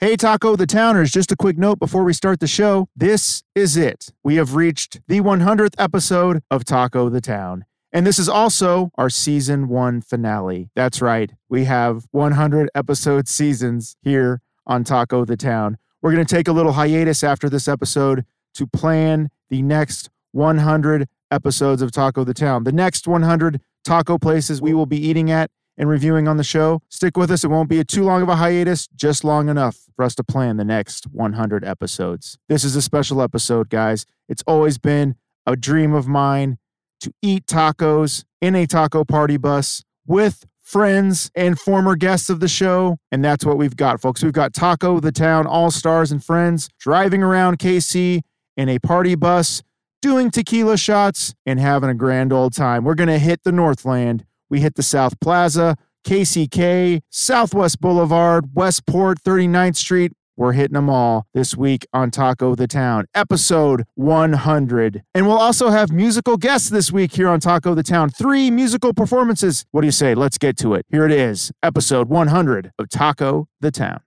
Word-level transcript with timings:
Hey, 0.00 0.14
Taco 0.14 0.54
the 0.54 0.64
Towners, 0.64 1.10
just 1.10 1.32
a 1.32 1.36
quick 1.36 1.58
note 1.58 1.80
before 1.80 2.04
we 2.04 2.12
start 2.12 2.38
the 2.38 2.46
show. 2.46 2.88
This 2.94 3.42
is 3.56 3.76
it. 3.76 4.12
We 4.22 4.36
have 4.36 4.54
reached 4.54 5.00
the 5.08 5.20
100th 5.20 5.74
episode 5.76 6.40
of 6.52 6.64
Taco 6.64 7.08
the 7.08 7.20
Town. 7.20 7.64
And 7.90 8.06
this 8.06 8.16
is 8.16 8.28
also 8.28 8.92
our 8.94 9.10
season 9.10 9.66
one 9.66 10.00
finale. 10.00 10.70
That's 10.76 11.02
right. 11.02 11.32
We 11.48 11.64
have 11.64 12.06
100 12.12 12.70
episode 12.76 13.26
seasons 13.26 13.96
here 14.00 14.40
on 14.68 14.84
Taco 14.84 15.24
the 15.24 15.36
Town. 15.36 15.78
We're 16.00 16.12
going 16.12 16.24
to 16.24 16.32
take 16.32 16.46
a 16.46 16.52
little 16.52 16.74
hiatus 16.74 17.24
after 17.24 17.50
this 17.50 17.66
episode 17.66 18.24
to 18.54 18.68
plan 18.68 19.30
the 19.50 19.62
next 19.62 20.10
100 20.30 21.08
episodes 21.32 21.82
of 21.82 21.90
Taco 21.90 22.22
the 22.22 22.34
Town. 22.34 22.62
The 22.62 22.70
next 22.70 23.08
100 23.08 23.60
taco 23.84 24.16
places 24.16 24.62
we 24.62 24.74
will 24.74 24.86
be 24.86 25.04
eating 25.04 25.32
at 25.32 25.50
and 25.78 25.88
reviewing 25.88 26.28
on 26.28 26.36
the 26.36 26.44
show. 26.44 26.82
Stick 26.88 27.16
with 27.16 27.30
us. 27.30 27.44
It 27.44 27.48
won't 27.48 27.68
be 27.68 27.78
a 27.78 27.84
too 27.84 28.04
long 28.04 28.20
of 28.20 28.28
a 28.28 28.36
hiatus, 28.36 28.88
just 28.88 29.24
long 29.24 29.48
enough 29.48 29.86
for 29.96 30.04
us 30.04 30.14
to 30.16 30.24
plan 30.24 30.56
the 30.56 30.64
next 30.64 31.06
100 31.06 31.64
episodes. 31.64 32.36
This 32.48 32.64
is 32.64 32.76
a 32.76 32.82
special 32.82 33.22
episode, 33.22 33.70
guys. 33.70 34.04
It's 34.28 34.42
always 34.46 34.76
been 34.76 35.14
a 35.46 35.56
dream 35.56 35.94
of 35.94 36.06
mine 36.06 36.58
to 37.00 37.12
eat 37.22 37.46
tacos 37.46 38.24
in 38.40 38.54
a 38.54 38.66
taco 38.66 39.04
party 39.04 39.36
bus 39.36 39.84
with 40.06 40.44
friends 40.60 41.30
and 41.34 41.58
former 41.58 41.96
guests 41.96 42.28
of 42.28 42.40
the 42.40 42.48
show. 42.48 42.98
And 43.10 43.24
that's 43.24 43.44
what 43.44 43.56
we've 43.56 43.76
got, 43.76 44.00
folks. 44.02 44.22
We've 44.22 44.32
got 44.32 44.52
Taco 44.52 45.00
the 45.00 45.12
Town 45.12 45.46
All 45.46 45.70
Stars 45.70 46.12
and 46.12 46.22
friends 46.22 46.68
driving 46.78 47.22
around 47.22 47.58
KC 47.58 48.20
in 48.56 48.68
a 48.68 48.78
party 48.78 49.14
bus, 49.14 49.62
doing 50.02 50.30
tequila 50.30 50.76
shots, 50.76 51.34
and 51.46 51.58
having 51.58 51.88
a 51.88 51.94
grand 51.94 52.32
old 52.32 52.52
time. 52.52 52.84
We're 52.84 52.96
going 52.96 53.08
to 53.08 53.18
hit 53.18 53.44
the 53.44 53.52
Northland. 53.52 54.24
We 54.50 54.60
hit 54.60 54.74
the 54.74 54.82
South 54.82 55.18
Plaza, 55.20 55.76
KCK, 56.04 57.00
Southwest 57.10 57.80
Boulevard, 57.80 58.54
Westport, 58.54 59.22
39th 59.22 59.76
Street. 59.76 60.12
We're 60.36 60.52
hitting 60.52 60.74
them 60.74 60.88
all 60.88 61.26
this 61.34 61.56
week 61.56 61.84
on 61.92 62.12
Taco 62.12 62.54
the 62.54 62.68
Town, 62.68 63.06
episode 63.12 63.84
100. 63.96 65.02
And 65.12 65.26
we'll 65.26 65.36
also 65.36 65.70
have 65.70 65.90
musical 65.90 66.36
guests 66.36 66.70
this 66.70 66.92
week 66.92 67.12
here 67.12 67.28
on 67.28 67.40
Taco 67.40 67.74
the 67.74 67.82
Town. 67.82 68.08
Three 68.08 68.48
musical 68.50 68.94
performances. 68.94 69.66
What 69.72 69.80
do 69.80 69.88
you 69.88 69.92
say? 69.92 70.14
Let's 70.14 70.38
get 70.38 70.56
to 70.58 70.74
it. 70.74 70.86
Here 70.90 71.04
it 71.04 71.12
is, 71.12 71.50
episode 71.62 72.08
100 72.08 72.70
of 72.78 72.88
Taco 72.88 73.48
the 73.60 73.72
Town. 73.72 74.00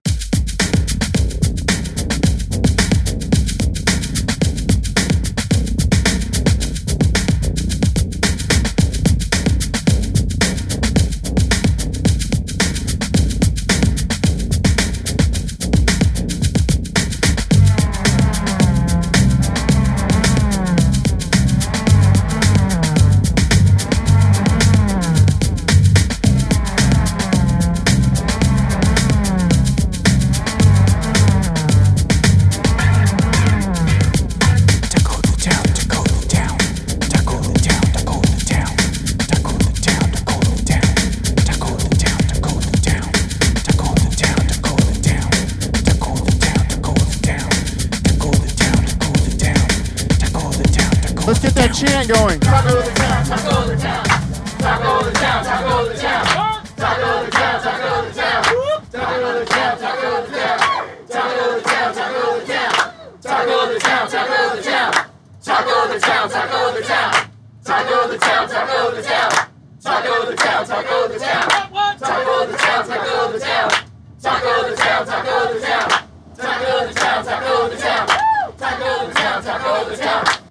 Let's 51.82 52.06
get 52.06 52.06
that 52.06 52.06
chant 52.06 52.08
going. 52.08 53.72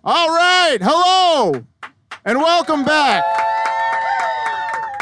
All 0.03 0.29
right. 0.29 0.79
Hello 0.81 1.63
and 2.25 2.39
welcome 2.39 2.83
back 2.83 3.23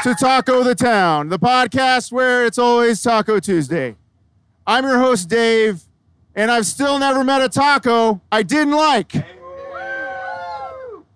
to 0.02 0.14
Taco 0.14 0.62
the 0.62 0.74
Town, 0.74 1.30
the 1.30 1.38
podcast 1.38 2.12
where 2.12 2.44
it's 2.44 2.58
always 2.58 3.02
Taco 3.02 3.40
Tuesday. 3.40 3.96
I'm 4.66 4.84
your 4.84 4.98
host, 4.98 5.30
Dave, 5.30 5.80
and 6.34 6.50
I've 6.50 6.66
still 6.66 6.98
never 6.98 7.24
met 7.24 7.40
a 7.40 7.48
taco 7.48 8.20
I 8.30 8.42
didn't 8.42 8.74
like. 8.74 9.14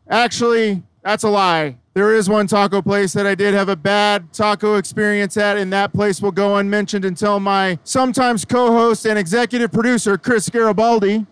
Actually, 0.08 0.82
that's 1.02 1.24
a 1.24 1.28
lie. 1.28 1.76
There 1.92 2.14
is 2.14 2.26
one 2.26 2.46
taco 2.46 2.80
place 2.80 3.12
that 3.12 3.26
I 3.26 3.34
did 3.34 3.52
have 3.52 3.68
a 3.68 3.76
bad 3.76 4.32
taco 4.32 4.76
experience 4.76 5.36
at, 5.36 5.58
and 5.58 5.70
that 5.74 5.92
place 5.92 6.22
will 6.22 6.32
go 6.32 6.56
unmentioned 6.56 7.04
until 7.04 7.38
my 7.38 7.78
sometimes 7.84 8.46
co 8.46 8.72
host 8.72 9.04
and 9.04 9.18
executive 9.18 9.70
producer, 9.70 10.16
Chris 10.16 10.48
Garibaldi, 10.48 11.26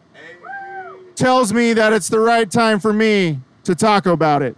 tells 1.17 1.53
me 1.53 1.73
that 1.73 1.93
it's 1.93 2.09
the 2.09 2.21
right 2.21 2.51
time 2.51 2.81
for 2.81 2.93
me 2.93 3.41
to 3.65 3.75
talk 3.75 4.07
about 4.07 4.43
it. 4.43 4.57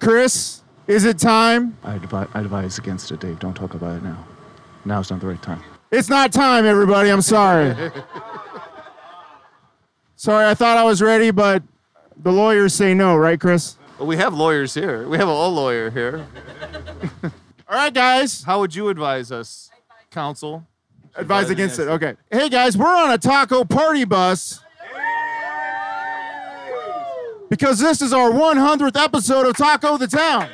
Chris, 0.00 0.62
is 0.86 1.04
it 1.04 1.18
time? 1.18 1.76
I 1.84 1.94
advise, 1.94 2.28
I 2.34 2.40
advise 2.40 2.78
against 2.78 3.10
it, 3.12 3.20
Dave. 3.20 3.38
Don't 3.38 3.54
talk 3.54 3.74
about 3.74 3.96
it 3.96 4.02
now. 4.02 4.24
Now's 4.84 5.10
not 5.10 5.20
the 5.20 5.28
right 5.28 5.42
time. 5.42 5.62
It's 5.90 6.08
not 6.08 6.32
time, 6.32 6.64
everybody. 6.64 7.10
I'm 7.10 7.22
sorry. 7.22 7.74
sorry, 10.16 10.46
I 10.46 10.54
thought 10.54 10.76
I 10.78 10.84
was 10.84 11.02
ready, 11.02 11.30
but 11.30 11.62
the 12.16 12.32
lawyers 12.32 12.74
say 12.74 12.94
no, 12.94 13.16
right, 13.16 13.38
Chris? 13.38 13.76
Well, 13.98 14.08
we 14.08 14.16
have 14.16 14.34
lawyers 14.34 14.74
here. 14.74 15.06
We 15.06 15.18
have 15.18 15.28
a 15.28 15.32
law 15.32 15.48
lawyer 15.48 15.90
here. 15.90 16.26
All 17.22 17.30
right, 17.76 17.92
guys. 17.92 18.42
How 18.42 18.60
would 18.60 18.74
you 18.74 18.88
advise 18.88 19.30
us, 19.30 19.70
counsel? 20.10 20.66
Advise 21.14 21.50
against 21.50 21.78
it. 21.78 21.88
Okay. 21.88 22.14
Hey, 22.30 22.48
guys, 22.48 22.76
we're 22.76 22.86
on 22.86 23.12
a 23.12 23.18
taco 23.18 23.64
party 23.64 24.04
bus. 24.04 24.61
Because 27.52 27.78
this 27.78 28.00
is 28.00 28.14
our 28.14 28.30
100th 28.30 28.98
episode 28.98 29.46
of 29.46 29.54
Taco 29.54 29.98
the 29.98 30.06
Town. 30.06 30.48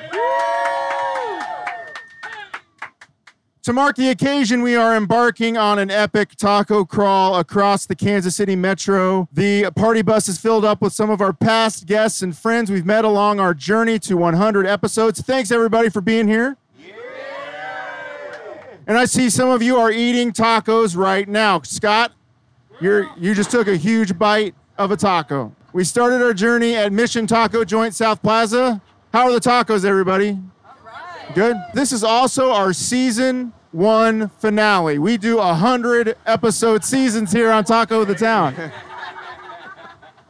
To 3.63 3.73
mark 3.73 3.95
the 3.95 4.09
occasion, 4.09 4.63
we 4.63 4.75
are 4.75 4.97
embarking 4.97 5.57
on 5.57 5.79
an 5.79 5.93
epic 5.93 6.35
taco 6.35 6.85
crawl 6.85 7.37
across 7.37 7.87
the 7.87 7.95
Kansas 7.95 8.35
City 8.35 8.57
Metro. 8.57 9.29
The 9.33 9.71
party 9.77 10.03
bus 10.03 10.29
is 10.29 10.41
filled 10.41 10.65
up 10.65 10.83
with 10.83 10.93
some 10.93 11.09
of 11.09 11.21
our 11.21 11.33
past 11.33 11.87
guests 11.87 12.21
and 12.21 12.37
friends 12.37 12.69
we've 12.69 12.85
met 12.85 13.05
along 13.05 13.39
our 13.39 13.55
journey 13.55 14.01
to 14.01 14.17
100 14.17 14.67
episodes. 14.67 15.21
Thanks, 15.21 15.53
everybody, 15.53 15.91
for 15.91 16.01
being 16.01 16.27
here. 16.27 16.57
And 18.89 18.99
I 18.99 19.05
see 19.05 19.31
some 19.31 19.51
of 19.51 19.63
you 19.63 19.77
are 19.77 19.93
eating 19.93 20.33
tacos 20.33 20.97
right 20.97 21.29
now. 21.29 21.61
Scott, 21.61 22.11
you're 22.81 23.09
you 23.17 23.37
just 23.37 23.53
took 23.53 23.69
a 23.69 23.77
huge 23.77 24.19
bite 24.19 24.57
of 24.77 24.91
a 24.91 24.97
taco. 24.97 25.55
We 25.79 25.85
started 25.85 26.21
our 26.23 26.35
journey 26.35 26.75
at 26.75 26.93
Mission 26.93 27.29
Taco 27.29 27.65
Joint 27.65 27.95
South 27.95 28.21
Plaza. 28.21 28.83
How 29.13 29.27
are 29.27 29.33
the 29.33 29.39
tacos, 29.39 29.85
everybody? 29.85 30.37
Good. 31.37 31.55
This 31.73 31.93
is 31.93 32.03
also 32.03 32.51
our 32.51 32.73
season 32.73 33.53
one 33.71 34.29
finale. 34.41 34.99
We 34.99 35.17
do 35.17 35.39
a 35.39 35.55
hundred 35.55 36.17
episode 36.27 36.85
seasons 36.85 37.31
here 37.31 37.53
on 37.53 37.63
Taco 37.63 38.05
the 38.05 38.17
Town. 38.17 38.57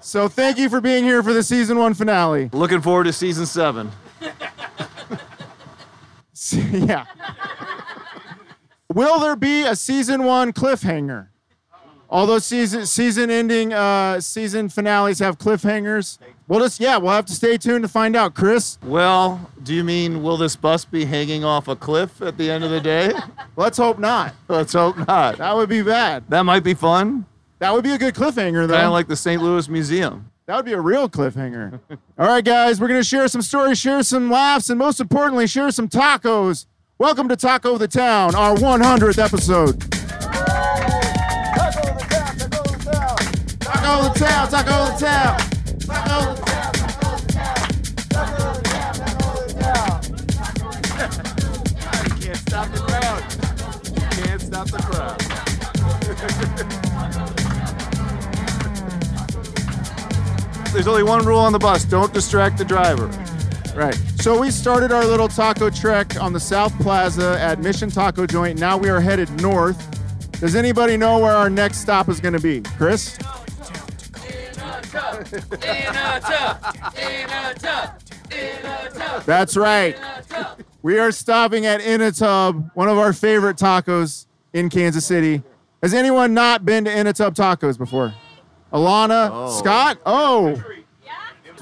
So 0.01 0.29
thank 0.29 0.59
you 0.59 0.69
for 0.69 0.83
being 0.83 1.05
here 1.05 1.23
for 1.23 1.33
the 1.33 1.43
season 1.43 1.79
one 1.79 1.93
finale. 1.95 2.51
Looking 2.53 2.81
forward 2.83 3.05
to 3.05 3.13
season 3.13 3.47
seven. 3.47 3.91
yeah. 6.53 7.07
Will 8.93 9.19
there 9.19 9.37
be 9.37 9.63
a 9.63 9.75
season 9.77 10.25
one 10.25 10.53
cliffhanger? 10.53 11.29
All 12.11 12.27
those 12.27 12.47
season 12.47 12.87
season 12.87 13.31
ending 13.31 13.75
uh, 13.75 14.19
season 14.21 14.71
finales 14.71 15.19
have 15.19 15.39
cliffhangers. 15.39 16.19
We'll 16.47 16.61
just 16.61 16.81
yeah, 16.81 16.97
we'll 16.97 17.13
have 17.13 17.27
to 17.27 17.35
stay 17.35 17.59
tuned 17.59 17.83
to 17.83 17.89
find 17.89 18.17
out. 18.17 18.35
Chris, 18.35 18.79
Well, 18.83 19.51
do 19.63 19.75
you 19.75 19.85
mean 19.85 20.23
will 20.23 20.39
this 20.39 20.57
bus 20.57 20.87
be 20.87 21.05
hanging 21.05 21.45
off 21.45 21.69
a 21.69 21.77
cliff 21.77 22.23
at 22.23 22.39
the 22.39 22.51
end 22.51 22.65
of 22.65 22.71
the 22.71 22.81
day? 22.81 23.13
let's 23.57 23.77
hope 23.77 23.99
not. 23.99 24.35
Let's 24.49 24.73
hope 24.73 24.97
not. 25.07 25.37
That 25.37 25.55
would 25.55 25.69
be 25.69 25.83
bad. 25.83 26.25
That 26.31 26.45
might 26.45 26.65
be 26.65 26.73
fun. 26.73 27.27
That 27.59 27.75
would 27.75 27.85
be 27.85 27.93
a 27.93 27.99
good 27.99 28.15
cliffhanger 28.15 28.67
though. 28.67 28.75
Kind 28.75 28.87
of 28.87 28.93
like 28.93 29.09
the 29.09 29.17
St. 29.17 29.43
Louis 29.43 29.69
Museum. 29.69 30.31
That 30.47 30.57
would 30.57 30.65
be 30.65 30.73
a 30.73 30.81
real 30.81 31.11
cliffhanger. 31.11 31.79
All 32.19 32.27
right, 32.27 32.43
guys, 32.43 32.81
we're 32.81 32.89
going 32.89 33.01
to 33.01 33.05
share 33.07 33.29
some 33.29 33.43
stories, 33.43 33.79
share 33.79 34.03
some 34.03 34.31
laughs, 34.31 34.71
and 34.71 34.79
most 34.79 34.99
importantly, 34.99 35.47
share 35.47 35.71
some 35.71 35.89
tacos. 35.89 36.65
Welcome 36.97 37.29
to 37.29 37.37
Taco 37.37 37.77
the 37.77 37.87
Town, 37.87 38.35
our 38.35 38.55
100th 38.55 39.23
episode. 39.23 39.98
Taco 43.89 44.13
the 44.13 44.19
town, 44.19 44.49
taco 44.51 44.85
the 44.85 44.99
town. 45.01 45.39
Taco 45.89 46.35
the 49.47 49.55
town. 49.59 50.03
Can't 52.21 52.37
stop 52.37 52.69
the 52.69 52.81
crowd. 52.81 53.23
Can't 54.11 54.43
stop 54.43 54.67
the 54.69 54.79
crowd. 54.83 55.19
There's 60.75 60.87
only 60.87 61.03
one 61.03 61.25
rule 61.25 61.39
on 61.39 61.53
the 61.55 61.59
bus 61.59 61.85
don't 61.85 62.13
distract 62.13 62.59
the 62.59 62.67
driver. 62.67 63.07
Right. 63.75 63.95
So 64.21 64.39
we 64.39 64.51
started 64.51 64.93
our 64.93 65.07
little 65.07 65.29
taco 65.29 65.71
trek 65.71 66.21
on 66.21 66.35
the 66.35 66.41
South 66.41 66.79
Plaza 66.81 67.39
at 67.41 67.61
Mission 67.61 67.89
Taco 67.91 68.27
Joint. 68.27 68.59
Now 68.61 68.77
we 68.77 68.91
are 68.91 69.01
headed 69.01 69.31
north. 69.41 69.83
Does 70.33 70.55
anybody 70.55 70.99
know 70.99 71.19
where 71.19 71.33
our 71.33 71.49
next 71.49 71.79
stop 71.79 72.11
is 72.11 72.21
going 72.21 72.35
to 72.35 72.41
be? 72.41 72.61
Chris? 72.77 73.19
That's 79.27 79.57
right. 79.57 79.97
We 80.83 80.99
are 80.99 81.11
stopping 81.13 81.67
at 81.67 81.81
In 81.81 82.01
a 82.01 82.13
Tub, 82.13 82.71
one 82.75 82.89
of 82.89 82.99
our 82.99 83.13
favorite 83.13 83.57
tacos 83.57 84.27
in 84.53 84.69
Kansas 84.71 85.05
City. 85.05 85.43
Has 85.83 85.95
anyone 85.95 86.35
not 86.35 86.65
been 86.65 86.85
to 86.85 86.97
In 86.97 87.07
a 87.07 87.13
Tub 87.13 87.35
Tacos 87.35 87.79
before? 87.79 88.15
Alana, 88.73 89.31
oh. 89.33 89.59
Scott? 89.59 89.99
Oh. 90.05 90.63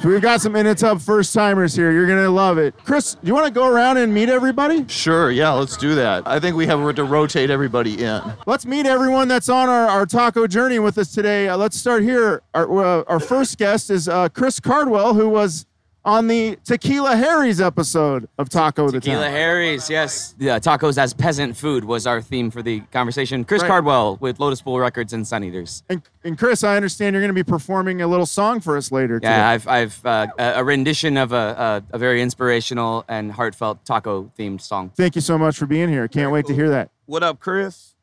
So 0.03 0.11
we've 0.11 0.21
got 0.21 0.43
some 0.43 0.55
In 0.57 0.67
a 0.67 0.75
Tub 0.75 1.01
first 1.01 1.33
timers 1.33 1.75
here. 1.75 1.91
You're 1.91 2.07
going 2.07 2.23
to 2.23 2.31
love 2.31 2.59
it. 2.59 2.75
Chris, 2.85 3.15
do 3.15 3.27
you 3.27 3.35
want 3.35 3.47
to 3.47 3.53
go 3.53 3.67
around 3.67 3.97
and 3.97 4.13
meet 4.13 4.29
everybody? 4.29 4.87
Sure, 4.89 5.31
yeah, 5.31 5.51
let's 5.53 5.77
do 5.77 5.95
that. 5.95 6.27
I 6.27 6.39
think 6.39 6.55
we 6.55 6.67
have 6.67 6.95
to 6.97 7.05
rotate 7.05 7.49
everybody 7.49 8.05
in. 8.05 8.23
Let's 8.47 8.67
meet 8.67 8.85
everyone 8.85 9.27
that's 9.27 9.49
on 9.49 9.71
our, 9.71 9.89
our 9.89 10.05
taco 10.05 10.47
journey 10.47 10.79
with 10.79 10.99
us 10.99 11.13
today. 11.13 11.49
Uh, 11.49 11.57
let's 11.57 11.79
start 11.79 12.03
here. 12.03 12.43
Our, 12.53 12.85
uh, 12.85 13.05
our 13.09 13.21
first 13.21 13.57
guest 13.57 13.91
is 13.91 14.07
uh, 14.07 14.29
Chris 14.29 14.61
Cardwell, 14.61 15.15
who 15.15 15.31
was 15.31 15.65
on 16.07 16.29
the 16.29 16.57
Tequila 16.65 17.17
Harry's 17.17 17.61
episode 17.61 18.29
of 18.39 18.49
Taco 18.49 18.87
the 18.91 19.01
Tequila 19.01 19.25
Town. 19.25 19.33
Harry's, 19.33 19.91
yes. 19.91 20.35
Yeah, 20.39 20.59
tacos 20.61 20.97
as 20.97 21.13
peasant 21.13 21.57
food 21.57 21.85
was 21.85 22.07
our 22.07 22.23
theme 22.23 22.51
for 22.51 22.63
the 22.63 22.81
conversation. 22.93 23.45
Chris 23.45 23.61
Right. 23.63 23.69
Cardwell 23.69 24.17
with 24.21 24.39
Lotus 24.39 24.63
Pool 24.63 24.79
Records 24.79 25.13
and 25.13 25.27
Sun 25.27 25.43
Eaters. 25.43 25.83
And, 25.91 26.01
and 26.23 26.39
Chris, 26.39 26.63
I 26.63 26.77
understand 26.77 27.15
you're 27.15 27.23
going 27.23 27.35
to 27.35 27.35
be 27.35 27.43
performing 27.43 28.01
a 28.03 28.07
little 28.07 28.25
song 28.25 28.61
for 28.61 28.77
us 28.77 28.93
later. 28.93 29.19
today. 29.19 29.33
Yeah, 29.33 29.49
I've, 29.51 29.67
I've 29.69 30.07
uh, 30.07 30.29
a 30.39 30.45
a 30.61 30.65
rendition 30.65 31.17
of 31.17 31.33
a, 31.33 31.83
a, 31.93 31.97
a 31.97 31.99
very 31.99 32.23
inspirational 32.23 33.05
and 33.09 33.33
heartfelt 33.33 33.85
taco 33.85 34.31
themed 34.39 34.61
song. 34.61 34.93
Thank 34.97 35.17
you 35.17 35.21
so 35.21 35.37
much 35.37 35.59
for 35.59 35.67
being 35.67 35.89
here. 35.89 36.07
Can't 36.07 36.31
wait 36.31 36.47
to 36.47 36.55
hear 36.55 36.69
that. 36.71 36.91
What 37.07 37.25
up, 37.25 37.41
Chris? 37.41 37.96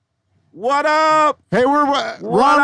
What 0.56 0.86
up? 0.86 1.42
Hey, 1.50 1.66
we're 1.66 1.82
uh, 1.84 2.18
Ron 2.22 2.32
What 2.32 2.58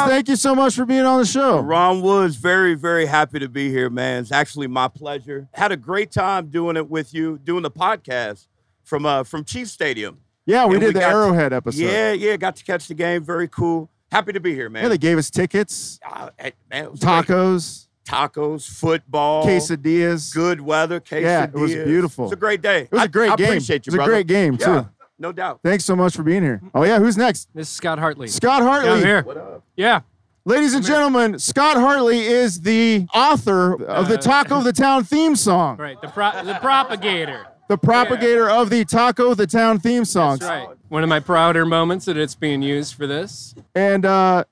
Woods. 0.00 0.10
Thank 0.10 0.28
you 0.30 0.36
so 0.36 0.54
much 0.54 0.74
for 0.74 0.86
being 0.86 1.02
on 1.04 1.20
the 1.20 1.26
show. 1.26 1.60
Ron 1.60 2.00
Woods, 2.00 2.36
very, 2.36 2.72
very 2.74 3.04
happy 3.04 3.38
to 3.38 3.50
be 3.50 3.68
here, 3.70 3.90
man. 3.90 4.22
It's 4.22 4.32
actually 4.32 4.66
my 4.66 4.88
pleasure. 4.88 5.46
Had 5.52 5.70
a 5.70 5.76
great 5.76 6.10
time 6.10 6.46
doing 6.46 6.78
it 6.78 6.88
with 6.88 7.12
you, 7.12 7.38
doing 7.44 7.62
the 7.62 7.70
podcast 7.70 8.46
from 8.82 9.04
uh 9.04 9.24
from 9.24 9.44
Chief 9.44 9.68
Stadium. 9.68 10.20
Yeah, 10.46 10.64
we 10.64 10.76
And 10.76 10.80
did 10.80 10.94
we 10.94 11.00
the 11.00 11.04
Arrowhead 11.06 11.52
episode. 11.52 11.82
Yeah, 11.82 12.12
yeah, 12.12 12.36
got 12.38 12.56
to 12.56 12.64
catch 12.64 12.88
the 12.88 12.94
game. 12.94 13.22
Very 13.22 13.48
cool. 13.48 13.90
Happy 14.10 14.32
to 14.32 14.40
be 14.40 14.54
here, 14.54 14.70
man. 14.70 14.84
Yeah, 14.84 14.88
they 14.88 14.98
gave 14.98 15.18
us 15.18 15.28
tickets, 15.28 16.00
hey, 16.38 16.52
man, 16.70 16.92
was 16.92 17.00
great. 17.00 17.10
tacos, 17.26 17.88
tacos, 18.06 18.66
football, 18.66 19.44
quesadillas. 19.44 20.32
good 20.32 20.60
weather, 20.62 20.98
quesadillas. 20.98 21.22
Yeah, 21.22 21.44
it 21.44 21.54
was 21.54 21.74
beautiful. 21.74 22.24
It 22.24 22.28
was 22.28 22.32
a 22.32 22.36
great 22.36 22.62
day. 22.62 22.82
It 22.82 22.92
was 22.92 23.00
a 23.00 23.04
I- 23.04 23.06
great 23.08 23.30
I 23.32 23.36
game. 23.36 23.46
appreciate 23.48 23.86
you, 23.86 23.92
It 23.92 23.98
was 23.98 24.06
a 24.06 24.08
great 24.10 24.26
game, 24.28 24.56
Yeah, 24.60 24.66
too. 24.82 24.88
No 25.18 25.32
doubt. 25.32 25.60
Thanks 25.62 25.84
so 25.84 25.94
much 25.96 26.14
for 26.16 26.22
being 26.22 26.42
here. 26.42 26.60
Oh 26.74 26.84
yeah, 26.84 26.98
who's 26.98 27.16
next? 27.16 27.48
This 27.54 27.68
is 27.68 27.74
Scott 27.74 27.98
Hartley. 27.98 28.28
Scott 28.28 28.62
Yeah, 28.62 28.68
Hartley. 28.68 28.90
I'm 28.90 28.98
here. 29.04 29.22
What 29.22 29.36
up? 29.36 29.64
Yeah. 29.76 30.00
Ladies 30.46 30.74
and 30.74 30.84
gentlemen, 30.84 31.38
Scott 31.38 31.78
Hartley 31.78 32.20
is 32.20 32.60
the 32.60 33.06
author 33.14 33.82
of 33.84 34.08
the 34.08 34.18
Taco 34.18 34.60
the 34.60 34.74
Town 34.74 35.02
theme 35.02 35.36
song, 35.36 35.78
Right. 35.78 35.98
The 36.02 36.08
pro- 36.08 36.44
the 36.44 36.54
propagator. 36.54 37.46
the 37.68 37.78
propagator 37.78 38.50
of 38.50 38.68
the 38.68 38.84
Taco 38.84 39.32
the 39.34 39.46
Town 39.46 39.78
theme 39.80 40.04
songs. 40.04 40.40
That's 40.40 40.50
right. 40.68 40.76
One 40.90 41.02
of 41.02 41.08
my 41.08 41.18
prouder 41.20 41.64
moments 41.64 42.04
that 42.04 42.18
it's 42.18 42.34
being 42.34 42.60
used 42.60 42.94
for 42.94 43.06
this. 43.06 43.54
And 43.74 44.04
uh, 44.04 44.44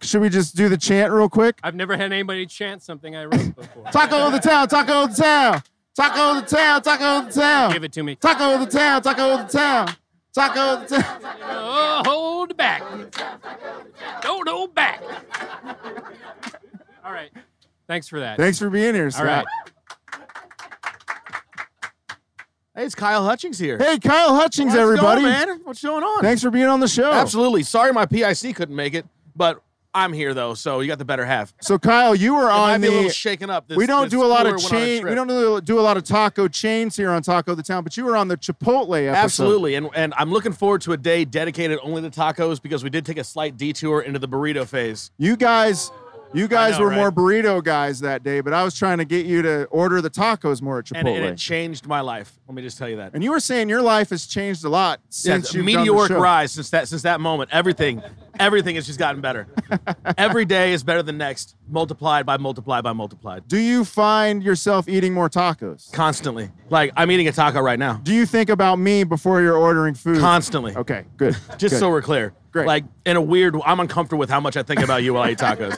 should 0.00 0.20
we 0.20 0.28
just 0.28 0.54
do 0.54 0.68
the 0.68 0.76
chant 0.78 1.12
real 1.12 1.28
quick? 1.28 1.58
I've 1.64 1.74
never 1.74 1.96
had 1.96 2.12
anybody 2.12 2.46
chant 2.46 2.82
something 2.84 3.16
I 3.16 3.24
wrote 3.24 3.56
before. 3.56 3.84
Taco 3.90 4.30
the 4.30 4.38
Town, 4.38 4.68
Taco 4.68 5.08
the 5.08 5.14
Town, 5.20 5.62
Taco 5.96 6.40
the 6.40 6.46
Town, 6.46 6.82
Taco 6.82 7.26
the 7.26 7.32
Town, 7.40 7.72
Give 7.72 7.84
it 7.84 7.92
to 7.92 8.02
me. 8.02 8.16
Taco 8.16 8.58
the 8.58 8.66
Town, 8.70 9.00
Taco 9.02 9.36
the 9.38 9.44
Town, 9.44 9.88
Taco 10.34 10.80
the 10.84 10.96
Town. 10.96 11.20
Oh, 11.42 12.02
hold 12.04 12.56
back. 12.56 12.82
Don't 14.20 14.48
hold 14.48 14.74
back. 14.74 15.02
All 17.04 17.12
right. 17.12 17.30
Thanks 17.86 18.08
for 18.08 18.18
that. 18.20 18.38
Thanks 18.38 18.58
for 18.58 18.70
being 18.70 18.94
here, 18.94 19.04
All 19.04 19.10
Scott. 19.10 19.24
right. 19.26 19.44
Hey, 22.76 22.84
it's 22.86 22.94
Kyle 22.96 23.24
Hutchings 23.24 23.56
here. 23.58 23.78
Hey, 23.78 24.00
Kyle 24.00 24.34
Hutchings, 24.34 24.72
How's 24.72 24.78
it 24.80 24.82
everybody. 24.82 25.20
going, 25.20 25.32
man? 25.32 25.60
What's 25.62 25.80
going 25.80 26.02
on? 26.02 26.22
Thanks 26.22 26.42
for 26.42 26.50
being 26.50 26.66
on 26.66 26.80
the 26.80 26.88
show. 26.88 27.12
Absolutely. 27.12 27.62
Sorry, 27.62 27.92
my 27.92 28.04
PIC 28.04 28.56
couldn't 28.56 28.74
make 28.74 28.94
it, 28.94 29.06
but 29.36 29.62
I'm 29.94 30.12
here 30.12 30.34
though, 30.34 30.54
so 30.54 30.80
you 30.80 30.88
got 30.88 30.98
the 30.98 31.04
better 31.04 31.24
half. 31.24 31.54
So, 31.60 31.78
Kyle, 31.78 32.14
you 32.14 32.34
were 32.34 32.48
It 32.48 32.52
on 32.52 32.80
be 32.80 32.88
a 32.88 32.90
little 32.90 33.04
the 33.04 33.10
shaken 33.10 33.48
up. 33.48 33.68
This, 33.68 33.76
we 33.76 33.86
don't 33.86 34.10
do 34.10 34.24
a 34.24 34.26
lot 34.26 34.46
of 34.46 34.54
went 34.54 34.64
on 34.64 34.76
a 34.76 34.80
chain. 34.80 35.06
We 35.06 35.14
don't 35.14 35.28
do, 35.28 35.60
do 35.60 35.78
a 35.78 35.82
lot 35.82 35.96
of 35.96 36.02
taco 36.02 36.48
chains 36.48 36.96
here 36.96 37.10
on 37.10 37.22
Taco 37.22 37.54
the 37.54 37.62
Town, 37.62 37.84
but 37.84 37.96
you 37.96 38.04
were 38.04 38.16
on 38.16 38.28
the 38.28 38.36
Chipotle 38.36 38.96
episode. 39.06 39.16
Absolutely, 39.16 39.76
and 39.76 39.88
and 39.94 40.12
I'm 40.16 40.30
looking 40.30 40.52
forward 40.52 40.80
to 40.82 40.92
a 40.92 40.96
day 40.96 41.24
dedicated 41.24 41.78
only 41.82 42.02
to 42.02 42.10
tacos 42.10 42.60
because 42.60 42.82
we 42.82 42.90
did 42.90 43.06
take 43.06 43.18
a 43.18 43.24
slight 43.24 43.56
detour 43.56 44.02
into 44.02 44.18
the 44.18 44.28
burrito 44.28 44.66
phase. 44.66 45.12
You 45.16 45.36
guys, 45.36 45.92
you 46.34 46.48
guys 46.48 46.78
know, 46.78 46.84
were 46.84 46.90
more 46.90 47.12
burrito 47.12 47.62
guys 47.62 48.00
that 48.00 48.22
day, 48.22 48.40
but 48.40 48.52
I 48.52 48.64
was 48.64 48.74
trying 48.74 48.98
to 48.98 49.04
get 49.04 49.26
you 49.26 49.42
to 49.42 49.64
order 49.66 50.00
the 50.00 50.10
tacos 50.10 50.60
more 50.60 50.78
at 50.78 50.86
Chipotle. 50.86 50.98
And, 50.98 51.08
And, 51.08 51.24
it 51.26 51.38
changed 51.38 51.86
my 51.86 52.00
life. 52.00 52.32
Let 52.46 52.54
me 52.54 52.62
just 52.62 52.76
tell 52.76 52.88
you 52.88 52.96
that. 52.96 53.14
And 53.14 53.22
you 53.22 53.30
were 53.30 53.40
saying 53.40 53.68
your 53.68 53.82
life 53.82 54.10
has 54.10 54.26
changed 54.26 54.64
a 54.64 54.68
lot 54.68 55.00
since 55.08 55.50
done 55.52 55.64
the 55.64 55.76
meteoric 55.76 56.10
rise 56.10 56.52
since 56.52 56.70
that 56.70 56.88
since 56.88 57.02
that 57.02 57.20
moment. 57.20 57.50
Everything, 57.52 58.02
everything 58.38 58.74
has 58.74 58.86
just 58.86 58.98
gotten 58.98 59.20
better. 59.20 59.46
Every 60.18 60.44
day 60.44 60.72
is 60.72 60.84
better 60.84 61.02
than 61.02 61.18
next, 61.18 61.56
multiplied 61.68 62.26
by 62.26 62.36
multiplied 62.36 62.84
by 62.84 62.92
multiplied. 62.92 63.48
Do 63.48 63.58
you 63.58 63.84
find 63.84 64.42
yourself 64.42 64.88
eating 64.88 65.14
more 65.14 65.30
tacos? 65.30 65.92
Constantly, 65.92 66.50
like 66.70 66.92
I'm 66.96 67.10
eating 67.10 67.28
a 67.28 67.32
taco 67.32 67.60
right 67.60 67.78
now. 67.78 67.94
Do 68.02 68.12
you 68.12 68.26
think 68.26 68.50
about 68.50 68.76
me 68.78 69.04
before 69.04 69.40
you're 69.40 69.56
ordering 69.56 69.94
food? 69.94 70.18
Constantly. 70.20 70.74
okay, 70.76 71.04
good. 71.16 71.34
Just 71.58 71.74
good. 71.74 71.78
so 71.78 71.90
we're 71.90 72.02
clear. 72.02 72.34
Great. 72.54 72.68
Like 72.68 72.84
in 73.04 73.16
a 73.16 73.20
weird, 73.20 73.56
I'm 73.66 73.80
uncomfortable 73.80 74.20
with 74.20 74.30
how 74.30 74.38
much 74.38 74.56
I 74.56 74.62
think 74.62 74.80
about 74.80 75.02
you 75.02 75.14
while 75.14 75.24
I 75.24 75.32
eat 75.32 75.38
tacos. 75.38 75.76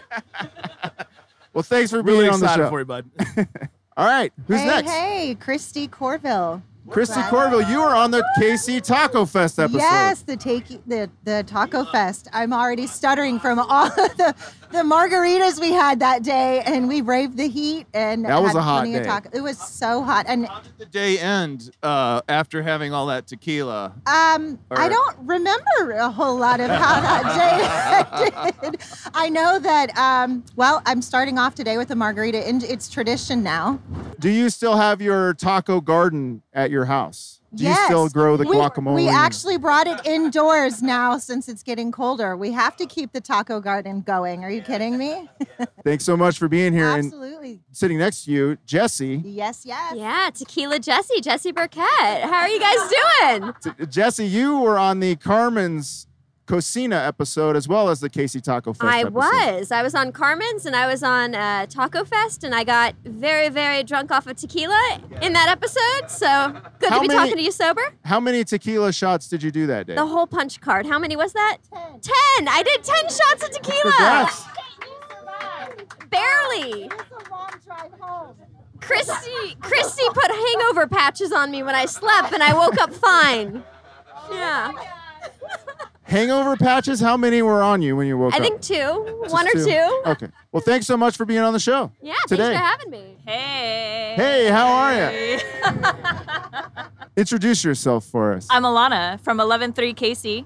well, 1.54 1.62
thanks 1.62 1.90
for 1.90 2.02
being 2.02 2.18
really 2.18 2.28
on 2.28 2.38
the 2.38 2.44
excited 2.44 2.64
show. 2.64 2.68
for 2.68 2.80
you, 2.80 2.84
bud. 2.84 3.06
All 3.96 4.04
right, 4.04 4.30
who's 4.46 4.60
hey, 4.60 4.66
next? 4.66 4.90
hey, 4.90 5.36
Christy 5.40 5.88
Corville. 5.88 6.60
Christy 6.90 7.22
Corville, 7.22 7.62
you 7.62 7.78
were 7.80 7.94
on 7.94 8.10
the 8.10 8.22
KC 8.38 8.82
Taco 8.82 9.24
Fest 9.24 9.58
episode. 9.58 9.78
Yes, 9.78 10.20
the 10.20 10.36
take 10.36 10.66
the 10.86 11.10
the 11.24 11.44
Taco 11.46 11.86
Fest. 11.86 12.28
I'm 12.34 12.52
already 12.52 12.86
stuttering 12.86 13.40
from 13.40 13.58
all 13.58 13.86
of 13.86 13.94
the 14.18 14.34
the 14.70 14.78
margaritas 14.78 15.60
we 15.60 15.72
had 15.72 16.00
that 16.00 16.22
day, 16.22 16.60
and 16.66 16.88
we 16.88 17.00
braved 17.00 17.36
the 17.36 17.48
heat 17.48 17.86
and 17.94 18.24
That 18.24 18.40
was 18.42 18.52
had 18.52 18.58
a 18.58 18.62
hot 18.62 18.84
day. 18.84 19.02
taco. 19.02 19.30
It 19.32 19.40
was 19.40 19.58
so 19.58 20.02
hot, 20.02 20.26
and 20.28 20.46
how 20.46 20.60
did 20.60 20.78
The 20.78 20.86
day 20.86 21.18
end 21.18 21.70
uh, 21.82 22.20
after 22.28 22.62
having 22.62 22.92
all 22.92 23.06
that 23.06 23.26
tequila. 23.26 23.92
um, 24.06 24.58
I 24.70 24.88
don't 24.88 25.16
remember 25.20 25.92
a 25.98 26.10
whole 26.10 26.36
lot 26.36 26.60
of 26.60 26.68
how 26.70 27.00
that 27.00 28.32
day 28.32 28.50
ended. 28.62 28.80
I 29.14 29.28
know 29.28 29.58
that. 29.58 29.96
Um, 29.96 30.44
well, 30.56 30.82
I'm 30.86 31.02
starting 31.02 31.38
off 31.38 31.54
today 31.54 31.76
with 31.78 31.90
a 31.90 31.94
margarita, 31.96 32.46
and 32.46 32.62
it's 32.64 32.88
tradition 32.88 33.42
now. 33.42 33.80
Do 34.18 34.30
you 34.30 34.50
still 34.50 34.76
have 34.76 35.00
your 35.00 35.34
taco 35.34 35.80
garden 35.80 36.42
at 36.52 36.70
your 36.70 36.86
house? 36.86 37.40
Do 37.56 37.64
yes. 37.64 37.78
you 37.78 37.84
still 37.86 38.08
grow 38.08 38.36
the 38.36 38.44
we, 38.44 38.54
guacamole? 38.54 38.94
We 38.94 39.08
and- 39.08 39.16
actually 39.16 39.56
brought 39.56 39.86
it 39.86 40.04
indoors 40.06 40.82
now 40.82 41.18
since 41.18 41.48
it's 41.48 41.62
getting 41.62 41.90
colder. 41.90 42.36
We 42.36 42.52
have 42.52 42.76
to 42.76 42.86
keep 42.86 43.12
the 43.12 43.20
taco 43.20 43.60
garden 43.60 44.02
going. 44.02 44.44
Are 44.44 44.50
you 44.50 44.62
kidding 44.62 44.98
me? 44.98 45.28
Thanks 45.84 46.04
so 46.04 46.16
much 46.16 46.38
for 46.38 46.48
being 46.48 46.72
here. 46.72 46.90
And 46.90 47.12
sitting 47.72 47.98
next 47.98 48.24
to 48.24 48.30
you, 48.30 48.58
Jesse. 48.66 49.22
Yes, 49.24 49.64
yes. 49.64 49.94
Yeah, 49.96 50.30
Tequila 50.34 50.78
Jesse, 50.78 51.20
Jesse 51.20 51.52
Burkett. 51.52 51.80
How 51.80 52.40
are 52.40 52.48
you 52.48 52.60
guys 52.60 53.40
doing? 53.40 53.54
T- 53.62 53.86
Jesse, 53.86 54.26
you 54.26 54.60
were 54.60 54.78
on 54.78 55.00
the 55.00 55.16
Carmen's 55.16 56.05
Cocina 56.46 56.96
episode 56.96 57.56
as 57.56 57.66
well 57.66 57.88
as 57.88 58.00
the 58.00 58.08
KC 58.08 58.40
Taco 58.40 58.72
Fest. 58.72 58.84
I 58.84 59.00
episode. 59.00 59.14
was. 59.14 59.70
I 59.72 59.82
was 59.82 59.94
on 59.94 60.12
Carmen's 60.12 60.64
and 60.64 60.76
I 60.76 60.86
was 60.86 61.02
on 61.02 61.34
uh, 61.34 61.66
Taco 61.66 62.04
Fest 62.04 62.44
and 62.44 62.54
I 62.54 62.62
got 62.64 62.94
very, 63.04 63.48
very 63.48 63.82
drunk 63.82 64.10
off 64.12 64.26
of 64.28 64.36
tequila 64.36 65.00
in 65.22 65.32
that 65.32 65.48
episode. 65.48 66.08
So 66.10 66.54
good 66.78 66.88
How 66.90 66.96
to 66.96 67.00
be 67.02 67.08
many- 67.08 67.18
talking 67.18 67.36
to 67.36 67.42
you 67.42 67.50
sober. 67.52 67.94
How 68.04 68.20
many 68.20 68.44
tequila 68.44 68.92
shots 68.92 69.28
did 69.28 69.42
you 69.42 69.50
do 69.50 69.66
that 69.66 69.86
day? 69.88 69.96
The 69.96 70.06
whole 70.06 70.26
punch 70.26 70.60
card. 70.60 70.86
How 70.86 70.98
many 70.98 71.16
was 71.16 71.32
that? 71.32 71.58
Ten. 71.72 72.00
ten. 72.00 72.48
I 72.48 72.62
did 72.62 72.84
ten 72.84 73.02
shots 73.08 73.42
of 73.44 73.50
tequila. 73.50 73.92
Congrats. 73.92 74.44
Barely. 76.10 76.90
Christy, 78.80 79.56
Christy 79.60 80.02
put 80.14 80.30
hangover 80.30 80.86
patches 80.86 81.32
on 81.32 81.50
me 81.50 81.62
when 81.62 81.74
I 81.74 81.86
slept 81.86 82.32
and 82.32 82.42
I 82.42 82.54
woke 82.54 82.80
up 82.80 82.92
fine. 82.94 83.64
Yeah. 84.30 84.72
Hangover 86.06 86.56
patches? 86.56 87.00
How 87.00 87.16
many 87.16 87.42
were 87.42 87.62
on 87.62 87.82
you 87.82 87.96
when 87.96 88.06
you 88.06 88.16
woke 88.16 88.32
I 88.32 88.36
up? 88.36 88.42
I 88.42 88.44
think 88.44 88.60
two, 88.60 89.18
Just 89.22 89.32
one 89.32 89.46
or 89.48 89.52
two. 89.52 90.02
Okay. 90.06 90.28
Well, 90.52 90.60
thanks 90.62 90.86
so 90.86 90.96
much 90.96 91.16
for 91.16 91.24
being 91.24 91.40
on 91.40 91.52
the 91.52 91.58
show. 91.58 91.90
Yeah, 92.00 92.14
today. 92.28 92.54
thanks 92.54 92.60
for 92.60 92.64
having 92.64 92.90
me. 92.90 93.16
Hey. 93.26 94.14
Hey, 94.16 94.48
how 94.48 94.68
are 94.68 95.12
you? 95.12 95.40
Introduce 97.16 97.64
yourself 97.64 98.04
for 98.04 98.34
us. 98.34 98.46
I'm 98.50 98.62
Alana 98.62 99.18
from 99.20 99.38
113 99.38 99.94
KC. 99.96 100.44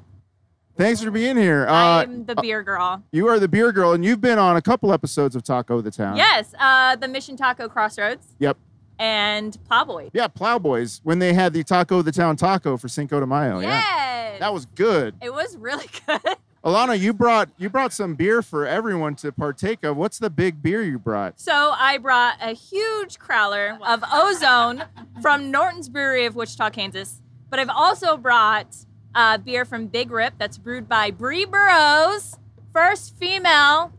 Thanks 0.78 1.02
for 1.02 1.10
being 1.10 1.36
here. 1.36 1.66
Uh, 1.68 1.72
I'm 2.04 2.24
the 2.24 2.36
beer 2.36 2.62
girl. 2.62 3.02
you 3.12 3.28
are 3.28 3.38
the 3.38 3.48
beer 3.48 3.70
girl, 3.70 3.92
and 3.92 4.02
you've 4.02 4.20
been 4.22 4.38
on 4.38 4.56
a 4.56 4.62
couple 4.62 4.94
episodes 4.94 5.36
of 5.36 5.42
Taco 5.42 5.82
the 5.82 5.90
Town. 5.90 6.16
Yes, 6.16 6.54
uh, 6.58 6.96
the 6.96 7.06
Mission 7.06 7.36
Taco 7.36 7.68
Crossroads 7.68 8.26
Yep. 8.38 8.56
And 9.00 9.58
Plowboy. 9.68 10.10
Yeah, 10.12 10.28
Plowboys 10.28 11.00
when 11.02 11.18
they 11.18 11.32
had 11.32 11.52
the 11.54 11.64
Taco 11.64 12.02
the 12.02 12.12
Town 12.12 12.36
taco 12.36 12.76
for 12.76 12.86
Cinco 12.86 13.18
de 13.18 13.26
Mayo. 13.26 13.58
Yeah. 13.60 14.36
That 14.38 14.52
was 14.54 14.66
good. 14.66 15.14
It 15.20 15.32
was 15.32 15.56
really 15.56 15.86
good. 16.06 16.20
Alana, 16.62 16.98
you 17.00 17.14
brought 17.14 17.48
you 17.56 17.70
brought 17.70 17.92
some 17.92 18.14
beer 18.14 18.42
for 18.42 18.66
everyone 18.66 19.14
to 19.16 19.32
partake 19.32 19.82
of. 19.82 19.96
What's 19.96 20.18
the 20.18 20.28
big 20.28 20.62
beer 20.62 20.82
you 20.82 20.98
brought? 20.98 21.40
So 21.40 21.72
I 21.76 21.96
brought 21.96 22.36
a 22.40 22.52
huge 22.52 23.18
crowler 23.18 23.80
of 23.80 24.04
Ozone 24.12 24.84
from 25.22 25.50
Norton's 25.50 25.88
Brewery 25.88 26.26
of 26.26 26.36
Wichita, 26.36 26.68
Kansas. 26.70 27.22
But 27.48 27.58
I've 27.58 27.70
also 27.70 28.18
brought 28.18 28.76
uh, 29.14 29.38
beer 29.38 29.64
from 29.64 29.86
Big 29.86 30.10
Rip 30.10 30.34
that's 30.36 30.58
brewed 30.58 30.86
by 30.88 31.10
Bree 31.10 31.46
Burrows, 31.46 32.36
first 32.74 33.16
female 33.18 33.92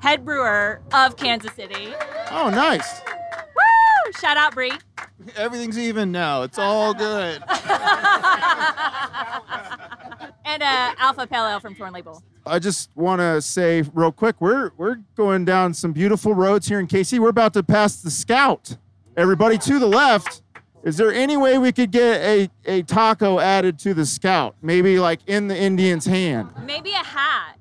head 0.00 0.24
brewer 0.24 0.82
of 0.92 1.16
Kansas 1.16 1.52
City. 1.54 1.94
Oh, 2.32 2.50
nice. 2.50 3.00
Woo! 4.04 4.12
Shout 4.20 4.36
out 4.36 4.54
Bree. 4.54 4.72
Everything's 5.36 5.78
even 5.78 6.12
now. 6.12 6.42
It's 6.42 6.58
all 6.58 6.92
good. 6.94 7.42
and 10.44 10.62
uh, 10.62 10.94
Alpha 10.98 11.26
Pale 11.26 11.46
Ale 11.46 11.60
from 11.60 11.74
Torn 11.74 11.92
Label. 11.92 12.22
I 12.46 12.58
just 12.58 12.90
want 12.94 13.20
to 13.20 13.40
say 13.40 13.82
real 13.94 14.12
quick, 14.12 14.36
we're 14.40 14.70
we're 14.76 14.96
going 15.16 15.44
down 15.44 15.74
some 15.74 15.92
beautiful 15.92 16.34
roads 16.34 16.68
here 16.68 16.80
in 16.80 16.86
KC. 16.86 17.18
We're 17.18 17.28
about 17.28 17.54
to 17.54 17.62
pass 17.62 18.02
the 18.02 18.10
Scout. 18.10 18.76
Everybody 19.16 19.58
to 19.58 19.78
the 19.78 19.86
left. 19.86 20.42
Is 20.82 20.98
there 20.98 21.12
any 21.12 21.38
way 21.38 21.56
we 21.56 21.72
could 21.72 21.90
get 21.90 22.20
a, 22.20 22.50
a 22.66 22.82
taco 22.82 23.40
added 23.40 23.78
to 23.80 23.94
the 23.94 24.04
Scout? 24.04 24.54
Maybe 24.60 24.98
like 24.98 25.20
in 25.26 25.48
the 25.48 25.56
Indian's 25.56 26.04
hand. 26.04 26.50
Maybe 26.66 26.90
a 26.90 26.96
hat. 26.96 27.56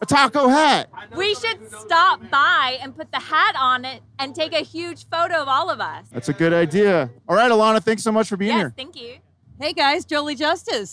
A 0.00 0.06
taco 0.06 0.48
hat. 0.48 0.88
We 1.16 1.34
should 1.34 1.70
stop 1.72 2.20
by 2.30 2.78
and 2.82 2.96
put 2.96 3.10
the 3.12 3.20
hat 3.20 3.54
on 3.58 3.84
it 3.84 4.02
and 4.18 4.34
take 4.34 4.52
a 4.52 4.62
huge 4.62 5.08
photo 5.08 5.36
of 5.42 5.48
all 5.48 5.70
of 5.70 5.80
us. 5.80 6.06
That's 6.10 6.28
a 6.28 6.32
good 6.32 6.52
idea. 6.52 7.10
All 7.28 7.36
right, 7.36 7.50
Alana, 7.50 7.82
thanks 7.82 8.02
so 8.02 8.12
much 8.12 8.28
for 8.28 8.36
being 8.36 8.52
here. 8.52 8.72
yes, 8.76 8.84
here. 8.84 8.92
thank 8.92 8.96
you. 9.00 9.18
Hey 9.60 9.72
guys, 9.72 10.04
Jolie 10.04 10.34
Justus. 10.34 10.92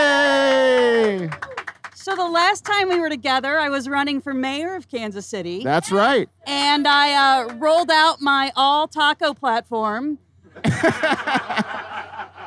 Hey! 0.00 1.28
So 1.94 2.16
the 2.16 2.26
last 2.26 2.64
time 2.64 2.88
we 2.88 2.98
were 2.98 3.10
together, 3.10 3.58
I 3.58 3.68
was 3.68 3.86
running 3.86 4.22
for 4.22 4.32
mayor 4.32 4.74
of 4.74 4.88
Kansas 4.88 5.26
City. 5.26 5.62
That's 5.62 5.92
right. 5.92 6.30
And 6.46 6.88
I 6.88 7.12
uh, 7.42 7.54
rolled 7.56 7.90
out 7.90 8.22
my 8.22 8.50
all 8.56 8.88
taco 8.88 9.34
platform. 9.34 10.18
and, 10.64 10.74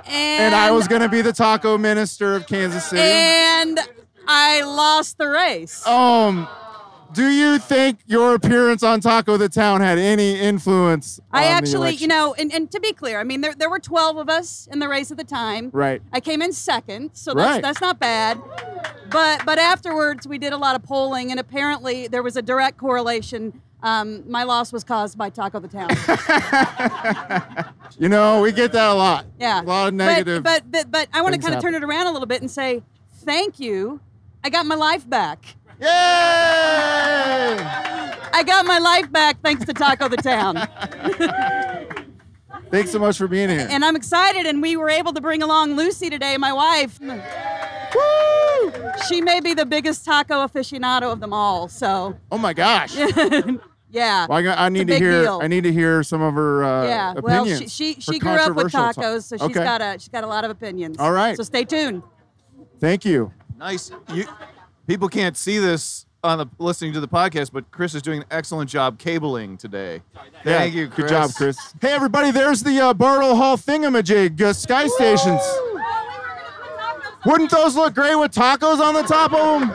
And 0.08 0.56
I 0.56 0.72
was 0.72 0.88
going 0.88 1.04
to 1.04 1.10
be 1.10 1.22
the 1.22 1.32
taco 1.34 1.78
minister 1.78 2.36
of 2.36 2.48
Kansas 2.48 2.86
City. 2.86 3.02
And 3.04 3.80
I 4.28 4.62
lost 4.62 5.18
the 5.18 5.28
race. 5.28 5.86
Um, 5.86 6.48
do 7.14 7.30
you 7.30 7.60
think 7.60 8.00
your 8.08 8.34
appearance 8.34 8.82
on 8.82 9.00
Taco 9.00 9.38
the 9.38 9.50
Town 9.50 9.82
had 9.82 10.00
any 10.00 10.40
influence? 10.40 11.20
I 11.32 11.46
actually, 11.46 11.92
you 11.92 12.08
know, 12.08 12.34
and, 12.34 12.52
and 12.52 12.72
to 12.72 12.80
be 12.80 12.92
clear, 12.92 13.20
I 13.20 13.24
mean, 13.24 13.42
there, 13.42 13.54
there 13.54 13.70
were 13.70 13.80
12 13.80 14.18
of 14.18 14.30
us 14.30 14.68
in 14.72 14.80
the 14.80 14.88
race 14.90 15.12
at 15.12 15.18
the 15.18 15.24
time. 15.24 15.70
Right. 15.72 16.02
I 16.12 16.20
came 16.20 16.42
in 16.42 16.54
second, 16.54 17.12
so 17.14 17.34
that's, 17.34 17.48
Right. 17.48 17.62
that's 17.62 17.82
not 17.82 18.00
bad. 18.00 18.42
But 19.12 19.46
but 19.46 19.60
afterwards, 19.60 20.28
we 20.28 20.40
did 20.40 20.54
a 20.54 20.58
lot 20.58 20.76
of 20.76 20.82
polling, 20.82 21.30
and 21.30 21.40
apparently 21.40 22.08
there 22.08 22.24
was 22.24 22.36
a 22.36 22.42
direct 22.42 22.78
correlation. 22.78 23.62
Um, 23.84 24.24
my 24.28 24.44
loss 24.44 24.74
was 24.74 24.84
caused 24.84 25.18
by 25.18 25.30
Taco 25.30 25.60
the 25.60 25.68
Town. 25.68 25.90
You 28.00 28.10
know, 28.10 28.42
we 28.42 28.52
get 28.52 28.72
that 28.72 28.90
a 28.90 28.94
lot. 28.94 29.26
Yeah. 29.40 29.62
A 29.62 29.64
lot 29.64 29.90
of 29.90 29.94
negative. 29.94 30.42
But 30.42 30.72
but 30.72 30.90
but, 30.90 31.08
I 31.14 31.22
want 31.22 31.36
to 31.36 31.42
kind 31.42 31.54
of 31.54 31.62
turn 31.62 31.76
it 31.76 31.84
around 31.84 32.08
a 32.08 32.12
little 32.12 32.26
bit 32.26 32.42
and 32.42 32.50
say 32.50 32.82
thank 33.18 33.60
you. 33.60 34.00
I 34.44 34.50
got 34.50 34.66
my 34.66 34.76
life 34.76 35.10
back. 35.10 35.56
Yay! 35.80 35.88
I 38.36 38.44
got 38.46 38.66
my 38.66 38.80
life 38.80 39.12
back 39.12 39.42
thanks 39.42 39.66
to 39.66 39.74
Taco 39.74 40.08
the 40.08 40.18
Town. 40.18 40.56
Thanks 42.70 42.92
so 42.92 42.98
much 42.98 43.20
for 43.20 43.28
being 43.28 43.50
here. 43.50 43.68
and 43.70 43.86
I'm 43.86 43.96
excited, 43.96 44.48
and 44.48 44.60
we 44.60 44.76
were 44.76 44.90
able 44.90 45.14
to 45.14 45.22
bring 45.22 45.44
along 45.44 45.76
Lucy 45.76 46.10
today, 46.10 46.38
my 46.38 46.52
wife. 46.52 47.00
Woo! 47.00 48.74
She 49.08 49.22
may 49.22 49.40
be 49.42 49.54
the 49.54 49.66
biggest 49.66 50.04
taco 50.04 50.46
aficionado 50.46 51.12
of 51.12 51.20
them 51.20 51.34
all. 51.34 51.68
So. 51.68 52.18
oh 52.32 52.38
my 52.40 52.54
gosh. 52.54 52.96
yeah. 53.92 54.26
Well, 54.28 54.32
I, 54.32 54.66
I 54.66 54.70
need 54.70 54.88
to 54.88 54.98
hear. 54.98 55.22
deal. 55.22 55.40
I 55.44 55.48
need 55.48 55.66
to 55.66 55.72
hear 55.72 56.02
some 56.02 56.24
of 56.24 56.34
her 56.34 56.64
uh, 56.64 56.88
yeah. 56.88 57.14
Well, 57.14 57.46
she 57.46 57.68
she, 57.68 57.94
she 58.00 58.18
grew 58.18 58.32
up 58.32 58.56
with 58.56 58.72
tacos, 58.72 59.26
so 59.26 59.38
she's 59.38 59.44
okay. 59.44 59.64
got 59.64 59.82
a 59.82 60.00
she's 60.00 60.10
got 60.10 60.24
a 60.24 60.28
lot 60.28 60.44
of 60.44 60.50
opinions. 60.50 60.98
All 60.98 61.12
right. 61.12 61.38
So 61.38 61.44
stay 61.44 61.66
tuned. 61.66 62.02
Thank 62.80 63.06
you. 63.06 63.32
Nice. 63.58 63.92
You, 64.14 64.26
people 64.88 65.08
can't 65.08 65.38
see 65.38 65.58
this 65.60 66.06
on 66.24 66.38
the 66.38 66.46
listening 66.58 66.94
to 66.94 67.00
the 67.00 67.08
podcast, 67.08 67.52
but 67.52 67.70
Chris 67.72 67.94
is 67.96 68.02
doing 68.02 68.20
an 68.20 68.26
excellent 68.32 68.70
job 68.70 68.98
cabling 68.98 69.58
today. 69.58 70.02
Thank 70.44 70.46
Yeah, 70.46 70.64
you, 70.64 70.88
Good 70.88 71.10
job, 71.10 71.32
Chris. 71.36 71.58
Hey, 71.82 71.92
everybody, 71.92 72.32
there's 72.32 72.64
the 72.64 72.80
uh, 72.80 72.94
Bartle 72.94 73.36
Hall 73.36 73.58
thingamajig, 73.58 74.40
uh, 74.42 74.54
Sky 74.54 74.88
Stations. 74.88 75.42
Wouldn't 77.26 77.52
those 77.52 77.76
look 77.76 77.94
great 77.96 78.16
with 78.16 78.32
tacos 78.34 78.80
on 78.80 78.94
the 78.94 79.04
top 79.04 79.34
of 79.34 79.62
them? 79.62 79.74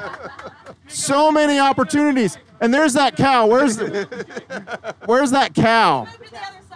So 0.87 1.31
many 1.33 1.59
opportunities. 1.59 2.39
And 2.61 2.73
there's 2.75 2.93
that 2.95 3.17
cow. 3.17 3.47
Where's 3.47 3.77
the, 3.77 4.95
Where's 5.07 5.31
that 5.31 5.55
cow? 5.55 6.09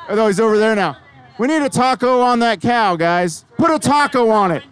Oh, 0.08 0.14
no, 0.14 0.26
he's 0.28 0.40
over 0.40 0.56
there 0.58 0.74
now. 0.76 0.96
We 1.38 1.48
need 1.48 1.62
a 1.62 1.68
taco 1.68 2.20
on 2.20 2.38
that 2.40 2.60
cow, 2.60 2.94
guys. 2.96 3.44
Put 3.56 3.70
a 3.70 3.78
taco 3.78 4.28
on 4.30 4.50
it. 4.52 4.62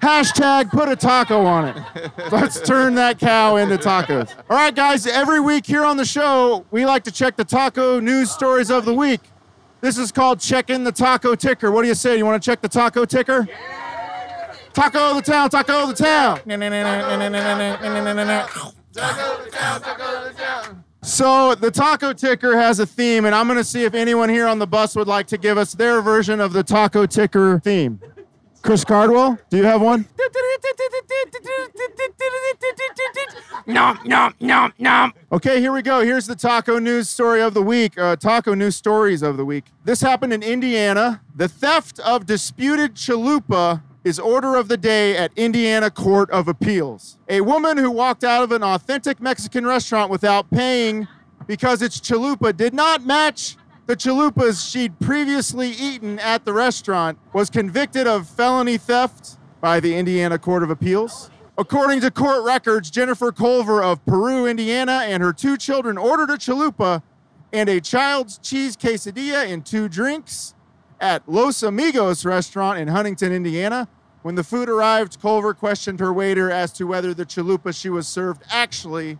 Hashtag 0.00 0.70
put 0.70 0.88
a 0.88 0.96
taco 0.96 1.44
on 1.44 1.68
it. 1.68 2.10
Let's 2.32 2.60
turn 2.60 2.94
that 2.94 3.18
cow 3.18 3.56
into 3.56 3.76
tacos. 3.76 4.34
All 4.48 4.56
right, 4.56 4.74
guys, 4.74 5.06
every 5.06 5.40
week 5.40 5.66
here 5.66 5.84
on 5.84 5.98
the 5.98 6.04
show, 6.04 6.64
we 6.70 6.86
like 6.86 7.04
to 7.04 7.12
check 7.12 7.36
the 7.36 7.44
taco 7.44 8.00
news 8.00 8.30
stories 8.30 8.70
of 8.70 8.86
the 8.86 8.94
week. 8.94 9.20
This 9.82 9.98
is 9.98 10.10
called 10.10 10.40
Checking 10.40 10.84
the 10.84 10.92
Taco 10.92 11.34
Ticker. 11.34 11.70
What 11.70 11.82
do 11.82 11.88
you 11.88 11.94
say? 11.94 12.16
You 12.16 12.24
want 12.24 12.42
to 12.42 12.50
check 12.50 12.60
the 12.60 12.68
taco 12.68 13.04
ticker? 13.04 13.48
Taco 14.72 15.10
of 15.10 15.16
the 15.16 15.22
town, 15.22 15.50
taco 15.50 15.86
the 15.86 15.94
town. 15.94 16.40
So 21.02 21.54
the 21.54 21.70
taco 21.70 22.12
ticker 22.12 22.56
has 22.56 22.78
a 22.78 22.86
theme, 22.86 23.24
and 23.24 23.34
I'm 23.34 23.46
going 23.46 23.58
to 23.58 23.64
see 23.64 23.84
if 23.84 23.94
anyone 23.94 24.28
here 24.28 24.46
on 24.46 24.58
the 24.58 24.66
bus 24.66 24.94
would 24.96 25.08
like 25.08 25.26
to 25.28 25.38
give 25.38 25.56
us 25.58 25.72
their 25.72 26.02
version 26.02 26.40
of 26.40 26.52
the 26.52 26.62
taco 26.62 27.06
ticker 27.06 27.58
theme. 27.58 28.00
Chris 28.62 28.84
Cardwell, 28.84 29.38
do 29.48 29.56
you 29.56 29.64
have 29.64 29.80
one? 29.80 30.06
Nom, 33.66 33.98
nom, 34.04 34.34
nom, 34.40 34.72
nom. 34.78 35.12
Okay, 35.32 35.60
here 35.60 35.72
we 35.72 35.82
go. 35.82 36.00
Here's 36.02 36.26
the 36.26 36.36
taco 36.36 36.78
news 36.78 37.08
story 37.08 37.40
of 37.40 37.54
the 37.54 37.62
week. 37.62 37.98
Uh, 37.98 38.16
taco 38.16 38.54
news 38.54 38.76
stories 38.76 39.22
of 39.22 39.36
the 39.36 39.44
week. 39.44 39.64
This 39.84 40.00
happened 40.02 40.32
in 40.32 40.42
Indiana. 40.42 41.22
The 41.34 41.48
theft 41.48 41.98
of 42.00 42.26
disputed 42.26 42.94
chalupa 42.94 43.82
is 44.04 44.18
order 44.18 44.56
of 44.56 44.68
the 44.68 44.76
day 44.76 45.16
at 45.16 45.30
Indiana 45.36 45.90
Court 45.90 46.30
of 46.30 46.48
Appeals. 46.48 47.18
A 47.28 47.40
woman 47.40 47.76
who 47.78 47.90
walked 47.90 48.24
out 48.24 48.42
of 48.42 48.52
an 48.52 48.62
authentic 48.62 49.20
Mexican 49.20 49.66
restaurant 49.66 50.10
without 50.10 50.50
paying 50.50 51.06
because 51.46 51.82
its 51.82 51.98
chalupa 51.98 52.56
did 52.56 52.74
not 52.74 53.04
match 53.04 53.56
the 53.90 53.96
chalupas 53.96 54.70
she'd 54.70 54.96
previously 55.00 55.70
eaten 55.72 56.20
at 56.20 56.44
the 56.44 56.52
restaurant 56.52 57.18
was 57.32 57.50
convicted 57.50 58.06
of 58.06 58.28
felony 58.28 58.78
theft 58.78 59.36
by 59.60 59.80
the 59.80 59.96
Indiana 59.96 60.38
Court 60.38 60.62
of 60.62 60.70
Appeals. 60.70 61.28
According 61.58 62.00
to 62.02 62.12
court 62.12 62.44
records, 62.44 62.88
Jennifer 62.88 63.32
Culver 63.32 63.82
of 63.82 64.06
Peru, 64.06 64.46
Indiana, 64.46 65.02
and 65.06 65.24
her 65.24 65.32
two 65.32 65.56
children 65.56 65.98
ordered 65.98 66.30
a 66.30 66.34
chalupa 66.34 67.02
and 67.52 67.68
a 67.68 67.80
child's 67.80 68.38
cheese 68.38 68.76
quesadilla 68.76 69.52
and 69.52 69.66
two 69.66 69.88
drinks 69.88 70.54
at 71.00 71.28
Los 71.28 71.64
Amigos 71.64 72.24
restaurant 72.24 72.78
in 72.78 72.86
Huntington, 72.86 73.32
Indiana. 73.32 73.88
When 74.22 74.36
the 74.36 74.44
food 74.44 74.68
arrived, 74.68 75.20
Culver 75.20 75.52
questioned 75.52 75.98
her 75.98 76.12
waiter 76.12 76.48
as 76.48 76.72
to 76.74 76.84
whether 76.84 77.12
the 77.12 77.26
chalupa 77.26 77.74
she 77.74 77.88
was 77.88 78.06
served 78.06 78.44
actually 78.50 79.18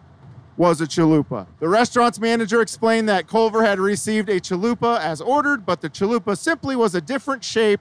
was 0.61 0.83
a 0.83 0.87
chalupa. 0.87 1.47
The 1.59 1.71
restaurant's 1.71 2.21
manager 2.21 2.61
explained 2.61 3.09
that 3.09 3.26
Culver 3.26 3.64
had 3.64 3.79
received 3.81 4.29
a 4.29 4.38
chalupa 4.38 5.00
as 5.00 5.23
ordered, 5.23 5.64
but 5.64 5.81
the 5.81 5.88
chalupa 5.88 6.37
simply 6.37 6.76
was 6.76 6.95
a 6.95 7.00
different 7.00 7.43
shape 7.43 7.81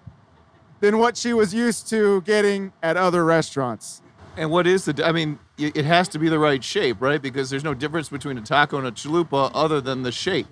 than 0.79 0.97
what 0.97 1.17
she 1.17 1.33
was 1.33 1.53
used 1.53 1.89
to 1.89 2.21
getting 2.21 2.71
at 2.81 2.95
other 2.95 3.25
restaurants. 3.25 4.01
And 4.37 4.49
what 4.49 4.65
is 4.65 4.85
the? 4.85 5.05
I 5.05 5.11
mean, 5.11 5.39
it 5.57 5.83
has 5.83 6.07
to 6.07 6.19
be 6.19 6.29
the 6.29 6.39
right 6.39 6.63
shape, 6.63 7.01
right? 7.01 7.21
Because 7.21 7.49
there's 7.49 7.65
no 7.65 7.73
difference 7.73 8.07
between 8.07 8.37
a 8.37 8.41
taco 8.41 8.77
and 8.77 8.87
a 8.87 8.91
chalupa 8.93 9.51
other 9.53 9.81
than 9.81 10.03
the 10.03 10.13
shape. 10.13 10.47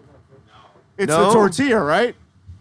It's 0.98 1.08
No? 1.08 1.28
the 1.28 1.34
tortilla, 1.34 1.82
right? 1.82 2.14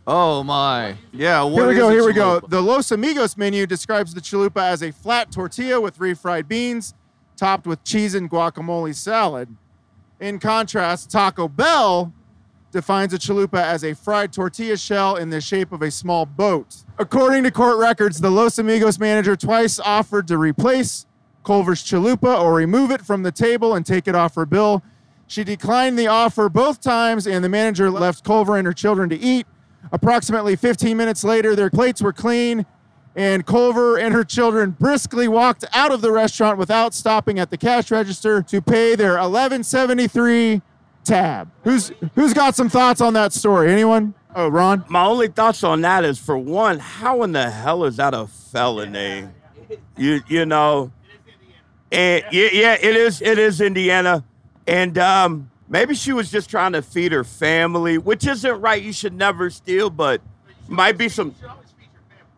Oh 0.06 0.44
my. 0.44 0.94
Yeah. 1.10 1.42
What 1.42 1.56
here 1.62 1.66
we 1.66 1.74
go. 1.74 1.88
Here 1.90 2.06
we 2.06 2.12
go. 2.12 2.38
The 2.38 2.62
Los 2.62 2.92
Amigos 2.92 3.36
menu 3.36 3.66
describes 3.66 4.14
the 4.14 4.20
chalupa 4.20 4.62
as 4.62 4.84
a 4.84 4.92
flat 4.92 5.32
tortilla 5.32 5.80
with 5.80 5.98
refried 5.98 6.46
beans, 6.46 6.94
topped 7.36 7.66
with 7.66 7.84
cheese 7.84 8.14
and 8.14 8.30
guacamole 8.30 8.94
salad. 8.94 9.48
In 10.20 10.38
contrast, 10.38 11.10
Taco 11.10 11.48
Bell 11.48 12.12
defines 12.72 13.14
a 13.14 13.18
chalupa 13.18 13.62
as 13.62 13.84
a 13.84 13.94
fried 13.94 14.32
tortilla 14.32 14.76
shell 14.76 15.16
in 15.16 15.30
the 15.30 15.40
shape 15.40 15.72
of 15.72 15.82
a 15.82 15.90
small 15.90 16.26
boat. 16.26 16.84
According 16.98 17.44
to 17.44 17.50
court 17.50 17.78
records, 17.78 18.20
the 18.20 18.30
Los 18.30 18.58
Amigos 18.58 18.98
manager 18.98 19.36
twice 19.36 19.78
offered 19.78 20.26
to 20.28 20.38
replace 20.38 21.06
Culver's 21.44 21.82
chalupa 21.82 22.38
or 22.38 22.54
remove 22.54 22.90
it 22.90 23.02
from 23.02 23.22
the 23.22 23.32
table 23.32 23.74
and 23.74 23.86
take 23.86 24.08
it 24.08 24.14
off 24.14 24.34
her 24.34 24.46
bill. 24.46 24.82
She 25.26 25.44
declined 25.44 25.98
the 25.98 26.06
offer 26.06 26.48
both 26.48 26.80
times, 26.80 27.26
and 27.26 27.44
the 27.44 27.48
manager 27.48 27.90
left 27.90 28.24
Culver 28.24 28.56
and 28.56 28.66
her 28.66 28.72
children 28.72 29.08
to 29.10 29.16
eat. 29.16 29.46
Approximately 29.92 30.56
15 30.56 30.96
minutes 30.96 31.24
later, 31.24 31.54
their 31.54 31.70
plates 31.70 32.02
were 32.02 32.12
clean, 32.12 32.66
and 33.16 33.46
Culver 33.46 33.98
and 33.98 34.14
her 34.14 34.22
children 34.22 34.72
briskly 34.72 35.26
walked 35.26 35.64
out 35.72 35.90
of 35.90 36.02
the 36.02 36.12
restaurant 36.12 36.58
without 36.58 36.92
stopping 36.92 37.38
at 37.38 37.50
the 37.50 37.56
cash 37.56 37.90
register 37.90 38.42
to 38.42 38.60
pay 38.60 38.94
their 38.94 39.12
1173 39.14 40.60
tab. 41.02 41.50
Who's 41.64 41.90
who's 42.14 42.34
got 42.34 42.54
some 42.54 42.68
thoughts 42.68 43.00
on 43.00 43.14
that 43.14 43.32
story? 43.32 43.72
Anyone? 43.72 44.14
Oh, 44.34 44.48
Ron. 44.48 44.84
My 44.88 45.06
only 45.06 45.28
thoughts 45.28 45.64
on 45.64 45.80
that 45.80 46.04
is 46.04 46.18
for 46.18 46.36
one, 46.36 46.78
how 46.78 47.22
in 47.22 47.32
the 47.32 47.50
hell 47.50 47.84
is 47.84 47.96
that 47.96 48.12
a 48.12 48.26
felony? 48.26 49.28
You 49.96 50.20
you 50.28 50.44
know, 50.44 50.92
and 51.90 52.22
yeah, 52.30 52.48
yeah, 52.52 52.74
it 52.74 52.96
is 52.96 53.22
it 53.22 53.38
is 53.38 53.62
Indiana, 53.62 54.24
and 54.66 54.98
um, 54.98 55.50
maybe 55.68 55.94
she 55.94 56.12
was 56.12 56.30
just 56.30 56.50
trying 56.50 56.72
to 56.72 56.82
feed 56.82 57.12
her 57.12 57.24
family, 57.24 57.96
which 57.96 58.26
isn't 58.26 58.60
right. 58.60 58.80
You 58.80 58.92
should 58.92 59.14
never 59.14 59.48
steal, 59.48 59.88
but 59.88 60.20
might 60.68 60.98
be 60.98 61.08
some. 61.08 61.34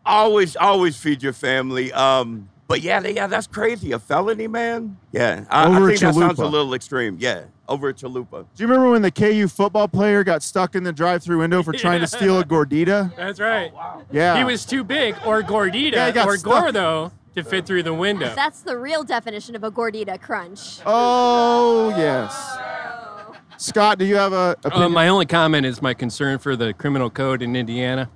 Always, 0.09 0.55
always 0.55 0.97
feed 0.97 1.21
your 1.21 1.33
family. 1.33 1.93
Um, 1.93 2.49
but 2.67 2.81
yeah, 2.81 2.99
yeah, 3.07 3.27
that's 3.27 3.47
crazy. 3.47 3.91
A 3.91 3.99
felony, 3.99 4.47
man. 4.47 4.97
Yeah, 5.11 5.45
I, 5.49 5.63
I 5.63 5.67
Over 5.67 5.85
a 5.85 5.87
think 5.89 5.99
that 6.01 6.15
sounds 6.15 6.39
a 6.39 6.45
little 6.45 6.73
extreme. 6.73 7.17
Yeah, 7.19 7.43
over 7.67 7.89
a 7.89 7.93
chalupa. 7.93 8.45
Do 8.55 8.63
you 8.63 8.67
remember 8.67 8.91
when 8.91 9.01
the 9.01 9.11
KU 9.11 9.47
football 9.47 9.87
player 9.87 10.23
got 10.23 10.43
stuck 10.43 10.75
in 10.75 10.83
the 10.83 10.91
drive-through 10.93 11.39
window 11.39 11.63
for 11.63 11.73
trying 11.73 12.01
to 12.01 12.07
steal 12.17 12.39
a 12.39 12.43
gordita? 12.43 13.15
That's 13.15 13.39
right. 13.39 13.71
Yeah. 14.11 14.37
He 14.37 14.43
was 14.43 14.65
too 14.65 14.83
big, 14.83 15.15
or 15.25 15.41
gordita, 15.43 15.93
Yeah, 16.13 16.25
or 16.25 16.37
stuck. 16.37 16.63
gordo, 16.63 17.11
to 17.35 17.43
fit 17.43 17.65
through 17.65 17.83
the 17.83 17.93
window. 17.93 18.33
That's 18.35 18.61
the 18.61 18.77
real 18.77 19.03
definition 19.03 19.55
of 19.55 19.63
a 19.63 19.71
gordita 19.71 20.19
crunch. 20.21 20.79
Oh 20.85 21.89
yes. 21.97 22.57
Scott, 23.57 23.97
do 23.99 24.05
you 24.05 24.15
have 24.15 24.31
a 24.33 24.55
Uh, 24.63 24.87
my 24.89 25.07
only 25.09 25.25
comment 25.25 25.65
is 25.65 25.81
my 25.81 25.93
concern 25.93 26.37
for 26.39 26.55
the 26.55 26.73
criminal 26.73 27.09
code 27.09 27.41
in 27.41 27.55
Indiana, 27.55 28.09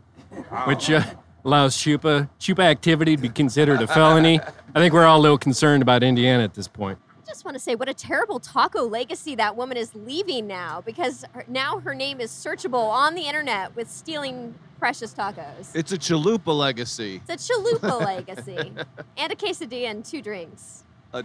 which 0.65 0.89
uh, 0.89 1.03
allows 1.45 1.75
chupa 1.77 2.29
chupa 2.39 2.63
activity 2.63 3.15
to 3.15 3.21
be 3.21 3.29
considered 3.29 3.81
a 3.81 3.87
felony. 3.87 4.39
I 4.75 4.79
think 4.79 4.93
we're 4.93 5.05
all 5.05 5.19
a 5.19 5.21
little 5.21 5.37
concerned 5.37 5.81
about 5.81 6.03
Indiana 6.03 6.43
at 6.43 6.53
this 6.53 6.67
point. 6.67 6.97
I 7.21 7.25
just 7.27 7.45
want 7.45 7.55
to 7.55 7.59
say 7.63 7.75
what 7.75 7.89
a 7.89 7.93
terrible 7.93 8.39
taco 8.39 8.83
legacy 8.83 9.35
that 9.35 9.55
woman 9.55 9.77
is 9.77 9.93
leaving 9.95 10.45
now 10.47 10.81
because 10.81 11.25
her, 11.33 11.45
now 11.47 11.79
her 11.79 11.95
name 11.95 12.19
is 12.21 12.31
searchable 12.31 12.89
on 12.89 13.15
the 13.15 13.23
internet 13.23 13.75
with 13.75 13.89
stealing 13.89 14.53
precious 14.77 15.13
tacos. 15.13 15.71
It's 15.73 15.91
a 15.91 15.97
chalupa 15.97 16.55
legacy. 16.55 17.21
It's 17.27 17.49
a 17.49 17.53
chalupa 17.53 17.99
legacy 17.99 18.73
and 19.17 19.31
a 19.31 19.35
quesadilla 19.35 19.89
and 19.89 20.05
two 20.05 20.21
drinks. 20.21 20.83
A- 21.13 21.23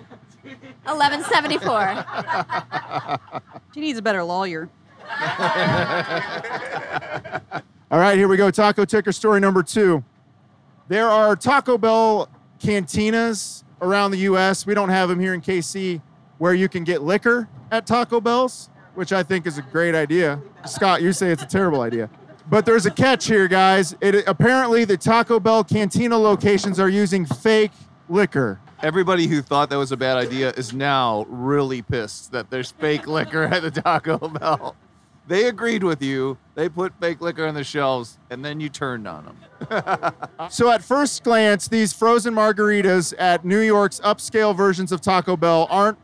1174. 0.84 2.04
She 3.74 3.80
needs 3.80 3.98
a 3.98 4.02
better 4.02 4.22
lawyer. 4.22 4.70
All 7.90 7.98
right, 7.98 8.18
here 8.18 8.28
we 8.28 8.36
go. 8.36 8.50
Taco 8.50 8.84
ticker 8.84 9.12
story 9.12 9.40
number 9.40 9.62
two. 9.62 10.04
There 10.88 11.08
are 11.08 11.34
Taco 11.34 11.78
Bell 11.78 12.28
cantinas 12.60 13.64
around 13.80 14.10
the 14.10 14.18
U.S. 14.18 14.66
We 14.66 14.74
don't 14.74 14.90
have 14.90 15.08
them 15.08 15.18
here 15.18 15.32
in 15.32 15.40
KC 15.40 16.02
where 16.36 16.52
you 16.52 16.68
can 16.68 16.84
get 16.84 17.02
liquor 17.02 17.48
at 17.70 17.86
Taco 17.86 18.20
Bell's, 18.20 18.68
which 18.94 19.10
I 19.12 19.22
think 19.22 19.46
is 19.46 19.56
a 19.56 19.62
great 19.62 19.94
idea. 19.94 20.38
Scott, 20.66 21.00
you 21.00 21.14
say 21.14 21.30
it's 21.30 21.42
a 21.42 21.46
terrible 21.46 21.80
idea. 21.80 22.10
But 22.50 22.66
there's 22.66 22.84
a 22.84 22.90
catch 22.90 23.26
here, 23.26 23.48
guys. 23.48 23.96
It, 24.02 24.26
apparently, 24.26 24.84
the 24.84 24.98
Taco 24.98 25.40
Bell 25.40 25.64
cantina 25.64 26.18
locations 26.18 26.78
are 26.78 26.90
using 26.90 27.24
fake 27.24 27.72
liquor. 28.10 28.60
Everybody 28.82 29.26
who 29.28 29.40
thought 29.40 29.70
that 29.70 29.76
was 29.76 29.92
a 29.92 29.96
bad 29.96 30.18
idea 30.18 30.50
is 30.50 30.74
now 30.74 31.24
really 31.30 31.80
pissed 31.80 32.32
that 32.32 32.50
there's 32.50 32.70
fake 32.70 33.06
liquor 33.06 33.44
at 33.44 33.62
the 33.62 33.70
Taco 33.70 34.18
Bell. 34.28 34.76
They 35.28 35.44
agreed 35.44 35.84
with 35.84 36.02
you. 36.02 36.38
They 36.54 36.70
put 36.70 36.94
fake 36.98 37.20
liquor 37.20 37.46
on 37.46 37.54
the 37.54 37.62
shelves, 37.62 38.18
and 38.30 38.42
then 38.42 38.60
you 38.60 38.70
turned 38.70 39.06
on 39.06 39.24
them. 39.26 39.36
So, 40.50 40.70
at 40.70 40.82
first 40.82 41.24
glance, 41.24 41.68
these 41.68 41.92
frozen 41.92 42.32
margaritas 42.32 43.12
at 43.18 43.44
New 43.44 43.60
York's 43.60 44.00
upscale 44.00 44.56
versions 44.56 44.92
of 44.92 45.00
Taco 45.00 45.36
Bell 45.36 45.66
aren't 45.68 45.98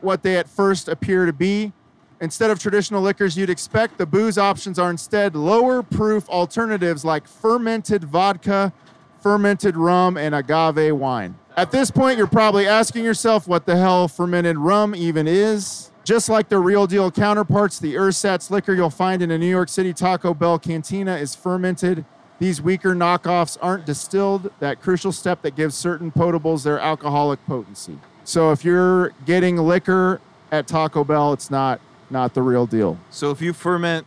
what 0.00 0.22
they 0.22 0.36
at 0.36 0.48
first 0.48 0.88
appear 0.88 1.26
to 1.26 1.32
be. 1.32 1.72
Instead 2.20 2.50
of 2.50 2.60
traditional 2.60 3.02
liquors 3.02 3.36
you'd 3.36 3.50
expect, 3.50 3.98
the 3.98 4.06
booze 4.06 4.38
options 4.38 4.78
are 4.78 4.90
instead 4.90 5.34
lower 5.34 5.82
proof 5.82 6.28
alternatives 6.28 7.04
like 7.04 7.26
fermented 7.26 8.04
vodka, 8.04 8.72
fermented 9.20 9.76
rum, 9.76 10.16
and 10.16 10.34
agave 10.34 10.94
wine. 10.94 11.34
At 11.56 11.72
this 11.72 11.90
point, 11.90 12.18
you're 12.18 12.28
probably 12.28 12.68
asking 12.68 13.04
yourself 13.04 13.48
what 13.48 13.66
the 13.66 13.76
hell 13.76 14.06
fermented 14.06 14.58
rum 14.58 14.94
even 14.94 15.26
is. 15.26 15.90
Just 16.08 16.30
like 16.30 16.48
the 16.48 16.58
real 16.58 16.86
deal 16.86 17.10
counterparts, 17.10 17.78
the 17.78 17.96
Ersatz 17.96 18.50
liquor 18.50 18.72
you'll 18.72 18.88
find 18.88 19.20
in 19.20 19.30
a 19.30 19.36
New 19.36 19.44
York 19.44 19.68
City 19.68 19.92
Taco 19.92 20.32
Bell 20.32 20.58
cantina 20.58 21.16
is 21.16 21.34
fermented. 21.34 22.06
These 22.38 22.62
weaker 22.62 22.94
knockoffs 22.94 23.58
aren't 23.60 23.84
distilled, 23.84 24.50
that 24.58 24.80
crucial 24.80 25.12
step 25.12 25.42
that 25.42 25.54
gives 25.54 25.74
certain 25.74 26.10
potables 26.10 26.64
their 26.64 26.80
alcoholic 26.80 27.44
potency. 27.44 27.98
So 28.24 28.52
if 28.52 28.64
you're 28.64 29.10
getting 29.26 29.58
liquor 29.58 30.22
at 30.50 30.66
Taco 30.66 31.04
Bell, 31.04 31.34
it's 31.34 31.50
not 31.50 31.78
not 32.08 32.32
the 32.32 32.40
real 32.40 32.64
deal. 32.64 32.98
So 33.10 33.30
if 33.30 33.42
you 33.42 33.52
ferment 33.52 34.06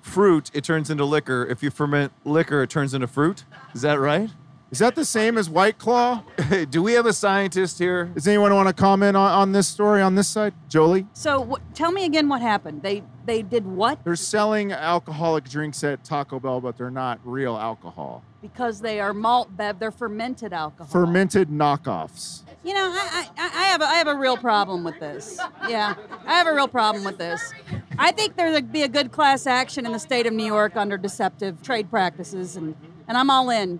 fruit, 0.00 0.48
it 0.54 0.62
turns 0.62 0.90
into 0.90 1.04
liquor. 1.04 1.44
If 1.44 1.60
you 1.60 1.70
ferment 1.70 2.12
liquor, 2.24 2.62
it 2.62 2.70
turns 2.70 2.94
into 2.94 3.08
fruit. 3.08 3.42
Is 3.74 3.82
that 3.82 3.98
right? 3.98 4.30
Is 4.72 4.78
that 4.78 4.94
the 4.94 5.04
same 5.04 5.36
as 5.36 5.50
White 5.50 5.76
Claw? 5.76 6.24
Do 6.70 6.82
we 6.82 6.94
have 6.94 7.04
a 7.04 7.12
scientist 7.12 7.78
here? 7.78 8.06
Does 8.06 8.26
anyone 8.26 8.54
want 8.54 8.68
to 8.68 8.72
comment 8.74 9.18
on, 9.18 9.30
on 9.30 9.52
this 9.52 9.68
story 9.68 10.00
on 10.00 10.14
this 10.14 10.28
side? 10.28 10.54
Jolie? 10.70 11.06
So 11.12 11.44
wh- 11.44 11.74
tell 11.74 11.92
me 11.92 12.06
again 12.06 12.26
what 12.26 12.40
happened. 12.40 12.80
They 12.80 13.02
they 13.26 13.42
did 13.42 13.66
what? 13.66 14.02
They're 14.02 14.16
selling 14.16 14.72
alcoholic 14.72 15.46
drinks 15.46 15.84
at 15.84 16.02
Taco 16.04 16.40
Bell, 16.40 16.62
but 16.62 16.78
they're 16.78 16.90
not 16.90 17.20
real 17.22 17.54
alcohol. 17.54 18.24
Because 18.40 18.80
they 18.80 18.98
are 18.98 19.12
malt 19.12 19.54
bev. 19.54 19.78
They're 19.78 19.90
fermented 19.90 20.54
alcohol. 20.54 20.90
Fermented 20.90 21.50
knockoffs. 21.50 22.40
You 22.64 22.72
know, 22.72 22.90
I, 22.90 23.28
I, 23.36 23.44
I 23.44 23.64
have 23.64 23.82
a, 23.82 23.84
I 23.84 23.94
have 23.96 24.08
a 24.08 24.14
real 24.14 24.38
problem 24.38 24.84
with 24.84 24.98
this. 24.98 25.38
Yeah, 25.68 25.94
I 26.26 26.32
have 26.32 26.46
a 26.46 26.54
real 26.54 26.66
problem 26.66 27.04
with 27.04 27.18
this. 27.18 27.52
I 27.98 28.10
think 28.10 28.36
there 28.36 28.50
would 28.50 28.72
be 28.72 28.84
a 28.84 28.88
good 28.88 29.12
class 29.12 29.46
action 29.46 29.84
in 29.84 29.92
the 29.92 29.98
state 29.98 30.26
of 30.26 30.32
New 30.32 30.46
York 30.46 30.76
under 30.76 30.96
deceptive 30.96 31.60
trade 31.62 31.90
practices, 31.90 32.56
and, 32.56 32.74
and 33.06 33.18
I'm 33.18 33.28
all 33.28 33.50
in. 33.50 33.78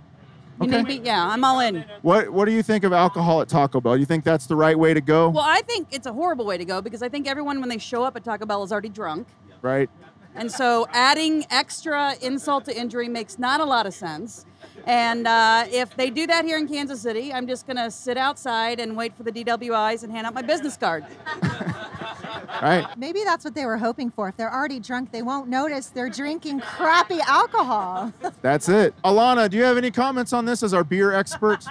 You 0.62 0.78
Okay. 0.78 0.98
be, 0.98 1.00
yeah, 1.04 1.26
I'm 1.26 1.44
all 1.44 1.60
in. 1.60 1.84
What 2.02 2.30
What 2.30 2.44
do 2.46 2.52
you 2.52 2.62
think 2.62 2.84
of 2.84 2.92
alcohol 2.92 3.40
at 3.40 3.48
Taco 3.48 3.80
Bell? 3.80 3.96
You 3.96 4.06
think 4.06 4.24
that's 4.24 4.46
the 4.46 4.56
right 4.56 4.78
way 4.78 4.94
to 4.94 5.00
go? 5.00 5.28
Well, 5.30 5.44
I 5.46 5.62
think 5.62 5.88
it's 5.90 6.06
a 6.06 6.12
horrible 6.12 6.44
way 6.44 6.58
to 6.58 6.64
go 6.64 6.80
because 6.80 7.02
I 7.02 7.08
think 7.08 7.26
everyone, 7.28 7.60
when 7.60 7.68
they 7.68 7.78
show 7.78 8.04
up 8.04 8.16
at 8.16 8.24
Taco 8.24 8.46
Bell, 8.46 8.62
is 8.62 8.72
already 8.72 8.88
drunk. 8.88 9.28
Right? 9.60 9.90
And 10.34 10.50
so 10.50 10.86
adding 10.92 11.44
extra 11.50 12.14
insult 12.22 12.64
to 12.64 12.76
injury 12.78 13.08
makes 13.08 13.38
not 13.38 13.60
a 13.60 13.64
lot 13.64 13.86
of 13.86 13.92
sense. 13.92 14.46
And 14.86 15.26
uh, 15.26 15.66
if 15.70 15.94
they 15.96 16.08
do 16.10 16.26
that 16.26 16.44
here 16.44 16.56
in 16.56 16.66
Kansas 16.66 17.02
City, 17.02 17.32
I'm 17.32 17.46
just 17.46 17.66
going 17.66 17.76
to 17.76 17.90
sit 17.90 18.16
outside 18.16 18.80
and 18.80 18.96
wait 18.96 19.14
for 19.14 19.22
the 19.24 19.32
DWIs 19.32 20.02
and 20.02 20.10
hand 20.10 20.26
out 20.26 20.34
my 20.34 20.42
business 20.42 20.76
card. 20.76 21.04
Right. 22.62 22.86
Maybe 22.96 23.24
that's 23.24 23.44
what 23.44 23.54
they 23.54 23.64
were 23.66 23.76
hoping 23.78 24.10
for. 24.10 24.28
If 24.28 24.36
they're 24.36 24.52
already 24.52 24.78
drunk, 24.78 25.10
they 25.10 25.22
won't 25.22 25.48
notice 25.48 25.88
they're 25.88 26.08
drinking 26.10 26.60
crappy 26.60 27.18
alcohol. 27.26 28.12
That's 28.42 28.68
it. 28.68 28.94
Alana, 29.04 29.50
do 29.50 29.56
you 29.56 29.64
have 29.64 29.76
any 29.76 29.90
comments 29.90 30.32
on 30.32 30.44
this 30.44 30.62
as 30.62 30.72
our 30.72 30.84
beer 30.84 31.12
expert? 31.12 31.64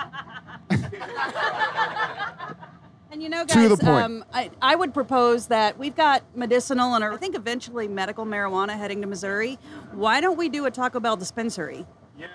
And 3.11 3.21
you 3.21 3.29
know, 3.29 3.45
To 3.45 3.53
guys, 3.53 3.69
the 3.69 3.77
point. 3.77 4.03
Um, 4.05 4.25
I, 4.33 4.51
I 4.61 4.75
would 4.75 4.93
propose 4.93 5.47
that 5.47 5.77
we've 5.77 5.95
got 5.95 6.23
medicinal 6.35 6.93
and 6.95 7.03
I 7.03 7.15
think 7.17 7.35
eventually 7.35 7.87
medical 7.87 8.25
marijuana 8.25 8.77
heading 8.77 9.01
to 9.01 9.07
Missouri. 9.07 9.59
Why 9.91 10.21
don't 10.21 10.37
we 10.37 10.47
do 10.49 10.65
a 10.65 10.71
Taco 10.71 10.99
Bell 10.99 11.17
dispensary? 11.17 11.85
Yeah. 12.17 12.27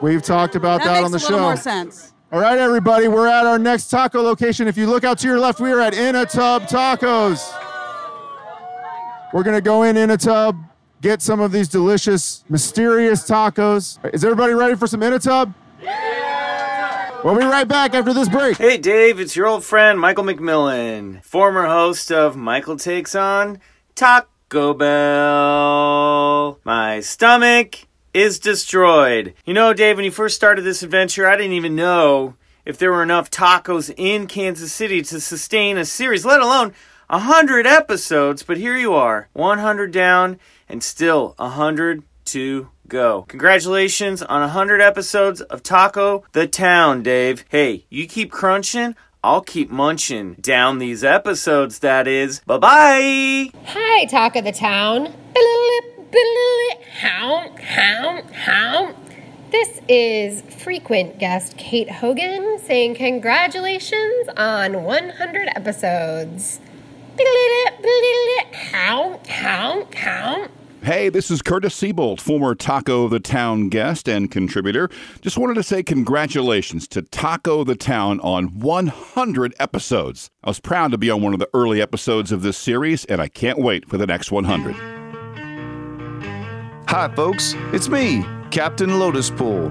We've 0.00 0.22
talked 0.22 0.54
about 0.54 0.82
that, 0.82 1.02
makes 1.02 1.04
on 1.04 1.10
the 1.10 1.18
a 1.18 1.20
little 1.20 1.38
show. 1.38 1.42
more 1.42 1.56
sense. 1.56 2.14
All 2.30 2.40
right, 2.40 2.58
everybody, 2.58 3.08
we're 3.08 3.26
at 3.26 3.46
our 3.46 3.58
next 3.58 3.88
taco 3.88 4.20
location. 4.20 4.68
If 4.68 4.76
you 4.76 4.86
look 4.86 5.02
out 5.02 5.16
to 5.20 5.26
your 5.26 5.38
left, 5.38 5.60
we 5.60 5.72
are 5.72 5.80
at 5.80 5.94
In 5.94 6.14
a 6.14 6.26
Tub 6.26 6.64
Tacos. 6.64 7.40
We're 9.32 9.42
gonna 9.42 9.62
go 9.62 9.84
in 9.84 9.96
In 9.96 10.10
a 10.10 10.18
Tub, 10.18 10.62
get 11.00 11.22
some 11.22 11.40
of 11.40 11.52
these 11.52 11.68
delicious, 11.68 12.44
mysterious 12.50 13.26
tacos. 13.26 13.98
Is 14.12 14.24
everybody 14.24 14.52
ready 14.52 14.74
for 14.74 14.86
some 14.86 15.02
In 15.02 15.14
a 15.14 15.18
Tub? 15.18 15.54
We'll 17.24 17.38
be 17.38 17.46
right 17.46 17.66
back 17.66 17.94
after 17.94 18.12
this 18.12 18.28
break. 18.28 18.58
Hey 18.58 18.76
Dave, 18.76 19.18
it's 19.18 19.34
your 19.34 19.46
old 19.46 19.64
friend 19.64 19.98
Michael 19.98 20.24
McMillan, 20.24 21.24
former 21.24 21.66
host 21.66 22.12
of 22.12 22.36
Michael 22.36 22.76
Takes 22.76 23.14
On 23.14 23.58
Taco 23.94 24.28
Taco 24.50 24.72
Bell. 24.72 26.58
My 26.64 27.00
stomach 27.00 27.86
is 28.12 28.38
destroyed. 28.38 29.34
You 29.44 29.54
know, 29.54 29.72
Dave, 29.72 29.96
when 29.96 30.04
you 30.04 30.10
first 30.10 30.36
started 30.36 30.62
this 30.62 30.82
adventure, 30.82 31.26
I 31.26 31.36
didn't 31.36 31.52
even 31.52 31.76
know 31.76 32.34
if 32.64 32.78
there 32.78 32.92
were 32.92 33.02
enough 33.02 33.30
tacos 33.30 33.92
in 33.96 34.26
Kansas 34.26 34.72
City 34.72 35.02
to 35.02 35.20
sustain 35.20 35.78
a 35.78 35.84
series, 35.84 36.24
let 36.24 36.40
alone 36.40 36.74
a 37.08 37.20
hundred 37.20 37.66
episodes. 37.66 38.42
But 38.42 38.58
here 38.58 38.76
you 38.76 38.94
are, 38.94 39.28
100 39.32 39.90
down 39.90 40.38
and 40.68 40.82
still 40.82 41.34
a 41.38 41.48
hundred 41.48 42.02
to 42.26 42.68
go. 42.86 43.22
Congratulations 43.28 44.22
on 44.22 44.42
a 44.42 44.48
hundred 44.48 44.80
episodes 44.80 45.40
of 45.40 45.62
Taco 45.62 46.24
the 46.32 46.46
Town, 46.46 47.02
Dave. 47.02 47.44
Hey, 47.48 47.86
you 47.88 48.06
keep 48.06 48.30
crunching. 48.30 48.94
I'll 49.24 49.40
keep 49.40 49.68
munching 49.68 50.34
down 50.34 50.78
these 50.78 51.02
episodes, 51.02 51.80
that 51.80 52.06
is. 52.06 52.40
Bye 52.40 52.58
bye! 52.58 53.50
Hi, 53.66 54.04
Talk 54.04 54.36
of 54.36 54.44
the 54.44 54.52
Town. 54.52 55.12
How, 57.00 57.54
how, 57.60 58.22
how. 58.32 58.94
This 59.50 59.80
is 59.88 60.42
frequent 60.62 61.18
guest 61.18 61.56
Kate 61.56 61.90
Hogan 61.90 62.58
saying 62.58 62.94
congratulations 62.94 64.28
on 64.36 64.84
100 64.84 65.48
episodes. 65.54 66.60
How, 68.52 69.20
how, 69.28 69.86
how. 69.94 70.48
Hey, 70.82 71.08
this 71.08 71.30
is 71.30 71.42
Curtis 71.42 71.74
Siebold, 71.74 72.20
former 72.20 72.54
Taco 72.54 73.08
the 73.08 73.20
Town 73.20 73.68
guest 73.68 74.08
and 74.08 74.30
contributor. 74.30 74.88
Just 75.20 75.36
wanted 75.36 75.54
to 75.54 75.62
say 75.62 75.82
congratulations 75.82 76.88
to 76.88 77.02
Taco 77.02 77.64
the 77.64 77.76
Town 77.76 78.20
on 78.20 78.58
100 78.58 79.54
episodes. 79.58 80.30
I 80.42 80.50
was 80.50 80.60
proud 80.60 80.90
to 80.92 80.98
be 80.98 81.10
on 81.10 81.20
one 81.20 81.34
of 81.34 81.38
the 81.38 81.50
early 81.52 81.82
episodes 81.82 82.32
of 82.32 82.42
this 82.42 82.56
series, 82.56 83.04
and 83.06 83.20
I 83.20 83.28
can't 83.28 83.58
wait 83.58 83.88
for 83.88 83.98
the 83.98 84.06
next 84.06 84.32
100. 84.32 84.97
Hi, 86.88 87.06
folks. 87.14 87.52
It's 87.74 87.90
me, 87.90 88.24
Captain 88.50 88.98
Lotus 88.98 89.28
Pool, 89.28 89.68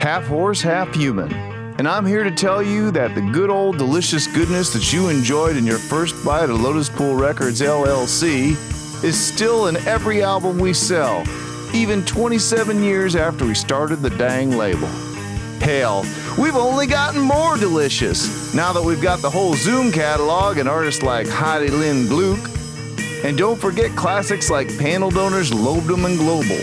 half 0.00 0.24
horse, 0.28 0.62
half 0.62 0.94
human. 0.94 1.32
And 1.32 1.88
I'm 1.88 2.06
here 2.06 2.22
to 2.22 2.30
tell 2.30 2.62
you 2.62 2.92
that 2.92 3.16
the 3.16 3.20
good 3.20 3.50
old 3.50 3.78
delicious 3.78 4.28
goodness 4.28 4.72
that 4.72 4.92
you 4.92 5.08
enjoyed 5.08 5.56
in 5.56 5.66
your 5.66 5.78
first 5.78 6.24
bite 6.24 6.50
of 6.50 6.60
Lotus 6.60 6.88
Pool 6.88 7.16
Records 7.16 7.60
LLC 7.60 8.52
is 9.02 9.18
still 9.18 9.66
in 9.66 9.76
every 9.88 10.22
album 10.22 10.56
we 10.56 10.72
sell, 10.72 11.24
even 11.74 12.04
27 12.04 12.80
years 12.80 13.16
after 13.16 13.44
we 13.44 13.56
started 13.56 13.96
the 13.96 14.10
dang 14.10 14.52
label. 14.52 14.86
Hell, 15.58 16.06
we've 16.38 16.54
only 16.54 16.86
gotten 16.86 17.20
more 17.20 17.56
delicious 17.56 18.54
now 18.54 18.72
that 18.72 18.84
we've 18.84 19.02
got 19.02 19.20
the 19.20 19.30
whole 19.30 19.54
Zoom 19.54 19.90
catalog 19.90 20.58
and 20.58 20.68
artists 20.68 21.02
like 21.02 21.26
Heidi 21.26 21.70
Lynn 21.70 22.06
Gluck. 22.06 22.61
And 23.24 23.38
don't 23.38 23.60
forget 23.60 23.94
classics 23.94 24.50
like 24.50 24.76
Panel 24.78 25.10
Donors, 25.10 25.52
Lobedom, 25.52 26.06
and 26.06 26.18
Global. 26.18 26.58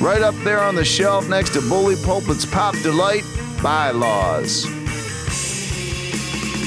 Right 0.00 0.20
up 0.20 0.34
there 0.44 0.60
on 0.60 0.74
the 0.74 0.84
shelf 0.84 1.28
next 1.28 1.54
to 1.54 1.60
Bully 1.62 1.96
Pulpit's 2.04 2.44
Pop 2.44 2.74
Delight, 2.82 3.24
Bylaws. 3.62 4.66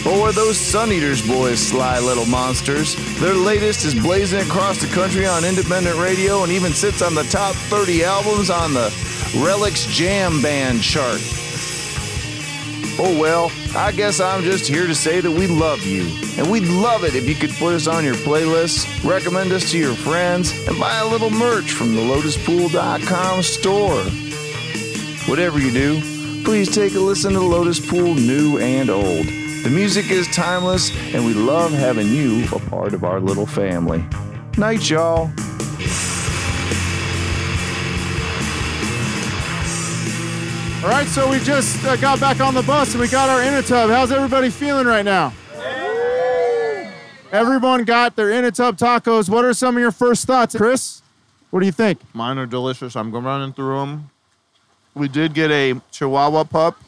Oh, 0.08 0.22
or 0.22 0.32
those 0.32 0.58
Sun 0.58 0.92
Eaters 0.92 1.26
boys, 1.28 1.60
sly 1.60 2.00
little 2.00 2.26
monsters. 2.26 2.96
Their 3.20 3.34
latest 3.34 3.86
is 3.86 3.94
blazing 3.94 4.42
across 4.42 4.80
the 4.80 4.88
country 4.88 5.26
on 5.26 5.44
independent 5.44 5.98
radio 6.00 6.44
and 6.44 6.52
even 6.52 6.74
sits 6.74 7.02
on 7.02 7.14
the 7.14 7.24
top 7.24 7.56
30 7.56 8.04
albums 8.04 8.50
on 8.50 8.74
the 8.74 8.90
Relix 9.34 9.88
Jam 9.92 10.42
Band 10.42 10.82
chart. 10.82 11.22
Oh 12.98 13.20
well, 13.20 13.52
I 13.76 13.92
guess 13.92 14.22
I'm 14.22 14.44
just 14.44 14.68
here 14.68 14.88
to 14.88 14.96
say 14.96 15.20
that 15.20 15.30
we 15.30 15.48
love 15.48 15.86
you. 15.86 16.04
And 16.38 16.50
we'd 16.50 16.64
love 16.64 17.04
it 17.04 17.14
if 17.14 17.28
you 17.28 17.36
could 17.36 17.52
put 17.52 17.74
us 17.74 17.88
on 17.88 18.06
your 18.06 18.16
playlists, 18.16 18.86
recommend 19.04 19.52
us 19.52 19.70
to 19.72 19.78
your 19.78 19.96
friends, 19.96 20.54
and 20.68 20.80
buy 20.80 21.00
a 21.00 21.06
little 21.06 21.30
merch 21.30 21.74
from 21.74 21.94
the 21.94 22.02
lotuspool.com 22.02 23.44
store. 23.44 24.04
Whatever 25.30 25.60
you 25.60 25.72
do, 25.72 26.00
please 26.46 26.74
take 26.74 26.96
a 26.96 27.00
listen 27.00 27.34
to 27.34 27.42
Lotus 27.42 27.86
Pool 27.86 28.16
new 28.16 28.60
and 28.60 28.90
old. 28.90 29.26
The 29.26 29.72
music 29.72 30.10
is 30.10 30.28
timeless, 30.28 30.96
and 31.14 31.26
we 31.26 31.34
love 31.34 31.74
having 31.74 32.08
you 32.08 32.46
a 32.54 32.60
part 32.60 32.94
of 32.94 33.04
our 33.04 33.20
little 33.20 33.48
family. 33.48 34.06
Night, 34.58 34.90
y'all. 34.90 35.32
All 40.86 40.91
right, 40.91 41.08
so 41.08 41.28
we 41.28 41.39
just 41.39 41.84
uh, 41.84 41.95
got 41.95 42.19
back 42.19 42.39
on 42.39 42.54
the 42.54 42.62
bus 42.62 42.91
and 42.91 43.02
we 43.02 43.08
got 43.08 43.28
our 43.28 43.41
In 43.41 43.56
a 43.56 43.63
Tub. 43.63 43.89
How's 43.89 44.12
everybody 44.12 44.52
feeling 44.52 44.86
right 44.86 45.04
now? 45.04 45.34
Everyone 47.32 47.86
got 47.86 48.15
their 48.15 48.30
In 48.30 48.45
a 48.45 48.52
Tub 48.52 48.78
tacos. 48.78 49.28
What 49.28 49.43
are 49.45 49.54
some 49.56 49.78
of 49.78 49.82
your 49.82 49.91
first 49.91 50.28
thoughts, 50.28 50.56
Chris? 50.56 51.02
What 51.50 51.62
do 51.62 51.65
you 51.65 51.71
think? 51.71 52.02
Mine 52.13 52.38
are 52.38 52.45
delicious. 52.45 52.95
I'm 52.95 53.10
going 53.10 53.24
running 53.24 53.52
through 53.52 53.80
them. 53.80 54.12
We 54.93 55.08
did 55.08 55.34
get 55.34 55.50
a 55.50 55.82
Chihuahua 55.89 56.43
pup. 56.43 56.80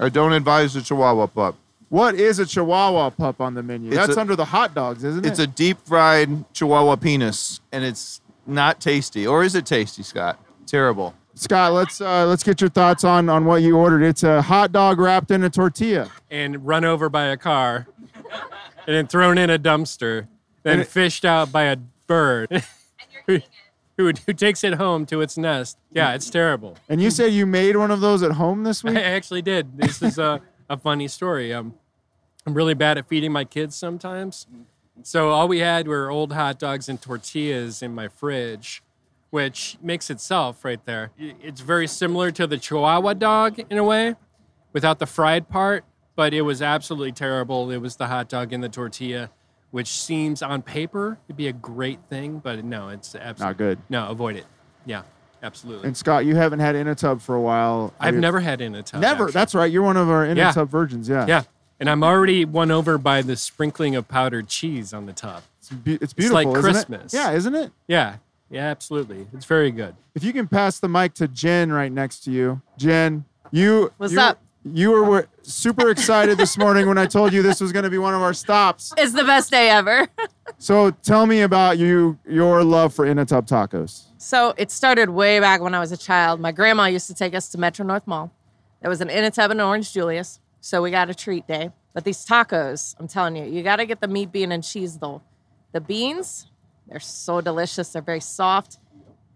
I 0.00 0.08
don't 0.08 0.32
advise 0.32 0.72
the 0.72 0.80
Chihuahua 0.80 1.26
pup. 1.26 1.56
What 1.90 2.14
is 2.14 2.38
a 2.38 2.46
Chihuahua 2.46 3.10
pup 3.10 3.38
on 3.38 3.52
the 3.52 3.62
menu? 3.62 3.88
It's 3.88 3.98
That's 3.98 4.16
a- 4.16 4.20
under 4.20 4.34
the 4.34 4.46
hot 4.46 4.74
dogs, 4.74 5.04
isn't 5.04 5.26
it? 5.26 5.28
It's 5.28 5.38
a 5.38 5.46
deep 5.46 5.76
fried 5.84 6.50
Chihuahua 6.54 6.96
penis, 6.96 7.60
and 7.70 7.84
it's 7.84 8.22
not 8.46 8.80
tasty. 8.80 9.26
Or 9.26 9.44
is 9.44 9.54
it 9.54 9.66
tasty, 9.66 10.02
Scott? 10.02 10.38
Terrible. 10.66 11.14
Scott, 11.34 11.72
let's 11.72 12.00
uh, 12.00 12.26
let's 12.26 12.42
get 12.42 12.60
your 12.60 12.70
thoughts 12.70 13.02
on 13.04 13.28
on 13.28 13.44
what 13.44 13.62
you 13.62 13.76
ordered. 13.76 14.02
It's 14.02 14.22
a 14.22 14.40
hot 14.42 14.70
dog 14.72 14.98
wrapped 15.00 15.30
in 15.30 15.42
a 15.42 15.50
tortilla. 15.50 16.10
and 16.30 16.64
run 16.64 16.84
over 16.84 17.08
by 17.08 17.24
a 17.24 17.36
car 17.36 17.86
and 18.86 18.94
then 18.96 19.06
thrown 19.06 19.36
in 19.38 19.50
a 19.50 19.58
dumpster, 19.58 20.28
then 20.62 20.80
it- 20.80 20.86
fished 20.88 21.24
out 21.24 21.50
by 21.50 21.64
a 21.64 21.76
bird 22.06 22.62
who, 23.26 23.40
who, 23.96 24.12
who 24.26 24.32
takes 24.32 24.62
it 24.62 24.74
home 24.74 25.06
to 25.06 25.20
its 25.22 25.36
nest. 25.38 25.76
Yeah, 25.90 26.14
it's 26.14 26.30
terrible. 26.30 26.76
And 26.88 27.00
you 27.02 27.10
said 27.10 27.32
you 27.32 27.46
made 27.46 27.76
one 27.76 27.90
of 27.90 28.00
those 28.00 28.22
at 28.22 28.32
home 28.32 28.62
this 28.64 28.84
week. 28.84 28.96
I 28.96 29.02
actually 29.02 29.42
did. 29.42 29.76
This 29.78 30.02
is 30.02 30.18
a, 30.18 30.40
a 30.68 30.76
funny 30.76 31.08
story. 31.08 31.52
Um, 31.52 31.74
I'm 32.46 32.54
really 32.54 32.74
bad 32.74 32.98
at 32.98 33.08
feeding 33.08 33.32
my 33.32 33.44
kids 33.44 33.74
sometimes. 33.74 34.46
So 35.02 35.30
all 35.30 35.48
we 35.48 35.58
had 35.60 35.88
were 35.88 36.10
old 36.10 36.32
hot 36.32 36.58
dogs 36.58 36.88
and 36.88 37.00
tortillas 37.00 37.82
in 37.82 37.94
my 37.94 38.06
fridge, 38.08 38.82
which 39.38 39.76
makes 39.82 40.10
itself 40.10 40.64
right 40.64 40.84
there. 40.86 41.10
It's 41.18 41.60
very 41.60 41.88
similar 41.88 42.30
to 42.30 42.46
the 42.46 42.56
Chihuahua 42.56 43.14
dog 43.14 43.58
in 43.68 43.78
a 43.78 43.82
way, 43.82 44.14
without 44.72 45.00
the 45.00 45.06
fried 45.06 45.48
part, 45.48 45.84
but 46.14 46.32
it 46.32 46.42
was 46.42 46.62
absolutely 46.62 47.10
terrible. 47.10 47.68
It 47.72 47.78
was 47.78 47.96
the 47.96 48.06
hot 48.06 48.28
dog 48.28 48.52
and 48.52 48.62
the 48.62 48.68
tortilla, 48.68 49.30
which 49.72 49.88
seems 49.88 50.40
on 50.40 50.62
paper 50.62 51.18
to 51.26 51.34
be 51.34 51.48
a 51.48 51.52
great 51.52 51.98
thing, 52.08 52.38
but 52.38 52.64
no, 52.64 52.90
it's 52.90 53.16
absolutely 53.16 53.44
Not 53.50 53.56
good. 53.56 53.78
No, 53.88 54.06
avoid 54.08 54.36
it. 54.36 54.46
Yeah, 54.86 55.02
absolutely. 55.42 55.88
And 55.88 55.96
Scott, 55.96 56.24
you 56.26 56.36
haven't 56.36 56.60
had 56.60 56.76
in 56.76 56.86
a 56.86 56.94
tub 56.94 57.20
for 57.20 57.34
a 57.34 57.40
while. 57.40 57.92
I've 57.98 58.14
you- 58.14 58.20
never 58.20 58.38
had 58.38 58.60
in 58.60 58.76
a 58.76 58.84
tub. 58.84 59.00
Never. 59.00 59.24
actually. 59.24 59.32
That's 59.32 59.54
right. 59.56 59.72
You're 59.72 59.82
one 59.82 59.96
of 59.96 60.08
our 60.10 60.24
in 60.24 60.38
a 60.38 60.42
Yeah. 60.42 60.52
tub 60.52 60.68
virgins. 60.70 61.08
Yeah. 61.08 61.26
Yeah. 61.26 61.42
And 61.80 61.90
I'm 61.90 62.04
already 62.04 62.44
won 62.44 62.70
over 62.70 62.98
by 62.98 63.20
the 63.20 63.34
sprinkling 63.34 63.96
of 63.96 64.06
powdered 64.06 64.46
cheese 64.46 64.94
on 64.94 65.06
the 65.06 65.12
top. 65.12 65.42
It's, 65.58 65.70
be- 65.70 65.94
it's 65.94 66.02
It's 66.04 66.12
beautiful. 66.12 66.52
like 66.52 66.58
isn't 66.58 66.70
it? 66.70 66.72
Christmas. 66.72 67.12
Yeah, 67.12 67.32
isn't 67.32 67.54
it? 67.56 67.72
Yeah. 67.88 68.18
Yeah, 68.50 68.66
absolutely. 68.66 69.26
It's 69.32 69.46
very 69.46 69.70
good. 69.70 69.94
If 70.14 70.22
you 70.22 70.32
can 70.32 70.46
pass 70.48 70.78
the 70.78 70.88
mic 70.88 71.14
to 71.14 71.28
Jen 71.28 71.72
right 71.72 71.90
next 71.90 72.20
to 72.24 72.30
you, 72.30 72.62
Jen, 72.76 73.24
you. 73.50 73.92
What's 73.96 74.12
you- 74.12 74.20
up? 74.20 74.40
You 74.72 74.92
were, 74.92 75.04
were 75.04 75.28
super 75.42 75.90
excited 75.90 76.38
this 76.38 76.56
morning 76.56 76.88
when 76.88 76.96
I 76.96 77.04
told 77.04 77.34
you 77.34 77.42
this 77.42 77.60
was 77.60 77.70
going 77.70 77.82
to 77.82 77.90
be 77.90 77.98
one 77.98 78.14
of 78.14 78.22
our 78.22 78.32
stops. 78.32 78.94
It's 78.96 79.12
the 79.12 79.24
best 79.24 79.50
day 79.50 79.68
ever. 79.68 80.08
So 80.58 80.90
tell 80.90 81.26
me 81.26 81.40
about 81.42 81.78
you, 81.78 82.18
your 82.26 82.62
love 82.64 82.94
for 82.94 83.04
in 83.04 83.18
a 83.18 83.24
tub 83.26 83.46
tacos. 83.46 84.04
So 84.18 84.54
it 84.56 84.70
started 84.70 85.10
way 85.10 85.40
back 85.40 85.60
when 85.60 85.74
I 85.74 85.80
was 85.80 85.90
a 85.92 85.96
child. 85.96 86.40
My 86.40 86.52
grandma 86.52 86.86
used 86.86 87.06
to 87.08 87.14
take 87.14 87.34
us 87.34 87.48
to 87.50 87.58
Metro 87.58 87.84
North 87.84 88.06
Mall. 88.06 88.32
There 88.80 88.88
was 88.88 89.00
an 89.00 89.08
Inatub 89.08 89.50
and 89.50 89.60
Orange 89.60 89.92
Julius, 89.92 90.40
so 90.60 90.80
we 90.80 90.90
got 90.90 91.10
a 91.10 91.14
treat 91.14 91.46
day. 91.46 91.70
But 91.92 92.04
these 92.04 92.24
tacos, 92.24 92.94
I'm 92.98 93.08
telling 93.08 93.36
you, 93.36 93.44
you 93.44 93.62
got 93.62 93.76
to 93.76 93.86
get 93.86 94.00
the 94.00 94.08
meat, 94.08 94.32
bean, 94.32 94.52
and 94.52 94.62
cheese 94.64 94.96
though. 94.98 95.22
The 95.72 95.80
beans, 95.80 96.46
they're 96.88 97.00
so 97.00 97.40
delicious. 97.40 97.90
They're 97.90 98.02
very 98.02 98.20
soft, 98.20 98.78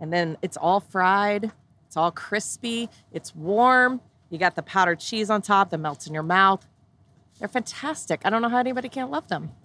and 0.00 0.12
then 0.12 0.36
it's 0.42 0.56
all 0.56 0.80
fried. 0.80 1.50
It's 1.86 1.96
all 1.96 2.10
crispy. 2.10 2.88
It's 3.12 3.34
warm. 3.34 4.00
You 4.30 4.38
got 4.38 4.54
the 4.56 4.62
powdered 4.62 5.00
cheese 5.00 5.30
on 5.30 5.40
top 5.40 5.70
that 5.70 5.78
melts 5.78 6.06
in 6.06 6.12
your 6.14 6.22
mouth. 6.22 6.66
They're 7.38 7.48
fantastic. 7.48 8.20
I 8.24 8.30
don't 8.30 8.42
know 8.42 8.48
how 8.48 8.58
anybody 8.58 8.88
can't 8.88 9.10
love 9.10 9.28
them. 9.28 9.50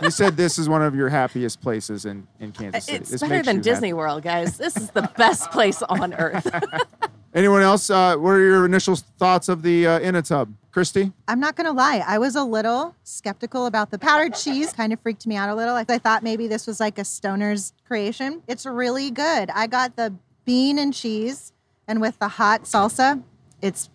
You 0.00 0.10
said 0.10 0.36
this 0.36 0.58
is 0.58 0.68
one 0.68 0.82
of 0.82 0.94
your 0.94 1.08
happiest 1.08 1.60
places 1.62 2.04
in, 2.04 2.28
in 2.38 2.52
Kansas 2.52 2.84
City. 2.84 2.98
It's 2.98 3.10
This 3.10 3.20
better 3.22 3.42
than 3.42 3.62
Disney 3.62 3.88
happy. 3.88 3.94
World, 3.94 4.22
guys. 4.22 4.58
This 4.58 4.76
is 4.76 4.90
the 4.90 5.10
best 5.16 5.50
place 5.50 5.82
on 5.82 6.12
earth. 6.14 6.46
Anyone 7.36 7.60
else? 7.60 7.90
Uh, 7.90 8.16
what 8.16 8.30
are 8.30 8.40
your 8.40 8.64
initial 8.64 8.96
thoughts 8.96 9.50
of 9.50 9.60
the 9.60 9.86
uh, 9.86 9.98
in 10.00 10.14
a 10.14 10.22
tub? 10.22 10.54
Christy? 10.72 11.12
I'm 11.28 11.38
not 11.38 11.54
gonna 11.54 11.72
lie, 11.72 12.02
I 12.06 12.18
was 12.18 12.34
a 12.34 12.42
little 12.42 12.94
skeptical 13.04 13.66
about 13.66 13.90
the 13.90 13.98
powdered 13.98 14.34
cheese. 14.34 14.72
Kind 14.72 14.90
of 14.94 15.00
freaked 15.00 15.26
me 15.26 15.36
out 15.36 15.50
a 15.50 15.54
little. 15.54 15.74
Like 15.74 15.90
I 15.90 15.98
thought 15.98 16.22
maybe 16.22 16.48
this 16.48 16.66
was 16.66 16.80
like 16.80 16.98
a 16.98 17.04
stoner's 17.04 17.74
creation. 17.86 18.42
It's 18.48 18.64
really 18.64 19.10
good. 19.10 19.50
I 19.50 19.66
got 19.66 19.96
the 19.96 20.14
bean 20.46 20.78
and 20.78 20.94
cheese, 20.94 21.52
and 21.86 22.00
with 22.00 22.18
the 22.18 22.28
hot 22.28 22.62
salsa, 22.62 23.22
it's 23.60 23.90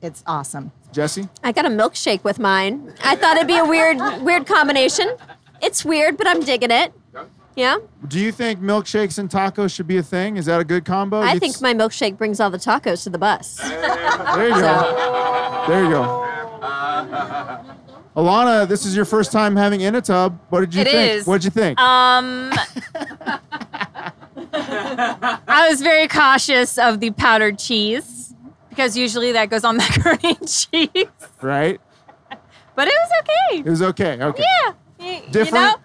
it's 0.00 0.24
awesome. 0.26 0.72
Jesse? 0.90 1.28
I 1.44 1.52
got 1.52 1.64
a 1.64 1.70
milkshake 1.70 2.24
with 2.24 2.40
mine. 2.40 2.94
I 3.04 3.14
thought 3.14 3.36
it'd 3.36 3.46
be 3.46 3.58
a 3.58 3.64
weird, 3.64 3.98
weird 4.22 4.46
combination. 4.46 5.16
It's 5.62 5.84
weird, 5.84 6.16
but 6.16 6.26
I'm 6.26 6.40
digging 6.40 6.72
it. 6.72 6.92
Yeah. 7.54 7.76
Do 8.08 8.18
you 8.18 8.32
think 8.32 8.60
milkshakes 8.60 9.18
and 9.18 9.28
tacos 9.28 9.74
should 9.74 9.86
be 9.86 9.98
a 9.98 10.02
thing? 10.02 10.36
Is 10.38 10.46
that 10.46 10.60
a 10.60 10.64
good 10.64 10.84
combo? 10.86 11.20
I 11.20 11.34
You 11.34 11.40
think 11.40 11.54
th- 11.58 11.62
my 11.62 11.74
milkshake 11.74 12.16
brings 12.16 12.40
all 12.40 12.50
the 12.50 12.56
tacos 12.58 13.02
to 13.04 13.10
the 13.10 13.18
bus. 13.18 13.56
There 13.58 14.48
you 14.48 14.54
go. 14.54 15.64
There 15.68 15.84
you 15.84 15.90
go. 15.90 16.28
Alana, 18.16 18.66
this 18.68 18.84
is 18.86 18.94
your 18.96 19.04
first 19.04 19.32
time 19.32 19.56
having 19.56 19.80
in 19.82 19.94
a 19.94 20.00
tub. 20.00 20.38
What 20.50 20.60
did 20.60 20.74
you 20.74 20.80
It 20.82 20.88
think? 20.88 21.10
is. 21.20 21.26
What 21.26 21.34
did 21.42 21.44
you 21.44 21.50
think? 21.50 21.78
Um, 21.80 22.52
I 24.54 25.66
was 25.70 25.80
very 25.82 26.08
cautious 26.08 26.78
of 26.78 27.00
the 27.00 27.10
powdered 27.12 27.58
cheese 27.58 28.34
because 28.68 28.96
usually 28.96 29.32
that 29.32 29.50
goes 29.50 29.64
on 29.64 29.76
macaroni 29.76 30.36
and 30.40 30.48
cheese, 30.48 31.06
right? 31.40 31.80
but 32.74 32.88
it 32.88 32.94
was 33.02 33.10
okay. 33.20 33.58
It 33.58 33.70
was 33.70 33.82
okay. 33.82 34.22
Okay. 34.22 34.42
Yeah. 34.42 34.72
Y- 34.98 35.22
You 35.26 35.32
Different? 35.32 35.64
know? 35.64 35.76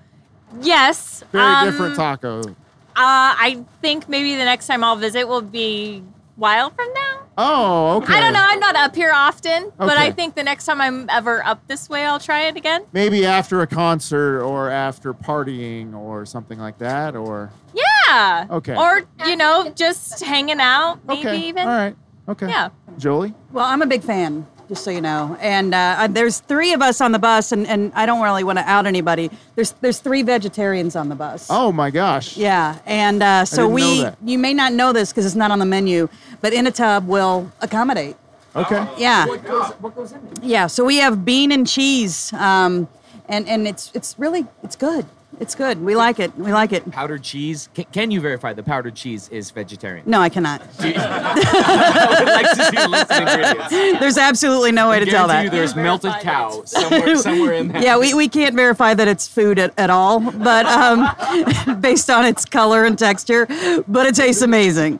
Yes. 0.62 1.24
Very 1.32 1.44
um, 1.44 1.66
different 1.66 1.96
taco. 1.96 2.42
Uh, 2.42 2.54
I 2.96 3.64
think 3.82 4.10
maybe 4.10 4.36
the 4.36 4.46
next 4.46 4.68
time 4.68 4.84
I'll 4.84 4.96
visit 4.96 5.28
will 5.28 5.42
be 5.42 6.02
a 6.06 6.40
while 6.40 6.70
from 6.72 6.92
now. 6.94 7.24
Oh, 7.40 7.98
okay. 7.98 8.14
I 8.16 8.20
don't 8.20 8.34
know. 8.34 8.42
I'm 8.44 8.60
not 8.60 8.76
up 8.76 8.96
here 8.96 9.12
often, 9.14 9.72
but 9.78 9.96
I 9.96 10.10
think 10.10 10.34
the 10.34 10.42
next 10.42 10.66
time 10.66 10.82
I'm 10.82 11.08
ever 11.08 11.46
up 11.46 11.68
this 11.68 11.88
way, 11.88 12.04
I'll 12.04 12.20
try 12.20 12.48
it 12.48 12.58
again. 12.58 12.86
Maybe 12.94 13.28
after 13.28 13.62
a 13.62 13.68
concert 13.68 14.42
or 14.42 14.72
after 14.72 15.14
partying 15.14 15.94
or 15.94 16.26
something 16.26 16.58
like 16.58 16.80
that, 16.80 17.16
or 17.16 17.52
Yeah. 17.76 18.48
Okay. 18.50 18.76
Or, 18.76 19.04
you 19.28 19.36
know, 19.36 19.72
just 19.76 20.24
hanging 20.24 20.60
out, 20.60 21.00
maybe 21.08 21.28
Okay. 21.28 21.40
even. 21.50 21.68
All 21.68 21.76
right. 21.76 21.96
Okay. 22.28 22.48
Yeah. 22.48 22.70
Jolie. 22.98 23.36
Well, 23.52 23.66
I'm 23.66 23.84
a 23.84 23.86
big 23.88 24.02
fan, 24.02 24.48
just 24.68 24.84
so 24.84 24.92
you 24.92 25.02
know. 25.02 25.38
And 25.40 25.74
uh, 25.74 26.08
there's 26.10 26.40
three 26.40 26.74
of 26.74 26.82
us 26.82 27.02
on 27.02 27.12
the 27.12 27.20
bus, 27.20 27.52
and, 27.52 27.66
and 27.68 27.92
I 27.96 28.06
don't 28.06 28.22
really 28.22 28.44
want 28.44 28.60
to 28.60 28.70
out 28.70 28.86
anybody. 28.86 29.30
There's 29.56 29.72
there's 29.82 30.00
three 30.00 30.22
vegetarians 30.24 30.96
on 30.96 31.10
the 31.10 31.16
bus. 31.16 31.48
Oh 31.50 31.72
my 31.72 31.90
gosh. 31.90 32.38
Yeah, 32.38 32.80
and 32.86 33.24
uh, 33.24 33.46
so 33.46 33.64
didn't 33.64 33.70
know 33.70 33.76
we 33.76 34.02
that. 34.02 34.18
you 34.24 34.38
may 34.38 34.54
not 34.54 34.74
know 34.74 34.94
this 34.94 35.12
because 35.12 35.26
it's 35.26 35.36
not 35.36 35.52
on 35.52 35.60
the 35.60 35.66
menu, 35.66 36.10
but 36.42 36.54
in 36.54 36.68
a 36.68 36.72
tub 36.72 37.08
will 37.08 37.52
accommodate. 37.62 38.16
Okay. 38.56 38.88
Yeah. 38.98 39.26
What 39.28 39.96
goes 39.96 40.12
in? 40.12 40.20
Yeah, 40.42 40.68
so 40.68 40.84
we 40.84 40.98
have 40.98 41.24
bean 41.24 41.52
and 41.52 41.68
cheese, 41.68 42.34
um, 42.34 42.88
and 43.30 43.48
and 43.48 43.68
it's 43.68 43.92
it's 43.94 44.18
really 44.18 44.46
it's 44.64 44.76
good. 44.76 45.06
It's 45.40 45.54
good. 45.54 45.80
We 45.82 45.96
like 45.96 46.20
it. 46.20 46.36
We 46.36 46.52
like 46.52 46.74
it. 46.74 46.90
Powdered 46.92 47.22
cheese. 47.22 47.70
Can, 47.76 47.86
can 47.86 48.12
you 48.12 48.20
verify 48.20 48.54
the 48.54 48.64
powdered 48.64 48.96
cheese 48.96 49.30
is 49.30 49.52
vegetarian? 49.52 50.04
No, 50.10 50.20
I 50.20 50.30
cannot. 50.30 50.62
I 50.80 52.16
would 52.20 52.28
like 52.28 52.50
to 52.56 52.66
see 52.66 52.76
the 52.76 52.88
list 52.90 53.12
of 53.12 53.22
ingredients. 53.22 54.00
There's 54.00 54.18
absolutely 54.18 54.72
no 54.72 54.90
way 54.90 55.00
to 55.00 55.06
tell 55.06 55.28
that. 55.28 55.44
you 55.44 55.50
there's 55.52 55.76
melted 55.76 56.14
cow 56.22 56.64
somewhere, 56.66 57.16
somewhere 57.18 57.54
in 57.54 57.68
there. 57.68 57.84
yeah, 57.84 57.98
we, 57.98 58.16
we 58.16 58.28
can't 58.28 58.56
verify 58.56 58.96
that 58.96 59.08
it's 59.08 59.28
food 59.28 59.60
at, 59.60 59.78
at 59.78 59.92
all, 59.92 60.20
but 60.20 60.66
um, 60.66 61.80
based 61.82 62.10
on 62.10 62.26
its 62.26 62.44
color 62.44 62.86
and 62.86 62.98
texture, 62.98 63.46
but 63.88 64.08
it 64.08 64.16
tastes 64.16 64.42
amazing. 64.42 65.00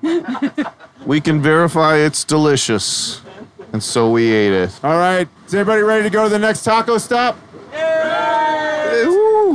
We 1.06 1.20
can 1.20 1.42
verify 1.42 1.98
it's 1.98 2.24
delicious. 2.24 3.22
And 3.74 3.84
so 3.84 4.12
we 4.12 4.32
ate 4.32 4.54
it. 4.54 4.80
All 4.84 4.98
right. 4.98 5.28
Is 5.46 5.54
everybody 5.54 5.82
ready 5.82 6.04
to 6.04 6.10
go 6.10 6.24
to 6.24 6.30
the 6.30 6.40
next 6.40 6.64
taco 6.64 6.98
stop? 6.98 7.38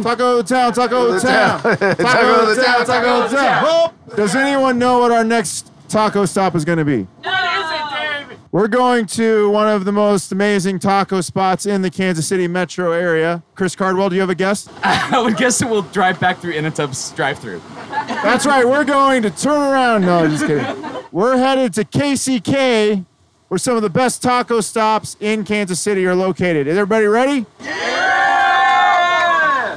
Taco 0.02 0.42
town, 0.42 0.72
taco 0.72 1.18
town, 1.18 1.60
Taco 1.60 1.76
taco 1.94 2.46
the 2.46 2.54
town, 2.62 2.84
town, 2.84 2.86
taco 2.86 3.28
taco 3.28 3.36
town. 3.36 3.64
Whoop. 4.08 4.16
Does 4.16 4.34
anyone 4.34 4.78
know 4.78 4.98
what 4.98 5.10
our 5.12 5.24
next 5.24 5.70
taco 5.88 6.24
stop 6.26 6.54
is 6.54 6.64
going 6.64 6.78
to 6.78 6.84
be? 6.84 7.06
We're 8.50 8.68
going 8.68 9.06
to 9.06 9.48
one 9.48 9.66
of 9.66 9.86
the 9.86 9.92
most 9.92 10.30
amazing 10.30 10.78
taco 10.78 11.22
spots 11.22 11.64
in 11.64 11.80
the 11.80 11.88
Kansas 11.88 12.26
City 12.26 12.46
metro 12.46 12.92
area. 12.92 13.42
Chris 13.54 13.74
Cardwell, 13.74 14.10
do 14.10 14.14
you 14.14 14.20
have 14.20 14.28
a 14.28 14.34
guess? 14.34 14.68
I 14.82 15.22
would 15.22 15.38
guess 15.38 15.58
that 15.60 15.70
we'll 15.70 15.80
drive 15.82 16.20
back 16.20 16.38
through 16.38 16.52
Inatub's 16.52 17.12
drive-through. 17.12 17.62
That's 17.88 18.44
right. 18.44 18.66
We're 18.68 18.84
going 18.84 19.22
to 19.22 19.30
turn 19.30 19.58
around. 19.58 20.02
No, 20.02 20.28
just 20.28 20.46
kidding. 20.46 20.66
We're 21.12 21.38
headed 21.38 21.72
to 21.74 21.84
KCK, 21.86 23.06
where 23.48 23.56
some 23.58 23.76
of 23.76 23.82
the 23.82 23.88
best 23.90 24.22
taco 24.22 24.60
stops 24.60 25.16
in 25.18 25.44
Kansas 25.44 25.80
City 25.80 26.04
are 26.06 26.14
located. 26.14 26.66
Is 26.66 26.76
everybody 26.76 27.06
ready? 27.06 27.46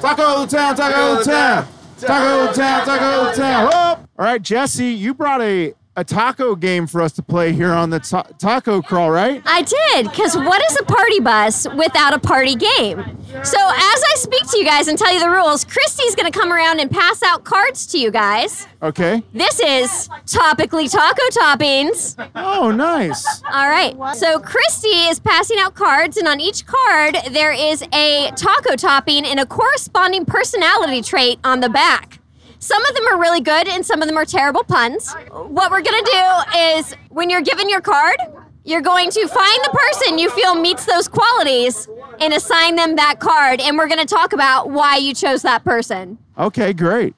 Taco 0.06 0.46
town, 0.46 0.76
taco 0.76 1.24
town, 1.24 1.68
taco 1.98 2.54
town, 2.54 2.86
taco 2.86 3.36
town. 3.36 3.74
All 3.74 4.08
right, 4.20 4.40
Jesse, 4.40 4.94
you 4.94 5.16
brought 5.16 5.42
a, 5.42 5.74
a 5.98 6.04
taco 6.04 6.56
game 6.56 6.88
for 6.88 7.02
us 7.02 7.12
to 7.14 7.24
play 7.24 7.54
here 7.54 7.72
on 7.72 7.90
the 7.90 8.00
ta- 8.00 8.28
taco 8.38 8.82
crawl, 8.82 9.10
right? 9.12 9.42
I 9.46 9.62
did, 9.62 10.10
because 10.10 10.36
what 10.36 10.62
is 10.70 10.78
a 10.80 10.84
party 10.84 11.20
bus 11.20 11.68
without 11.76 12.14
a 12.14 12.20
party 12.20 12.56
game? 12.56 13.00
So, 13.44 13.58
as 13.58 14.04
I 14.04 14.14
speak 14.16 14.44
to 14.52 14.58
you 14.58 14.66
guys 14.66 14.88
and 14.88 14.98
tell 14.98 15.14
you 15.14 15.20
the 15.20 15.30
rules, 15.30 15.66
Christy's 15.66 16.16
going 16.16 16.32
to 16.32 16.38
come 16.38 16.52
around 16.52 16.80
and 16.80 16.90
pass 16.90 17.22
out 17.24 17.44
cards 17.44 17.86
to 17.88 18.00
you 18.00 18.12
guys. 18.12 18.68
Okay. 18.82 19.24
This 19.34 19.60
is 19.60 20.08
topically 20.26 20.92
taco 20.92 21.22
toppings. 21.32 22.16
Oh, 22.36 22.72
nice. 22.72 23.26
All 23.52 23.70
right. 23.70 23.96
So 24.16 24.40
Christy 24.40 24.88
is 25.10 25.20
passing 25.20 25.58
out 25.60 25.76
cards, 25.76 26.18
and 26.18 26.28
on 26.28 26.40
each 26.40 26.66
card 26.66 27.18
there 27.32 27.52
is 27.52 27.84
a 27.94 28.32
taco 28.36 28.76
topping 28.76 29.26
and 29.26 29.40
a 29.40 29.46
corresponding 29.46 30.26
personality 30.26 31.02
trait 31.02 31.40
on 31.44 31.60
the 31.62 31.70
back. 31.70 32.20
Some 32.60 32.84
of 32.86 32.96
them 32.96 33.06
are 33.08 33.20
really 33.20 33.42
good, 33.42 33.68
and 33.68 33.86
some 33.86 34.02
of 34.02 34.08
them 34.08 34.18
are 34.18 34.26
terrible 34.26 34.64
puns. 34.64 35.14
What 35.32 35.72
we're 35.72 35.82
gonna 35.82 36.02
do 36.04 36.58
is, 36.78 36.94
when 37.10 37.30
you're 37.30 37.42
given 37.42 37.70
your 37.70 37.82
card, 37.82 38.18
you're 38.64 38.82
going 38.82 39.12
to 39.12 39.28
find 39.28 39.60
the 39.64 39.70
person 39.78 40.18
you 40.18 40.30
feel 40.32 40.56
meets 40.56 40.86
those 40.86 41.08
qualities 41.08 41.88
and 42.20 42.34
assign 42.34 42.76
them 42.76 42.96
that 42.96 43.20
card, 43.20 43.62
and 43.62 43.78
we're 43.78 43.88
gonna 43.88 44.06
talk 44.06 44.34
about 44.34 44.70
why 44.72 44.98
you 44.98 45.14
chose 45.14 45.42
that 45.44 45.64
person. 45.64 46.18
Okay, 46.38 46.74
great. 46.74 47.14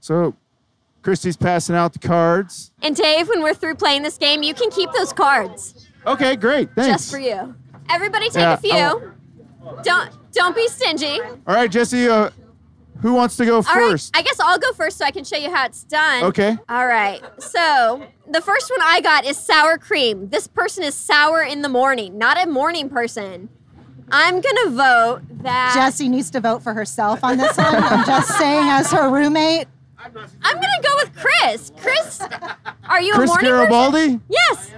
So, 0.00 0.34
Christy's 1.02 1.36
passing 1.36 1.76
out 1.76 1.92
the 1.92 1.98
cards. 1.98 2.72
And 2.82 2.96
Dave, 2.96 3.28
when 3.28 3.42
we're 3.42 3.54
through 3.54 3.74
playing 3.76 4.02
this 4.02 4.18
game, 4.18 4.42
you 4.42 4.54
can 4.54 4.70
keep 4.70 4.90
those 4.92 5.12
cards. 5.12 5.86
Okay, 6.06 6.36
great. 6.36 6.70
Thanks. 6.74 7.02
Just 7.02 7.10
for 7.12 7.18
you. 7.18 7.54
Everybody 7.90 8.26
take 8.30 8.42
Yeah, 8.42 8.54
a 8.54 8.56
few. 8.56 9.12
Don't 9.82 10.10
don't 10.32 10.54
be 10.54 10.68
stingy. 10.68 11.20
All 11.20 11.54
right, 11.54 11.70
Jesse, 11.70 12.08
uh, 12.08 12.30
who 13.02 13.12
wants 13.14 13.36
to 13.36 13.44
go 13.44 13.56
All 13.56 13.62
right, 13.62 13.90
first? 13.90 14.16
I 14.16 14.22
guess 14.22 14.38
I'll 14.40 14.58
go 14.58 14.72
first 14.72 14.98
so 14.98 15.04
I 15.04 15.10
can 15.10 15.24
show 15.24 15.36
you 15.36 15.52
how 15.54 15.66
it's 15.66 15.84
done. 15.84 16.24
Okay. 16.24 16.56
All 16.68 16.86
right. 16.86 17.20
So 17.38 18.06
the 18.30 18.40
first 18.40 18.70
one 18.70 18.80
I 18.82 19.00
got 19.00 19.24
is 19.24 19.36
sour 19.36 19.78
cream. 19.78 20.28
This 20.30 20.46
person 20.46 20.82
is 20.84 20.94
sour 20.94 21.42
in 21.42 21.62
the 21.62 21.68
morning, 21.68 22.18
not 22.18 22.42
a 22.42 22.48
morning 22.48 22.88
person. 22.88 23.48
I'm 24.10 24.40
gonna 24.40 24.70
vote 24.70 25.22
that 25.42 25.72
Jesse 25.74 26.08
needs 26.08 26.30
to 26.30 26.40
vote 26.40 26.62
for 26.62 26.72
herself 26.72 27.24
on 27.24 27.38
this 27.38 27.56
one. 27.56 27.74
I'm 27.74 28.06
just 28.06 28.28
saying, 28.38 28.68
as 28.68 28.92
her 28.92 29.10
roommate. 29.10 29.66
I'm 29.98 30.12
gonna 30.12 30.82
go 30.82 30.90
with 30.98 31.16
Chris. 31.16 31.72
Chris, 31.80 32.20
are 32.88 33.00
you 33.02 33.12
Chris 33.14 33.30
a 33.30 33.32
morning 33.32 33.50
person? 33.50 33.58
Garibaldi? 33.58 33.98
person? 33.98 34.22
Yes. 34.28 34.70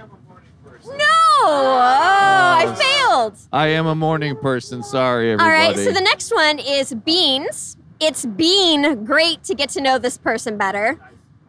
No. 0.85 1.05
Oh, 1.41 2.55
I 2.57 2.75
failed. 2.75 3.37
I 3.53 3.67
am 3.67 3.85
a 3.85 3.93
morning 3.95 4.35
person. 4.35 4.81
Sorry, 4.81 5.31
All 5.33 5.39
everybody. 5.41 5.77
right, 5.77 5.85
so 5.85 5.91
the 5.91 6.01
next 6.01 6.33
one 6.33 6.57
is 6.57 6.93
beans. 6.93 7.77
It's 7.99 8.25
been 8.25 9.03
great 9.03 9.43
to 9.43 9.55
get 9.55 9.69
to 9.71 9.81
know 9.81 9.97
this 9.97 10.17
person 10.17 10.57
better. 10.57 10.99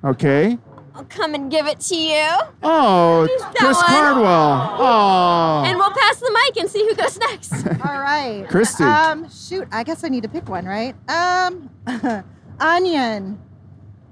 Okay. 0.05 0.59
I'll 0.95 1.05
come 1.05 1.35
and 1.35 1.51
give 1.51 1.67
it 1.67 1.79
to 1.81 1.95
you. 1.97 2.27
Oh, 2.63 3.29
Chris 3.55 3.77
one. 3.77 3.87
Cardwell. 3.87 4.77
Oh. 4.79 5.63
And 5.65 5.79
we'll 5.79 5.93
pass 5.93 6.17
the 6.17 6.31
mic 6.45 6.57
and 6.57 6.69
see 6.69 6.81
who 6.87 6.95
goes 6.97 7.19
next. 7.19 7.53
All 7.87 8.01
right. 8.01 8.45
Christy. 8.49 8.83
Um, 8.85 9.31
shoot, 9.31 9.69
I 9.71 9.85
guess 9.85 10.03
I 10.03 10.09
need 10.09 10.25
to 10.25 10.29
pick 10.29 10.49
one, 10.49 10.65
right? 10.67 10.97
Um, 11.09 11.71
onion. 12.61 13.41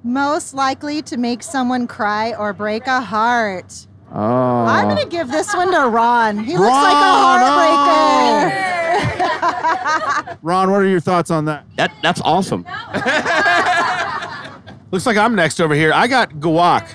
Most 0.05 0.55
likely 0.55 1.03
to 1.03 1.16
make 1.16 1.42
someone 1.42 1.88
cry 1.88 2.33
or 2.35 2.53
break 2.53 2.87
a 2.87 3.01
heart. 3.01 3.87
Oh. 4.12 4.64
I'm 4.64 4.88
gonna 4.88 5.05
give 5.05 5.29
this 5.31 5.53
one 5.55 5.72
to 5.72 5.88
Ron. 5.88 6.38
He 6.38 6.57
looks 6.57 6.70
like 6.70 6.94
a 6.94 6.96
heartbreaker. 6.96 8.78
Ron, 10.42 10.70
what 10.70 10.80
are 10.80 10.88
your 10.88 11.00
thoughts 11.00 11.30
on 11.30 11.44
that? 11.46 11.64
That 11.76 11.92
that's 12.02 12.20
awesome. 12.22 12.62
Looks 14.90 15.06
like 15.06 15.16
I'm 15.16 15.34
next 15.34 15.61
over 15.61 15.74
here. 15.74 15.92
I 15.92 16.06
got 16.06 16.30
guac. 16.34 16.88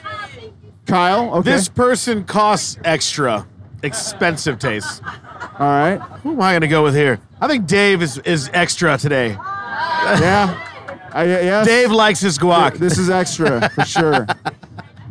Kyle, 0.85 1.33
okay. 1.35 1.51
This 1.51 1.69
person 1.69 2.25
costs 2.25 2.77
extra. 2.83 3.47
Expensive 3.83 4.59
taste. 4.59 5.01
All 5.59 5.67
right. 5.67 5.99
Who 6.23 6.31
am 6.31 6.41
I 6.41 6.53
going 6.53 6.61
to 6.61 6.67
go 6.67 6.83
with 6.83 6.95
here? 6.95 7.19
I 7.39 7.47
think 7.47 7.67
Dave 7.67 8.01
is, 8.01 8.17
is 8.19 8.49
extra 8.53 8.97
today. 8.97 9.29
Yeah. 9.29 10.69
I, 11.13 11.25
yes. 11.25 11.67
Dave 11.67 11.91
likes 11.91 12.19
his 12.19 12.39
guac. 12.39 12.77
This 12.77 12.97
is 12.97 13.09
extra 13.09 13.69
for 13.69 13.85
sure. 13.85 14.25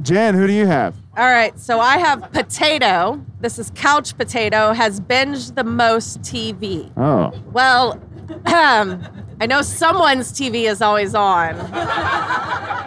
Jen, 0.03 0.35
who 0.35 0.47
do 0.47 0.53
you 0.53 0.67
have? 0.67 0.95
All 1.17 1.29
right, 1.31 1.59
so 1.59 1.79
I 1.81 1.99
have 1.99 2.33
potato. 2.33 3.25
This 3.41 3.59
is 3.59 3.71
couch 3.75 4.17
potato. 4.17 4.73
Has 4.73 5.01
binged 5.01 5.55
the 5.55 5.65
most 5.65 6.21
TV. 6.23 6.91
Oh. 6.97 7.33
Well, 7.53 8.01
um, 8.47 9.03
I 9.41 9.47
know 9.47 9.63
someone's 9.63 10.33
TV 10.33 10.65
is 10.71 10.81
always 10.83 11.15
on, 11.15 11.55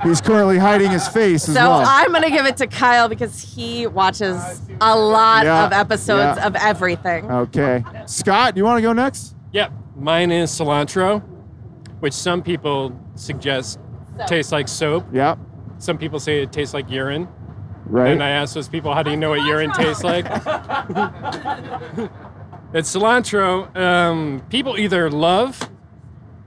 He's 0.03 0.21
currently 0.21 0.57
hiding 0.57 0.91
his 0.91 1.07
face 1.07 1.47
as 1.49 1.55
so 1.55 1.61
well. 1.69 1.83
I'm 1.85 2.11
gonna 2.11 2.29
give 2.29 2.45
it 2.45 2.57
to 2.57 2.67
Kyle 2.67 3.09
because 3.09 3.39
he 3.41 3.87
watches 3.87 4.37
a 4.81 4.95
lot 4.97 5.45
Yeah, 5.45 5.65
of 5.65 5.71
episodes 5.73 6.37
yeah. 6.37 6.45
of 6.47 6.55
everything. 6.55 7.29
okay. 7.31 7.83
Scott, 8.05 8.53
do 8.55 8.59
you 8.59 8.65
want 8.65 8.77
to 8.77 8.81
go 8.83 8.93
next? 8.93 9.35
Yep. 9.53 9.71
Mine 9.95 10.31
is 10.31 10.51
cilantro, 10.51 11.21
which 12.01 12.13
some 12.13 12.41
people 12.43 12.97
suggest 13.15 13.79
tastes 14.27 14.51
like 14.51 14.67
soap. 14.67 15.05
Yep. 15.11 15.39
Some 15.77 15.97
people 15.97 16.19
say 16.19 16.41
it 16.41 16.51
tastes 16.51 16.73
like 16.73 16.89
urine. 16.89 17.27
Right. 17.85 18.11
And 18.11 18.23
I 18.23 18.29
ask 18.29 18.55
those 18.55 18.67
people, 18.67 18.93
how 18.93 19.03
do 19.03 19.11
you 19.11 19.17
know 19.17 19.29
what 19.29 19.45
urine 19.45 19.71
tastes 19.73 20.03
like? 20.03 20.25
it's 22.73 22.95
cilantro. 22.95 23.75
Um, 23.75 24.43
people 24.49 24.77
either 24.77 25.11
love 25.11 25.59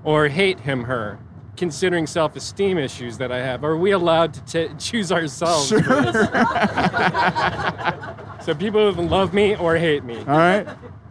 or 0.02 0.28
hate 0.28 0.60
him, 0.60 0.84
her, 0.84 1.18
considering 1.56 2.06
self 2.06 2.34
esteem 2.34 2.78
issues 2.78 3.18
that 3.18 3.30
I 3.30 3.38
have. 3.38 3.62
Are 3.62 3.76
we 3.76 3.92
allowed 3.92 4.34
to 4.34 4.68
t- 4.68 4.74
choose 4.78 5.12
ourselves? 5.12 5.68
Sure. 5.68 5.82
so 8.40 8.54
people 8.54 8.88
either 8.88 9.02
love 9.02 9.32
me 9.32 9.54
or 9.56 9.76
hate 9.76 10.02
me. 10.02 10.18
All 10.18 10.38
right. 10.38 10.66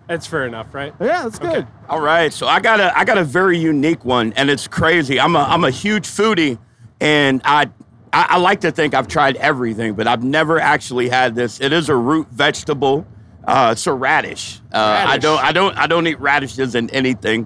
That's 0.07 0.25
fair 0.25 0.45
enough, 0.45 0.73
right? 0.73 0.93
Yeah, 1.01 1.23
that's 1.23 1.37
good. 1.37 1.67
All 1.89 1.99
right, 1.99 2.31
so 2.31 2.47
I 2.47 2.61
got 2.61 2.79
a 2.79 2.97
I 2.97 3.03
got 3.03 3.17
a 3.17 3.25
very 3.25 3.57
unique 3.57 4.05
one, 4.05 4.31
and 4.33 4.49
it's 4.49 4.65
crazy. 4.65 5.19
I'm 5.19 5.35
a 5.35 5.39
I'm 5.39 5.65
a 5.65 5.69
huge 5.69 6.07
foodie, 6.07 6.57
and 7.01 7.41
I 7.43 7.69
I, 8.17 8.25
I 8.31 8.37
like 8.39 8.61
to 8.61 8.71
think 8.71 8.95
I've 8.95 9.07
tried 9.07 9.35
everything, 9.35 9.93
but 9.93 10.07
I've 10.07 10.23
never 10.23 10.59
actually 10.59 11.07
had 11.07 11.35
this. 11.35 11.61
It 11.61 11.71
is 11.71 11.87
a 11.87 11.95
root 11.95 12.27
vegetable. 12.31 13.05
Uh, 13.43 13.69
it's 13.73 13.85
a 13.85 13.93
radish. 13.93 14.59
Uh, 14.73 15.05
I 15.07 15.19
don't 15.19 15.39
I 15.43 15.51
don't 15.51 15.77
I 15.77 15.85
don't 15.85 16.07
eat 16.07 16.19
radishes 16.19 16.73
in 16.73 16.89
anything, 16.89 17.45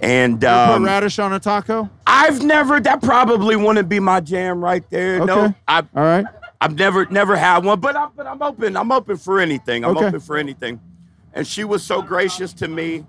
and 0.00 0.44
um, 0.44 0.80
put 0.82 0.86
radish 0.88 1.20
on 1.20 1.32
a 1.32 1.38
taco. 1.38 1.88
I've 2.08 2.42
never. 2.42 2.80
That 2.80 3.02
probably 3.02 3.54
wouldn't 3.54 3.88
be 3.88 4.00
my 4.00 4.18
jam 4.20 4.62
right 4.64 4.82
there. 4.90 5.24
No, 5.24 5.44
Okay. 5.44 5.54
I. 5.68 5.78
All 5.78 5.86
right. 6.02 6.26
I've 6.60 6.76
never 6.76 7.06
never 7.06 7.36
had 7.36 7.64
one, 7.64 7.78
but 7.78 7.94
I'm 7.94 8.10
but 8.16 8.26
I'm 8.26 8.42
open. 8.42 8.76
I'm 8.76 8.90
open 8.90 9.16
for 9.16 9.38
anything. 9.38 9.84
I'm 9.84 9.96
Okay. 9.96 10.06
open 10.08 10.18
for 10.20 10.36
anything. 10.36 10.80
And 11.32 11.46
she 11.46 11.62
was 11.62 11.84
so 11.84 12.02
gracious 12.02 12.52
to 12.54 12.66
me. 12.66 13.06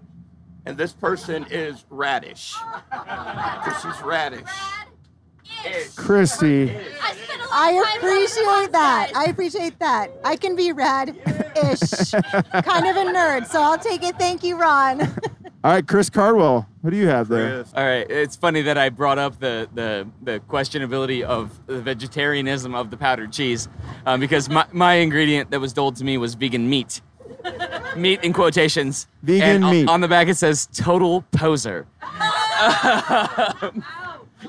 And 0.68 0.78
this 0.78 0.94
person 0.94 1.48
is 1.50 1.84
radish. 1.90 2.54
Radish. 2.92 3.66
'Cause 3.66 3.82
she's 3.82 4.02
Radish. 4.04 4.48
Christy. 5.96 6.76
I 7.54 7.96
appreciate 7.98 8.72
that. 8.72 9.12
I 9.16 9.26
appreciate 9.26 9.78
that. 9.80 10.12
I 10.24 10.36
can 10.36 10.56
be 10.56 10.72
rad-ish, 10.72 12.12
kind 12.12 12.88
of 12.88 12.96
a 12.96 13.12
nerd, 13.14 13.48
so 13.48 13.62
I'll 13.62 13.78
take 13.78 14.04
it. 14.04 14.18
Thank 14.18 14.44
you, 14.44 14.58
Ron. 14.58 15.02
All 15.64 15.72
right, 15.74 15.88
Chris 15.88 16.10
Cardwell. 16.10 16.68
What 16.82 16.90
do 16.90 16.98
you 16.98 17.08
have 17.08 17.28
there? 17.28 17.64
All 17.76 17.86
right, 17.86 18.10
it's 18.10 18.36
funny 18.36 18.62
that 18.64 18.78
I 18.80 18.90
brought 18.90 19.20
up 19.20 19.40
the 19.40 19.70
the, 19.76 20.08
the 20.24 20.40
questionability 20.50 21.22
of 21.24 21.60
the 21.68 21.80
vegetarianism 21.82 22.74
of 22.74 22.90
the 22.90 22.98
powdered 22.98 23.32
cheese, 23.32 23.68
um, 24.06 24.20
because 24.20 24.50
my, 24.50 24.66
my 24.72 24.96
ingredient 24.96 25.52
that 25.52 25.60
was 25.60 25.74
told 25.74 25.98
to 25.98 26.04
me 26.04 26.18
was 26.18 26.34
vegan 26.34 26.68
meat, 26.68 27.02
meat 27.96 28.24
in 28.24 28.34
quotations. 28.34 29.08
Vegan 29.22 29.50
and 29.58 29.66
on- 29.66 29.72
meat. 29.72 29.88
On 29.90 30.02
the 30.02 30.08
back 30.08 30.30
it 30.30 30.38
says 30.38 30.68
total 30.74 31.22
poser. 31.32 31.86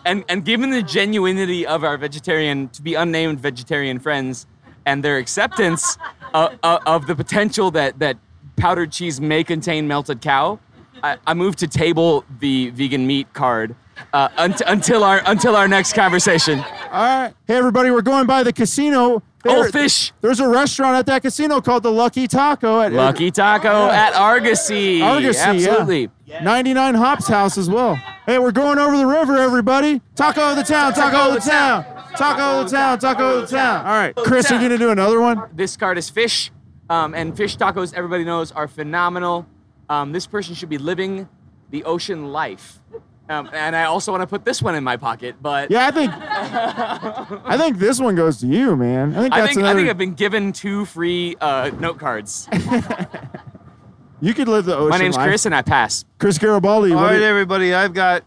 and 0.04 0.24
and 0.28 0.44
given 0.44 0.70
the 0.70 0.82
genuinity 0.82 1.64
of 1.64 1.84
our 1.84 1.96
vegetarian 1.96 2.68
to 2.70 2.82
be 2.82 2.94
unnamed 2.94 3.40
vegetarian 3.40 3.98
friends 3.98 4.46
and 4.86 5.04
their 5.04 5.18
acceptance 5.18 5.96
of, 6.34 6.58
of 6.62 7.06
the 7.06 7.14
potential 7.14 7.70
that 7.70 7.98
that 7.98 8.16
powdered 8.56 8.92
cheese 8.92 9.20
may 9.20 9.44
contain 9.44 9.88
melted 9.88 10.20
cow, 10.20 10.58
I, 11.02 11.16
I 11.26 11.34
moved 11.34 11.58
to 11.60 11.66
table 11.66 12.24
the 12.40 12.70
vegan 12.70 13.06
meat 13.06 13.32
card 13.32 13.74
uh, 14.12 14.28
unt- 14.36 14.62
until 14.66 15.04
our 15.04 15.22
until 15.26 15.56
our 15.56 15.68
next 15.68 15.94
conversation. 15.94 16.58
All 16.58 16.64
right. 16.92 17.34
Hey, 17.46 17.56
everybody, 17.56 17.90
we're 17.90 18.02
going 18.02 18.26
by 18.26 18.42
the 18.42 18.52
casino. 18.52 19.22
Oh, 19.44 19.70
fish. 19.70 20.12
There's 20.20 20.38
a 20.38 20.48
restaurant 20.48 20.96
at 20.96 21.06
that 21.06 21.22
casino 21.22 21.60
called 21.60 21.82
the 21.82 21.90
Lucky 21.90 22.28
Taco. 22.28 22.80
At, 22.80 22.92
Lucky 22.92 23.32
Taco 23.32 23.88
at 23.88 24.14
Argosy. 24.14 25.02
Argosy, 25.02 25.38
Absolutely. 25.38 26.02
Yeah. 26.02 26.08
99 26.40 26.94
Hops 26.94 27.28
House 27.28 27.58
as 27.58 27.68
well. 27.68 27.96
Hey, 28.26 28.38
we're 28.38 28.52
going 28.52 28.78
over 28.78 28.96
the 28.96 29.06
river, 29.06 29.36
everybody. 29.36 30.00
Taco 30.14 30.50
of 30.50 30.56
the 30.56 30.62
town, 30.62 30.94
taco 30.94 31.28
of 31.28 31.34
the 31.42 31.50
town. 31.50 31.84
Taco 32.16 32.60
of 32.60 32.70
the 32.70 32.76
town, 32.76 32.98
taco 32.98 33.38
of 33.38 33.50
the 33.50 33.56
town. 33.56 33.84
All 33.86 33.92
right. 33.92 34.14
Chris, 34.14 34.50
are 34.50 34.54
you 34.54 34.60
going 34.60 34.70
to 34.70 34.78
do 34.78 34.90
another 34.90 35.20
one? 35.20 35.42
This 35.52 35.76
card 35.76 35.98
is 35.98 36.08
fish, 36.10 36.50
um, 36.88 37.14
and 37.14 37.36
fish 37.36 37.56
tacos, 37.56 37.94
everybody 37.94 38.24
knows, 38.24 38.52
are 38.52 38.68
phenomenal. 38.68 39.46
Um, 39.88 40.12
this 40.12 40.26
person 40.26 40.54
should 40.54 40.68
be 40.68 40.78
living 40.78 41.28
the 41.70 41.84
ocean 41.84 42.32
life. 42.32 42.78
Um, 43.28 43.48
and 43.52 43.74
I 43.74 43.84
also 43.84 44.12
want 44.12 44.22
to 44.22 44.26
put 44.26 44.44
this 44.44 44.60
one 44.60 44.74
in 44.74 44.84
my 44.84 44.96
pocket, 44.96 45.36
but 45.40 45.70
Yeah, 45.70 45.86
I 45.86 45.90
think 45.90 46.12
I 46.12 47.56
think 47.56 47.78
this 47.78 47.98
one 48.00 48.14
goes 48.14 48.38
to 48.40 48.46
you, 48.46 48.76
man. 48.76 49.14
I 49.16 49.22
think 49.22 49.34
I 49.34 49.40
that's 49.40 49.54
think, 49.54 49.66
I 49.66 49.74
think 49.74 49.88
I've 49.88 49.96
been 49.96 50.14
given 50.14 50.52
two 50.52 50.84
free 50.84 51.36
uh, 51.40 51.70
note 51.78 51.98
cards. 51.98 52.48
you 54.22 54.32
could 54.32 54.48
live 54.48 54.64
the 54.64 54.74
ocean 54.76 54.88
My 54.90 54.96
name's 54.98 55.16
life. 55.16 55.28
Chris, 55.28 55.44
and 55.46 55.54
I 55.54 55.60
pass. 55.62 56.04
Chris 56.18 56.38
Garibaldi. 56.38 56.92
All 56.92 56.96
what 56.96 57.08
do 57.08 57.14
right, 57.14 57.20
you- 57.20 57.26
everybody, 57.26 57.74
I've 57.74 57.92
got 57.92 58.24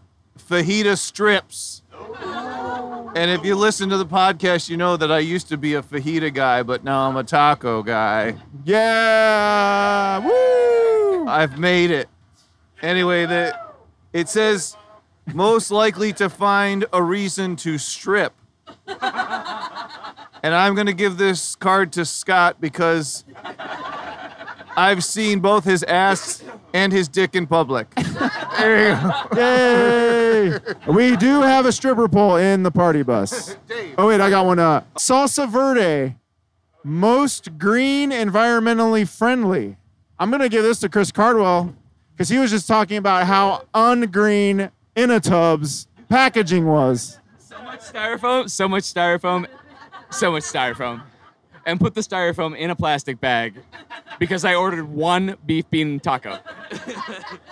fajita 0.48 0.96
strips. 0.98 1.82
And 3.14 3.30
if 3.30 3.44
you 3.46 3.54
listen 3.56 3.88
to 3.88 3.96
the 3.96 4.04
podcast, 4.06 4.68
you 4.68 4.76
know 4.76 4.96
that 4.98 5.10
I 5.10 5.20
used 5.20 5.48
to 5.48 5.56
be 5.56 5.72
a 5.74 5.82
fajita 5.82 6.32
guy, 6.34 6.62
but 6.62 6.84
now 6.84 7.08
I'm 7.08 7.16
a 7.16 7.24
taco 7.24 7.82
guy. 7.82 8.36
Yeah. 8.64 10.18
Woo! 10.18 11.26
I've 11.26 11.58
made 11.58 11.90
it. 11.90 12.08
Anyway, 12.82 13.24
the 13.24 13.58
it 14.12 14.28
says 14.28 14.76
most 15.32 15.70
likely 15.70 16.12
to 16.12 16.28
find 16.28 16.84
a 16.92 17.02
reason 17.02 17.56
to 17.56 17.78
strip. 17.78 18.34
And 18.86 20.54
I'm 20.54 20.74
going 20.74 20.86
to 20.86 20.92
give 20.92 21.16
this 21.16 21.56
card 21.56 21.92
to 21.94 22.04
Scott 22.04 22.60
because 22.60 23.24
I've 24.76 25.02
seen 25.02 25.40
both 25.40 25.64
his 25.64 25.82
ass 25.84 26.42
and 26.74 26.92
his 26.92 27.08
dick 27.08 27.34
in 27.34 27.46
public. 27.46 27.88
There 28.56 28.88
you 28.88 28.94
go. 28.96 29.36
Yay! 29.36 30.58
we 30.88 31.14
do 31.16 31.42
have 31.42 31.66
a 31.66 31.72
stripper 31.72 32.08
pole 32.08 32.36
in 32.36 32.62
the 32.62 32.70
party 32.70 33.02
bus. 33.02 33.54
Oh 33.98 34.08
wait, 34.08 34.20
I 34.20 34.30
got 34.30 34.46
one. 34.46 34.58
Uh, 34.58 34.82
Salsa 34.98 35.46
Verde, 35.46 36.16
most 36.82 37.58
green, 37.58 38.10
environmentally 38.10 39.06
friendly. 39.06 39.76
I'm 40.18 40.30
gonna 40.30 40.48
give 40.48 40.62
this 40.62 40.80
to 40.80 40.88
Chris 40.88 41.12
Cardwell 41.12 41.74
because 42.12 42.30
he 42.30 42.38
was 42.38 42.50
just 42.50 42.66
talking 42.66 42.96
about 42.96 43.26
how 43.26 43.64
ungreen 43.74 44.70
In 44.96 45.10
a 45.10 45.20
Tub's 45.20 45.86
packaging 46.08 46.66
was. 46.66 47.18
So 47.38 47.60
much 47.62 47.80
styrofoam, 47.80 48.48
so 48.50 48.66
much 48.68 48.84
styrofoam, 48.84 49.46
so 50.10 50.32
much 50.32 50.44
styrofoam. 50.44 51.02
And 51.66 51.80
put 51.80 51.94
the 51.94 52.00
styrofoam 52.00 52.56
in 52.56 52.70
a 52.70 52.76
plastic 52.76 53.20
bag 53.20 53.54
because 54.20 54.44
I 54.44 54.54
ordered 54.54 54.88
one 54.88 55.36
beef 55.46 55.68
bean 55.68 55.98
taco. 55.98 56.38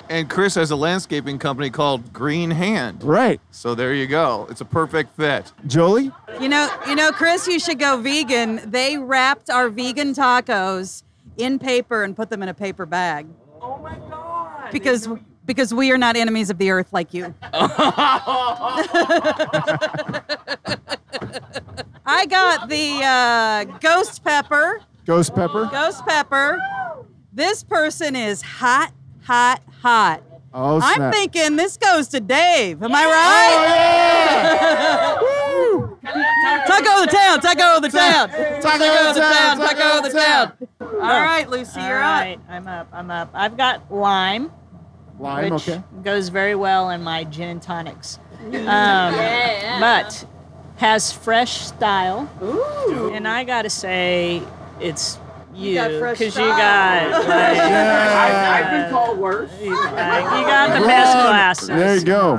And 0.08 0.30
Chris 0.30 0.54
has 0.54 0.70
a 0.70 0.76
landscaping 0.76 1.40
company 1.40 1.68
called 1.68 2.12
Green 2.12 2.52
Hand. 2.52 3.02
Right. 3.02 3.40
So 3.50 3.74
there 3.74 3.92
you 3.92 4.06
go. 4.06 4.46
It's 4.48 4.60
a 4.60 4.64
perfect 4.64 5.16
fit. 5.16 5.52
Jolie? 5.66 6.12
You 6.40 6.48
know, 6.48 6.68
you 6.86 6.94
know, 6.94 7.10
Chris, 7.10 7.48
you 7.48 7.58
should 7.58 7.80
go 7.80 7.96
vegan. 7.96 8.60
They 8.70 8.98
wrapped 8.98 9.50
our 9.50 9.68
vegan 9.68 10.14
tacos 10.14 11.02
in 11.36 11.58
paper 11.58 12.04
and 12.04 12.14
put 12.14 12.30
them 12.30 12.40
in 12.40 12.48
a 12.48 12.54
paper 12.54 12.86
bag. 12.86 13.26
Oh 13.60 13.78
my 13.78 13.96
god! 13.96 14.70
Because 14.70 15.08
because 15.46 15.72
we 15.74 15.90
are 15.92 15.98
not 15.98 16.16
enemies 16.16 16.50
of 16.50 16.58
the 16.58 16.70
earth 16.70 16.92
like 16.92 17.12
you. 17.14 17.34
I 22.06 22.26
got 22.28 22.68
the 22.68 23.00
uh, 23.02 23.64
ghost 23.80 24.22
pepper. 24.24 24.80
Ghost 25.06 25.34
pepper. 25.34 25.68
Ghost 25.70 26.04
pepper. 26.06 26.58
This 27.32 27.64
person 27.64 28.14
is 28.16 28.42
hot, 28.42 28.92
hot, 29.24 29.62
hot. 29.82 30.22
Oh, 30.52 30.78
snap. 30.78 31.00
I'm 31.00 31.12
thinking 31.12 31.56
this 31.56 31.76
goes 31.76 32.08
to 32.08 32.20
Dave. 32.20 32.80
Am 32.82 32.92
I 32.94 33.04
right? 33.04 33.60
Taco 36.66 37.00
of 37.02 37.06
the 37.06 37.12
town, 37.12 37.40
taco 37.40 37.76
of 37.76 37.82
the 37.82 37.88
town. 37.88 38.28
Taco 38.60 39.08
of 39.08 39.14
the 39.14 39.20
town, 39.20 39.58
taco 39.58 39.98
of 39.98 40.04
the 40.04 40.10
town. 40.10 40.52
All 40.80 40.98
right, 41.00 41.48
Lucy, 41.50 41.80
you're 41.80 42.00
All 42.02 42.14
up. 42.14 42.20
right, 42.20 42.38
I'm 42.48 42.68
up. 42.68 42.88
I'm 42.92 43.10
up. 43.10 43.30
I've 43.34 43.56
got 43.56 43.92
lime. 43.92 44.52
Lime, 45.18 45.50
which 45.50 45.68
okay. 45.68 45.82
goes 46.02 46.28
very 46.28 46.54
well 46.54 46.90
in 46.90 47.02
my 47.02 47.24
gin 47.24 47.48
and 47.48 47.62
tonics. 47.62 48.18
Um, 48.44 48.52
Yeah. 48.52 49.78
But 49.80 50.26
has 50.76 51.12
fresh 51.12 51.60
style. 51.60 52.28
Ooh. 52.42 53.10
And 53.14 53.26
I 53.28 53.44
gotta 53.44 53.70
say, 53.70 54.42
it's 54.80 55.18
you 55.54 55.74
got 55.74 55.92
fresh 56.00 56.18
because 56.18 56.36
you 56.36 56.44
style. 56.44 57.10
got. 57.10 57.28
Like, 57.28 57.28
I, 57.30 58.60
I've 58.60 58.70
been 58.70 58.90
called 58.90 59.18
worse. 59.18 59.50
You, 59.62 59.70
like, 59.70 60.24
you 60.24 60.46
got 60.46 60.80
the 60.80 60.86
best 60.86 61.12
glasses. 61.12 61.68
There 61.68 61.96
you 61.96 62.04
go. 62.04 62.34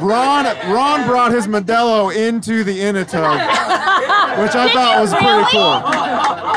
Ron 0.00 0.44
Ron 0.72 1.06
brought 1.06 1.32
his 1.32 1.46
Modelo 1.46 2.14
into 2.14 2.64
the 2.64 2.80
In 2.80 2.96
a 2.96 3.04
Tub, 3.04 3.38
which 4.40 4.54
I 4.54 4.70
thought 4.72 5.00
was 5.00 5.12
pretty 5.12 5.50
cool. 5.50 5.82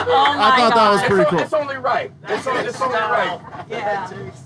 Oh 0.08 0.38
I 0.38 0.56
thought 0.58 0.76
that 0.76 0.92
was 0.92 1.02
pretty 1.04 1.30
cool. 1.30 1.40
It's 1.40 1.54
only 1.54 1.78
right. 1.78 2.12
It's 2.28 2.48
only, 2.48 2.62
it's 2.62 2.82
only 2.82 2.96
right. 2.96 3.42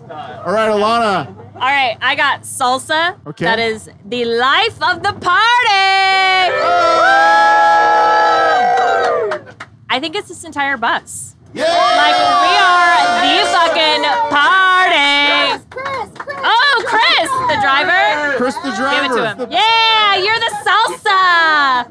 All 0.10 0.54
right, 0.54 0.70
Alana. 0.70 1.36
All 1.56 1.62
right, 1.62 1.98
I 2.02 2.16
got 2.16 2.42
salsa. 2.42 3.16
Okay. 3.28 3.46
That 3.46 3.60
is 3.60 3.90
the 4.06 4.26
life 4.26 4.82
of 4.82 5.04
the 5.04 5.14
party. 5.14 6.50
I 9.92 10.00
think 10.00 10.16
it's 10.16 10.30
this 10.30 10.44
entire 10.44 10.78
bus. 10.78 11.36
Yeah! 11.54 11.66
Like 11.66 12.16
we 12.16 12.58
are 12.58 13.22
the 13.22 13.46
fucking 13.54 14.04
party. 14.30 15.62
Oh, 16.42 16.84
Chris, 16.88 17.30
the 17.50 17.58
driver? 17.62 18.38
Chris 18.38 18.56
the 18.56 18.72
driver. 18.76 19.04
Give 19.04 19.12
it 19.12 19.16
to 19.16 19.22
him. 19.36 19.52
Yeah, 19.52 20.16
you're 20.16 20.40
the 20.40 20.52
salsa. 20.66 21.86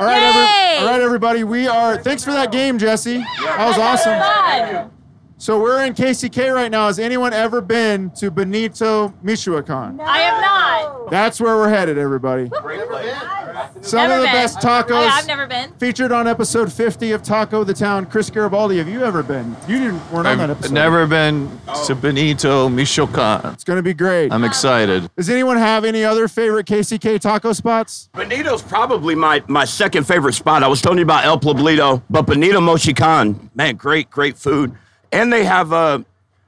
All 0.00 0.06
right, 0.06 0.22
every, 0.22 0.86
all 0.86 0.92
right, 0.92 1.00
everybody. 1.00 1.44
We 1.44 1.66
are. 1.68 1.96
Thanks 1.96 2.24
for 2.24 2.32
that 2.32 2.50
game, 2.50 2.78
Jesse. 2.78 3.18
That 3.18 3.66
was 3.66 3.78
awesome. 3.78 4.90
So 5.36 5.60
we're 5.60 5.84
in 5.84 5.94
KCK 5.94 6.54
right 6.54 6.70
now. 6.70 6.86
Has 6.86 6.98
anyone 6.98 7.32
ever 7.32 7.60
been 7.60 8.10
to 8.12 8.30
Benito 8.30 9.12
Michoacan? 9.22 10.00
I 10.00 10.18
have 10.18 10.40
not. 10.40 11.10
That's 11.10 11.40
where 11.40 11.56
we're 11.56 11.68
headed, 11.68 11.98
everybody. 11.98 12.50
Some 13.84 13.98
Never 13.98 14.14
of 14.14 14.20
the 14.20 14.26
been. 14.28 14.32
best 14.32 14.58
tacos. 14.60 14.90
Oh, 14.92 14.96
I've 15.12 15.26
never 15.26 15.46
been. 15.46 15.70
Featured 15.74 16.10
on 16.10 16.26
episode 16.26 16.72
50 16.72 17.12
of 17.12 17.22
Taco 17.22 17.64
the 17.64 17.74
Town. 17.74 18.06
Chris 18.06 18.30
Garibaldi, 18.30 18.78
have 18.78 18.88
you 18.88 19.04
ever 19.04 19.22
been? 19.22 19.54
You 19.68 19.78
didn't 19.78 20.10
weren't 20.10 20.26
on 20.26 20.38
that 20.38 20.44
I've 20.48 20.56
episode. 20.56 20.72
never 20.72 21.06
been 21.06 21.60
to 21.84 21.94
Benito 21.94 22.70
Michoacan. 22.70 23.52
It's 23.52 23.62
going 23.62 23.76
to 23.76 23.82
be 23.82 23.92
great. 23.92 24.32
I'm 24.32 24.42
excited. 24.42 25.10
Does 25.16 25.28
anyone 25.28 25.58
have 25.58 25.84
any 25.84 26.02
other 26.02 26.28
favorite 26.28 26.66
KCK 26.66 27.20
taco 27.20 27.52
spots? 27.52 28.08
Benito's 28.14 28.62
probably 28.62 29.14
my, 29.14 29.42
my 29.48 29.66
second 29.66 30.06
favorite 30.06 30.32
spot. 30.32 30.62
I 30.62 30.68
was 30.68 30.80
telling 30.80 30.96
you 30.98 31.04
about 31.04 31.26
El 31.26 31.38
Pueblito, 31.38 32.02
but 32.08 32.22
Benito 32.22 32.62
Michoacan, 32.62 33.50
man, 33.54 33.76
great, 33.76 34.08
great 34.10 34.38
food. 34.38 34.74
And 35.12 35.30
they 35.30 35.44
have, 35.44 35.74
uh, 35.74 35.98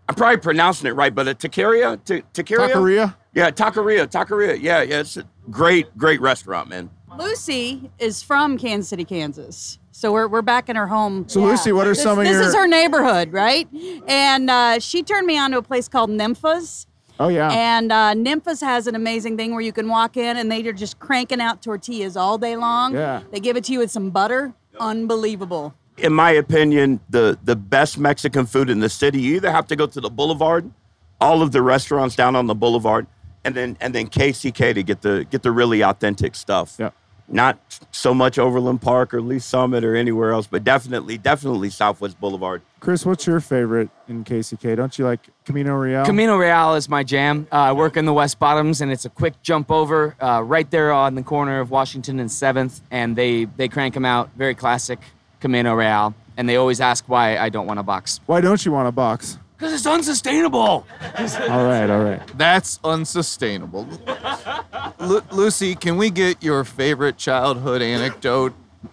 I'm 0.09 0.15
probably 0.15 0.39
pronouncing 0.39 0.87
it 0.87 0.95
right, 0.95 1.15
but 1.15 1.29
a 1.29 1.35
taqueria? 1.35 2.03
Ta- 2.03 2.27
taqueria? 2.33 2.71
Taqueria? 2.71 3.15
Yeah, 3.35 3.51
taqueria, 3.51 4.07
taqueria. 4.07 4.59
Yeah, 4.59 4.81
yeah, 4.81 5.01
it's 5.01 5.19
a 5.19 5.25
great, 5.51 5.95
great 5.99 6.23
restaurant, 6.23 6.71
man. 6.71 6.89
Lucy 7.19 7.91
is 7.99 8.23
from 8.23 8.59
Kansas 8.59 8.89
City, 8.89 9.05
Kansas. 9.05 9.79
So 9.93 10.13
we're, 10.13 10.29
we're 10.29 10.43
back 10.43 10.69
in 10.69 10.77
her 10.77 10.87
home. 10.87 11.27
So, 11.29 11.41
Lucy, 11.41 11.73
what 11.73 11.87
are 11.87 11.91
This, 11.91 12.03
some 12.03 12.19
of 12.19 12.25
this 12.25 12.33
your- 12.35 12.43
is 12.43 12.55
her 12.55 12.67
neighborhood, 12.67 13.33
right? 13.33 13.67
And 14.07 14.51
uh, 14.51 14.79
she 14.79 15.03
turned 15.03 15.27
me 15.27 15.39
on 15.39 15.53
to 15.53 15.59
a 15.59 15.63
place 15.63 15.89
called 15.89 16.11
Nympha's. 16.11 16.87
Oh, 17.19 17.29
yeah. 17.29 17.51
And 17.51 17.91
uh, 17.91 18.13
Nympha's 18.13 18.61
has 18.61 18.87
an 18.87 18.95
amazing 18.95 19.39
thing 19.39 19.53
where 19.53 19.63
you 19.63 19.73
can 19.73 19.89
walk 19.89 20.19
in 20.19 20.37
and 20.37 20.53
they 20.53 20.67
are 20.69 20.73
just 20.75 20.99
cranking 20.99 21.41
out 21.41 21.63
tortillas 21.63 22.15
all 22.17 22.37
day 22.37 22.57
long. 22.57 22.93
Yeah. 22.95 23.23
They 23.31 23.41
give 23.41 23.57
it 23.57 23.65
to 23.65 23.73
you 23.73 23.79
with 23.79 23.91
some 23.91 24.11
butter. 24.11 24.53
Unbelievable. 24.79 25.75
In 25.97 26.13
my 26.13 26.33
opinion, 26.33 27.01
the, 27.09 27.39
the 27.43 27.57
best 27.57 27.97
Mexican 27.97 28.45
food 28.45 28.69
in 28.69 28.81
the 28.81 28.91
city, 28.91 29.19
you 29.19 29.37
either 29.37 29.51
have 29.51 29.67
to 29.69 29.77
go 29.77 29.87
to 29.87 29.99
the 29.99 30.11
boulevard, 30.11 30.71
all 31.19 31.41
of 31.41 31.53
the 31.53 31.63
restaurants 31.63 32.15
down 32.15 32.37
on 32.37 32.47
the 32.47 32.55
boulevard, 32.55 33.07
and 33.47 33.55
then 33.55 33.79
and 33.81 33.95
then 33.95 34.09
KCK 34.09 34.75
to 34.75 34.83
get 34.83 35.01
the 35.01 35.25
get 35.31 35.43
the 35.43 35.53
really 35.53 35.81
authentic 35.83 36.35
stuff. 36.35 36.77
Yeah. 36.79 36.91
Not 37.29 37.59
so 37.91 38.15
much 38.15 38.39
Overland 38.39 38.83
Park 38.83 39.13
or 39.13 39.21
Lee 39.21 39.41
Summit 39.41 39.85
or 39.85 39.97
anywhere 39.97 40.31
else, 40.33 40.47
but 40.47 40.63
definitely, 40.63 41.19
definitely 41.19 41.71
Southwest 41.71 42.21
Boulevard. 42.21 42.63
Chris, 42.79 43.05
what's 43.05 43.27
your 43.27 43.41
favorite 43.41 43.89
in 44.07 44.23
KCK? 44.23 44.77
Don't 44.77 44.97
you 44.97 45.05
like 45.05 45.21
Camino 45.45 45.75
Real? 45.75 46.05
Camino 46.05 46.37
Real 46.37 46.75
is 46.75 46.89
my 46.89 47.03
jam. 47.03 47.49
Uh, 47.51 47.57
I 47.57 47.73
work 47.73 47.97
in 47.97 48.05
the 48.05 48.13
West 48.13 48.39
Bottoms, 48.39 48.81
and 48.81 48.93
it's 48.93 49.05
a 49.05 49.11
quick 49.11 49.43
jump 49.43 49.73
over 49.73 50.15
uh, 50.21 50.43
right 50.45 50.71
there 50.71 50.93
on 50.93 51.17
the 51.17 51.23
corner 51.23 51.59
of 51.59 51.71
Washington 51.71 52.21
and 52.21 52.31
Seventh. 52.31 52.81
And 52.91 53.17
they 53.17 53.47
they 53.47 53.69
crank 53.69 53.95
them 53.95 54.05
out, 54.05 54.31
very 54.37 54.55
classic 54.55 55.01
Camino 55.41 55.75
Real. 55.75 56.15
And 56.37 56.49
they 56.49 56.57
always 56.57 56.81
ask 56.81 57.09
why 57.09 57.39
I 57.39 57.49
don't 57.49 57.67
want 57.67 57.81
a 57.81 57.83
box. 57.83 58.21
Why 58.27 58.41
don't 58.41 58.65
you 58.65 58.71
want 58.71 58.87
a 58.87 58.93
box? 58.93 59.39
Because 59.57 59.73
it's 59.73 59.87
unsustainable. 59.87 60.87
All 61.49 61.65
right, 61.65 61.89
all 61.89 62.05
right. 62.05 62.21
That's 62.37 62.79
unsustainable. 62.85 63.89
Lu- 65.01 65.23
Lucy, 65.33 65.75
can 65.75 65.97
we 65.97 66.11
get 66.11 66.43
your 66.43 66.63
favorite 66.63 67.17
childhood 67.17 67.81
anecdote 67.81 68.53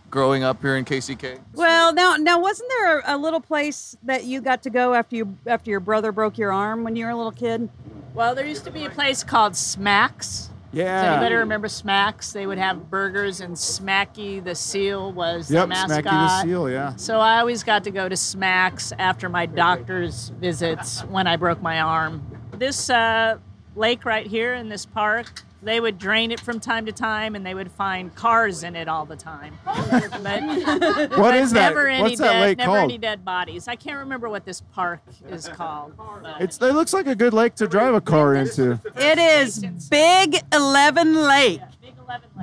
growing 0.09 0.43
up 0.43 0.61
here 0.61 0.77
in 0.77 0.85
KCK? 0.85 1.39
Well, 1.53 1.93
now, 1.93 2.15
now, 2.15 2.39
wasn't 2.39 2.69
there 2.69 2.99
a, 2.99 3.15
a 3.15 3.17
little 3.17 3.41
place 3.41 3.97
that 4.03 4.23
you 4.23 4.39
got 4.39 4.63
to 4.63 4.69
go 4.69 4.93
after 4.93 5.17
you 5.17 5.37
after 5.47 5.69
your 5.69 5.81
brother 5.81 6.13
broke 6.13 6.37
your 6.37 6.53
arm 6.53 6.83
when 6.85 6.95
you 6.95 7.05
were 7.05 7.11
a 7.11 7.15
little 7.15 7.31
kid? 7.31 7.69
Well, 8.13 8.33
there 8.33 8.45
used 8.45 8.63
to 8.63 8.71
be 8.71 8.85
a 8.85 8.89
place 8.89 9.23
called 9.23 9.57
Smacks. 9.57 10.49
Does 10.73 10.79
Yeah. 10.79 11.13
anybody 11.13 11.35
remember 11.35 11.67
Smacks? 11.67 12.31
They 12.33 12.47
would 12.47 12.57
have 12.57 12.89
burgers, 12.89 13.41
and 13.41 13.55
Smacky 13.55 14.43
the 14.43 14.55
seal 14.55 15.11
was 15.11 15.51
Yep, 15.51 15.61
the 15.63 15.67
mascot. 15.67 16.03
Smacky 16.03 16.03
the 16.27 16.41
seal, 16.41 16.69
yeah. 16.69 16.95
So 16.95 17.19
I 17.19 17.39
always 17.39 17.63
got 17.63 17.83
to 17.83 17.91
go 17.91 18.09
to 18.09 18.17
Smacks 18.17 18.91
after 18.97 19.29
my 19.29 19.45
doctor's 19.45 20.29
visits 20.39 21.01
when 21.05 21.27
I 21.27 21.35
broke 21.35 21.61
my 21.61 21.79
arm. 21.79 22.23
This 22.57 22.89
uh, 22.89 23.37
lake 23.75 24.03
right 24.03 24.25
here 24.25 24.55
in 24.55 24.69
this 24.69 24.85
park, 24.85 25.43
they 25.63 25.79
would 25.79 25.97
drain 25.97 26.31
it 26.31 26.39
from 26.39 26.59
time 26.59 26.85
to 26.85 26.91
time, 26.91 27.35
and 27.35 27.45
they 27.45 27.53
would 27.53 27.71
find 27.71 28.13
cars 28.15 28.63
in 28.63 28.75
it 28.75 28.87
all 28.87 29.05
the 29.05 29.15
time. 29.15 29.57
but 29.65 30.09
What 30.21 31.09
but 31.11 31.35
is 31.35 31.51
that? 31.51 31.69
Never 31.69 31.87
any 31.87 32.01
What's 32.03 32.19
that 32.19 32.33
dead, 32.33 32.41
lake 32.41 32.57
never 32.57 32.71
called? 32.71 32.83
any 32.83 32.97
dead 32.97 33.23
bodies. 33.25 33.67
I 33.67 33.75
can't 33.75 33.99
remember 33.99 34.29
what 34.29 34.45
this 34.45 34.61
park 34.61 35.01
is 35.29 35.47
called. 35.47 35.93
It's 36.39 36.57
it 36.61 36.73
looks 36.73 36.93
like 36.93 37.07
a 37.07 37.15
good 37.15 37.33
lake 37.33 37.55
to 37.55 37.67
drive 37.67 37.93
a 37.93 38.01
car 38.01 38.35
into. 38.35 38.79
It 38.95 39.17
is 39.17 39.59
Big 39.89 40.37
Eleven 40.53 41.15
Lake. 41.23 41.61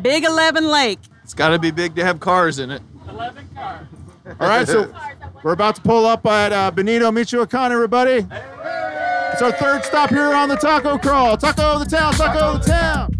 Big 0.02 0.24
Eleven 0.24 0.68
Lake. 0.68 0.98
It's 1.22 1.34
got 1.34 1.50
to 1.50 1.58
be 1.58 1.70
big 1.70 1.94
to 1.96 2.04
have 2.04 2.18
cars 2.20 2.58
in 2.58 2.70
it. 2.70 2.82
Eleven 3.08 3.48
cars. 3.54 3.86
All 4.38 4.48
right, 4.48 4.66
so 4.66 4.92
we're 5.42 5.52
about 5.52 5.74
to 5.76 5.82
pull 5.82 6.06
up 6.06 6.24
at 6.26 6.52
uh, 6.52 6.70
Benito 6.70 7.10
Michoacan, 7.10 7.72
everybody. 7.72 8.26
It's 9.40 9.54
our 9.54 9.58
third 9.58 9.86
stop 9.86 10.10
here 10.10 10.34
on 10.34 10.50
the 10.50 10.56
Taco 10.56 10.98
Crawl. 10.98 11.34
Taco 11.38 11.62
of 11.62 11.80
the 11.80 11.86
town, 11.86 12.12
taco 12.12 12.56
of 12.56 12.62
the 12.62 12.72
town. 12.72 13.19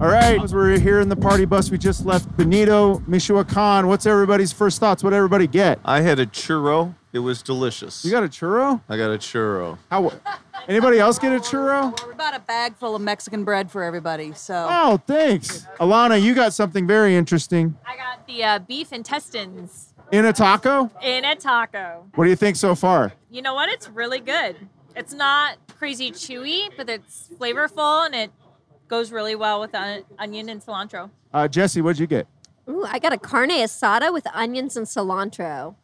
All 0.00 0.08
right, 0.08 0.42
as 0.42 0.54
we're 0.54 0.78
here 0.78 1.00
in 1.00 1.10
the 1.10 1.16
party 1.16 1.44
bus, 1.44 1.70
we 1.70 1.76
just 1.76 2.06
left 2.06 2.34
Benito 2.34 3.02
Michoacan. 3.06 3.86
What's 3.86 4.06
everybody's 4.06 4.50
first 4.50 4.80
thoughts? 4.80 5.04
What 5.04 5.12
everybody 5.12 5.46
get? 5.46 5.78
I 5.84 6.00
had 6.00 6.18
a 6.18 6.24
churro. 6.24 6.94
It 7.12 7.18
was 7.18 7.42
delicious. 7.42 8.02
You 8.02 8.10
got 8.10 8.22
a 8.24 8.28
churro? 8.28 8.80
I 8.88 8.96
got 8.96 9.10
a 9.10 9.18
churro. 9.18 9.76
How? 9.90 10.10
Anybody 10.68 10.98
else 11.00 11.18
get 11.18 11.32
a 11.32 11.38
churro? 11.40 11.94
We 12.08 12.14
bought 12.14 12.34
a 12.34 12.40
bag 12.40 12.76
full 12.76 12.96
of 12.96 13.02
Mexican 13.02 13.44
bread 13.44 13.70
for 13.70 13.82
everybody. 13.82 14.32
So 14.32 14.66
Oh, 14.70 14.96
thanks. 15.06 15.66
Alana, 15.78 16.20
you 16.22 16.34
got 16.34 16.54
something 16.54 16.86
very 16.86 17.14
interesting 17.14 17.76
I 17.84 17.96
got 17.96 18.26
the 18.26 18.42
uh, 18.42 18.58
beef 18.60 18.94
intestines 18.94 19.92
in 20.12 20.24
a 20.24 20.32
taco. 20.32 20.90
in 21.02 21.26
a 21.26 21.36
taco. 21.36 22.06
What 22.14 22.24
do 22.24 22.30
you 22.30 22.36
think 22.36 22.56
so 22.56 22.74
far? 22.74 23.12
You 23.30 23.42
know 23.42 23.52
what? 23.54 23.68
It's 23.68 23.88
really 23.90 24.20
good. 24.20 24.56
It's 24.96 25.12
not 25.12 25.56
crazy 25.76 26.10
chewy, 26.10 26.70
but 26.76 26.88
it's 26.88 27.28
flavorful 27.38 28.06
and 28.06 28.14
it 28.14 28.30
goes 28.90 29.12
really 29.12 29.36
well 29.36 29.60
with 29.60 29.74
on- 29.74 30.02
onion 30.18 30.48
and 30.50 30.60
cilantro. 30.60 31.08
Uh, 31.32 31.48
Jesse, 31.48 31.80
what'd 31.80 31.98
you 31.98 32.06
get? 32.08 32.26
Ooh, 32.68 32.84
I 32.84 32.98
got 32.98 33.12
a 33.12 33.18
carne 33.18 33.50
asada 33.50 34.12
with 34.12 34.26
onions 34.34 34.76
and 34.76 34.86
cilantro. 34.86 35.76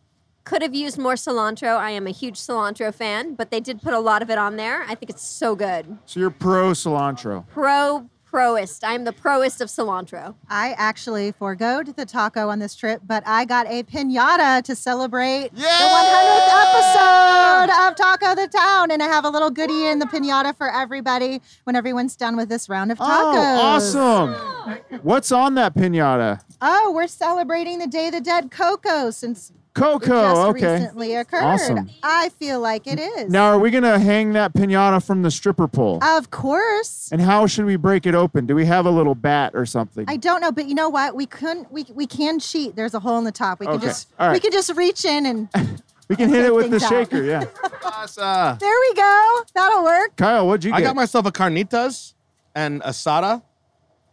Could 0.44 0.62
have 0.62 0.74
used 0.74 0.98
more 0.98 1.14
cilantro. 1.14 1.76
I 1.76 1.90
am 1.90 2.06
a 2.06 2.10
huge 2.10 2.36
cilantro 2.36 2.92
fan, 2.94 3.34
but 3.34 3.50
they 3.50 3.60
did 3.60 3.80
put 3.80 3.94
a 3.94 3.98
lot 3.98 4.22
of 4.22 4.30
it 4.30 4.38
on 4.38 4.56
there. 4.56 4.82
I 4.82 4.94
think 4.94 5.10
it's 5.10 5.26
so 5.26 5.56
good. 5.56 5.98
So 6.04 6.20
you're 6.20 6.30
pro 6.30 6.72
cilantro. 6.72 7.46
Pro 7.48 8.08
proist. 8.36 8.84
I'm 8.84 9.04
the 9.04 9.14
proist 9.14 9.62
of 9.62 9.68
cilantro. 9.68 10.34
I 10.50 10.74
actually 10.76 11.32
foregoed 11.32 11.96
the 11.96 12.04
taco 12.04 12.50
on 12.50 12.58
this 12.58 12.74
trip, 12.74 13.00
but 13.06 13.22
I 13.26 13.46
got 13.46 13.66
a 13.66 13.82
pinata 13.82 14.62
to 14.64 14.76
celebrate 14.76 15.54
the 15.54 15.62
100th 15.62 16.48
episode 16.66 17.88
of 17.88 17.96
Taco 17.96 18.34
the 18.34 18.46
Town. 18.48 18.90
And 18.90 19.02
I 19.02 19.06
have 19.06 19.24
a 19.24 19.30
little 19.30 19.48
goodie 19.50 19.86
in 19.86 20.00
the 20.00 20.04
pinata 20.04 20.54
for 20.54 20.70
everybody 20.70 21.40
when 21.64 21.76
everyone's 21.76 22.14
done 22.14 22.36
with 22.36 22.50
this 22.50 22.68
round 22.68 22.92
of 22.92 22.98
oh, 23.00 23.04
tacos. 23.04 23.94
Oh, 23.94 24.34
awesome. 24.34 25.00
What's 25.00 25.32
on 25.32 25.54
that 25.54 25.74
pinata? 25.74 26.42
Oh, 26.60 26.92
we're 26.94 27.06
celebrating 27.06 27.78
the 27.78 27.86
Day 27.86 28.08
of 28.08 28.12
the 28.12 28.20
Dead 28.20 28.50
Coco 28.50 29.10
since 29.12 29.50
Coco, 29.76 29.96
it 29.96 30.08
just 30.08 30.40
okay. 30.48 30.72
recently 30.74 31.14
occurred. 31.14 31.42
Awesome. 31.42 31.90
I 32.02 32.30
feel 32.30 32.60
like 32.60 32.86
it 32.86 32.98
is. 32.98 33.30
Now, 33.30 33.46
are 33.48 33.58
we 33.58 33.70
going 33.70 33.82
to 33.84 33.98
hang 33.98 34.32
that 34.32 34.54
pinata 34.54 35.04
from 35.04 35.22
the 35.22 35.30
stripper 35.30 35.68
pole? 35.68 36.02
Of 36.02 36.30
course. 36.30 37.10
And 37.12 37.20
how 37.20 37.46
should 37.46 37.66
we 37.66 37.76
break 37.76 38.06
it 38.06 38.14
open? 38.14 38.46
Do 38.46 38.54
we 38.54 38.64
have 38.64 38.86
a 38.86 38.90
little 38.90 39.14
bat 39.14 39.52
or 39.54 39.66
something? 39.66 40.06
I 40.08 40.16
don't 40.16 40.40
know, 40.40 40.50
but 40.50 40.66
you 40.66 40.74
know 40.74 40.88
what? 40.88 41.14
We 41.14 41.26
couldn't. 41.26 41.70
We, 41.70 41.84
we 41.94 42.06
can 42.06 42.40
cheat. 42.40 42.74
There's 42.74 42.94
a 42.94 43.00
hole 43.00 43.18
in 43.18 43.24
the 43.24 43.32
top. 43.32 43.60
We 43.60 43.66
can 43.66 43.76
Okay, 43.76 43.86
just 43.86 44.08
all 44.18 44.28
right. 44.28 44.32
we 44.34 44.40
can 44.40 44.50
just 44.50 44.74
reach 44.74 45.04
in 45.04 45.26
and 45.26 45.48
we 46.08 46.16
can 46.16 46.30
hit 46.30 46.44
it 46.46 46.54
with 46.54 46.70
the 46.70 46.82
out. 46.82 46.88
shaker, 46.88 47.22
yeah. 47.22 47.44
Awesome. 47.84 48.58
there 48.58 48.74
we 48.88 48.94
go. 48.94 49.42
That'll 49.54 49.84
work. 49.84 50.16
Kyle, 50.16 50.46
what'd 50.46 50.64
you 50.64 50.70
get? 50.70 50.78
I 50.78 50.80
got 50.82 50.96
myself 50.96 51.26
a 51.26 51.32
carnitas 51.32 52.14
and 52.54 52.82
asada 52.82 53.42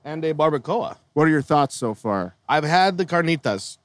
and 0.03 0.24
a 0.26 0.34
barbacoa. 0.34 0.97
What 1.14 1.28
are 1.28 1.32
your 1.32 1.41
thoughts 1.41 1.76
so 1.76 1.93
far? 1.93 2.36
I've 2.49 2.64
had 2.64 2.97
the 2.97 3.05
carnitas. 3.05 3.78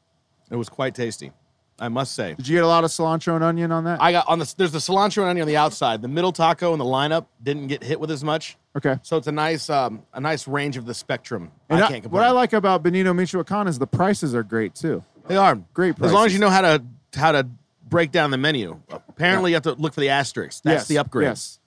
It 0.51 0.57
was 0.57 0.68
quite 0.68 0.95
tasty, 0.95 1.33
I 1.81 1.89
must 1.89 2.12
say. 2.14 2.35
Did 2.35 2.49
you 2.49 2.57
get 2.57 2.64
a 2.64 2.66
lot 2.68 2.83
of 2.85 2.91
cilantro 2.91 3.35
and 3.37 3.45
onion 3.45 3.70
on 3.70 3.85
that? 3.85 4.03
I 4.03 4.11
got 4.12 4.26
on 4.29 4.39
the 4.41 4.55
there's 4.57 4.72
the 4.72 4.79
cilantro 4.81 5.18
and 5.22 5.31
onion 5.31 5.43
on 5.43 5.49
the 5.49 5.57
outside. 5.57 6.03
The 6.03 6.09
middle 6.09 6.33
taco 6.33 6.72
and 6.72 6.81
the 6.81 6.85
lineup 6.85 7.26
didn't 7.43 7.68
get 7.68 7.83
hit 7.85 8.01
with 8.01 8.11
as 8.11 8.24
much. 8.24 8.57
Okay. 8.76 8.97
So 9.03 9.16
it's 9.16 9.26
a 9.29 9.33
nice 9.33 9.70
um, 9.70 10.03
a 10.12 10.20
nice 10.20 10.49
range 10.49 10.76
of 10.76 10.87
the 10.87 10.95
spectrum. 10.95 11.51
And 11.68 11.81
I 11.81 11.87
I- 11.87 11.89
can't 11.89 12.03
complain. 12.03 12.20
what 12.22 12.26
I 12.29 12.33
like 12.33 12.53
about 12.53 12.83
Benito 12.83 13.12
Michoacan 13.14 13.68
is 13.68 13.79
the 13.79 13.87
prices 13.87 14.35
are 14.35 14.43
great 14.43 14.74
too. 14.74 15.05
They 15.29 15.37
are 15.37 15.57
great. 15.74 16.01
As 16.03 16.12
long 16.12 16.26
as 16.26 16.33
you 16.33 16.39
know 16.41 16.51
how 16.51 16.62
to 16.62 16.83
how 17.14 17.33
to 17.33 17.47
break 17.89 18.11
down 18.12 18.31
the 18.31 18.39
menu. 18.39 18.81
Apparently, 19.09 19.51
you 19.53 19.55
have 19.57 19.62
to 19.64 19.72
look 19.74 19.95
for 19.95 20.01
the 20.01 20.09
asterisks. 20.11 20.61
That's 20.61 20.81
Yes, 20.83 20.89
the 20.89 20.99
upgrade. 20.99 21.29
yes. 21.29 21.59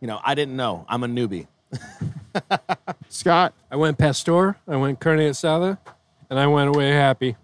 You 0.00 0.06
know, 0.06 0.20
I 0.24 0.34
didn't 0.34 0.56
know. 0.56 0.84
I'm 0.88 1.02
a 1.02 1.06
newbie. 1.08 1.46
Scott? 3.08 3.54
I 3.70 3.76
went 3.76 3.98
pastor, 3.98 4.56
I 4.68 4.76
went 4.76 5.00
carne 5.00 5.18
asada, 5.20 5.78
and 6.30 6.38
I 6.38 6.46
went 6.46 6.68
away 6.74 6.90
happy. 6.90 7.36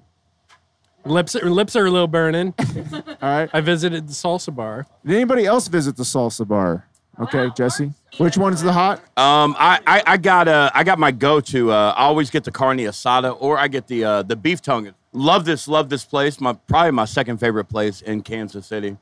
Lips, 1.05 1.34
lips 1.34 1.74
are 1.76 1.86
a 1.86 1.90
little 1.90 2.07
burning. 2.07 2.55
All 2.92 3.05
right. 3.20 3.50
I 3.53 3.61
visited 3.61 4.07
the 4.07 4.12
salsa 4.12 4.55
bar. 4.55 4.86
Did 5.05 5.16
anybody 5.16 5.46
else 5.46 5.68
visit 5.68 5.96
the 5.96 6.05
salsa 6.05 6.46
bar? 6.46 6.86
Okay, 7.20 7.50
Jesse. 7.57 7.92
Which 8.18 8.38
one's 8.38 8.62
the 8.62 8.72
hot? 8.72 8.98
Um, 9.18 9.55
I, 9.59 9.80
I, 9.86 10.03
I 10.07 10.16
got 10.16 10.48
uh, 10.48 10.70
I 10.74 10.82
got 10.82 10.98
my 10.98 11.11
go-to. 11.11 11.70
Uh, 11.70 11.94
I 11.96 12.05
always 12.05 12.30
get 12.30 12.44
the 12.44 12.50
carne 12.50 12.78
asada, 12.78 13.36
or 13.38 13.59
I 13.59 13.68
get 13.68 13.86
the 13.86 14.05
uh, 14.05 14.22
the 14.22 14.36
beef 14.36 14.62
tongue. 14.62 14.94
Love 15.12 15.44
this, 15.44 15.68
love 15.68 15.90
this 15.90 16.05
place. 16.05 16.40
My 16.40 16.55
probably 16.55 16.92
my 16.92 17.05
second 17.05 17.38
favorite 17.38 17.66
place 17.66 18.00
in 18.00 18.22
Kansas 18.22 18.66
City. 18.66 18.96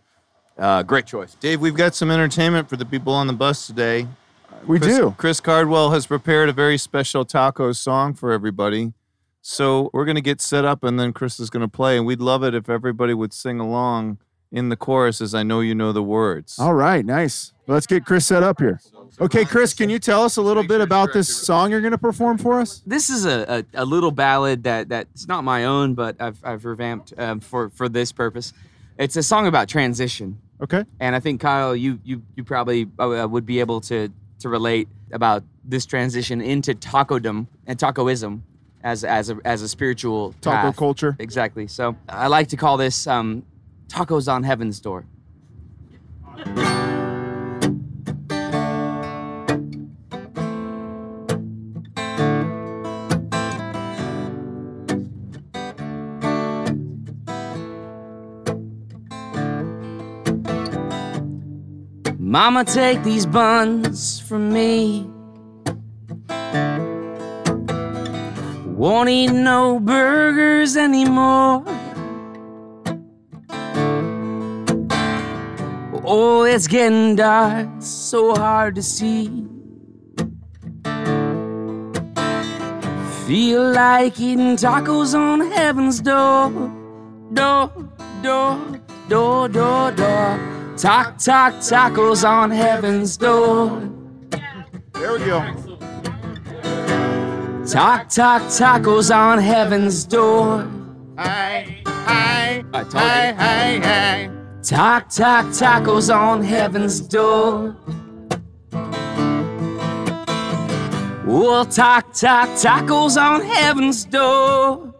Uh, 0.59 0.82
great 0.82 1.07
choice. 1.07 1.36
Dave, 1.36 1.61
we've 1.61 1.76
got 1.76 1.94
some 1.94 2.11
entertainment 2.11 2.68
for 2.68 2.76
the 2.76 2.84
people 2.84 3.14
on 3.14 3.26
the 3.26 3.32
bus 3.32 3.66
today. 3.66 4.07
We 4.66 4.78
Chris, 4.78 4.96
do. 4.96 5.14
Chris 5.16 5.40
Cardwell 5.40 5.90
has 5.90 6.07
prepared 6.07 6.48
a 6.48 6.53
very 6.53 6.76
special 6.76 7.24
taco 7.24 7.72
song 7.72 8.14
for 8.14 8.32
everybody. 8.32 8.92
So 9.43 9.91
we're 9.93 10.05
going 10.05 10.16
to 10.16 10.20
get 10.22 10.41
set 10.41 10.64
up 10.64 10.84
and 10.84 10.99
then 10.99 11.12
Chris 11.12 11.41
is 11.41 11.51
going 11.51 11.62
to 11.62 11.68
play. 11.68 11.97
And 11.97 12.07
we'd 12.07 12.20
love 12.20 12.43
it 12.43 12.55
if 12.55 12.68
everybody 12.68 13.14
would 13.14 13.32
sing 13.32 13.59
along 13.61 14.18
in 14.53 14.68
the 14.68 14.76
chorus 14.76 15.20
as 15.20 15.34
I 15.34 15.43
know 15.43 15.61
you 15.61 15.74
know 15.74 15.93
the 15.93 16.03
words. 16.03 16.59
All 16.59 16.74
right, 16.74 17.05
nice. 17.05 17.53
Let's 17.66 17.86
get 17.86 18.05
Chris 18.05 18.26
set 18.26 18.43
up 18.43 18.59
here. 18.59 18.80
Okay, 19.20 19.45
Chris, 19.45 19.74
can 19.74 19.91
you 19.91 19.99
tell 19.99 20.24
us 20.24 20.36
a 20.36 20.43
little 20.43 20.66
bit 20.66 20.80
about 20.80 21.12
this 21.12 21.34
song 21.34 21.70
you're 21.70 21.80
going 21.80 21.93
to 21.93 21.99
perform 21.99 22.38
for 22.38 22.61
us? 22.61 22.82
This 22.86 23.11
is 23.11 23.26
a, 23.26 23.64
a, 23.74 23.82
a 23.82 23.84
little 23.84 24.11
ballad 24.11 24.64
that 24.64 24.88
that's 24.88 25.28
not 25.28 25.45
my 25.45 25.64
own, 25.64 25.95
but 25.95 26.20
I've, 26.20 26.41
I've 26.43 26.64
revamped 26.64 27.14
um, 27.16 27.41
for 27.41 27.70
for 27.70 27.88
this 27.88 28.12
purpose. 28.12 28.53
It's 28.99 29.16
a 29.16 29.22
song 29.22 29.47
about 29.47 29.68
transition. 29.68 30.41
Okay. 30.61 30.84
And 30.99 31.14
I 31.14 31.20
think 31.20 31.41
Kyle, 31.41 31.74
you 31.76 32.01
you 32.05 32.22
you 32.34 32.45
probably 32.45 32.88
uh, 32.99 33.26
would 33.30 33.47
be 33.47 33.61
able 33.61 33.80
to 33.82 34.09
to 34.41 34.49
relate 34.49 34.88
about 35.12 35.45
this 35.64 35.86
transition 35.86 36.41
into 36.41 36.74
tacodom 36.74 37.47
and 37.66 37.78
tacoism 37.78 38.43
as 38.82 39.04
as 39.04 39.30
a 39.30 39.38
as 39.44 39.62
a 39.62 39.68
spiritual 39.68 40.34
Taco 40.40 40.68
path. 40.68 40.76
culture. 40.76 41.16
Exactly. 41.18 41.66
So 41.66 41.96
I 42.08 42.28
like 42.28 42.48
to 42.48 42.56
call 42.56 42.76
this 42.76 43.06
um, 43.06 43.44
tacos 43.88 44.32
on 44.32 44.42
heaven's 44.42 44.80
door. 44.80 45.04
Mama, 62.18 62.64
take 62.64 63.02
these 63.02 63.26
buns 63.26 64.20
from 64.20 64.52
me. 64.52 65.04
Won't 68.80 69.10
eat 69.10 69.30
no 69.30 69.78
burgers 69.78 70.74
anymore. 70.74 71.62
Oh, 76.02 76.44
it's 76.44 76.66
getting 76.66 77.14
dark, 77.14 77.68
so 77.80 78.34
hard 78.34 78.76
to 78.76 78.82
see. 78.82 79.26
Feel 83.26 83.70
like 83.70 84.18
eating 84.18 84.56
tacos 84.56 85.14
on 85.14 85.50
heaven's 85.50 86.00
door. 86.00 86.48
Door, 87.34 87.90
door, 88.22 88.80
door, 89.10 89.48
door, 89.50 89.92
door. 89.92 90.74
Talk, 90.78 91.18
talk, 91.18 91.52
tacos 91.56 92.26
on 92.26 92.50
heaven's 92.50 93.18
door. 93.18 93.90
There 94.94 95.12
we 95.12 95.18
go. 95.26 95.69
Talk, 97.70 98.08
talk, 98.08 98.42
tacos 98.42 99.14
on 99.14 99.38
heaven's 99.38 100.04
door. 100.04 100.68
Hi, 101.16 101.80
hi, 101.86 102.64
I 102.74 102.82
told 102.82 102.94
hi, 102.94 103.28
you. 103.28 103.34
hi, 103.36 103.78
hi. 103.78 104.30
Talk, 104.60 105.08
talk, 105.08 105.46
tacos 105.46 106.12
on 106.12 106.42
heaven's 106.42 107.00
door. 107.00 107.76
We'll 111.24 111.64
talk, 111.64 112.12
talk, 112.12 112.48
tacos 112.58 113.16
on 113.16 113.42
heaven's 113.42 114.04
door. 114.04 114.92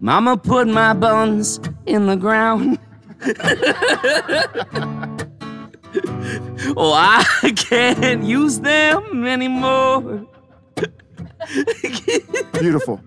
Mama 0.00 0.38
put 0.38 0.66
my 0.66 0.94
buns 0.94 1.60
in 1.84 2.06
the 2.06 2.16
ground. 2.16 2.78
oh, 6.76 6.92
I 6.92 7.52
can't 7.56 8.22
use 8.22 8.60
them 8.60 9.26
anymore. 9.26 10.26
Beautiful. 12.52 13.00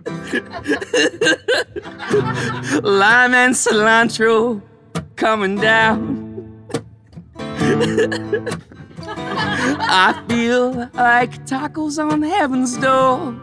Lime 2.82 3.34
and 3.34 3.54
cilantro 3.54 4.62
coming 5.16 5.58
down. 5.58 6.68
I 9.92 10.24
feel 10.28 10.90
like 10.94 11.46
tacos 11.46 12.00
on 12.04 12.22
heaven's 12.22 12.78
door. 12.78 13.36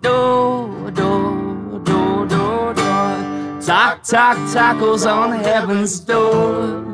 Door, 0.00 0.90
door, 0.92 1.80
door, 1.84 2.26
door, 2.26 2.74
door. 2.74 3.60
Talk, 3.60 4.02
talk, 4.02 4.36
tacos 4.52 5.06
on 5.10 5.32
heaven's 5.32 6.00
door. 6.00 6.91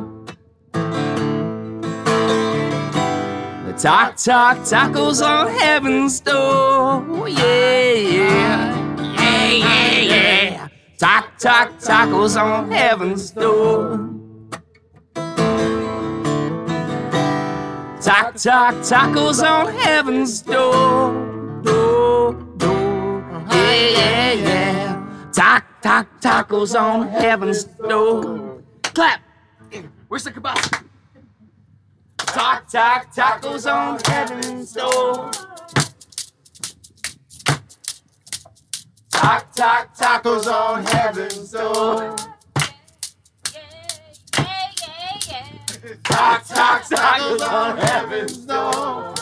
Talk, 3.79 4.17
talk, 4.17 4.57
tacos 4.59 5.25
on 5.25 5.47
heaven's 5.57 6.19
door. 6.19 7.29
Yeah, 7.29 7.93
yeah, 7.93 8.99
yeah, 8.99 9.51
yeah, 9.53 10.01
yeah. 10.01 10.69
Talk, 10.99 11.39
talk, 11.39 11.79
tacos 11.79 12.37
on 12.37 12.73
heaven's 12.73 13.31
door. 13.31 13.99
Talk, 18.03 18.35
talk, 18.35 18.75
tacos 18.83 19.49
on 19.49 19.73
heaven's 19.73 20.43
door. 20.43 21.63
Door, 21.63 22.33
door. 22.57 23.47
Yeah, 23.49 23.73
yeah, 23.73 24.33
yeah. 24.33 25.31
Talk, 25.33 25.65
talk, 25.81 26.21
tacos 26.21 26.75
on 26.75 27.07
heaven's 27.07 27.63
door. 27.63 28.61
Clap. 28.83 29.21
Where's 30.09 30.25
the 30.25 30.33
kibasa? 30.33 30.88
Talk, 32.39 32.69
talk, 32.69 33.13
tacos 33.13 33.67
on 33.67 33.99
heaven's 34.07 34.73
door. 34.73 35.29
Talk, 39.11 39.53
talk, 39.53 39.97
tacos 39.97 40.47
on 40.47 40.87
heaven's 40.87 41.51
door. 41.51 42.15
Talk, 46.05 46.47
talk, 46.47 46.83
tacos 46.85 47.41
on 47.43 47.77
heaven's 47.77 48.37
door. 48.47 49.15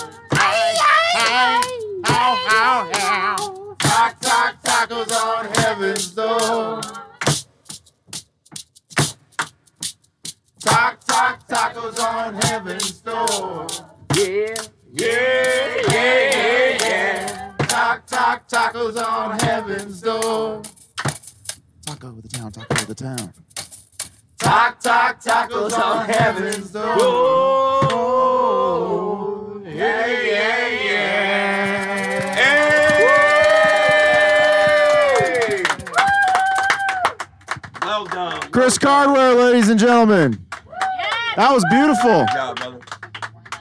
Talk, 3.80 4.20
talk, 4.20 4.62
tacos 4.62 5.12
on 5.24 5.46
heaven's 5.54 6.10
door. 6.10 7.05
Talk, 10.66 11.00
talk, 11.06 11.46
tacos 11.48 11.98
on 12.00 12.34
heaven's 12.34 13.00
door. 13.00 13.66
Yeah, 14.16 14.56
yeah, 14.92 15.76
yeah, 15.88 16.30
yeah, 16.32 16.78
yeah. 16.80 17.52
Talk, 17.58 18.06
talk, 18.06 18.48
tacos 18.48 18.96
on 18.96 19.38
heaven's 19.38 20.00
door. 20.00 20.62
Taco 21.86 22.08
of 22.08 22.22
the 22.22 22.28
town, 22.28 22.50
taco 22.50 22.74
of 22.74 22.86
the 22.88 22.94
town. 22.94 23.32
Talk, 24.38 24.80
talk, 24.80 25.20
tacos 25.22 25.72
on 25.72 26.06
heaven's 26.08 26.70
door. 26.70 26.92
Yeah, 29.64 30.06
yeah, 30.06 30.68
yeah. 30.84 31.26
Well 37.82 38.04
done. 38.06 38.40
Chris 38.50 38.78
Cardwell, 38.78 39.36
ladies 39.36 39.68
and 39.68 39.78
gentlemen. 39.78 40.45
That 41.36 41.52
was 41.52 41.64
beautiful. 41.70 42.24
Good 42.24 42.32
job, 42.32 42.56
brother. 42.56 42.80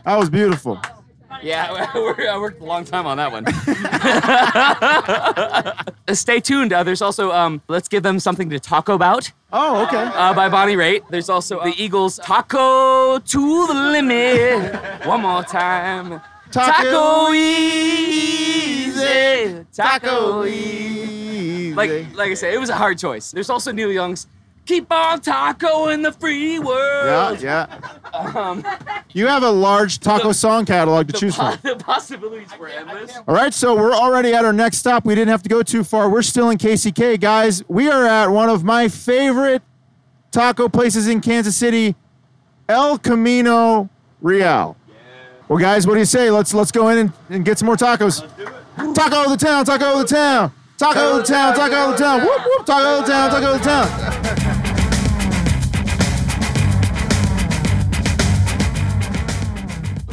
That 0.05 0.17
was 0.17 0.29
beautiful. 0.29 0.81
Yeah, 1.43 1.89
I 1.93 2.37
worked 2.37 2.61
a 2.61 2.63
long 2.63 2.85
time 2.85 3.05
on 3.05 3.17
that 3.17 3.31
one. 3.31 3.45
Stay 6.15 6.39
tuned. 6.39 6.71
Uh, 6.73 6.83
there's 6.83 7.01
also 7.01 7.31
um, 7.31 7.61
Let's 7.67 7.87
Give 7.87 8.01
Them 8.01 8.19
Something 8.19 8.49
to 8.49 8.59
Talk 8.59 8.89
About. 8.89 9.31
Oh, 9.51 9.85
okay. 9.85 10.03
Uh, 10.03 10.33
by 10.33 10.49
Bonnie 10.49 10.75
Raitt. 10.75 11.07
There's 11.09 11.29
also 11.29 11.61
the 11.63 11.73
Eagles' 11.77 12.17
Taco 12.17 13.19
to 13.19 13.67
the 13.67 13.73
Limit. 13.73 14.75
One 15.05 15.21
more 15.21 15.43
time. 15.43 16.21
Taco 16.51 17.33
easy. 17.33 18.95
Taco 19.73 20.45
easy. 20.45 21.73
Like, 21.73 22.15
like 22.15 22.31
I 22.31 22.35
said, 22.35 22.53
it 22.53 22.59
was 22.59 22.69
a 22.69 22.75
hard 22.75 22.97
choice. 22.97 23.31
There's 23.31 23.49
also 23.49 23.71
Neil 23.73 23.91
Young's 23.91 24.27
Keep 24.65 24.91
on 24.91 25.21
taco 25.21 25.89
in 25.89 26.01
the 26.01 26.11
free 26.11 26.57
world. 26.59 27.39
yeah. 27.41 27.67
Um, 28.13 28.63
You 29.13 29.27
have 29.27 29.43
a 29.43 29.49
large 29.49 29.99
taco 29.99 30.31
song 30.31 30.65
catalog 30.65 31.07
to 31.07 31.13
choose 31.13 31.35
from. 31.35 31.57
the 31.63 31.75
possibilities 31.75 32.49
were 32.59 32.67
endless. 32.69 33.15
All 33.27 33.35
right, 33.35 33.53
so 33.53 33.75
we're 33.75 33.93
already 33.93 34.33
at 34.33 34.43
our 34.43 34.53
next 34.53 34.77
stop. 34.77 35.05
We 35.05 35.13
didn't 35.13 35.29
have 35.29 35.43
to 35.43 35.49
go 35.49 35.61
too 35.61 35.83
far. 35.83 36.09
We're 36.09 36.21
still 36.23 36.49
in 36.49 36.57
KCK, 36.57 37.19
guys. 37.19 37.63
We 37.67 37.89
are 37.89 38.05
at 38.05 38.27
one 38.29 38.49
of 38.49 38.63
my 38.63 38.87
favorite 38.87 39.61
taco 40.31 40.67
places 40.67 41.07
in 41.07 41.21
Kansas 41.21 41.55
City, 41.55 41.95
El 42.67 42.97
Camino 42.97 43.87
Real. 44.21 44.75
Well, 45.47 45.59
guys, 45.59 45.85
what 45.85 45.93
do 45.93 45.99
you 45.99 46.05
say? 46.05 46.31
Let's 46.31 46.55
let's 46.55 46.71
go 46.71 46.89
in 46.89 46.97
and, 46.97 47.13
and 47.29 47.45
get 47.45 47.59
some 47.59 47.67
more 47.67 47.75
tacos. 47.77 48.21
Taco 48.95 49.25
of 49.31 49.37
the 49.39 49.45
town, 49.45 49.63
taco 49.63 49.93
of 50.01 50.07
the 50.07 50.15
town, 50.15 50.51
taco 50.77 51.11
of 51.11 51.17
the 51.17 51.23
town, 51.31 51.55
taco 51.55 51.91
of 51.91 51.97
the 51.97 52.03
town. 52.03 52.21
Whoop 52.21 52.41
whoop, 52.43 52.65
taco 52.65 52.99
of 52.99 53.05
the 53.05 53.11
town, 53.11 53.29
taco 53.29 53.53
of 53.53 53.59
the 53.61 53.63
town. 53.63 54.44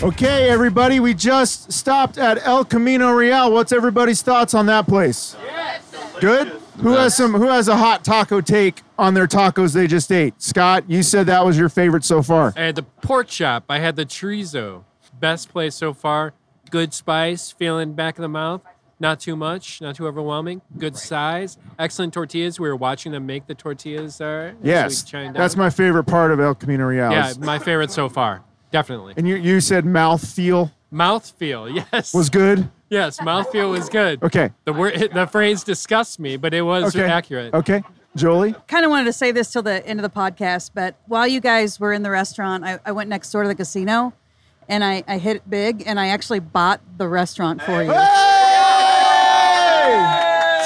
Okay, 0.03 0.51
everybody, 0.51 0.99
we 0.99 1.15
just 1.15 1.73
stopped 1.73 2.19
at 2.19 2.45
El 2.45 2.65
Camino 2.65 3.13
Real. 3.13 3.53
What's 3.53 3.71
everybody's 3.71 4.21
thoughts 4.21 4.53
on 4.53 4.67
that 4.67 4.89
place? 4.89 5.37
Yes. 5.45 5.95
Good. 6.21 6.49
Who 6.79 6.91
has 6.95 7.17
some? 7.17 7.35
Who 7.35 7.47
has 7.47 7.69
a 7.69 7.77
hot 7.77 8.05
taco 8.05 8.41
take 8.41 8.83
on 8.99 9.15
their 9.15 9.29
tacos 9.29 9.75
they 9.75 9.87
just 9.87 10.11
ate? 10.11 10.43
Scott, 10.43 10.83
you 10.89 11.05
said 11.05 11.27
that 11.27 11.45
was 11.45 11.57
your 11.57 11.69
favorite 11.69 12.03
so 12.03 12.21
far. 12.21 12.53
I 12.57 12.63
had 12.63 12.75
the 12.75 12.83
pork 12.83 13.29
chop. 13.29 13.67
I 13.69 13.79
had 13.79 13.95
the 13.95 14.05
chorizo. 14.05 14.83
Best 15.21 15.51
place 15.51 15.77
so 15.77 15.95
far. 15.95 16.35
Good 16.73 16.93
spice, 16.93 17.53
feeling 17.53 17.93
back 17.93 18.19
of 18.19 18.23
the 18.23 18.29
mouth. 18.29 18.63
Not 18.99 19.21
too 19.21 19.37
much, 19.37 19.81
not 19.81 19.95
too 19.95 20.09
overwhelming. 20.09 20.63
Good 20.79 20.97
size. 20.97 21.59
Excellent 21.79 22.13
tortillas. 22.13 22.59
We 22.59 22.69
were 22.69 22.75
watching 22.75 23.13
them 23.13 23.27
make 23.27 23.47
the 23.47 23.55
tortillas 23.55 24.19
there. 24.19 24.57
Yes, 24.65 25.05
that's 25.33 25.57
my 25.57 25.71
favorite 25.71 26.05
part 26.05 26.33
of 26.33 26.41
El 26.41 26.57
Camino 26.57 26.87
Real. 26.87 27.13
Yeah, 27.13 27.35
my 27.39 27.61
favorite 27.61 27.93
so 27.93 28.09
far. 28.09 28.43
Definitely. 28.73 29.15
And 29.17 29.29
you 29.29 29.37
you 29.37 29.61
said 29.61 29.85
mouth 29.85 30.27
feel 30.29 30.73
mouth 30.91 31.31
feel. 31.39 31.69
yes. 31.69 32.13
was 32.13 32.29
good. 32.29 32.69
Yes, 32.91 33.21
mouthfeel 33.21 33.71
was 33.71 33.89
good. 33.89 34.23
Okay. 34.23 34.51
The 34.67 34.73
word, 34.75 35.11
the 35.15 35.27
phrase 35.27 35.65
disgusts 35.65 36.19
me, 36.19 36.37
but 36.37 36.53
it 36.53 36.61
was 36.63 36.95
Okay. 36.95 37.09
accurate. 37.11 37.55
Okay, 37.55 37.83
Jolie. 38.17 38.55
kind 38.69 38.85
of 38.85 38.91
wanted 38.91 39.05
to 39.07 39.15
say 39.15 39.33
this 39.33 39.51
till 39.51 39.63
the 39.63 39.87
end 39.87 39.99
of 39.99 40.03
the 40.03 40.11
podcast, 40.11 40.73
but 40.75 40.97
while 41.07 41.27
you 41.27 41.41
guys 41.41 41.81
were 41.81 41.95
in 41.95 42.03
the 42.03 42.11
restaurant, 42.11 42.65
I, 42.65 42.79
I 42.85 42.93
went 42.93 43.09
next 43.09 43.31
door 43.31 43.43
to 43.45 43.49
the 43.49 43.55
casino 43.55 44.13
and 44.69 44.85
I, 44.85 45.03
I 45.09 45.17
hit 45.17 45.37
it 45.37 45.49
big 45.49 45.85
and 45.87 45.99
I 45.99 46.09
actually 46.09 46.41
bought 46.41 46.81
the 46.99 47.09
restaurant 47.09 47.63
for 47.63 47.83
you. 47.83 47.89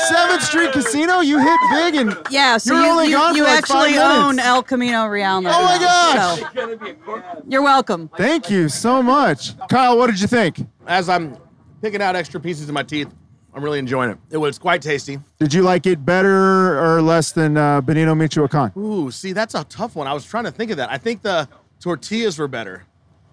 Seventh 0.08 0.42
Street 0.42 0.72
Casino, 0.72 1.20
you 1.20 1.38
hit 1.38 1.60
big 1.72 1.94
and 1.94 2.16
Yeah, 2.30 2.58
so 2.58 2.74
you 2.74 2.80
were 2.80 2.86
you, 2.86 2.90
only 2.92 3.06
you, 3.08 3.14
gone 3.16 3.36
you 3.36 3.42
for 3.44 3.48
like 3.50 3.58
actually 3.58 3.94
five 3.94 4.18
own 4.18 4.36
minutes. 4.36 4.46
El 4.48 4.62
Camino 4.62 5.06
Real 5.06 5.40
now. 5.40 5.58
Oh 5.58 5.64
my 5.64 5.78
gosh! 5.78 6.40
So, 6.54 7.42
you're 7.48 7.62
welcome. 7.62 8.08
Thank 8.16 8.50
you 8.50 8.68
so 8.68 9.02
much, 9.02 9.56
Kyle. 9.68 9.96
What 9.98 10.08
did 10.08 10.20
you 10.20 10.26
think? 10.26 10.60
As 10.86 11.08
I'm 11.08 11.36
picking 11.82 12.02
out 12.02 12.16
extra 12.16 12.40
pieces 12.40 12.68
of 12.68 12.74
my 12.74 12.82
teeth, 12.82 13.12
I'm 13.54 13.62
really 13.64 13.78
enjoying 13.78 14.10
it. 14.10 14.18
It 14.30 14.36
was 14.36 14.58
quite 14.58 14.82
tasty. 14.82 15.18
Did 15.38 15.54
you 15.54 15.62
like 15.62 15.86
it 15.86 16.04
better 16.04 16.78
or 16.78 17.00
less 17.02 17.32
than 17.32 17.56
uh, 17.56 17.80
Benito 17.80 18.14
Michoacan? 18.14 18.72
Ooh, 18.76 19.10
see, 19.10 19.32
that's 19.32 19.54
a 19.54 19.64
tough 19.64 19.96
one. 19.96 20.06
I 20.06 20.12
was 20.12 20.24
trying 20.24 20.44
to 20.44 20.50
think 20.50 20.70
of 20.70 20.76
that. 20.76 20.90
I 20.90 20.98
think 20.98 21.22
the 21.22 21.48
tortillas 21.80 22.38
were 22.38 22.48
better 22.48 22.84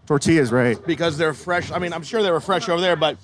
Tortillas, 0.05 0.51
right? 0.51 0.77
because 0.85 1.17
they're 1.17 1.33
fresh. 1.33 1.71
I 1.71 1.79
mean, 1.79 1.93
I'm 1.93 2.03
sure 2.03 2.23
they 2.23 2.31
were 2.31 2.41
fresh 2.41 2.67
over 2.69 2.81
there, 2.81 2.95
but 2.95 3.15
I- 3.15 3.19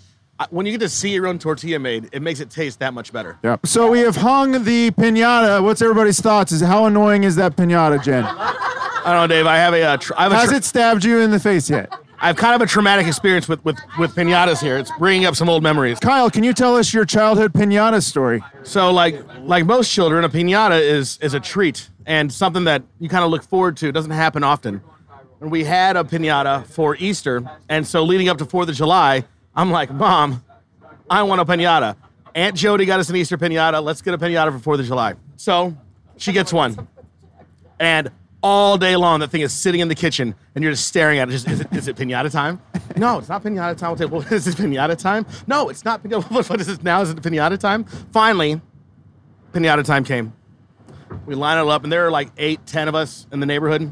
when 0.50 0.66
you 0.66 0.72
get 0.72 0.82
to 0.82 0.90
see 0.90 1.14
your 1.14 1.28
own 1.28 1.40
tortilla 1.40 1.80
made, 1.80 2.10
it 2.12 2.22
makes 2.22 2.40
it 2.40 2.50
taste 2.50 2.80
that 2.80 2.94
much 2.94 3.12
better. 3.12 3.38
Yep. 3.44 3.66
So 3.66 3.92
we 3.92 4.00
have 4.00 4.16
hung 4.16 4.64
the 4.64 4.92
pinata. 4.92 5.62
What's 5.64 5.82
everybody's 5.82 6.20
thoughts? 6.22 6.52
Is 6.52 6.62
how 6.62 6.86
annoying 6.86 7.24
is 7.24 7.36
that 7.36 7.56
pinata, 7.56 8.02
Jen? 8.04 8.24
I 8.26 9.14
don't 9.14 9.30
know, 9.30 9.36
Dave. 9.36 9.46
I 9.46 9.58
have 9.58 9.74
a. 9.74 9.82
Uh, 9.84 9.98
tr- 9.98 10.14
I 10.18 10.24
have 10.24 10.32
a 10.32 10.36
Has 10.36 10.52
it 10.52 10.64
stabbed 10.64 11.04
you 11.04 11.20
in 11.20 11.32
the 11.32 11.40
face 11.40 11.70
yet? 11.70 11.92
I 12.22 12.28
have 12.28 12.36
kind 12.36 12.54
of 12.54 12.62
a 12.62 12.66
traumatic 12.66 13.08
experience 13.08 13.48
with, 13.48 13.64
with, 13.64 13.78
with 13.98 14.14
pinatas 14.14 14.62
here. 14.62 14.78
It's 14.78 14.92
bringing 15.00 15.26
up 15.26 15.38
some 15.38 15.48
old 15.48 15.64
memories. 15.64 16.00
Kyle, 16.00 16.30
can 16.30 16.44
you 16.44 16.54
tell 16.54 16.76
us 16.76 16.94
your 16.94 17.06
childhood 17.06 17.54
pinata 17.54 18.04
story? 18.04 18.44
So, 18.64 18.92
like 18.92 19.22
like 19.40 19.66
most 19.66 19.92
children, 19.92 20.26
a 20.26 20.30
pinata 20.30 20.80
is 20.82 21.18
is 21.22 21.34
a 21.34 21.40
treat 21.40 21.90
and 22.06 22.32
something 22.32 22.66
that 22.66 22.84
you 23.00 23.08
kind 23.08 23.24
of 23.24 23.32
look 23.32 23.44
forward 23.44 23.78
to. 23.78 23.88
It 23.88 23.94
doesn't 23.94 24.12
happen 24.12 24.44
often. 24.44 24.82
And 25.40 25.50
we 25.50 25.64
had 25.64 25.96
a 25.96 26.04
pinata 26.04 26.66
for 26.66 26.98
Easter, 26.98 27.50
and 27.70 27.88
so 27.88 28.04
leading 28.04 28.28
up 28.28 28.38
to 28.40 28.46
Fourth 28.46 28.68
of 28.68 28.76
July, 28.76 29.24
I'm 29.56 29.72
like, 29.72 29.92
Mom, 29.92 30.44
I 31.10 31.24
want 31.24 31.42
a 31.42 31.46
pinata. 31.46 31.96
Aunt 32.36 32.56
Jody 32.56 32.86
got 32.86 33.00
us 33.00 33.10
an 33.10 33.16
Easter 33.16 33.38
pinata. 33.38 33.84
Let's 33.84 34.02
get 34.02 34.14
a 34.14 34.18
pinata 34.18 34.52
for 34.52 34.60
Fourth 34.60 34.80
of 34.80 34.86
July. 34.86 35.16
So 35.36 35.76
she 36.18 36.32
gets 36.32 36.54
one, 36.54 36.88
and 37.80 38.12
all 38.42 38.78
day 38.78 38.96
long 38.96 39.20
that 39.20 39.32
thing 39.32 39.42
is 39.42 39.52
sitting 39.52 39.82
in 39.82 39.88
the 39.88 39.96
kitchen, 39.96 40.36
and 40.56 40.64
you're 40.64 40.72
just 40.74 40.88
staring 40.88 41.20
at 41.20 41.28
it. 41.28 41.32
Just 41.32 41.48
is 41.48 41.60
it, 41.62 41.68
is 41.74 41.88
it 41.88 41.96
pinata 41.96 42.32
time? 42.32 42.62
No, 42.96 43.18
it's 43.20 43.30
not 43.30 43.44
pinata 43.44 43.76
time. 43.78 43.96
Well, 43.98 44.22
well, 44.22 44.28
is 44.34 44.48
it 44.48 44.56
pinata 44.56 44.98
time? 44.98 45.26
No, 45.48 45.70
it's 45.70 45.84
not. 45.84 46.04
pinata- 46.04 46.24
What, 46.32 46.50
what 46.50 46.62
is 46.62 46.70
it 46.70 46.84
now? 46.84 47.02
Is 47.02 47.10
it 47.10 47.18
pinata 47.18 47.58
time? 47.58 47.84
Finally, 48.12 48.62
pinata 49.52 49.84
time 49.84 50.04
came. 50.04 50.34
We 51.26 51.34
line 51.36 51.58
it 51.58 51.70
up, 51.70 51.84
and 51.84 51.92
there 51.92 52.06
are 52.06 52.12
like 52.12 52.30
eight, 52.38 52.66
ten 52.68 52.88
of 52.88 52.96
us 52.96 53.26
in 53.32 53.40
the 53.40 53.46
neighborhood. 53.46 53.92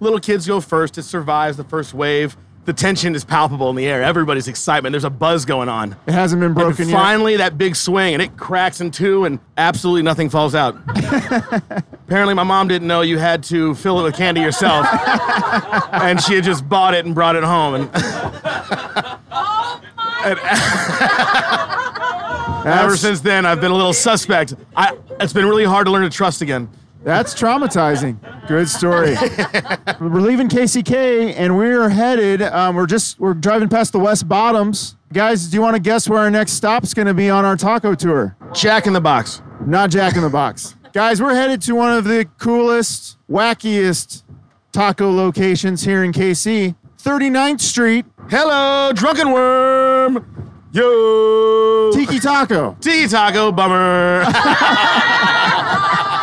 Little 0.00 0.18
kids 0.18 0.46
go 0.46 0.60
first. 0.60 0.96
It 0.98 1.02
survives 1.02 1.56
the 1.56 1.64
first 1.64 1.92
wave. 1.94 2.36
The 2.64 2.72
tension 2.72 3.16
is 3.16 3.24
palpable 3.24 3.70
in 3.70 3.76
the 3.76 3.86
air. 3.86 4.04
Everybody's 4.04 4.46
excitement. 4.46 4.92
There's 4.92 5.02
a 5.02 5.10
buzz 5.10 5.44
going 5.44 5.68
on. 5.68 5.96
It 6.06 6.12
hasn't 6.12 6.40
been 6.40 6.54
broken 6.54 6.82
and 6.82 6.90
yet. 6.90 6.96
finally, 6.96 7.36
that 7.38 7.58
big 7.58 7.74
swing, 7.74 8.14
and 8.14 8.22
it 8.22 8.36
cracks 8.36 8.80
in 8.80 8.92
two, 8.92 9.24
and 9.24 9.40
absolutely 9.58 10.02
nothing 10.02 10.30
falls 10.30 10.54
out. 10.54 10.76
Apparently, 12.06 12.34
my 12.34 12.44
mom 12.44 12.68
didn't 12.68 12.86
know 12.86 13.00
you 13.00 13.18
had 13.18 13.42
to 13.44 13.74
fill 13.74 13.98
it 13.98 14.04
with 14.04 14.14
candy 14.14 14.42
yourself, 14.42 14.86
and 15.92 16.22
she 16.22 16.34
had 16.34 16.44
just 16.44 16.68
bought 16.68 16.94
it 16.94 17.04
and 17.04 17.16
brought 17.16 17.34
it 17.34 17.42
home. 17.42 17.74
And, 17.74 17.90
oh 19.32 19.80
and 20.24 20.38
ever 22.66 22.96
since 22.96 23.22
then, 23.22 23.44
I've 23.44 23.60
been 23.60 23.72
a 23.72 23.76
little 23.76 23.92
suspect. 23.92 24.54
I, 24.76 24.96
it's 25.18 25.32
been 25.32 25.46
really 25.46 25.64
hard 25.64 25.86
to 25.86 25.90
learn 25.90 26.02
to 26.02 26.10
trust 26.10 26.42
again. 26.42 26.68
That's 27.04 27.34
traumatizing. 27.34 28.18
Good 28.46 28.68
story. 28.68 29.16
we're 30.00 30.20
leaving 30.20 30.48
KCK 30.48 31.34
and 31.36 31.56
we're 31.56 31.88
headed. 31.88 32.42
Um, 32.42 32.76
we're 32.76 32.86
just 32.86 33.18
we're 33.18 33.34
driving 33.34 33.68
past 33.68 33.92
the 33.92 33.98
West 33.98 34.28
Bottoms. 34.28 34.96
Guys, 35.12 35.48
do 35.48 35.56
you 35.56 35.60
want 35.62 35.74
to 35.74 35.82
guess 35.82 36.08
where 36.08 36.20
our 36.20 36.30
next 36.30 36.52
stop's 36.52 36.94
going 36.94 37.08
to 37.08 37.14
be 37.14 37.28
on 37.28 37.44
our 37.44 37.56
taco 37.56 37.94
tour? 37.94 38.36
Jack 38.54 38.86
in 38.86 38.92
the 38.92 39.00
Box. 39.00 39.42
Not 39.66 39.90
Jack 39.90 40.16
in 40.16 40.22
the 40.22 40.30
Box. 40.30 40.76
Guys, 40.92 41.20
we're 41.20 41.34
headed 41.34 41.60
to 41.62 41.74
one 41.74 41.92
of 41.92 42.04
the 42.04 42.28
coolest, 42.38 43.18
wackiest 43.30 44.22
taco 44.70 45.10
locations 45.10 45.82
here 45.84 46.04
in 46.04 46.12
KC. 46.12 46.76
39th 46.98 47.60
Street. 47.60 48.06
Hello, 48.30 48.92
Drunken 48.94 49.32
Worm. 49.32 50.60
Yo. 50.72 51.90
Tiki 51.92 52.20
Taco. 52.20 52.76
Tiki 52.80 53.08
Taco, 53.08 53.50
bummer. 53.52 54.24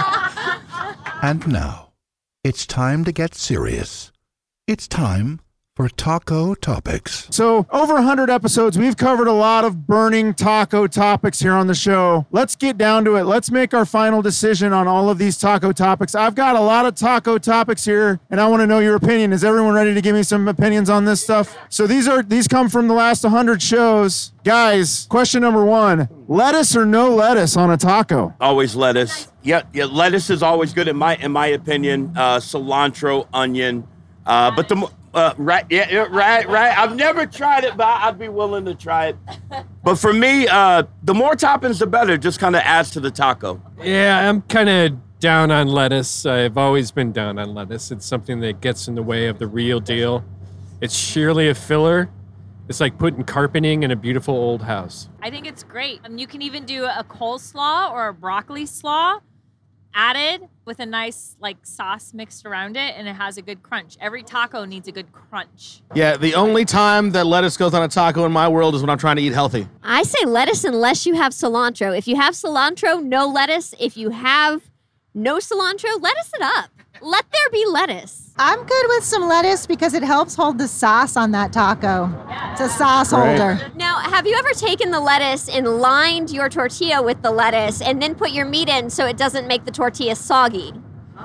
And 1.22 1.46
now, 1.50 1.92
it's 2.46 2.66
time 2.66 3.04
to 3.04 3.12
get 3.12 3.36
serious. 3.36 4.14
It's 4.68 4.88
time 4.88 5.42
for 5.80 5.88
Taco 5.88 6.56
Topics. 6.56 7.26
So, 7.32 7.66
over 7.72 7.94
100 7.94 8.30
episodes, 8.30 8.78
we've 8.78 8.98
covered 8.98 9.28
a 9.28 9.32
lot 9.32 9.64
of 9.64 9.88
burning 9.88 10.34
taco 10.34 10.88
topics 10.88 11.40
here 11.40 11.54
on 11.54 11.68
the 11.68 11.74
show. 11.74 12.26
Let's 12.32 12.58
get 12.58 12.78
down 12.78 13.06
to 13.06 13.16
it. 13.16 13.24
Let's 13.24 13.50
make 13.50 13.74
our 13.74 13.86
final 13.86 14.22
decision 14.22 14.74
on 14.74 14.90
all 14.90 15.10
of 15.10 15.18
these 15.18 15.38
taco 15.38 15.72
topics. 15.72 16.16
I've 16.16 16.36
got 16.36 16.58
a 16.58 16.60
lot 16.60 16.86
of 16.86 16.96
taco 16.96 17.38
topics 17.38 17.86
here, 17.86 18.20
and 18.30 18.42
I 18.42 18.48
want 18.50 18.60
to 18.60 18.68
know 18.68 18.80
your 18.80 18.96
opinion. 18.96 19.32
Is 19.32 19.42
everyone 19.46 19.74
ready 19.74 19.94
to 19.94 20.02
give 20.02 20.14
me 20.14 20.24
some 20.24 20.50
opinions 20.50 20.90
on 20.90 21.06
this 21.06 21.24
stuff? 21.24 21.58
So, 21.70 21.88
these 21.88 22.10
are 22.10 22.24
these 22.24 22.50
come 22.50 22.68
from 22.68 22.90
the 22.90 22.94
last 22.94 23.24
100 23.24 23.62
shows. 23.62 24.34
Guys, 24.44 25.06
question 25.10 25.44
number 25.44 25.64
1, 25.64 26.10
lettuce 26.28 26.76
or 26.76 26.86
no 26.86 27.16
lettuce 27.16 27.56
on 27.56 27.72
a 27.72 27.78
taco? 27.78 28.36
Always 28.42 28.76
lettuce. 28.76 29.30
Yeah, 29.44 29.62
yeah. 29.74 29.86
Lettuce 29.86 30.30
is 30.30 30.44
always 30.44 30.74
good 30.74 30.90
in 30.90 30.98
my 30.98 31.16
in 31.16 31.32
my 31.32 31.48
opinion. 31.48 32.12
Uh, 32.18 32.40
cilantro, 32.40 33.30
onion. 33.34 33.88
Uh, 34.26 34.52
but 34.52 34.68
the 34.68 34.76
mo- 34.76 34.92
uh, 35.14 35.34
right, 35.38 35.66
yeah, 35.70 35.90
yeah, 35.90 36.08
right, 36.10 36.48
right. 36.48 36.78
I've 36.78 36.96
never 36.96 37.26
tried 37.26 37.64
it, 37.64 37.76
but 37.76 37.88
I'd 37.88 38.20
be 38.20 38.30
willing 38.30 38.66
to 38.66 38.76
try 38.76 39.08
it. 39.08 39.18
But 39.84 39.96
for 39.96 40.14
me, 40.14 40.48
uh, 40.48 40.84
the 41.04 41.14
more 41.14 41.34
toppings, 41.34 41.80
the 41.80 41.88
better. 41.88 42.18
Just 42.18 42.40
kind 42.40 42.56
of 42.56 42.62
adds 42.64 42.92
to 42.92 43.00
the 43.00 43.12
taco. 43.12 43.62
Yeah, 43.82 44.30
I'm 44.30 44.42
kind 44.44 44.70
of 44.70 45.20
down 45.20 45.52
on 45.52 45.68
lettuce. 45.68 46.26
I've 46.26 46.58
always 46.58 46.92
been 46.92 47.12
down 47.12 47.40
on 47.40 47.54
lettuce. 47.54 47.92
It's 47.92 48.06
something 48.06 48.40
that 48.42 48.62
gets 48.62 48.88
in 48.88 48.96
the 48.96 49.04
way 49.04 49.28
of 49.28 49.40
the 49.40 49.48
real 49.48 49.80
deal. 49.80 50.24
It's 50.82 50.96
sheerly 50.96 51.50
a 51.50 51.56
filler. 51.56 52.10
It's 52.70 52.80
like 52.80 53.00
putting 53.00 53.24
carpeting 53.24 53.82
in 53.84 53.92
a 53.92 53.96
beautiful 53.96 54.36
old 54.36 54.62
house. 54.62 55.10
I 55.24 55.32
think 55.32 55.48
it's 55.48 55.64
great. 55.64 56.02
Um, 56.06 56.20
you 56.20 56.28
can 56.28 56.42
even 56.44 56.66
do 56.66 56.86
a 56.86 57.04
coleslaw 57.04 57.92
or 57.92 58.10
a 58.10 58.14
broccoli 58.14 58.68
slaw 58.68 59.20
added 59.94 60.48
with 60.66 60.80
a 60.80 60.86
nice 60.86 61.36
like 61.40 61.58
sauce 61.66 62.14
mixed 62.14 62.46
around 62.46 62.78
it 62.78 62.96
and 62.98 63.08
it 63.08 63.14
has 63.14 63.38
a 63.38 63.42
good 63.42 63.64
crunch. 63.64 63.98
Every 64.00 64.24
taco 64.24 64.66
needs 64.66 64.88
a 64.88 64.92
good 64.92 65.12
crunch. 65.12 65.82
yeah, 65.96 66.18
the 66.18 66.36
only 66.36 66.66
time 66.66 67.12
that 67.12 67.26
lettuce 67.26 67.58
goes 67.58 67.74
on 67.74 67.84
a 67.84 67.88
taco 67.88 68.26
in 68.26 68.32
my 68.32 68.48
world 68.48 68.76
is 68.76 68.82
when 68.82 68.90
I'm 68.90 68.98
trying 68.98 69.16
to 69.18 69.22
eat 69.22 69.34
healthy. 69.34 69.68
I 69.84 70.04
say 70.04 70.26
lettuce 70.26 70.64
unless 70.64 71.06
you 71.06 71.16
have 71.16 71.34
cilantro. 71.34 71.98
If 71.98 72.08
you 72.08 72.16
have 72.16 72.34
cilantro, 72.34 73.04
no 73.04 73.28
lettuce. 73.28 73.74
If 73.80 73.98
you 73.98 74.12
have 74.12 74.70
No 75.14 75.38
cilantro? 75.38 76.02
Lettuce 76.02 76.32
it 76.34 76.42
up. 76.42 76.70
Let 77.02 77.26
there 77.32 77.50
be 77.52 77.66
lettuce. 77.68 78.32
I'm 78.38 78.64
good 78.66 78.86
with 78.90 79.04
some 79.04 79.28
lettuce 79.28 79.66
because 79.66 79.94
it 79.94 80.04
helps 80.04 80.36
hold 80.36 80.58
the 80.58 80.68
sauce 80.68 81.16
on 81.18 81.32
that 81.32 81.52
taco. 81.54 82.10
It's 82.52 82.62
a 82.62 82.70
sauce 82.70 83.12
Right. 83.14 83.38
holder. 83.40 83.72
Now, 83.76 83.98
have 84.00 84.26
you 84.28 84.36
ever 84.38 84.52
taken 84.52 84.92
the 84.92 85.00
lettuce 85.00 85.50
and 85.50 85.68
lined 85.80 86.30
your 86.30 86.50
tortilla 86.50 87.02
with 87.02 87.22
the 87.22 87.32
lettuce 87.32 87.82
and 87.82 88.02
then 88.02 88.16
put 88.16 88.32
your 88.32 88.46
meat 88.46 88.70
in 88.70 88.90
so 88.90 89.06
it 89.06 89.18
doesn't 89.18 89.48
make 89.48 89.66
the 89.66 89.72
tortilla 89.72 90.16
soggy? 90.16 90.74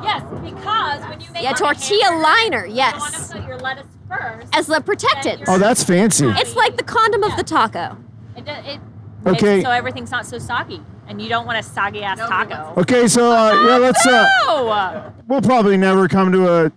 Yes, 0.03 0.23
because 0.43 1.01
when 1.09 1.21
you 1.21 1.31
make 1.33 1.43
Yeah, 1.43 1.53
tortilla 1.53 2.05
hamburger, 2.05 2.23
liner, 2.23 2.67
You 2.67 2.75
yes. 2.75 3.01
want 3.01 3.15
to 3.15 3.33
put 3.39 3.49
your 3.49 3.59
lettuce 3.59 3.87
first. 4.09 4.49
As 4.57 4.67
the 4.67 4.81
protectant. 4.81 5.43
Oh, 5.49 5.59
that's 5.59 5.83
fancy. 5.85 6.27
It's 6.27 6.55
like 6.57 6.77
the 6.77 6.83
condom 6.85 7.23
of 7.23 7.37
the 7.37 7.45
taco. 7.45 7.97
It, 8.37 8.45
do- 8.45 8.51
it 8.51 8.81
Okay. 9.27 9.63
so 9.63 9.71
everything's 9.71 10.11
not 10.11 10.27
so 10.27 10.39
soggy, 10.39 10.83
and 11.09 11.21
you 11.21 11.29
don't 11.29 11.47
want 11.47 11.59
a 11.59 11.63
soggy 11.63 12.03
ass 12.03 12.19
taco. 12.19 12.81
Okay, 12.81 13.09
so 13.09 13.31
uh, 13.31 13.53
yeah, 13.67 13.77
let's. 13.77 14.07
Uh, 14.07 15.11
we'll 15.29 15.43
probably 15.43 15.77
never 15.77 16.09
come 16.09 16.33
to 16.33 16.49
a, 16.49 16.73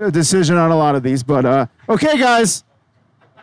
a 0.00 0.10
decision 0.10 0.56
on 0.56 0.70
a 0.70 0.76
lot 0.76 0.94
of 0.94 1.02
these, 1.02 1.22
but 1.22 1.44
uh, 1.44 1.66
okay, 1.88 2.18
guys, 2.18 2.64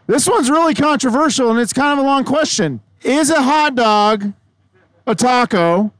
this 0.08 0.28
one's 0.28 0.50
really 0.50 0.74
controversial 0.74 1.52
and 1.52 1.60
it's 1.60 1.74
kind 1.74 2.00
of 2.00 2.04
a 2.04 2.08
long 2.08 2.24
question. 2.24 2.82
Is 3.04 3.30
a 3.30 3.42
hot 3.42 3.76
dog 3.76 4.34
a 5.06 5.16
taco? 5.16 5.92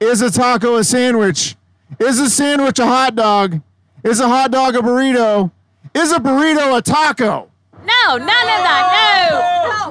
Is 0.00 0.22
a 0.22 0.30
taco 0.30 0.76
a 0.76 0.84
sandwich? 0.84 1.56
Is 1.98 2.18
a 2.18 2.30
sandwich 2.30 2.78
a 2.78 2.86
hot 2.86 3.14
dog? 3.14 3.60
Is 4.04 4.20
a 4.20 4.28
hot 4.28 4.50
dog 4.50 4.74
a 4.76 4.78
burrito? 4.78 5.50
Is 5.94 6.12
a 6.12 6.18
burrito 6.18 6.78
a 6.78 6.82
taco? 6.82 7.47
No, 7.88 8.18
none 8.18 8.20
of 8.20 8.60
that. 8.68 8.84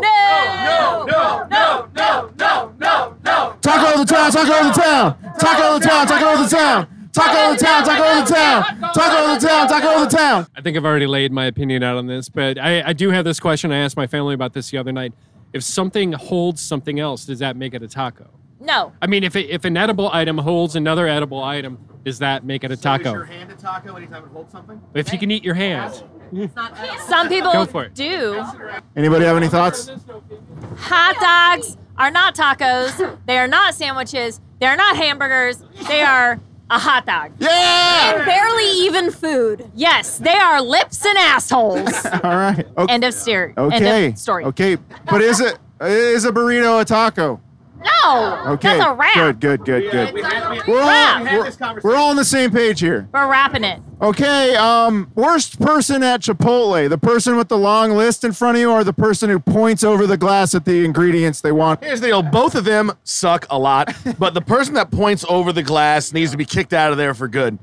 No, 0.02 1.06
no, 1.06 1.48
no, 1.48 1.48
no, 1.50 1.90
no, 1.96 2.32
no, 2.38 2.74
no, 2.80 3.16
no. 3.26 3.56
Taco 3.62 4.02
of 4.02 4.08
the 4.08 4.14
town, 4.14 4.32
taco 4.32 4.60
of 4.60 4.76
the 4.76 4.82
town, 4.82 5.18
taco 5.40 5.76
of 5.76 5.82
the 5.82 5.88
town, 5.88 6.08
taco 6.08 6.34
of 6.34 6.40
the 6.44 6.56
town, 6.56 6.88
taco 7.14 7.50
of 7.50 7.58
the 7.58 7.64
town, 7.66 7.84
taco 7.84 8.20
of 8.20 8.28
the 8.28 8.36
town, 8.36 8.94
taco 8.94 9.34
of 9.34 9.42
the 9.42 9.48
town, 9.48 9.68
taco 9.68 10.04
of 10.04 10.10
the 10.10 10.18
town. 10.18 10.48
I 10.56 10.62
think 10.62 10.78
I've 10.78 10.86
already 10.86 11.08
laid 11.08 11.32
my 11.32 11.46
opinion 11.46 11.82
out 11.82 11.98
on 11.98 12.06
this, 12.06 12.30
but 12.30 12.60
I, 12.60 12.90
I 12.90 12.94
do 12.94 13.10
have 13.10 13.26
this 13.26 13.40
question. 13.40 13.72
I 13.72 13.80
asked 13.80 13.98
my 13.98 14.08
family 14.08 14.36
about 14.36 14.54
this 14.54 14.70
the 14.70 14.78
other 14.78 14.92
night. 14.92 15.14
If 15.54 15.64
something 15.64 16.12
holds 16.12 16.62
something 16.62 17.00
else, 17.00 17.26
does 17.26 17.40
that 17.40 17.56
make 17.56 17.74
it 17.74 17.82
a 17.82 17.88
taco? 17.88 18.30
No. 18.60 18.92
I 19.02 19.08
mean, 19.08 19.24
if 19.24 19.36
it, 19.36 19.50
if 19.50 19.66
an 19.66 19.76
edible 19.78 20.10
item 20.12 20.38
holds 20.38 20.76
another 20.76 21.08
edible 21.08 21.44
item, 21.44 21.80
does 22.04 22.20
that 22.20 22.44
make 22.44 22.64
it 22.64 22.72
a 22.72 22.78
taco? 22.78 23.10
Is 23.10 23.14
your 23.14 23.26
hand 23.26 23.52
a 23.52 23.56
taco 23.56 23.96
anytime 23.96 24.24
it 24.24 24.30
holds 24.30 24.52
something? 24.52 24.80
If 24.94 25.12
you 25.12 25.18
can 25.18 25.32
eat 25.32 25.44
your 25.44 25.56
hand. 25.56 26.04
Some 27.08 27.30
people 27.30 27.52
Go 27.54 27.66
for 27.66 27.86
it. 27.86 27.94
do. 27.94 28.44
Anybody 28.96 29.26
have 29.26 29.38
any 29.38 29.48
thoughts? 29.48 29.90
Hot 30.78 31.16
dogs 31.20 31.78
are 31.98 32.12
not 32.12 32.36
tacos. 32.36 33.18
They 33.26 33.38
are 33.38 33.48
not 33.48 33.74
sandwiches. 33.74 34.40
They 34.60 34.66
are 34.66 34.76
not 34.76 34.96
hamburgers. 34.96 35.64
They 35.88 36.02
are 36.02 36.40
a 36.70 36.80
hot 36.80 37.06
dog. 37.06 37.32
Yeah! 37.40 38.16
And 38.16 38.26
barely 38.26 38.70
even 38.86 39.12
food. 39.12 39.70
Yes, 39.76 40.18
they 40.18 40.34
are 40.34 40.62
lips 40.62 41.06
and 41.06 41.18
assholes. 41.18 42.06
All 42.24 42.36
right. 42.36 42.66
Okay. 42.78 42.94
End 42.94 43.04
of 43.04 43.14
story. 43.14 43.54
Okay. 43.58 43.76
End 43.76 44.14
of 44.14 44.20
story. 44.20 44.44
Okay. 44.46 44.78
But 45.10 45.22
is 45.22 45.40
it 45.40 45.58
is 45.82 46.26
a 46.26 46.32
burrito 46.32 46.82
a 46.82 46.86
taco? 46.86 47.40
No. 47.84 48.44
Okay. 48.54 48.78
That's 48.78 48.86
a 48.90 48.94
wrap. 48.94 49.14
Good, 49.14 49.40
good, 49.40 49.66
good, 49.66 49.92
good. 49.92 50.14
We're 50.68 50.82
all, 50.82 50.88
Wrap. 50.88 51.24
we're, 51.62 51.82
we're 51.84 51.96
all 51.96 52.10
on 52.10 52.16
the 52.16 52.26
same 52.26 52.52
page 52.52 52.80
here. 52.80 53.08
We're 53.14 53.30
wrapping 53.30 53.64
it. 53.64 53.82
Okay, 54.00 54.56
um, 54.56 55.12
worst 55.16 55.60
person 55.60 56.04
at 56.04 56.22
Chipotle, 56.22 56.88
the 56.88 57.00
person 57.00 57.36
with 57.36 57.48
the 57.48 57.58
long 57.58 57.92
list 57.94 58.24
in 58.24 58.32
front 58.32 58.56
of 58.58 58.62
you 58.62 58.70
or 58.72 58.84
the 58.84 58.94
person 58.94 59.28
who 59.30 59.40
points 59.40 59.84
over 59.84 60.06
the 60.06 60.18
glass 60.18 60.54
at 60.54 60.66
the 60.66 60.86
ingredients 60.86 61.42
they 61.42 61.52
want? 61.52 61.84
Here's 61.84 62.00
the 62.02 62.08
deal. 62.08 62.22
Both 62.22 62.54
of 62.54 62.64
them 62.64 62.92
suck 63.04 63.48
a 63.50 63.58
lot, 63.58 63.92
but 64.20 64.36
the 64.36 64.42
person 64.42 64.76
that 64.76 64.92
points 64.92 65.26
over 65.28 65.52
the 65.52 65.64
glass 65.64 66.14
needs 66.14 66.30
to 66.32 66.38
be 66.38 66.46
kicked 66.46 66.74
out 66.74 66.92
of 66.92 66.98
there 66.98 67.16
for 67.16 67.28
good. 67.28 67.58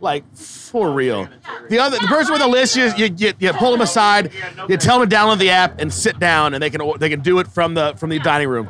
Like, 0.00 0.24
for 0.34 0.92
real. 0.92 1.28
The 1.68 1.78
other, 1.78 1.98
the 1.98 2.06
person 2.06 2.32
with 2.32 2.40
the 2.40 2.48
list, 2.48 2.74
you, 2.76 2.90
you, 2.96 3.14
you, 3.16 3.32
you 3.38 3.52
pull 3.52 3.70
them 3.72 3.80
aside, 3.82 4.32
you 4.68 4.76
tell 4.76 4.98
them 4.98 5.08
to 5.08 5.14
download 5.14 5.38
the 5.38 5.50
app 5.50 5.80
and 5.80 5.92
sit 5.92 6.18
down, 6.18 6.54
and 6.54 6.62
they 6.62 6.70
can 6.70 6.80
they 6.98 7.08
can 7.10 7.20
do 7.20 7.38
it 7.38 7.46
from 7.46 7.74
the 7.74 7.94
from 7.96 8.08
the 8.10 8.18
dining 8.18 8.48
room. 8.48 8.68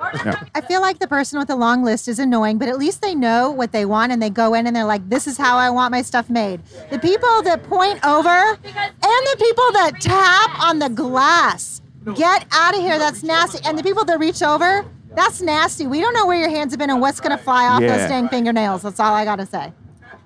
I 0.54 0.60
feel 0.60 0.80
like 0.80 0.98
the 0.98 1.06
person 1.06 1.38
with 1.38 1.48
the 1.48 1.56
long 1.56 1.82
list 1.84 2.08
is 2.08 2.18
annoying, 2.18 2.58
but 2.58 2.68
at 2.68 2.78
least 2.78 3.00
they 3.02 3.14
know 3.14 3.50
what 3.50 3.70
they 3.72 3.84
want 3.84 4.10
and 4.12 4.20
they 4.20 4.30
go 4.30 4.54
in 4.54 4.66
and 4.66 4.74
they're 4.74 4.84
like, 4.84 5.08
this 5.08 5.26
is 5.26 5.36
how 5.36 5.56
I 5.56 5.70
want 5.70 5.92
my 5.92 6.02
stuff 6.02 6.28
made. 6.28 6.60
The 6.90 6.98
people 6.98 7.42
that 7.42 7.62
point 7.64 8.04
over 8.04 8.28
and 8.28 8.58
the 8.62 9.36
people 9.38 9.72
that 9.72 9.92
tap 10.00 10.60
on 10.60 10.78
the 10.80 10.88
glass, 10.88 11.80
get 12.16 12.46
out 12.50 12.74
of 12.74 12.80
here. 12.80 12.98
That's 12.98 13.22
nasty. 13.22 13.60
And 13.64 13.78
the 13.78 13.82
people 13.82 14.04
that 14.06 14.18
reach 14.18 14.42
over, 14.42 14.84
that's 15.14 15.40
nasty. 15.40 15.86
We 15.86 16.00
don't 16.00 16.14
know 16.14 16.26
where 16.26 16.38
your 16.38 16.50
hands 16.50 16.72
have 16.72 16.78
been 16.78 16.90
and 16.90 17.00
what's 17.00 17.20
going 17.20 17.36
to 17.36 17.42
fly 17.42 17.66
off 17.66 17.80
Yeah. 17.82 17.96
those 17.96 18.08
dang 18.08 18.28
fingernails. 18.28 18.82
That's 18.82 19.00
all 19.00 19.12
I 19.14 19.24
got 19.24 19.36
to 19.36 19.46
say. 19.46 19.72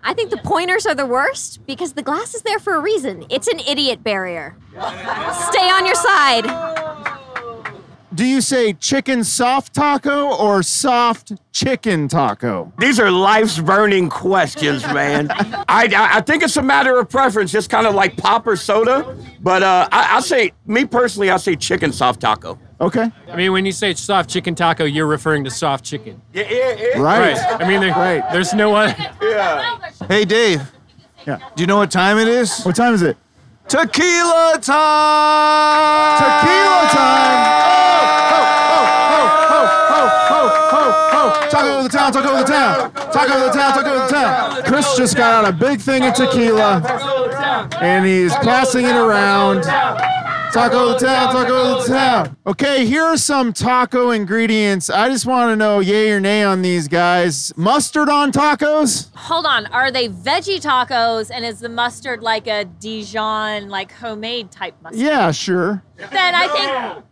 I 0.06 0.12
think 0.12 0.30
the 0.30 0.36
pointers 0.36 0.84
are 0.84 0.94
the 0.94 1.06
worst 1.06 1.64
because 1.66 1.94
the 1.94 2.02
glass 2.02 2.34
is 2.34 2.42
there 2.42 2.58
for 2.58 2.74
a 2.74 2.80
reason. 2.80 3.24
It's 3.30 3.48
an 3.48 3.58
idiot 3.60 4.04
barrier. 4.04 4.54
Stay 4.70 5.70
on 5.70 5.86
your 5.86 5.94
side. 5.94 6.44
Do 8.14 8.24
you 8.24 8.40
say 8.42 8.74
chicken 8.74 9.24
soft 9.24 9.74
taco 9.74 10.36
or 10.36 10.62
soft 10.62 11.32
chicken 11.52 12.06
taco? 12.06 12.72
These 12.78 13.00
are 13.00 13.10
life's 13.10 13.58
burning 13.58 14.08
questions, 14.08 14.84
man. 14.92 15.28
I, 15.32 15.88
I 15.96 16.18
I 16.18 16.20
think 16.20 16.44
it's 16.44 16.56
a 16.56 16.62
matter 16.62 16.96
of 17.00 17.08
preference, 17.08 17.50
just 17.50 17.70
kind 17.70 17.88
of 17.88 17.94
like 17.96 18.16
pop 18.16 18.46
or 18.46 18.54
soda. 18.54 19.16
But 19.40 19.64
uh, 19.64 19.88
I, 19.90 20.18
I 20.18 20.20
say, 20.20 20.52
me 20.64 20.84
personally, 20.84 21.30
I 21.30 21.38
say 21.38 21.56
chicken 21.56 21.92
soft 21.92 22.20
taco. 22.20 22.56
Okay. 22.80 23.10
I 23.30 23.36
mean, 23.36 23.52
when 23.52 23.64
you 23.64 23.72
say 23.72 23.94
soft 23.94 24.28
chicken 24.28 24.54
taco, 24.54 24.84
you're 24.84 25.06
referring 25.06 25.44
to 25.44 25.50
soft 25.50 25.84
chicken. 25.84 26.20
Yeah, 26.32 26.44
yeah, 26.50 26.74
yeah. 26.74 26.98
Right. 26.98 27.36
I 27.60 27.68
mean, 27.68 27.80
there, 27.80 28.26
there's 28.32 28.52
no 28.52 28.70
one. 28.70 28.94
Yeah. 29.22 29.78
Hey, 30.08 30.24
Dave. 30.24 30.60
Yeah. 31.26 31.38
Do 31.54 31.62
you 31.62 31.66
know 31.66 31.76
what 31.76 31.90
time 31.90 32.18
it 32.18 32.28
is? 32.28 32.62
What 32.62 32.76
time 32.76 32.94
is 32.94 33.02
it? 33.02 33.16
Tequila 33.66 34.58
time! 34.60 36.18
Tequila 36.18 36.88
time! 36.92 37.44
Oh, 38.28 38.84
ho 39.08 39.22
ho 39.48 39.60
ho 39.88 40.02
ho 40.28 40.42
ho 40.68 41.30
ho! 41.30 41.48
Taco 41.48 41.78
of 41.78 41.84
the 41.84 41.88
town, 41.88 42.12
taco 42.12 42.30
of 42.32 42.46
the 42.46 42.52
town, 42.52 42.92
taco 43.10 43.32
of 43.32 43.52
the 43.52 43.58
town, 43.58 43.72
taco 43.72 43.90
of 43.94 44.08
the 44.08 44.14
town. 44.14 44.62
Chris 44.64 44.96
just 44.98 45.16
got 45.16 45.46
out 45.46 45.48
a 45.48 45.56
big 45.56 45.80
thing 45.80 46.04
of 46.04 46.12
tequila, 46.12 46.82
and 47.80 48.04
he's 48.04 48.34
passing 48.34 48.84
it 48.84 48.96
around. 48.96 49.64
Taco 50.54 50.92
of 50.92 51.00
the 51.00 51.06
town, 51.06 51.32
taco 51.32 51.78
of 51.78 51.86
the 51.86 51.92
town. 51.92 52.36
Okay, 52.46 52.86
here 52.86 53.02
are 53.02 53.16
some 53.16 53.52
taco 53.52 54.10
ingredients. 54.10 54.88
I 54.88 55.08
just 55.08 55.26
want 55.26 55.50
to 55.50 55.56
know 55.56 55.80
yay 55.80 56.12
or 56.12 56.20
nay 56.20 56.44
on 56.44 56.62
these 56.62 56.86
guys. 56.86 57.52
Mustard 57.56 58.08
on 58.08 58.30
tacos? 58.30 59.12
Hold 59.16 59.46
on. 59.46 59.66
Are 59.66 59.90
they 59.90 60.08
veggie 60.08 60.60
tacos 60.62 61.30
and 61.34 61.44
is 61.44 61.58
the 61.58 61.68
mustard 61.68 62.22
like 62.22 62.46
a 62.46 62.64
Dijon, 62.66 63.68
like 63.68 63.90
homemade 63.90 64.52
type 64.52 64.74
mustard? 64.80 65.00
Yeah, 65.02 65.32
sure. 65.32 65.82
Then 65.96 66.34
I 66.36 66.46
think 66.46 67.04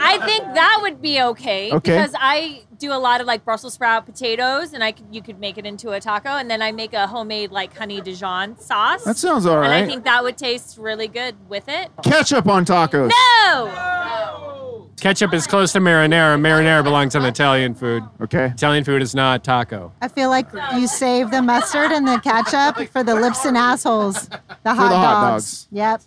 I 0.00 0.18
think 0.24 0.44
that 0.54 0.78
would 0.82 1.02
be 1.02 1.20
okay, 1.20 1.72
Okay. 1.72 1.96
because 1.96 2.14
I 2.16 2.62
do 2.78 2.92
a 2.92 2.98
lot 2.98 3.20
of 3.20 3.26
like 3.26 3.44
Brussels 3.44 3.74
sprout 3.74 4.06
potatoes, 4.06 4.72
and 4.72 4.82
I 4.84 4.92
could 4.92 5.06
you 5.10 5.22
could 5.22 5.38
make 5.38 5.58
it 5.58 5.66
into 5.66 5.90
a 5.90 6.00
taco, 6.00 6.30
and 6.30 6.50
then 6.50 6.62
I 6.62 6.72
make 6.72 6.94
a 6.94 7.06
homemade 7.06 7.50
like 7.50 7.76
honey 7.76 8.00
Dijon 8.00 8.58
sauce. 8.58 9.04
That 9.04 9.16
sounds 9.16 9.46
all 9.46 9.58
right. 9.58 9.66
And 9.66 9.84
I 9.84 9.86
think 9.86 10.04
that 10.04 10.22
would 10.22 10.38
taste 10.38 10.78
really 10.78 11.08
good 11.08 11.36
with 11.48 11.68
it. 11.68 11.90
Ketchup 12.02 12.46
on 12.46 12.64
tacos. 12.64 13.10
No. 13.10 14.88
Ketchup 15.00 15.32
is 15.32 15.46
close 15.46 15.72
to 15.72 15.78
marinara. 15.78 16.38
Marinara 16.40 16.82
belongs 16.82 17.14
on 17.14 17.24
Italian 17.24 17.74
food. 17.74 18.02
Okay. 18.20 18.46
Italian 18.46 18.82
food 18.82 19.00
is 19.00 19.14
not 19.14 19.44
taco. 19.44 19.92
I 20.02 20.08
feel 20.08 20.28
like 20.28 20.46
you 20.74 20.88
save 20.88 21.30
the 21.30 21.40
mustard 21.40 21.92
and 21.92 22.06
the 22.06 22.18
ketchup 22.18 22.88
for 22.88 23.04
the 23.04 23.14
lips 23.14 23.44
and 23.44 23.56
assholes, 23.56 24.28
the 24.28 24.38
hot, 24.38 24.60
the 24.64 24.74
hot 24.74 25.30
dogs. 25.30 25.68
Yep. 25.70 26.02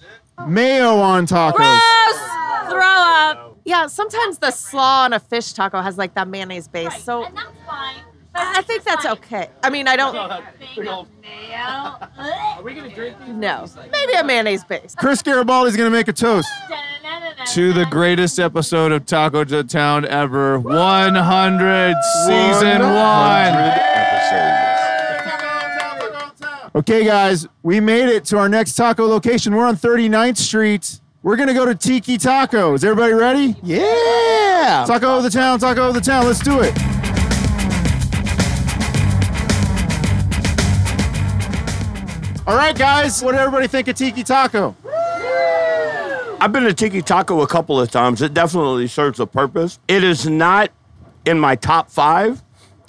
Mayo 0.48 0.96
on 0.96 1.26
tacos. 1.26 1.56
Gross. 1.56 2.70
Throw 2.70 2.82
up. 2.82 3.51
Yeah, 3.64 3.88
sometimes 3.88 4.40
the 4.40 4.52
slaw 4.52 5.04
on 5.04 5.14
a 5.14 5.20
fish 5.20 5.54
taco 5.54 5.82
has 5.82 5.98
like 5.98 6.14
that 6.16 6.28
mayonnaise 6.28 6.68
base. 6.68 7.04
So 7.04 7.26
And 7.26 7.38
that's 7.38 7.48
fine. 7.68 7.96
I 8.34 8.58
I 8.58 8.62
think 8.62 8.84
that's 8.84 9.06
okay. 9.06 9.50
I 9.64 9.70
mean, 9.70 9.88
I 9.88 9.96
don't. 9.96 10.16
Are 10.22 10.44
we 12.64 12.74
gonna 12.74 12.94
drink 12.94 13.18
these? 13.20 13.30
No, 13.30 13.66
maybe 13.92 14.14
a 14.14 14.24
mayonnaise 14.24 14.64
base. 14.64 14.96
Chris 14.96 15.22
Garibaldi's 15.22 15.76
going 15.76 15.92
to 15.92 15.96
make 15.96 16.08
a 16.08 16.14
toast. 16.14 16.48
To 17.54 17.74
the 17.74 17.86
greatest 17.86 18.40
episode 18.40 18.92
of 18.92 19.06
Taco 19.06 19.44
to 19.44 19.64
Town 19.64 20.06
ever 20.06 20.60
100 20.60 21.96
season 22.26 22.82
1. 22.82 22.92
Okay, 26.74 27.04
guys, 27.04 27.48
we 27.64 27.82
made 27.82 28.08
it 28.10 28.24
to 28.26 28.38
our 28.38 28.48
next 28.48 28.76
taco 28.76 29.06
location. 29.08 29.56
We're 29.56 29.66
on 29.66 29.76
39th 29.76 30.38
Street. 30.38 31.00
We're 31.24 31.36
gonna 31.36 31.54
go 31.54 31.66
to 31.68 31.76
Tiki 31.76 32.18
Taco. 32.18 32.74
Is 32.74 32.84
Everybody 32.84 33.14
ready? 33.14 33.56
Yeah! 33.62 34.84
Taco 34.88 35.18
of 35.18 35.24
the 35.24 35.30
town, 35.30 35.60
taco 35.60 35.90
of 35.90 35.94
the 35.94 36.02
town. 36.02 36.26
Let's 36.26 36.40
do 36.40 36.62
it. 36.62 36.76
All 42.48 42.58
right, 42.58 42.76
guys. 42.76 43.22
What 43.22 43.34
did 43.34 43.40
everybody 43.40 43.68
think 43.68 43.88
of 43.88 43.96
Tiki 43.96 44.24
Taco? 44.24 44.76
I've 46.40 46.52
been 46.52 46.64
to 46.64 46.74
Tiki 46.74 47.04
Taco 47.04 47.42
a 47.42 47.48
couple 47.48 47.80
of 47.80 47.92
times. 47.92 48.24
It 48.24 48.34
definitely 48.34 48.88
serves 48.88 49.20
a 49.20 49.28
purpose. 49.28 49.78
It 49.88 50.04
is 50.04 50.28
not 50.28 50.72
in 51.28 51.40
my 51.40 51.56
top 51.56 51.92
five, 51.92 52.42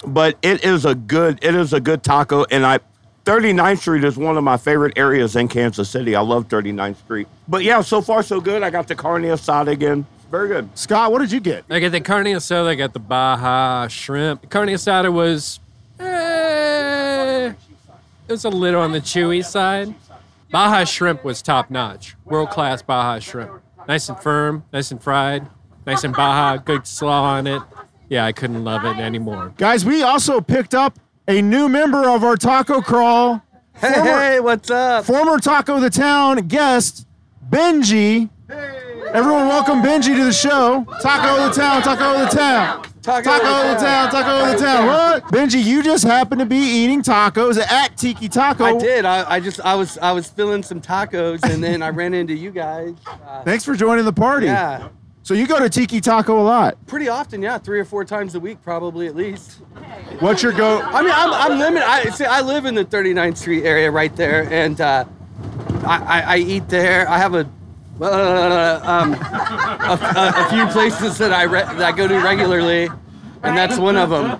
but 0.07 0.39
it 0.41 0.63
is 0.65 0.85
a 0.85 0.95
good 0.95 1.37
it 1.43 1.53
is 1.53 1.71
a 1.71 1.79
good 1.79 2.01
taco, 2.01 2.45
and 2.49 2.65
I 2.65 2.79
39th 3.25 3.79
Street 3.79 4.03
is 4.03 4.17
one 4.17 4.37
of 4.37 4.43
my 4.43 4.57
favorite 4.57 4.97
areas 4.97 5.35
in 5.35 5.47
Kansas 5.47 5.89
City. 5.89 6.15
I 6.15 6.21
love 6.21 6.49
39th 6.49 6.97
Street. 6.97 7.27
But 7.47 7.63
yeah, 7.63 7.81
so 7.81 8.01
far 8.01 8.21
so 8.21 8.41
good. 8.41 8.63
I 8.63 8.69
got 8.69 8.87
the 8.87 8.95
carne 8.95 9.23
asada 9.23 9.69
again. 9.69 10.05
Very 10.29 10.49
good. 10.49 10.69
Scott, 10.77 11.11
what 11.11 11.19
did 11.19 11.31
you 11.31 11.39
get? 11.39 11.63
I 11.69 11.79
got 11.79 11.91
the 11.93 12.01
carne 12.01 12.25
asada. 12.25 12.67
I 12.67 12.75
got 12.75 12.91
the 12.91 12.99
Baja 12.99 13.87
shrimp. 13.87 14.41
The 14.41 14.47
carne 14.47 14.67
asada 14.69 15.13
was, 15.13 15.61
eh, 15.99 17.53
it 18.27 18.31
was 18.31 18.43
a 18.43 18.49
little 18.49 18.81
on 18.81 18.91
the 18.91 18.99
chewy 18.99 19.43
side. 19.45 19.93
Baja 20.51 20.83
shrimp 20.83 21.23
was 21.23 21.41
top 21.41 21.71
notch, 21.71 22.15
world 22.25 22.49
class 22.49 22.81
Baja 22.81 23.19
shrimp. 23.19 23.61
Nice 23.87 24.09
and 24.09 24.19
firm, 24.19 24.63
nice 24.73 24.91
and 24.91 25.01
fried, 25.01 25.47
nice 25.85 26.03
and 26.03 26.13
Baja, 26.13 26.57
good 26.57 26.85
slaw 26.85 27.23
on 27.23 27.47
it. 27.47 27.61
Yeah, 28.09 28.25
I 28.25 28.33
couldn't 28.33 28.63
love 28.63 28.85
it 28.85 29.01
anymore. 29.01 29.53
Guys, 29.57 29.83
we 29.85 30.03
also 30.03 30.41
picked 30.41 30.75
up 30.75 30.99
a 31.27 31.41
new 31.41 31.69
member 31.69 32.09
of 32.09 32.23
our 32.23 32.35
taco 32.35 32.81
crawl. 32.81 33.41
Hey, 33.75 34.39
what's 34.39 34.69
up? 34.69 35.05
Former 35.05 35.39
Taco 35.39 35.75
of 35.75 35.81
the 35.81 35.89
Town 35.89 36.47
guest, 36.47 37.07
Benji. 37.49 38.29
Hey. 38.47 39.01
Everyone, 39.13 39.47
welcome 39.47 39.81
Benji 39.81 40.15
to 40.15 40.25
the 40.25 40.31
show. 40.31 40.85
Taco 41.01 41.43
of 41.43 41.53
the 41.53 41.61
Town, 41.61 41.81
Taco 41.81 42.13
of 42.13 42.29
the 42.29 42.37
Town. 42.37 42.85
Taco, 43.01 43.31
of 43.31 43.79
the 43.79 43.85
Town, 43.85 44.09
Taco 44.11 44.45
of 44.51 44.57
the 44.57 44.65
Town. 44.65 44.85
What? 44.87 45.23
Benji, 45.25 45.61
you 45.61 45.83
just 45.83 46.05
happened 46.05 46.39
to 46.39 46.45
be 46.45 46.55
eating 46.55 47.01
tacos 47.01 47.59
at 47.59 47.97
Tiki 47.97 48.29
Taco. 48.29 48.63
I 48.63 48.77
did. 48.77 49.03
I, 49.03 49.29
I 49.29 49.39
just 49.41 49.59
I 49.59 49.75
was 49.75 49.97
I 49.97 50.13
was 50.13 50.29
filling 50.29 50.63
some 50.63 50.79
tacos 50.79 51.43
and 51.43 51.61
then 51.61 51.81
I 51.81 51.89
ran 51.89 52.13
into 52.13 52.33
you 52.33 52.51
guys. 52.51 52.93
Uh, 53.05 53.43
Thanks 53.43 53.65
for 53.65 53.75
joining 53.75 54.05
the 54.05 54.13
party. 54.13 54.45
Yeah. 54.45 54.87
So 55.23 55.33
you 55.33 55.47
go 55.47 55.57
to 55.57 55.69
Tiki 55.69 56.01
Taco 56.01 56.37
a 56.39 56.43
lot. 56.43 56.77
Pretty 56.85 57.07
often, 57.07 57.41
yeah, 57.41 57.57
three 57.57 57.79
or 57.79 57.85
four 57.85 58.03
times 58.03 58.35
a 58.35 58.41
week, 58.41 58.61
probably 58.61 59.07
at 59.07 59.15
least. 59.15 59.59
What's 60.19 60.43
your 60.43 60.51
go? 60.51 60.81
I 60.81 61.01
mean, 61.01 61.13
I'm, 61.15 61.31
I'm 61.33 61.59
limited. 61.59 61.87
I 61.87 62.09
see. 62.09 62.25
I 62.25 62.41
live 62.41 62.65
in 62.65 62.75
the 62.75 62.83
39th 62.83 63.37
Street 63.37 63.63
area 63.63 63.89
right 63.89 64.13
there, 64.17 64.51
and 64.51 64.79
uh, 64.81 65.05
I, 65.85 65.97
I, 65.97 66.21
I 66.33 66.37
eat 66.39 66.67
there. 66.67 67.09
I 67.09 67.17
have 67.17 67.35
a 67.35 67.49
uh, 68.01 68.79
um, 68.83 69.13
a, 69.13 69.93
a, 70.17 70.45
a 70.45 70.49
few 70.49 70.67
places 70.67 71.17
that 71.19 71.31
I 71.31 71.43
re- 71.43 71.63
that 71.63 71.81
I 71.81 71.91
go 71.93 72.05
to 72.05 72.19
regularly, 72.19 72.89
and 73.43 73.57
that's 73.57 73.77
one 73.77 73.95
of 73.95 74.09
them. 74.09 74.31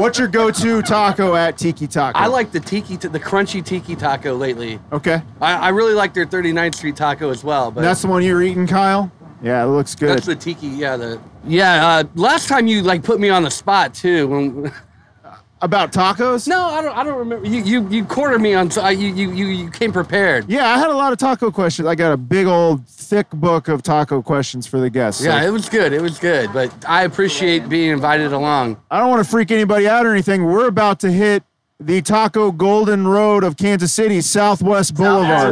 What's 0.00 0.18
your 0.18 0.28
go-to 0.28 0.80
taco 0.80 1.34
at 1.34 1.58
Tiki 1.58 1.86
Taco? 1.86 2.18
I 2.18 2.28
like 2.28 2.50
the 2.50 2.60
tiki, 2.60 2.96
t- 2.96 3.08
the 3.08 3.20
crunchy 3.20 3.62
tiki 3.62 3.94
taco 3.94 4.34
lately. 4.36 4.80
Okay. 4.90 5.20
I, 5.40 5.54
I 5.54 5.68
really 5.68 5.92
like 5.92 6.14
their 6.14 6.24
39th 6.24 6.76
Street 6.76 6.96
taco 6.96 7.28
as 7.28 7.44
well. 7.44 7.70
But 7.70 7.82
That's 7.82 8.00
the 8.00 8.08
one 8.08 8.22
you're 8.22 8.42
eating, 8.42 8.66
Kyle. 8.66 9.10
Yeah, 9.42 9.62
it 9.64 9.68
looks 9.68 9.94
good. 9.94 10.10
That's 10.10 10.26
the 10.26 10.36
tiki. 10.36 10.66
Yeah, 10.68 10.96
the 10.96 11.20
yeah. 11.46 11.86
Uh, 11.86 12.04
last 12.14 12.48
time 12.48 12.66
you 12.66 12.82
like 12.82 13.02
put 13.02 13.18
me 13.20 13.28
on 13.30 13.42
the 13.42 13.50
spot 13.50 13.94
too. 13.94 14.28
When 14.28 14.72
about 15.62 15.92
tacos? 15.92 16.46
No, 16.48 16.62
I 16.64 16.82
don't. 16.82 16.96
I 16.96 17.04
don't 17.04 17.18
remember. 17.18 17.46
You 17.46 17.62
you 17.62 17.88
you 17.88 18.04
cornered 18.04 18.40
me 18.40 18.54
on. 18.54 18.70
so 18.70 18.82
I- 18.82 18.90
You 18.90 19.08
you 19.14 19.32
you 19.32 19.46
you 19.46 19.70
came 19.70 19.92
prepared. 19.92 20.48
Yeah, 20.48 20.68
I 20.68 20.78
had 20.78 20.90
a 20.90 20.94
lot 20.94 21.12
of 21.12 21.18
taco 21.18 21.50
questions. 21.50 21.88
I 21.88 21.94
got 21.94 22.12
a 22.12 22.16
big 22.16 22.46
old 22.46 22.86
thick 22.86 23.30
book 23.30 23.68
of 23.68 23.82
taco 23.82 24.22
questions 24.22 24.66
for 24.66 24.78
the 24.78 24.90
guests. 24.90 25.24
Yeah, 25.24 25.40
So 25.40 25.46
it 25.46 25.50
was 25.50 25.68
good. 25.68 25.92
It 25.92 26.00
was 26.02 26.18
good. 26.18 26.52
But 26.52 26.72
I 26.86 27.04
appreciate 27.04 27.68
being 27.68 27.90
invited 27.90 28.32
along. 28.32 28.76
I 28.90 28.98
don't 29.00 29.08
want 29.10 29.24
to 29.24 29.30
freak 29.30 29.50
anybody 29.50 29.88
out 29.88 30.06
or 30.06 30.12
anything. 30.12 30.44
We're 30.44 30.68
about 30.68 31.00
to 31.00 31.10
hit 31.10 31.42
the 31.82 32.02
Taco 32.02 32.52
Golden 32.52 33.08
Road 33.08 33.42
of 33.42 33.56
Kansas 33.56 33.90
City, 33.90 34.20
Southwest 34.20 34.94
Boulevard. 34.94 35.50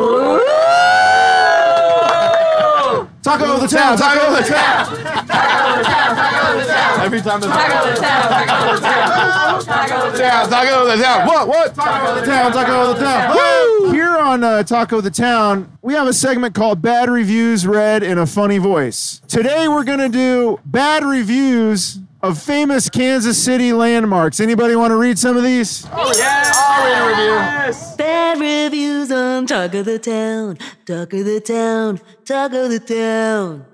Taco 3.22 3.58
the 3.58 3.66
town, 3.66 3.98
taco 3.98 4.30
the 4.34 4.42
town. 4.42 4.86
Taco 4.86 4.96
the 4.96 5.02
town, 5.02 6.16
taco 6.16 6.58
the 6.58 6.64
town. 6.64 7.00
Every 7.00 7.20
time 7.20 7.40
the 7.40 7.46
taco 7.48 7.90
the 7.90 8.00
town, 8.00 8.28
taco 8.28 8.74
the 8.74 8.80
town, 8.80 9.64
taco 9.64 10.10
the 10.10 10.18
town, 10.18 10.48
taco 10.50 10.86
the 10.86 11.02
town. 11.02 11.26
What? 11.26 11.48
What? 11.48 11.74
Taco 11.74 12.20
the 12.20 12.26
town, 12.26 12.52
taco 12.52 12.94
the 12.94 13.00
town. 13.00 13.36
Woo! 13.36 13.92
Here 13.92 14.16
on 14.16 14.44
uh, 14.44 14.62
Taco 14.62 15.00
the 15.00 15.10
Town, 15.10 15.76
we 15.82 15.94
have 15.94 16.06
a 16.06 16.12
segment 16.12 16.54
called 16.54 16.80
Bad 16.82 17.08
Reviews 17.08 17.66
Read 17.66 18.02
in 18.02 18.18
a 18.18 18.26
Funny 18.26 18.58
Voice. 18.58 19.20
Today 19.26 19.66
we're 19.68 19.84
gonna 19.84 20.08
do 20.08 20.60
bad 20.64 21.04
reviews 21.04 21.98
of 22.22 22.40
famous 22.40 22.88
Kansas 22.88 23.42
City 23.42 23.72
landmarks. 23.72 24.40
Anybody 24.40 24.74
want 24.76 24.90
to 24.90 24.96
read 24.96 25.18
some 25.18 25.36
of 25.36 25.42
these? 25.42 25.86
Oh 25.92 26.12
yeah, 26.16 26.52
I'll 26.54 26.84
read 26.84 26.98
a 26.98 27.66
review. 27.68 27.96
Bad 27.96 28.40
reviews 28.40 29.12
on 29.12 29.46
Talk 29.46 29.74
of 29.74 29.84
the 29.84 29.98
Town, 29.98 30.56
Talk 30.84 31.12
of 31.12 31.24
the 31.24 31.40
Town, 31.40 32.00
Talk 32.24 32.52
of 32.52 32.70
the 32.70 32.80
Town. 32.80 33.64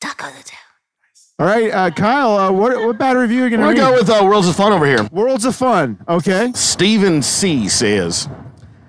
Talk 0.00 0.22
of 0.22 0.36
the 0.36 0.42
Town. 0.42 0.58
All 1.40 1.46
right, 1.46 1.70
uh, 1.72 1.90
Kyle, 1.90 2.36
uh, 2.36 2.52
what, 2.52 2.76
what 2.86 2.96
bad 2.96 3.16
review 3.16 3.42
are 3.42 3.44
you 3.46 3.50
gonna 3.50 3.62
We're 3.64 3.70
read? 3.70 3.78
gonna 3.78 3.96
go 3.96 3.98
with 4.02 4.10
uh, 4.10 4.24
Worlds 4.24 4.46
of 4.46 4.54
Fun 4.54 4.72
over 4.72 4.86
here. 4.86 5.02
Worlds 5.10 5.44
of 5.44 5.56
Fun. 5.56 5.98
Okay. 6.08 6.52
Stephen 6.54 7.22
C 7.22 7.68
says, 7.68 8.28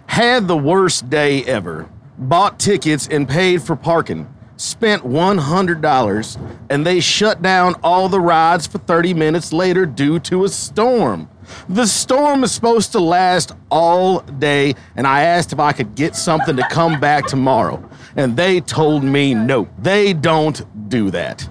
had 0.06 0.48
the 0.48 0.56
worst 0.58 1.10
day 1.10 1.44
ever. 1.46 1.90
Bought 2.20 2.60
tickets 2.60 3.08
and 3.10 3.28
paid 3.28 3.64
for 3.64 3.76
parking. 3.76 4.32
Spent 4.58 5.04
$100 5.04 6.58
and 6.70 6.86
they 6.86 7.00
shut 7.00 7.42
down 7.42 7.76
all 7.84 8.08
the 8.08 8.22
rides 8.22 8.68
for 8.68 8.78
30 8.78 9.14
minutes 9.14 9.52
later 9.52 9.86
due 9.86 10.20
to 10.20 10.46
a 10.46 10.50
storm. 10.50 11.30
The 11.68 11.86
storm 11.86 12.44
is 12.44 12.52
supposed 12.52 12.92
to 12.94 13.00
last 13.00 13.52
all 13.70 14.20
day, 14.22 14.76
and 14.96 15.06
I 15.06 15.22
asked 15.24 15.54
if 15.54 15.60
I 15.60 15.74
could 15.74 15.96
get 15.96 16.16
something 16.16 16.56
to 16.56 16.68
come 16.70 17.00
back 17.00 17.28
tomorrow. 17.28 17.88
And 18.16 18.36
they 18.38 18.62
told 18.62 19.04
me 19.04 19.34
no, 19.34 19.68
they 19.78 20.14
don't 20.14 20.90
do 20.90 21.12
that. 21.12 21.48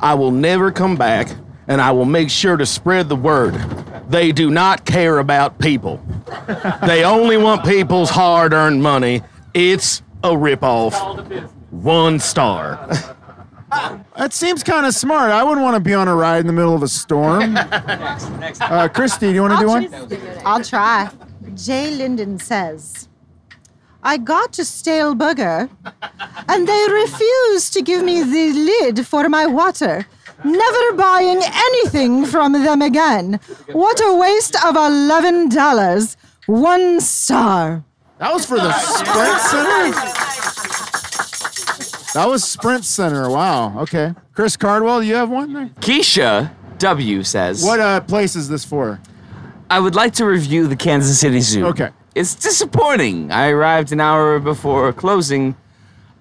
I 0.00 0.14
will 0.14 0.30
never 0.30 0.72
come 0.72 0.96
back, 0.96 1.28
and 1.66 1.80
I 1.80 1.92
will 1.92 2.04
make 2.04 2.30
sure 2.30 2.56
to 2.56 2.66
spread 2.66 3.08
the 3.08 3.16
word. 3.16 3.54
They 4.08 4.32
do 4.32 4.50
not 4.50 4.84
care 4.84 5.18
about 5.18 5.58
people. 5.58 6.02
they 6.86 7.04
only 7.04 7.36
want 7.36 7.64
people's 7.64 8.10
hard 8.10 8.52
earned 8.52 8.82
money. 8.82 9.22
It's 9.54 10.02
a 10.24 10.30
ripoff. 10.30 11.52
One 11.70 12.18
star. 12.18 12.88
That 14.16 14.32
seems 14.32 14.62
kind 14.62 14.86
of 14.86 14.94
smart. 14.94 15.30
I 15.30 15.44
wouldn't 15.44 15.62
want 15.62 15.74
to 15.74 15.80
be 15.80 15.94
on 15.94 16.08
a 16.08 16.14
ride 16.14 16.40
in 16.40 16.46
the 16.46 16.52
middle 16.52 16.74
of 16.74 16.82
a 16.82 16.88
storm. 16.88 17.56
Uh, 18.60 18.88
Christy, 18.88 19.28
do 19.28 19.34
you 19.34 19.42
want 19.42 19.54
to 19.54 19.60
do 19.60 19.68
one? 19.68 19.88
I'll 20.44 20.64
try. 20.64 21.10
Jay 21.54 21.90
Linden 21.90 22.38
says, 22.38 23.08
I 24.02 24.16
got 24.16 24.58
a 24.58 24.64
stale 24.64 25.14
burger 25.14 25.68
and 26.48 26.68
they 26.68 26.86
refused 26.90 27.72
to 27.74 27.82
give 27.82 28.02
me 28.04 28.22
the 28.22 28.52
lid 28.52 29.06
for 29.06 29.28
my 29.28 29.46
water. 29.46 30.06
Never 30.44 30.92
buying 30.92 31.40
anything 31.42 32.24
from 32.26 32.52
them 32.52 32.82
again. 32.82 33.40
What 33.72 34.00
a 34.00 34.16
waste 34.16 34.54
of 34.56 34.74
$11. 34.74 36.16
One 36.46 37.00
star. 37.00 37.84
That 38.18 38.32
was 38.32 38.44
for 38.46 38.56
the 38.56 38.72
Sprint 38.72 39.40
Center? 39.40 40.87
That 42.18 42.28
was 42.28 42.42
Sprint 42.42 42.84
Center. 42.84 43.30
Wow. 43.30 43.78
Okay. 43.82 44.12
Chris 44.32 44.56
Cardwell, 44.56 45.04
you 45.04 45.14
have 45.14 45.30
one 45.30 45.52
there? 45.52 45.66
Keisha 45.78 46.50
W 46.78 47.22
says, 47.22 47.62
What 47.62 47.78
uh, 47.78 48.00
place 48.00 48.34
is 48.34 48.48
this 48.48 48.64
for? 48.64 49.00
I 49.70 49.78
would 49.78 49.94
like 49.94 50.14
to 50.14 50.24
review 50.24 50.66
the 50.66 50.74
Kansas 50.74 51.20
City 51.20 51.38
Zoo. 51.38 51.66
Okay. 51.66 51.90
It's 52.16 52.34
disappointing. 52.34 53.30
I 53.30 53.50
arrived 53.50 53.92
an 53.92 54.00
hour 54.00 54.40
before 54.40 54.92
closing. 54.92 55.54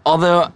Although 0.05 0.51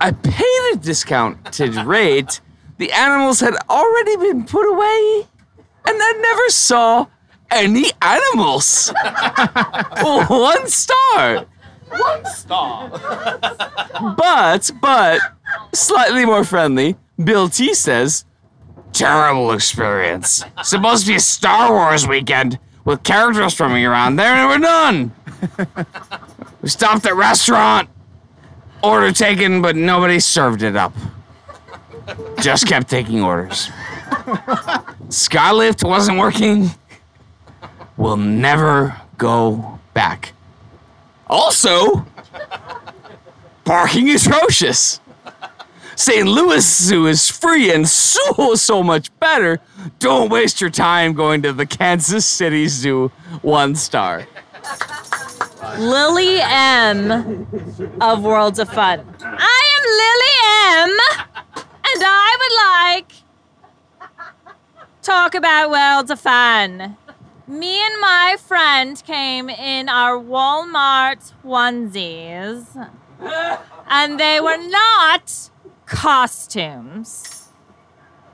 I 0.00 0.12
paid 0.12 0.72
a 0.72 0.76
discounted 0.78 1.76
rate, 1.84 2.40
the 2.78 2.90
animals 2.92 3.40
had 3.40 3.54
already 3.68 4.16
been 4.16 4.44
put 4.44 4.66
away, 4.66 5.26
and 5.58 5.98
I 6.00 6.12
never 6.22 6.48
saw 6.48 7.06
any 7.50 7.90
animals. 8.00 8.90
One 10.30 10.66
star. 10.68 11.44
One 11.90 12.24
star. 12.26 12.90
But, 14.16 14.70
but, 14.82 15.20
slightly 15.72 16.26
more 16.26 16.44
friendly, 16.44 16.96
Bill 17.22 17.48
T 17.48 17.72
says, 17.72 18.26
terrible 18.92 19.52
experience. 19.52 20.44
Supposed 20.62 21.06
to 21.06 21.12
be 21.12 21.16
a 21.16 21.20
Star 21.20 21.72
Wars 21.72 22.06
weekend 22.06 22.58
with 22.84 23.02
characters 23.02 23.58
roaming 23.58 23.86
around. 23.86 24.16
There 24.16 24.34
and 24.34 24.48
we're 24.48 24.66
done. 24.66 25.12
we 26.62 26.68
stopped 26.68 27.06
at 27.06 27.14
restaurant, 27.14 27.88
order 28.82 29.12
taken, 29.12 29.62
but 29.62 29.76
nobody 29.76 30.20
served 30.20 30.62
it 30.62 30.76
up. 30.76 30.92
Just 32.40 32.66
kept 32.66 32.88
taking 32.88 33.22
orders. 33.22 33.68
Skylift 35.08 35.86
wasn't 35.86 36.18
working. 36.18 36.70
We'll 37.96 38.16
never 38.16 39.00
go 39.16 39.78
back. 39.94 40.32
Also, 41.28 42.06
parking 43.64 44.10
atrocious. 44.10 45.00
St. 45.96 46.28
Louis 46.28 46.66
Zoo 46.66 47.06
is 47.06 47.30
free 47.30 47.72
and 47.72 47.88
so, 47.88 48.54
so 48.54 48.82
much 48.82 49.10
better. 49.18 49.60
Don't 49.98 50.30
waste 50.30 50.60
your 50.60 50.68
time 50.70 51.14
going 51.14 51.40
to 51.42 51.52
the 51.52 51.64
Kansas 51.64 52.26
City 52.26 52.68
Zoo 52.68 53.08
one 53.40 53.74
star. 53.74 54.26
Lily 55.78 56.38
M 56.42 57.46
of 58.00 58.22
Worlds 58.22 58.58
of 58.58 58.68
Fun. 58.68 59.00
I 59.22 59.62
am 59.76 59.84
Lily 60.02 60.36
M, 60.82 61.64
and 61.64 62.02
I 62.04 62.36
would 62.40 63.06
like 63.06 63.12
talk 65.02 65.34
about 65.34 65.70
Worlds 65.70 66.10
of 66.10 66.20
Fun. 66.20 66.96
Me 67.48 67.80
and 67.80 68.00
my 68.00 68.36
friend 68.40 69.00
came 69.06 69.48
in 69.48 69.88
our 69.88 70.18
Walmart 70.18 71.32
onesies, 71.44 72.90
and 73.88 74.18
they 74.18 74.40
were 74.40 74.56
not 74.56 75.50
costumes. 75.86 77.52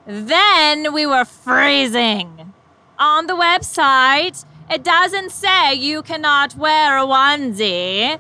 Then 0.07 0.95
we 0.95 1.05
were 1.05 1.27
freezing. 1.27 2.55
On 2.99 3.27
the 3.27 3.35
website, 3.35 4.47
it 4.71 4.83
doesn't 4.83 5.31
say 5.31 5.75
you 5.75 6.01
cannot 6.03 6.57
wear 6.57 6.97
a 6.97 7.03
onesie. 7.03 8.19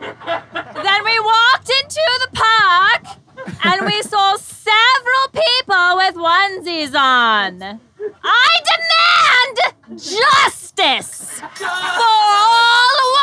then 0.00 1.04
we 1.04 1.20
walked 1.20 1.70
into 1.70 2.02
the 2.22 2.28
park 2.32 3.21
and 3.64 3.86
we 3.86 4.02
saw 4.02 4.36
several 4.36 5.28
people 5.32 5.96
with 5.96 6.14
onesies 6.14 6.94
on. 6.94 7.80
I 8.24 8.48
demand 8.72 10.00
justice 10.00 11.40
for 11.54 11.66
all 11.66 13.16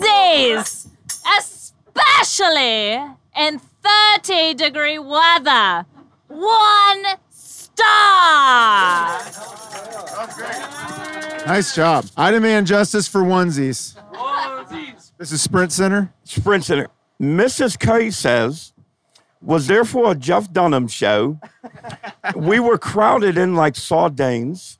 onesies, 0.00 0.88
especially 1.38 3.00
in 3.36 3.60
30 4.16 4.54
degree 4.54 4.98
weather. 4.98 5.86
One 6.28 7.04
star. 7.30 9.20
Nice 11.46 11.74
job. 11.74 12.06
I 12.16 12.30
demand 12.32 12.66
justice 12.66 13.06
for 13.06 13.22
onesies. 13.22 13.94
This 15.18 15.32
is 15.32 15.40
Sprint 15.40 15.72
Center. 15.72 16.12
Sprint 16.24 16.64
Center. 16.64 16.88
Mrs. 17.20 17.78
Curry 17.78 18.10
says, 18.10 18.72
was 19.40 19.66
there 19.66 19.84
for 19.84 20.10
a 20.10 20.14
Jeff 20.14 20.52
Dunham 20.52 20.88
show. 20.88 21.38
we 22.34 22.58
were 22.60 22.78
crowded 22.78 23.36
in 23.38 23.54
like 23.54 23.76
sardines. 23.76 24.78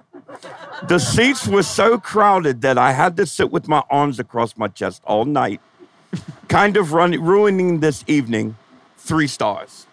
The 0.89 0.99
seats 0.99 1.47
were 1.47 1.63
so 1.63 1.99
crowded 1.99 2.61
that 2.63 2.77
I 2.79 2.93
had 2.93 3.17
to 3.19 3.27
sit 3.27 3.51
with 3.51 3.69
my 3.69 3.83
arms 3.91 4.19
across 4.19 4.57
my 4.57 4.69
chest 4.69 5.03
all 5.07 5.25
night, 5.25 5.61
kind 6.49 6.77
of 6.77 6.93
run, 6.93 7.13
ruining 7.21 7.81
this 7.81 8.05
evening. 8.07 8.57
Three 8.99 9.29
stars. 9.29 9.87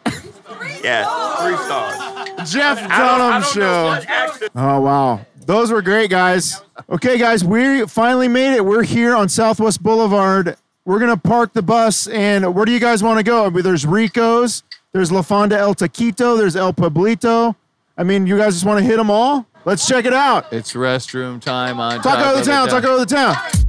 Yeah, 0.83 1.05
three 1.37 1.55
stars. 1.57 2.51
Jeff 2.51 2.77
I 2.79 2.81
don't- 2.81 2.91
I 2.91 3.17
Dunham 3.17 3.43
Show. 3.43 4.49
Oh, 4.55 4.81
wow. 4.81 5.21
Those 5.45 5.71
were 5.71 5.81
great, 5.81 6.09
guys. 6.09 6.61
Okay, 6.89 7.17
guys, 7.17 7.43
we 7.43 7.85
finally 7.85 8.27
made 8.27 8.55
it. 8.55 8.65
We're 8.65 8.83
here 8.83 9.15
on 9.15 9.29
Southwest 9.29 9.83
Boulevard. 9.83 10.55
We're 10.85 10.99
going 10.99 11.11
to 11.11 11.17
park 11.17 11.53
the 11.53 11.61
bus, 11.61 12.07
and 12.07 12.53
where 12.53 12.65
do 12.65 12.73
you 12.73 12.79
guys 12.79 13.01
want 13.01 13.17
to 13.17 13.23
go? 13.23 13.45
I 13.45 13.49
mean, 13.49 13.63
there's 13.63 13.85
Rico's, 13.85 14.63
there's 14.91 15.13
La 15.13 15.21
Fonda 15.21 15.57
El 15.57 15.73
Taquito, 15.75 16.37
there's 16.37 16.57
El 16.57 16.73
Pablito. 16.73 17.55
I 17.97 18.03
mean, 18.03 18.27
you 18.27 18.37
guys 18.37 18.55
just 18.55 18.65
want 18.65 18.79
to 18.79 18.85
hit 18.85 18.97
them 18.97 19.09
all? 19.09 19.45
Let's 19.63 19.87
check 19.87 20.03
it 20.03 20.13
out. 20.13 20.51
It's 20.51 20.73
restroom 20.73 21.39
time 21.39 21.79
on 21.79 22.01
Taco 22.01 22.37
of 22.37 22.45
the 22.45 22.51
town, 22.51 22.67
taco 22.67 22.95
of 22.95 23.07
the 23.07 23.15
town. 23.15 23.62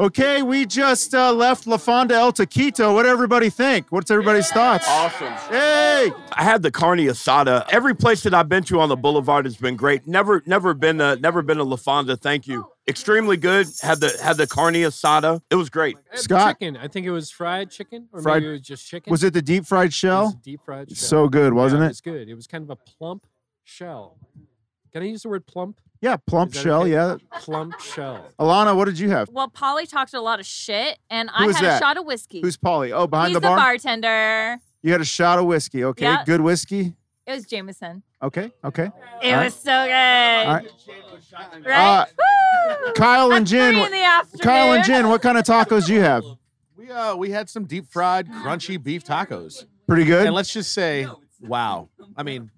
Okay, 0.00 0.40
we 0.40 0.64
just 0.64 1.14
uh, 1.14 1.30
left 1.30 1.66
La 1.66 1.76
Fonda 1.76 2.14
El 2.14 2.32
Taquito. 2.32 2.94
What 2.94 3.02
do 3.02 3.10
everybody 3.10 3.50
think? 3.50 3.92
What's 3.92 4.10
everybody's 4.10 4.48
thoughts? 4.48 4.86
Awesome. 4.88 5.30
Hey! 5.50 6.10
I 6.32 6.42
had 6.42 6.62
the 6.62 6.70
carne 6.70 7.00
asada. 7.00 7.66
Every 7.70 7.94
place 7.94 8.22
that 8.22 8.32
I've 8.32 8.48
been 8.48 8.62
to 8.64 8.80
on 8.80 8.88
the 8.88 8.96
boulevard 8.96 9.44
has 9.44 9.58
been 9.58 9.76
great. 9.76 10.06
Never, 10.06 10.42
never 10.46 10.72
been 10.72 11.02
a, 11.02 11.16
never 11.16 11.42
been 11.42 11.58
a 11.58 11.64
La 11.64 11.76
Fonda. 11.76 12.16
Thank 12.16 12.46
you. 12.46 12.66
Extremely 12.88 13.36
good. 13.36 13.66
Had 13.82 14.00
the 14.00 14.18
had 14.22 14.38
the 14.38 14.46
carne 14.46 14.72
asada. 14.72 15.42
It 15.50 15.56
was 15.56 15.68
great. 15.68 15.98
Scott? 16.14 16.58
Chicken. 16.58 16.78
I 16.78 16.88
think 16.88 17.04
it 17.04 17.10
was 17.10 17.30
fried 17.30 17.70
chicken, 17.70 18.08
or 18.10 18.22
Fried- 18.22 18.42
maybe 18.42 18.48
it 18.48 18.52
was 18.52 18.60
just 18.62 18.88
chicken. 18.88 19.10
Was 19.10 19.22
it 19.22 19.34
the 19.34 19.42
deep 19.42 19.66
fried 19.66 19.92
shell? 19.92 20.40
deep 20.42 20.62
fried 20.64 20.88
shell. 20.88 20.96
So 20.96 21.28
good, 21.28 21.52
wasn't 21.52 21.80
Yeah, 21.80 21.88
it? 21.88 21.90
It's 21.90 21.98
was 22.06 22.14
good. 22.14 22.28
It 22.30 22.34
was 22.34 22.46
kind 22.46 22.64
of 22.64 22.70
a 22.70 22.76
plump 22.76 23.26
shell. 23.64 24.16
Can 24.94 25.02
I 25.02 25.06
use 25.08 25.24
the 25.24 25.28
word 25.28 25.46
plump? 25.46 25.78
Yeah, 26.02 26.16
plump 26.16 26.54
shell, 26.54 26.82
okay? 26.82 26.92
yeah. 26.92 27.16
Plump 27.40 27.78
shell. 27.80 28.26
Alana, 28.38 28.74
what 28.74 28.86
did 28.86 28.98
you 28.98 29.10
have? 29.10 29.28
Well, 29.30 29.48
Polly 29.48 29.86
talked 29.86 30.14
a 30.14 30.20
lot 30.20 30.40
of 30.40 30.46
shit, 30.46 30.98
and 31.10 31.28
Who 31.30 31.44
I 31.44 31.52
had 31.52 31.56
that? 31.64 31.76
a 31.76 31.78
shot 31.84 31.96
of 31.98 32.06
whiskey. 32.06 32.40
Who's 32.40 32.56
Polly? 32.56 32.90
Oh, 32.92 33.06
behind 33.06 33.28
He's 33.28 33.34
the 33.34 33.40
bar? 33.42 33.56
bartender. 33.56 34.58
You 34.82 34.92
had 34.92 35.02
a 35.02 35.04
shot 35.04 35.38
of 35.38 35.44
whiskey. 35.44 35.84
Okay, 35.84 36.06
Yeah. 36.06 36.24
good 36.24 36.40
whiskey. 36.40 36.94
It 37.26 37.32
was 37.32 37.44
Jameson. 37.44 38.02
Okay, 38.22 38.50
okay. 38.64 38.90
It 39.22 39.34
All 39.34 39.44
was 39.44 39.54
so 39.54 39.64
good. 39.86 40.46
All 40.46 40.54
right. 40.54 40.66
Right? 41.66 42.06
Uh, 42.08 42.92
Kyle 42.94 43.32
and 43.32 43.46
Jen. 43.46 43.78
what- 43.78 43.92
in 43.92 44.00
the. 44.32 44.38
Kyle 44.38 44.72
and 44.72 44.84
Jen, 44.84 45.08
what 45.08 45.22
kind 45.22 45.38
of 45.38 45.44
tacos 45.44 45.86
do 45.86 45.94
you 45.94 46.00
have? 46.00 46.24
We 46.76 46.90
uh 46.90 47.14
we 47.14 47.30
had 47.30 47.48
some 47.50 47.64
deep 47.66 47.86
fried 47.86 48.26
crunchy 48.26 48.82
beef 48.82 49.04
tacos. 49.04 49.64
Pretty 49.86 50.04
good. 50.04 50.26
And 50.26 50.34
let's 50.34 50.52
just 50.52 50.72
say, 50.72 51.06
wow. 51.40 51.88
I 52.16 52.22
mean, 52.22 52.50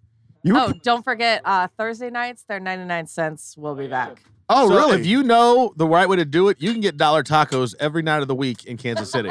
you 0.43 0.57
oh, 0.57 0.72
don't 0.82 1.03
forget 1.03 1.43
uh, 1.45 1.68
Thursday 1.76 2.11
nights. 2.11 2.45
They're 2.47 2.61
99 2.61 3.07
cents. 3.07 3.55
We'll 3.57 3.74
be 3.74 3.86
back. 3.86 4.22
Oh, 4.49 4.68
so 4.68 4.74
really? 4.74 5.01
If 5.01 5.07
you 5.07 5.22
know 5.22 5.72
the 5.76 5.86
right 5.86 6.09
way 6.09 6.16
to 6.16 6.24
do 6.24 6.49
it, 6.49 6.61
you 6.61 6.72
can 6.72 6.80
get 6.80 6.97
dollar 6.97 7.22
tacos 7.22 7.74
every 7.80 8.03
night 8.03 8.22
of 8.22 8.28
the 8.28 8.34
week 8.34 8.64
in 8.64 8.76
Kansas 8.76 9.11
City. 9.11 9.30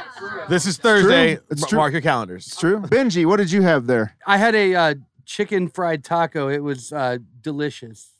this 0.48 0.66
is 0.66 0.78
Thursday. 0.78 1.36
True. 1.36 1.44
It's 1.50 1.62
M- 1.62 1.68
true. 1.68 1.78
Mark 1.78 1.92
your 1.92 2.00
calendars. 2.00 2.46
It's 2.46 2.56
true. 2.56 2.80
Benji, 2.80 3.26
what 3.26 3.36
did 3.36 3.50
you 3.50 3.62
have 3.62 3.86
there? 3.86 4.16
I 4.26 4.38
had 4.38 4.54
a 4.54 4.74
uh, 4.74 4.94
chicken 5.26 5.68
fried 5.68 6.04
taco. 6.04 6.48
It 6.48 6.62
was 6.62 6.92
uh, 6.92 7.18
delicious. 7.40 8.10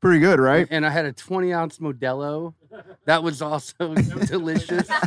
Pretty 0.00 0.20
good, 0.20 0.38
right? 0.38 0.68
And 0.70 0.86
I 0.86 0.90
had 0.90 1.04
a 1.04 1.12
20 1.12 1.52
ounce 1.52 1.78
Modelo. 1.78 2.54
That 3.04 3.22
was 3.22 3.42
also 3.42 3.94
delicious. 4.26 4.88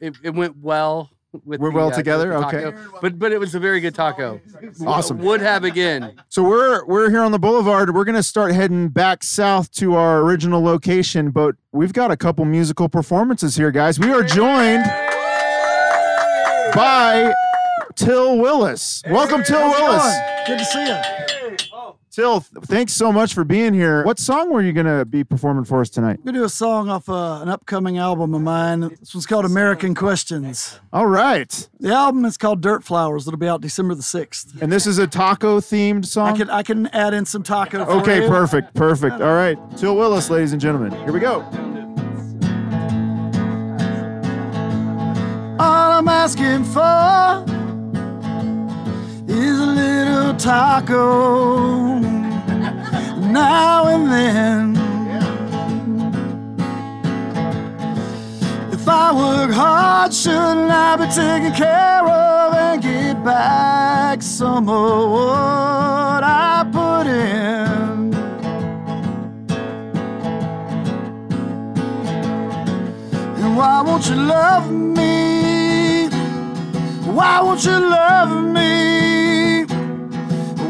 It, 0.00 0.16
it 0.24 0.34
went 0.34 0.56
well 0.56 1.12
with 1.44 1.60
We're 1.60 1.70
the, 1.70 1.76
well 1.76 1.88
uh, 1.88 1.92
together? 1.92 2.38
with 2.38 2.50
the 2.50 2.66
Okay. 2.66 2.78
But 3.00 3.18
but 3.18 3.32
it 3.32 3.38
was 3.38 3.54
a 3.54 3.60
very 3.60 3.80
good 3.80 3.94
taco. 3.94 4.40
Awesome. 4.86 5.18
Would 5.18 5.40
have 5.40 5.64
again. 5.64 6.14
So 6.28 6.42
we're 6.42 6.84
we're 6.84 7.10
here 7.10 7.22
on 7.22 7.32
the 7.32 7.38
boulevard. 7.38 7.94
We're 7.94 8.04
gonna 8.04 8.22
start 8.22 8.52
heading 8.52 8.88
back 8.88 9.24
south 9.24 9.70
to 9.72 9.94
our 9.94 10.20
original 10.20 10.62
location, 10.62 11.30
but 11.30 11.56
we've 11.72 11.92
got 11.92 12.10
a 12.10 12.16
couple 12.16 12.44
musical 12.44 12.88
performances 12.88 13.56
here, 13.56 13.70
guys. 13.70 13.98
We 13.98 14.10
are 14.12 14.22
joined 14.22 14.84
by 16.74 17.32
Till 17.96 18.38
Willis. 18.38 19.02
Welcome, 19.10 19.42
Till 19.42 19.68
Willis. 19.68 20.14
Good 20.46 20.58
to 20.58 20.64
see 20.64 20.86
you. 20.86 21.31
Till, 22.12 22.40
thanks 22.40 22.92
so 22.92 23.10
much 23.10 23.32
for 23.32 23.42
being 23.42 23.72
here. 23.72 24.04
What 24.04 24.18
song 24.18 24.50
were 24.52 24.60
you 24.60 24.74
gonna 24.74 25.02
be 25.06 25.24
performing 25.24 25.64
for 25.64 25.80
us 25.80 25.88
tonight? 25.88 26.18
I'm 26.18 26.24
gonna 26.26 26.40
do 26.40 26.44
a 26.44 26.48
song 26.50 26.90
off 26.90 27.08
uh, 27.08 27.38
an 27.40 27.48
upcoming 27.48 27.96
album 27.96 28.34
of 28.34 28.42
mine. 28.42 28.80
This 29.00 29.14
one's 29.14 29.24
called 29.24 29.46
American 29.46 29.94
Questions. 29.94 30.78
All 30.92 31.06
right. 31.06 31.68
The 31.80 31.88
album 31.94 32.26
is 32.26 32.36
called 32.36 32.60
Dirt 32.60 32.84
Flowers. 32.84 33.26
It'll 33.26 33.38
be 33.38 33.48
out 33.48 33.62
December 33.62 33.94
the 33.94 34.02
sixth. 34.02 34.60
And 34.60 34.70
this 34.70 34.86
is 34.86 34.98
a 34.98 35.06
taco 35.06 35.58
themed 35.58 36.04
song. 36.04 36.28
I 36.34 36.36
can 36.36 36.50
I 36.50 36.62
can 36.62 36.86
add 36.88 37.14
in 37.14 37.24
some 37.24 37.42
taco. 37.42 37.82
for 37.86 37.90
Okay, 37.92 38.24
you. 38.24 38.28
perfect, 38.28 38.74
perfect. 38.74 39.22
All 39.22 39.32
right, 39.34 39.56
Till 39.78 39.96
Willis, 39.96 40.28
ladies 40.28 40.52
and 40.52 40.60
gentlemen. 40.60 40.92
Here 41.04 41.12
we 41.12 41.20
go. 41.20 41.40
All 45.58 45.92
I'm 45.92 46.08
asking 46.08 46.64
for 46.64 47.44
is 49.28 49.58
a 49.60 49.66
little 49.66 49.91
taco 50.38 51.98
now 53.32 53.86
and 53.88 54.10
then. 54.10 54.76
If 58.72 58.88
I 58.88 59.12
work 59.12 59.50
hard, 59.52 60.12
shouldn't 60.12 60.70
I 60.70 60.96
be 60.96 61.06
taken 61.06 61.52
care 61.52 62.04
of 62.04 62.54
and 62.54 62.82
get 62.82 63.24
back 63.24 64.22
some 64.22 64.68
of 64.68 65.10
what 65.10 66.24
I 66.24 66.64
put 66.72 67.06
in? 67.06 68.12
And 73.38 73.56
why 73.56 73.82
won't 73.82 74.08
you 74.08 74.16
love 74.16 74.70
me? 74.70 76.08
Why 77.06 77.40
won't 77.40 77.64
you 77.64 77.78
love 77.78 78.44
me? 78.44 79.01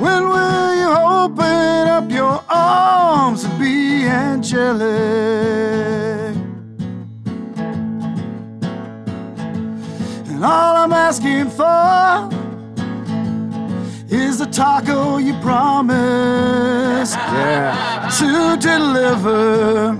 When 0.02 0.22
will 0.28 0.74
you 0.82 0.90
open 0.90 1.88
up 1.96 2.10
your 2.10 2.42
arms 2.50 3.44
and 3.44 3.56
be 3.58 4.04
angelic? 4.04 4.90
And 10.30 10.44
all 10.44 10.74
I'm 10.82 10.92
asking 10.92 11.50
for 11.50 12.28
is 14.08 14.38
the 14.38 14.46
taco 14.46 15.18
you 15.18 15.34
promised 15.34 17.16
Yeah. 17.16 18.10
to 18.18 18.56
deliver. 18.56 19.96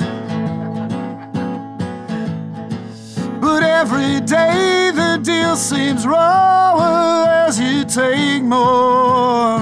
But 3.40 3.62
every 3.62 4.18
day 4.20 4.90
the 5.00 5.20
deal 5.22 5.54
seems 5.54 6.04
lower 6.04 7.26
as 7.46 7.60
you 7.60 7.84
take 7.84 8.42
more 8.42 9.60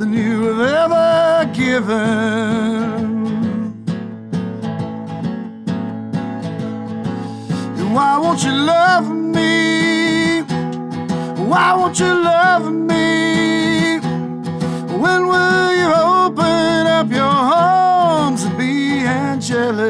than 0.00 0.14
you 0.14 0.44
have 0.44 0.60
ever 0.60 1.52
given. 1.52 1.98
And 7.78 7.94
why 7.94 8.16
won't 8.16 8.42
you 8.42 8.50
love 8.50 9.10
me? 9.10 10.40
Why 11.50 11.74
won't 11.74 11.98
you 12.00 12.06
love 12.06 12.72
me? 12.72 13.98
When 15.02 15.26
will 15.26 15.72
you 15.80 15.92
open 15.92 16.86
up 16.98 17.10
your 17.10 17.34
arms 17.68 18.44
and 18.44 18.56
be 18.56 19.00
angelic? 19.00 19.82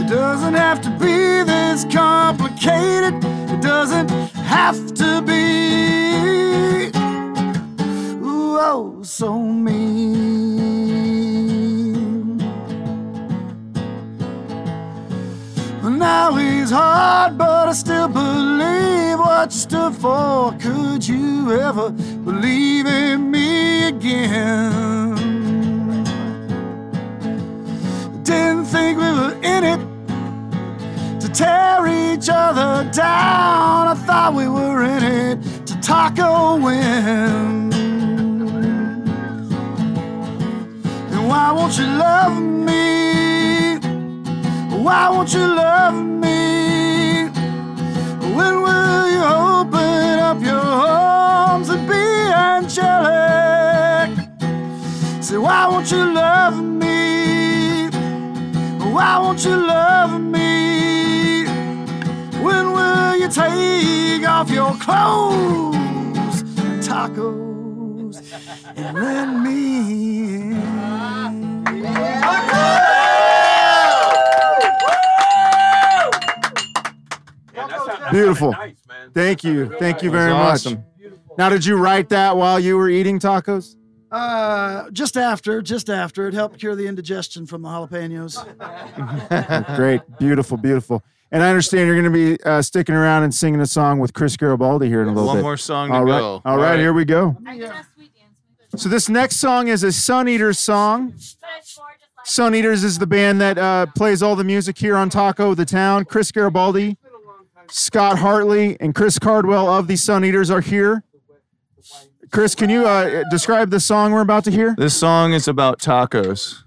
It 0.00 0.08
doesn't 0.08 0.54
have 0.54 0.80
to 0.80 0.90
be 0.92 1.42
this 1.52 1.84
complicated. 1.84 3.22
It 3.52 3.60
doesn't 3.60 4.08
have 4.54 4.78
to 4.94 5.20
be. 5.20 5.47
So 9.18 9.36
mean. 9.36 10.78
Now 15.82 16.36
he's 16.36 16.70
hard, 16.70 17.36
but 17.36 17.66
I 17.68 17.72
still 17.72 18.06
believe 18.06 19.18
what 19.18 19.52
you 19.52 19.58
stood 19.58 19.94
for. 19.96 20.52
Could 20.60 21.08
you 21.08 21.50
ever 21.50 21.90
believe 21.90 22.86
in 22.86 23.28
me 23.32 23.88
again? 23.88 25.16
Didn't 28.22 28.66
think 28.66 29.00
we 29.00 29.10
were 29.20 29.36
in 29.42 29.64
it 29.72 29.80
to 31.22 31.28
tear 31.28 31.84
each 31.88 32.28
other 32.30 32.88
down. 32.92 33.88
I 33.88 33.94
thought 34.06 34.34
we 34.34 34.46
were 34.46 34.84
in 34.84 35.02
it 35.02 35.66
to 35.66 35.74
taco 35.80 36.56
win. 36.64 37.77
Why 41.28 41.52
won't 41.52 41.76
you 41.78 41.84
love 41.84 42.40
me? 42.40 43.76
Why 44.84 45.10
won't 45.10 45.32
you 45.34 45.46
love 45.46 45.94
me? 45.94 47.28
When 48.36 48.62
will 48.62 49.08
you 49.14 49.22
open 49.22 50.18
up 50.28 50.40
your 50.40 50.54
arms 50.58 51.68
and 51.68 51.86
be 51.86 51.94
angelic? 52.48 54.10
Say, 55.22 55.36
why 55.36 55.66
won't 55.66 55.90
you 55.90 56.04
love 56.14 56.56
me? 56.62 57.88
Why 58.94 59.18
won't 59.18 59.44
you 59.44 59.56
love 59.56 60.18
me? 60.20 61.44
When 62.42 62.72
will 62.72 63.16
you 63.16 63.28
take 63.28 64.26
off 64.26 64.50
your 64.50 64.74
clothes 64.76 66.42
tacos 66.86 67.47
and 68.76 68.96
let 68.96 69.26
me 69.42 70.54
Beautiful. 78.10 78.54
Thank 79.14 79.44
you. 79.44 79.70
Thank 79.78 80.02
you 80.02 80.10
very 80.10 80.32
much. 80.32 80.54
awesome. 80.66 80.84
Now, 81.36 81.48
did 81.50 81.64
you 81.64 81.76
write 81.76 82.08
that 82.08 82.36
while 82.36 82.58
you 82.58 82.76
were 82.76 82.88
eating 82.88 83.18
tacos? 83.18 83.76
Uh, 84.10 84.90
just 84.90 85.16
after, 85.16 85.60
just 85.60 85.90
after. 85.90 86.26
It 86.26 86.34
helped 86.34 86.58
cure 86.58 86.74
the 86.74 86.86
indigestion 86.86 87.46
from 87.46 87.62
the 87.62 87.68
jalapenos. 87.68 88.36
Great. 89.76 90.00
Beautiful. 90.18 90.56
Beautiful. 90.56 91.02
And 91.30 91.42
I 91.42 91.50
understand 91.50 91.86
you're 91.86 92.00
going 92.00 92.10
to 92.12 92.36
be 92.36 92.42
uh, 92.44 92.62
sticking 92.62 92.94
around 92.94 93.24
and 93.24 93.34
singing 93.34 93.60
a 93.60 93.66
song 93.66 93.98
with 93.98 94.14
Chris 94.14 94.34
Garibaldi 94.36 94.88
here 94.88 95.02
in 95.02 95.08
a 95.08 95.12
little 95.12 95.26
One 95.26 95.36
bit. 95.36 95.42
more 95.42 95.58
song 95.58 95.90
to 95.90 95.94
All 95.94 96.04
right. 96.04 96.18
go. 96.18 96.24
All 96.24 96.42
All 96.46 96.56
right, 96.56 96.70
right. 96.70 96.78
here 96.80 96.94
we 96.94 97.04
go. 97.04 97.36
So 98.76 98.88
this 98.88 99.08
next 99.08 99.36
song 99.36 99.68
is 99.68 99.82
a 99.82 99.92
Sun 99.92 100.28
Eaters 100.28 100.58
song. 100.58 101.14
Sun 102.24 102.54
Eaters 102.54 102.84
is 102.84 102.98
the 102.98 103.06
band 103.06 103.40
that 103.40 103.58
uh, 103.58 103.86
plays 103.96 104.22
all 104.22 104.36
the 104.36 104.44
music 104.44 104.78
here 104.78 104.96
on 104.96 105.08
Taco 105.08 105.54
the 105.54 105.64
Town. 105.64 106.04
Chris 106.04 106.30
Garibaldi, 106.30 106.98
Scott 107.70 108.18
Hartley, 108.18 108.76
and 108.80 108.94
Chris 108.94 109.18
Cardwell 109.18 109.68
of 109.68 109.86
the 109.88 109.96
Sun 109.96 110.24
Eaters 110.24 110.50
are 110.50 110.60
here. 110.60 111.02
Chris, 112.30 112.54
can 112.54 112.68
you 112.68 112.86
uh, 112.86 113.24
describe 113.30 113.70
the 113.70 113.80
song 113.80 114.12
we're 114.12 114.20
about 114.20 114.44
to 114.44 114.50
hear? 114.50 114.74
This 114.76 114.94
song 114.94 115.32
is 115.32 115.48
about 115.48 115.78
tacos. 115.78 116.62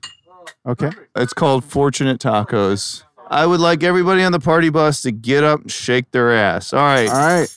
Okay. 0.66 0.89
It's 1.16 1.34
called 1.34 1.64
Fortunate 1.64 2.20
Tacos. 2.20 3.04
I 3.30 3.45
would 3.45 3.60
like 3.60 3.84
everybody 3.84 4.24
on 4.24 4.32
the 4.32 4.39
party 4.39 4.70
bus 4.70 5.04
to 5.04 5.12
get 5.12 5.43
up 5.43 5.62
and 5.62 5.72
shake 5.72 6.12
their 6.12 6.34
ass. 6.34 6.74
All 6.74 6.82
right. 6.82 7.10
All 7.10 7.16
right. 7.16 7.47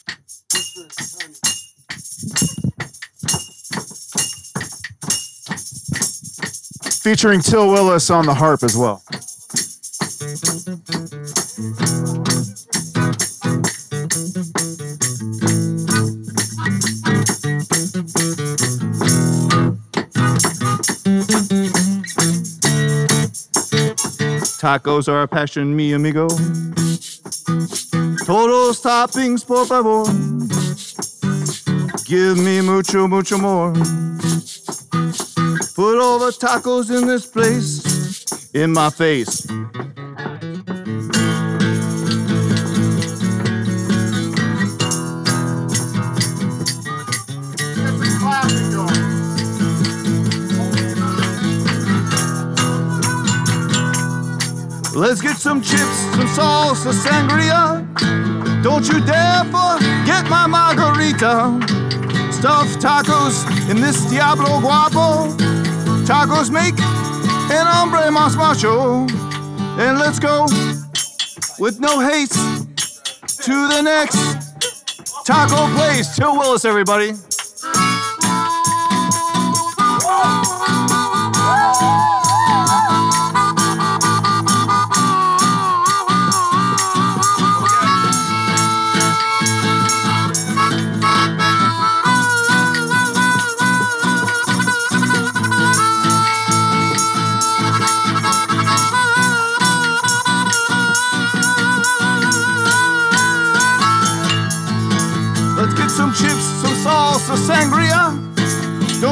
Featuring 7.05 7.43
Till 7.43 7.71
Willis 7.71 8.09
on 8.09 8.25
the 8.25 8.33
harp 8.33 8.63
as 8.63 8.75
well. 8.75 9.03
Tacos 24.57 25.07
are 25.07 25.21
a 25.21 25.29
passion, 25.29 25.77
mi 25.77 25.93
amigo. 25.93 26.27
Todos 28.25 28.81
toppings, 28.81 29.45
por 29.47 29.67
favor. 29.67 30.05
Give 32.07 32.39
me 32.39 32.63
mucho, 32.63 33.07
mucho 33.07 33.37
more. 33.37 34.14
Put 35.75 35.99
all 35.99 36.21
the 36.21 36.31
tacos 36.31 36.97
in 36.97 37.09
this 37.09 37.27
place, 37.27 38.25
in 38.55 38.71
my 38.71 38.91
face. 38.91 39.45
Let's 54.95 55.21
get 55.21 55.39
some 55.39 55.61
chips, 55.61 55.81
some 55.81 56.29
salsa, 56.29 56.93
sangria. 56.93 57.83
Don't 58.63 58.87
you 58.87 59.05
dare 59.05 59.43
forget 59.47 60.31
my 60.31 60.47
margarita. 60.47 61.59
Stuffed 62.31 62.79
tacos 62.79 63.45
in 63.69 63.81
this 63.81 64.09
Diablo 64.09 64.61
Guapo. 64.61 65.54
Tacos 66.05 66.51
make 66.51 66.79
an 67.51 67.67
hombre 67.67 68.11
más 68.11 68.37
macho. 68.37 69.07
And 69.79 69.99
let's 69.99 70.19
go 70.19 70.47
with 71.59 71.81
no 71.81 72.01
haste 72.01 72.35
to 73.43 73.69
the 73.69 73.81
next 73.83 74.19
taco 75.25 75.67
place. 75.75 76.15
Till 76.15 76.37
Willis, 76.37 76.65
everybody. 76.65 77.15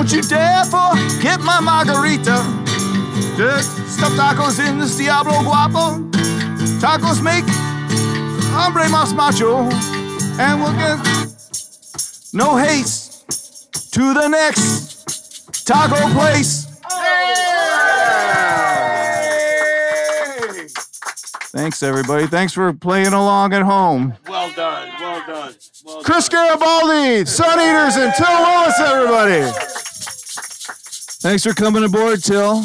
Don't 0.03 0.15
you 0.15 0.23
dare 0.23 0.65
forget 0.65 1.41
my 1.43 1.61
margarita. 1.61 2.43
Just 3.37 3.71
stuff 3.87 4.13
tacos 4.15 4.59
in 4.59 4.81
this 4.81 4.97
Diablo 4.97 5.45
Guapo. 5.45 6.01
Tacos 6.81 7.23
make 7.23 7.45
hombre 8.51 8.83
más 8.89 9.15
macho. 9.15 9.59
And 10.41 10.61
we'll 10.61 10.73
get 10.73 10.99
no 12.33 12.57
haste 12.57 13.93
to 13.93 14.13
the 14.13 14.27
next 14.27 15.65
taco 15.65 16.13
place. 16.15 16.67
Thanks, 21.53 21.81
everybody. 21.85 22.27
Thanks 22.27 22.53
for 22.53 22.73
playing 22.73 23.13
along 23.13 23.55
at 23.55 23.63
home. 23.63 24.15
Well 24.27 24.53
done. 24.57 24.89
Well 24.99 25.23
done. 25.29 25.55
Well 25.85 26.03
Chris 26.03 26.29
Garibaldi, 26.29 27.25
Sun 27.25 27.61
Eaters, 27.61 27.97
and 27.97 28.13
Till 28.15 28.43
Willis, 28.43 28.81
everybody. 28.81 29.82
Thanks 31.23 31.45
for 31.45 31.55
coming 31.55 31.85
aboard, 31.85 32.21
Till. 32.25 32.63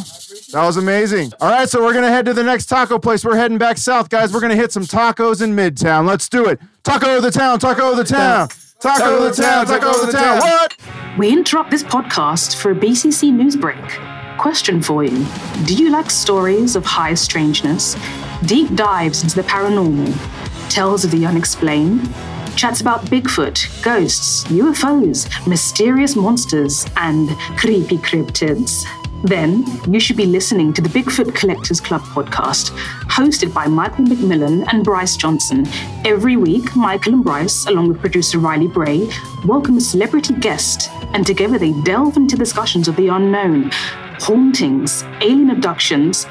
That 0.51 0.65
was 0.65 0.77
amazing. 0.77 1.31
All 1.39 1.51
right, 1.51 1.69
so 1.69 1.79
we're 1.83 1.93
going 1.93 2.05
to 2.05 2.09
head 2.09 2.25
to 2.25 2.33
the 2.33 2.41
next 2.41 2.65
taco 2.65 2.97
place. 2.97 3.23
We're 3.23 3.35
heading 3.35 3.59
back 3.59 3.77
south, 3.77 4.09
guys. 4.09 4.33
We're 4.33 4.39
going 4.39 4.49
to 4.49 4.55
hit 4.55 4.71
some 4.71 4.81
tacos 4.83 5.43
in 5.43 5.55
Midtown. 5.55 6.07
Let's 6.07 6.27
do 6.27 6.45
it. 6.47 6.59
Taco 6.83 7.17
of 7.17 7.21
the 7.23 7.29
town, 7.29 7.59
taco 7.59 7.91
of 7.91 7.97
the 7.97 8.03
town. 8.03 8.49
Taco 8.79 9.27
of 9.27 9.35
the 9.35 9.43
town, 9.43 9.67
taco 9.67 10.01
of 10.01 10.07
the 10.07 10.11
town. 10.11 10.39
What? 10.39 10.75
We 11.19 11.31
interrupt 11.31 11.69
this 11.69 11.83
podcast 11.83 12.55
for 12.59 12.71
a 12.71 12.75
BCC 12.75 13.31
news 13.31 13.55
break. 13.55 13.77
Question 14.39 14.81
for 14.81 15.03
you 15.03 15.23
Do 15.65 15.75
you 15.75 15.91
like 15.91 16.09
stories 16.09 16.75
of 16.75 16.83
high 16.83 17.13
strangeness, 17.13 17.95
deep 18.45 18.73
dives 18.75 19.21
into 19.21 19.35
the 19.35 19.43
paranormal, 19.43 20.69
tales 20.71 21.05
of 21.05 21.11
the 21.11 21.27
unexplained? 21.27 22.01
Chats 22.57 22.81
about 22.81 23.01
Bigfoot, 23.01 23.83
ghosts, 23.83 24.43
UFOs, 24.45 25.27
mysterious 25.47 26.15
monsters, 26.15 26.87
and 26.97 27.29
creepy 27.55 27.97
cryptids, 27.97 28.83
then 29.23 29.63
you 29.87 29.99
should 29.99 30.17
be 30.17 30.25
listening 30.25 30.73
to 30.73 30.81
the 30.81 30.89
Bigfoot 30.89 31.35
Collectors 31.35 31.79
Club 31.79 32.01
podcast, 32.01 32.71
hosted 33.09 33.53
by 33.53 33.67
Michael 33.67 34.05
McMillan 34.05 34.65
and 34.73 34.83
Bryce 34.83 35.15
Johnson. 35.15 35.67
Every 36.03 36.35
week, 36.35 36.75
Michael 36.75 37.13
and 37.13 37.23
Bryce, 37.23 37.67
along 37.67 37.89
with 37.89 37.99
producer 37.99 38.39
Riley 38.39 38.67
Bray, 38.67 39.07
welcome 39.45 39.77
a 39.77 39.81
celebrity 39.81 40.33
guest, 40.33 40.89
and 41.13 41.27
together 41.27 41.59
they 41.59 41.73
delve 41.83 42.17
into 42.17 42.35
discussions 42.35 42.87
of 42.87 42.95
the 42.95 43.09
unknown, 43.09 43.69
hauntings, 44.19 45.03
alien 45.21 45.51
abductions, 45.51 46.25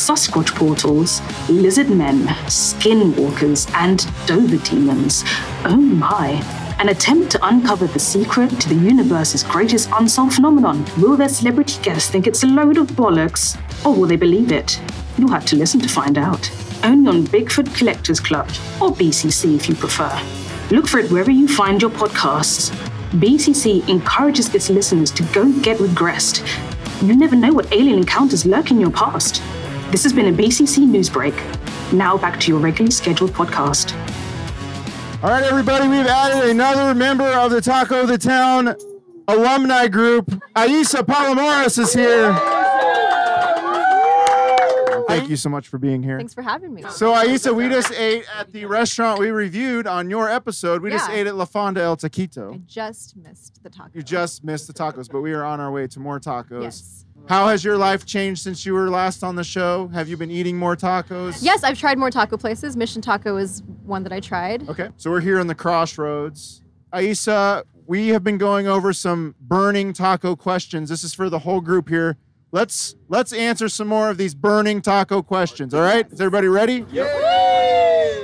Sasquatch 0.00 0.54
portals, 0.54 1.20
lizard 1.50 1.90
men, 1.90 2.20
skinwalkers, 2.48 3.70
and 3.74 4.06
Dover 4.26 4.56
demons. 4.64 5.24
Oh 5.66 5.76
my. 5.76 6.42
An 6.78 6.88
attempt 6.88 7.30
to 7.32 7.46
uncover 7.46 7.86
the 7.86 7.98
secret 7.98 8.48
to 8.60 8.68
the 8.70 8.74
universe's 8.76 9.42
greatest 9.42 9.90
unsolved 9.92 10.36
phenomenon. 10.36 10.86
Will 10.96 11.18
their 11.18 11.28
celebrity 11.28 11.78
guests 11.82 12.08
think 12.08 12.26
it's 12.26 12.42
a 12.42 12.46
load 12.46 12.78
of 12.78 12.86
bollocks, 12.92 13.60
or 13.84 13.94
will 13.94 14.08
they 14.08 14.16
believe 14.16 14.52
it? 14.52 14.80
You'll 15.18 15.32
have 15.32 15.44
to 15.46 15.56
listen 15.56 15.80
to 15.80 15.88
find 15.88 16.16
out. 16.16 16.50
Only 16.82 17.10
on 17.10 17.26
Bigfoot 17.26 17.76
Collectors 17.76 18.20
Club, 18.20 18.48
or 18.80 18.92
BCC 18.92 19.54
if 19.54 19.68
you 19.68 19.74
prefer. 19.74 20.10
Look 20.70 20.88
for 20.88 20.98
it 20.98 21.10
wherever 21.10 21.30
you 21.30 21.46
find 21.46 21.82
your 21.82 21.90
podcasts. 21.90 22.70
BCC 23.20 23.86
encourages 23.86 24.54
its 24.54 24.70
listeners 24.70 25.10
to 25.10 25.22
go 25.34 25.52
get 25.60 25.76
regressed. 25.76 26.42
You 27.02 27.16
never 27.16 27.36
know 27.36 27.52
what 27.52 27.70
alien 27.70 27.98
encounters 27.98 28.46
lurk 28.46 28.70
in 28.70 28.80
your 28.80 28.90
past. 28.90 29.42
This 29.90 30.04
has 30.04 30.12
been 30.12 30.32
a 30.32 30.36
BCC 30.36 30.86
news 30.86 31.10
break. 31.10 31.34
Now 31.92 32.16
back 32.16 32.38
to 32.40 32.52
your 32.52 32.60
regularly 32.60 32.92
scheduled 32.92 33.32
podcast. 33.32 33.92
All 35.22 35.30
right, 35.30 35.42
everybody, 35.42 35.88
we've 35.88 36.06
added 36.06 36.48
another 36.48 36.94
member 36.94 37.26
of 37.26 37.50
the 37.50 37.60
Taco 37.60 38.06
the 38.06 38.16
Town 38.16 38.74
alumni 39.26 39.88
group. 39.88 40.26
Aisa 40.54 41.02
Palomares 41.02 41.78
is 41.78 41.92
here. 41.92 42.32
Thank 45.08 45.28
you 45.28 45.34
so 45.34 45.48
much 45.48 45.66
for 45.66 45.78
being 45.78 46.04
here. 46.04 46.18
Thanks 46.18 46.34
for 46.34 46.42
having 46.42 46.72
me. 46.72 46.84
So, 46.90 47.12
Aisa, 47.12 47.52
we 47.54 47.68
just 47.68 47.90
ate 47.92 48.24
at 48.38 48.52
the 48.52 48.64
restaurant 48.66 49.18
we 49.18 49.30
reviewed 49.32 49.88
on 49.88 50.08
your 50.08 50.30
episode. 50.30 50.82
We 50.82 50.90
just 50.90 51.08
Yeah. 51.10 51.16
ate 51.16 51.26
at 51.26 51.34
La 51.34 51.46
Fonda 51.46 51.80
El 51.82 51.96
Taquito. 51.96 52.54
I 52.54 52.60
just 52.68 53.16
missed 53.16 53.60
the 53.64 53.70
taco. 53.70 53.90
You 53.92 54.02
just 54.04 54.44
missed 54.44 54.68
the 54.68 54.72
tacos, 54.72 55.10
but 55.10 55.20
we 55.20 55.32
are 55.32 55.44
on 55.44 55.58
our 55.58 55.72
way 55.72 55.88
to 55.88 55.98
more 55.98 56.20
tacos. 56.20 56.62
Yes. 56.62 57.04
How 57.28 57.46
has 57.46 57.64
your 57.64 57.76
life 57.76 58.04
changed 58.04 58.42
since 58.42 58.66
you 58.66 58.74
were 58.74 58.90
last 58.90 59.22
on 59.22 59.36
the 59.36 59.44
show? 59.44 59.88
Have 59.88 60.08
you 60.08 60.16
been 60.16 60.30
eating 60.30 60.56
more 60.56 60.76
tacos? 60.76 61.38
Yes, 61.42 61.62
I've 61.62 61.78
tried 61.78 61.96
more 61.98 62.10
taco 62.10 62.36
places. 62.36 62.76
Mission 62.76 63.00
Taco 63.00 63.36
is 63.36 63.62
one 63.84 64.02
that 64.02 64.12
I 64.12 64.18
tried. 64.20 64.68
Okay. 64.68 64.88
So 64.96 65.10
we're 65.10 65.20
here 65.20 65.38
in 65.38 65.46
the 65.46 65.54
crossroads. 65.54 66.62
Aisa, 66.92 67.62
we 67.86 68.08
have 68.08 68.24
been 68.24 68.36
going 68.38 68.66
over 68.66 68.92
some 68.92 69.36
burning 69.40 69.92
taco 69.92 70.34
questions. 70.34 70.88
This 70.88 71.04
is 71.04 71.14
for 71.14 71.30
the 71.30 71.40
whole 71.40 71.60
group 71.60 71.88
here. 71.88 72.16
Let's 72.52 72.96
let's 73.08 73.32
answer 73.32 73.68
some 73.68 73.86
more 73.86 74.10
of 74.10 74.16
these 74.16 74.34
burning 74.34 74.82
taco 74.82 75.22
questions. 75.22 75.72
All 75.72 75.82
right? 75.82 76.10
Is 76.10 76.20
everybody 76.20 76.48
ready? 76.48 76.80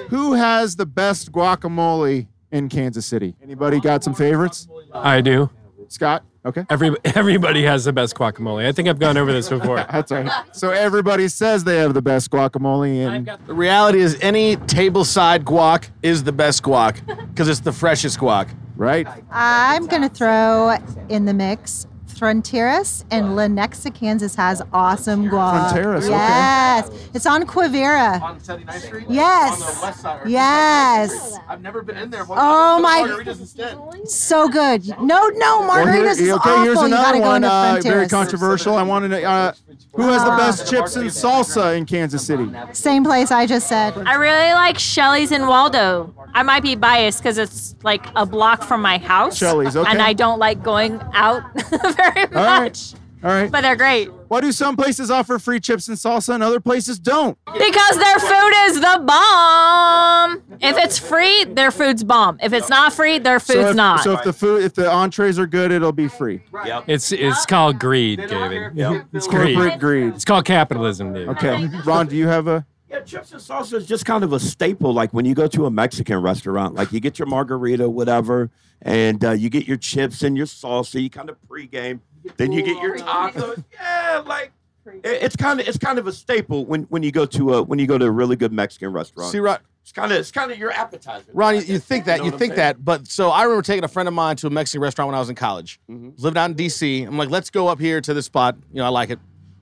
Who 0.09 0.33
has 0.35 0.75
the 0.75 0.87
best 0.87 1.31
guacamole 1.31 2.27
in 2.51 2.69
Kansas 2.69 3.07
City? 3.07 3.37
Anybody 3.41 3.79
got 3.79 4.03
some 4.03 4.15
favorites? 4.15 4.67
I 4.93 5.21
do. 5.21 5.51
Scott? 5.89 6.25
Okay. 6.47 6.65
Every, 6.71 6.95
everybody 7.05 7.65
has 7.65 7.85
the 7.85 7.93
best 7.93 8.15
guacamole. 8.15 8.67
I 8.67 8.73
think 8.73 8.89
I've 8.89 9.01
gone 9.01 9.17
over 9.17 9.33
this 9.33 9.49
before. 9.49 9.77
That's 9.91 10.13
right. 10.13 10.31
So 10.53 10.71
everybody 10.71 11.29
says 11.29 11.65
they 11.65 11.79
have 11.79 11.93
the 11.93 12.03
best 12.03 12.31
guacamole 12.31 13.07
and 13.07 13.31
The 13.47 13.55
reality 13.55 14.01
is, 14.01 14.17
any 14.21 14.57
tableside 14.57 15.41
guac 15.41 15.91
is 16.03 16.25
the 16.25 16.33
best 16.33 16.63
guac 16.63 17.05
because 17.29 17.49
it's 17.49 17.61
the 17.61 17.73
freshest 17.73 18.19
guac. 18.19 18.49
Right. 18.77 19.09
I'm 19.31 19.87
going 19.87 20.03
to 20.03 20.09
throw 20.09 20.77
in 21.09 21.25
the 21.25 21.35
mix 21.35 21.87
Fronteras 22.19 23.05
and 23.11 23.29
Lenexa, 23.29 23.95
Kansas 23.95 24.35
has 24.37 24.63
awesome 24.73 25.27
guac. 25.29 25.71
Fronteras, 25.71 26.03
okay. 26.05 26.09
Yes. 26.11 26.91
It's 27.15 27.27
on 27.27 27.45
Quivira. 27.47 28.21
On 28.23 28.41
79th 28.41 28.81
Street? 28.81 29.07
Yes. 29.09 29.53
On 29.53 29.59
the 29.75 29.81
west 29.83 30.01
side. 30.01 30.21
or- 30.25 30.29
Yes. 30.29 31.39
I've 31.49 31.61
never 31.63 31.83
been 31.83 31.97
in 31.97 32.11
there. 32.11 32.25
Oh 32.29 32.79
my- 32.81 33.03
Margaritas 33.03 33.41
instead. 33.41 33.79
So 34.09 34.49
good. 34.49 34.87
No, 35.01 35.29
no, 35.29 35.61
Well, 35.61 35.87
here- 35.87 36.03
margaritas 36.05 36.21
is 36.21 36.31
okay, 36.31 36.51
awful. 36.51 36.63
here's 36.65 36.79
you 36.79 36.85
another 36.87 37.03
gotta 37.05 37.19
go 37.19 37.27
one. 37.27 37.37
into 37.45 37.49
Uh, 37.55 37.81
very 37.83 38.07
Fronteras. 38.07 38.11
controversial. 38.11 38.77
I 38.77 38.83
wanted 38.83 39.09
to. 39.11 39.23
Uh, 39.23 39.53
who 39.95 40.03
has 40.09 40.25
the 40.25 40.31
best 40.31 40.69
chips 40.69 40.97
and 40.97 41.09
salsa 41.11 41.77
in 41.77 41.85
Kansas 41.87 42.25
City? 42.27 42.51
Same 42.73 43.05
place 43.05 43.31
I 43.31 43.47
just 43.47 43.67
said. 43.69 43.95
I 44.07 44.15
really 44.15 44.53
like 44.53 44.79
Shelley's 44.79 45.33
in 45.33 45.47
Waldo. 45.47 46.13
I 46.35 46.43
might 46.43 46.63
be 46.63 46.75
biased 46.75 47.23
because 47.23 47.39
it's 47.39 47.75
like 47.83 48.05
a 48.15 48.27
block 48.27 48.63
from 48.63 48.83
my 48.83 48.99
house. 48.99 49.37
Shelley's, 49.39 49.75
okay. 49.77 49.91
And 49.91 50.03
I 50.03 50.13
don't 50.13 50.39
like 50.39 50.63
going 50.63 51.01
out 51.15 51.43
very 51.71 52.06
All 52.07 52.45
right. 52.45 52.63
much. 52.63 52.95
All 53.25 53.31
right. 53.31 53.51
But 53.51 53.63
they're 53.63 53.77
great. 53.77 54.11
Why 54.29 54.41
do 54.41 54.53
some 54.53 54.77
places 54.77 55.11
offer 55.11 55.39
free 55.39 55.59
chips 55.59 55.89
and 55.89 55.97
salsa 55.97 56.35
and 56.35 56.43
other 56.43 56.61
places 56.61 56.99
don't? 56.99 57.39
Because 57.47 57.99
their 57.99 58.19
food 58.19 58.53
is 58.67 58.81
the 58.81 59.03
bomb. 59.05 60.43
If 60.61 60.77
it's 60.77 60.99
free, 60.99 61.45
their 61.45 61.71
food's 61.71 62.05
bomb. 62.05 62.39
If 62.43 62.53
it's 62.53 62.69
not 62.69 62.93
free, 62.93 63.19
their 63.19 63.41
food's 63.41 63.61
so 63.61 63.71
if, 63.71 63.77
not. 63.77 64.05
So 64.05 64.13
if 64.13 64.23
the 64.23 64.33
food, 64.33 64.65
if 64.65 64.75
the 64.75 64.91
entrees 64.91 65.39
are 65.39 65.47
good, 65.47 65.73
it'll 65.73 65.93
be 65.93 66.09
free. 66.09 66.43
It's 66.87 67.11
it's 67.13 67.47
called 67.47 67.79
greed, 67.79 68.19
David. 68.29 68.73
It's 69.13 69.27
greed. 69.27 69.57
Corporate 69.57 69.81
greed. 69.81 70.15
It's 70.15 70.25
called 70.25 70.45
capitalism, 70.45 71.13
David. 71.13 71.29
Okay, 71.31 71.69
Ron, 71.85 72.07
do 72.07 72.17
you 72.17 72.29
have 72.29 72.47
a? 72.49 72.67
Yeah, 72.97 73.03
chips 73.03 73.33
and 73.33 73.41
salsa 73.41 73.75
is 73.75 73.87
just 73.87 74.05
kind 74.07 74.25
of 74.25 74.33
a 74.33 74.41
staple. 74.41 74.93
Like 74.93 75.13
when 75.13 75.25
you 75.25 75.35
go 75.35 75.47
to 75.49 75.67
a 75.67 75.71
Mexican 75.71 76.21
restaurant, 76.21 76.75
like 76.75 76.93
you 76.93 77.01
get 77.01 77.19
your 77.19 77.27
margarita, 77.27 77.89
whatever, 77.91 78.51
and 78.83 79.23
uh, 79.25 79.33
you 79.33 79.51
get 79.51 79.67
your 79.67 79.77
chips 79.77 80.23
and 80.23 80.37
your 80.37 80.47
salsa. 80.47 81.03
You 81.03 81.11
kind 81.11 81.29
of 81.29 81.37
pregame, 81.49 82.01
then 82.37 82.53
you 82.53 82.63
get 82.63 82.81
your 82.83 82.97
tacos. 82.97 83.63
Yeah, 83.73 84.23
like 84.27 84.53
it- 84.87 85.03
it's 85.23 85.37
kind 85.37 85.61
of 85.61 85.69
it's 85.69 85.79
kind 85.79 85.99
of 85.99 86.07
a 86.07 86.13
staple 86.13 86.65
when, 86.65 86.85
when 86.85 87.03
you 87.03 87.13
go 87.13 87.27
to 87.27 87.55
a 87.55 87.63
when 87.63 87.79
you 87.79 87.87
go 87.87 87.99
to 87.99 88.07
a 88.07 88.11
really 88.11 88.37
good 88.37 88.53
Mexican 88.53 88.93
restaurant. 88.93 89.31
See, 89.31 89.39
Ron, 89.41 89.59
it's 89.83 89.93
kind 89.93 90.11
of 90.11 90.19
it's 90.19 90.31
kind 90.31 90.51
of 90.51 90.59
your 90.59 90.71
appetizer. 90.73 91.31
Ron, 91.35 91.57
you, 91.57 91.61
you 91.63 91.79
think 91.79 92.07
that, 92.07 92.21
know 92.21 92.25
you 92.25 92.31
think 92.31 92.55
saying? 92.55 92.57
that, 92.57 92.85
but 92.85 93.07
so 93.09 93.29
I 93.31 93.43
remember 93.43 93.63
taking 93.63 93.85
a 93.85 93.89
friend 93.89 94.09
of 94.09 94.15
mine 94.15 94.37
to 94.37 94.47
a 94.47 94.51
Mexican 94.51 94.81
restaurant 94.81 95.09
when 95.09 95.15
I 95.17 95.21
was 95.21 95.29
in 95.29 95.35
college. 95.37 95.81
Mm-hmm. 95.91 96.13
Was 96.13 96.25
living 96.25 96.39
out 96.39 96.51
in 96.51 96.57
D.C. 96.57 97.03
I'm 97.03 97.19
like, 97.19 97.31
let's 97.31 97.51
go 97.51 97.69
up 97.69 97.79
here 97.79 98.01
to 98.01 98.15
this 98.15 98.25
spot. 98.27 98.57
You 98.73 98.79
know, 98.79 98.87
I 98.87 98.89
like 98.89 99.11
it. 99.11 99.19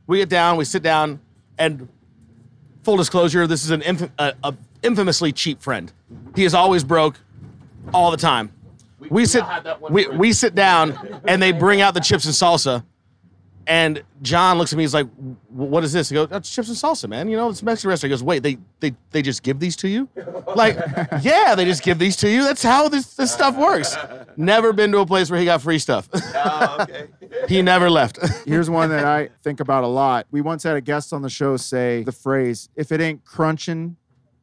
We 0.07 0.19
get 0.19 0.29
down, 0.29 0.57
we 0.57 0.65
sit 0.67 0.83
down, 0.83 1.21
and 1.59 1.89
full 2.85 2.97
disclosure, 2.97 3.47
this 3.47 3.65
is 3.65 3.71
an 3.71 3.83
inf- 3.83 4.11
a, 4.19 4.35
a 4.45 4.55
infamously 4.83 5.33
cheap 5.33 5.63
friend. 5.63 5.93
He 6.37 6.45
is 6.45 6.55
always 6.55 6.85
broke, 6.85 7.19
all 7.93 8.11
the 8.11 8.17
time. 8.17 8.53
We, 9.11 9.27
sit, 9.27 9.45
we, 9.91 10.07
we 10.09 10.33
sit 10.33 10.55
down, 10.55 11.21
and 11.27 11.43
they 11.43 11.53
bring 11.53 11.81
out 11.81 11.95
the 11.95 12.01
chips 12.01 12.25
and 12.25 12.35
salsa. 12.35 12.85
And 13.67 14.03
John 14.23 14.59
looks 14.59 14.73
at 14.73 14.77
me. 14.77 14.83
He's 14.83 14.95
like, 14.95 15.07
"What 15.49 15.85
is 15.85 15.93
this?" 15.93 16.09
He 16.11 16.15
goes, 16.15 16.29
"That's 16.29 16.51
chips 16.51 16.69
and 16.69 16.77
salsa, 16.77 17.09
man. 17.09 17.29
You 17.29 17.37
know, 17.37 17.49
it's 17.49 17.63
a 17.63 17.65
Mexican 17.65 17.91
restaurant." 17.91 18.11
He 18.11 18.13
goes, 18.15 18.23
"Wait, 18.23 18.43
they 18.43 18.59
they 18.81 18.95
they 19.11 19.23
just 19.23 19.43
give 19.43 19.59
these 19.59 19.77
to 19.77 19.89
you?" 19.89 20.09
Like, 20.55 20.77
yeah, 21.23 21.57
they 21.57 21.65
just 21.65 21.83
give 21.83 21.99
these 21.99 22.15
to 22.19 22.31
you. 22.31 22.45
That's 22.45 22.63
how 22.63 22.89
this 22.89 23.15
this 23.15 23.33
stuff 23.33 23.57
works. 23.57 23.97
Never 24.37 24.73
been 24.73 24.93
to 24.93 24.99
a 24.99 25.07
place 25.07 25.29
where 25.31 25.41
he 25.41 25.45
got 25.47 25.63
free 25.63 25.79
stuff. 25.79 26.09
Ah, 26.37 26.87
he 27.49 27.63
never 27.63 27.89
left. 27.91 28.19
Here's 28.47 28.69
one 28.69 28.91
that 28.91 29.05
I 29.05 29.31
think 29.43 29.61
about 29.61 29.83
a 29.83 29.89
lot. 29.89 30.27
We 30.31 30.43
once 30.43 30.63
had 30.63 30.77
a 30.77 30.81
guest 30.81 31.13
on 31.13 31.23
the 31.23 31.31
show 31.31 31.57
say 31.57 32.05
the 32.05 32.13
phrase, 32.13 32.69
"If 32.77 32.93
it 32.93 33.01
ain't 33.01 33.25
crunching, 33.25 33.97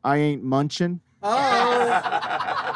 I 0.03 0.17
ain't 0.17 0.43
munching." 0.43 0.99
Oh. 1.23 2.67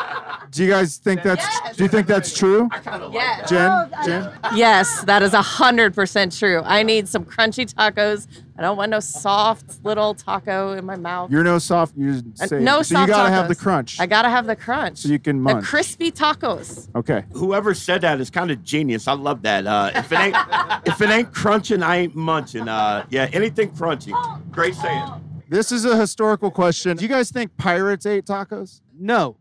Do 0.51 0.63
you 0.63 0.69
guys 0.69 0.97
think 0.97 1.23
that's? 1.23 1.45
Do 1.76 1.84
you 1.84 1.89
think 1.89 2.07
that's 2.07 2.34
true? 2.38 2.69
I 2.72 3.09
Yes. 3.11 3.49
Jen, 3.49 3.89
Jen. 4.05 4.31
Yes, 4.55 5.03
that 5.03 5.22
is 5.23 5.34
a 5.34 5.41
hundred 5.41 5.93
percent 5.93 6.38
true. 6.38 6.61
I 6.63 6.84
need 6.84 7.07
some 7.07 7.26
crunchy 7.26 7.72
tacos. 7.72 8.27
I 8.57 8.61
don't 8.61 8.77
want 8.77 8.91
no 8.91 9.01
soft 9.01 9.84
little 9.84 10.13
taco 10.13 10.73
in 10.73 10.85
my 10.85 10.95
mouth. 10.95 11.30
You're 11.30 11.43
no 11.43 11.59
soft. 11.59 11.95
You 11.97 12.22
Uh, 12.39 12.45
say 12.45 12.59
no 12.59 12.81
so. 12.81 12.95
soft 12.95 13.07
You 13.09 13.13
gotta 13.13 13.30
have 13.30 13.47
the 13.49 13.55
tacos. 13.55 13.59
crunch, 13.59 13.99
I 13.99 14.05
gotta 14.05 14.30
have 14.30 14.45
the 14.47 14.55
crunch. 14.55 14.99
so 14.99 15.09
you 15.09 15.19
can 15.19 15.41
munch. 15.41 15.51
the 15.51 15.55
munch. 15.57 15.65
crispy 15.67 16.11
tacos. 16.11 16.88
okay. 16.95 17.23
Whoever 17.34 17.73
said 17.73 18.01
that 18.01 18.22
is 18.22 18.30
kind 18.30 18.51
of 18.51 18.63
genius. 18.63 19.07
I 19.07 19.13
love 19.13 19.41
that. 19.41 19.67
Uh, 19.67 19.91
if 19.95 20.11
it 20.11 20.19
ain't 20.19 20.35
if 20.85 21.01
it 21.01 21.09
ain't 21.09 21.34
crunching, 21.34 21.84
I 21.84 21.97
ain't 21.97 22.15
munching. 22.15 22.67
Uh, 22.69 23.05
yeah, 23.09 23.30
anything 23.34 23.72
crunchy. 23.72 24.13
Great 24.51 24.76
saying. 24.76 25.03
This 25.49 25.72
is 25.72 25.85
a 25.85 25.95
historical 25.97 26.49
question. 26.49 26.97
Do 26.97 27.03
you 27.03 27.09
guys 27.09 27.30
think 27.30 27.55
pirates 27.57 28.05
ate 28.05 28.26
tacos? 28.26 28.81
No. 28.97 29.35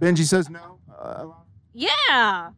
Yes. 0.00 0.12
Benji 0.12 0.24
says 0.24 0.50
no. 0.50 0.78
Uh, 0.98 1.26
Yeah. 1.72 2.50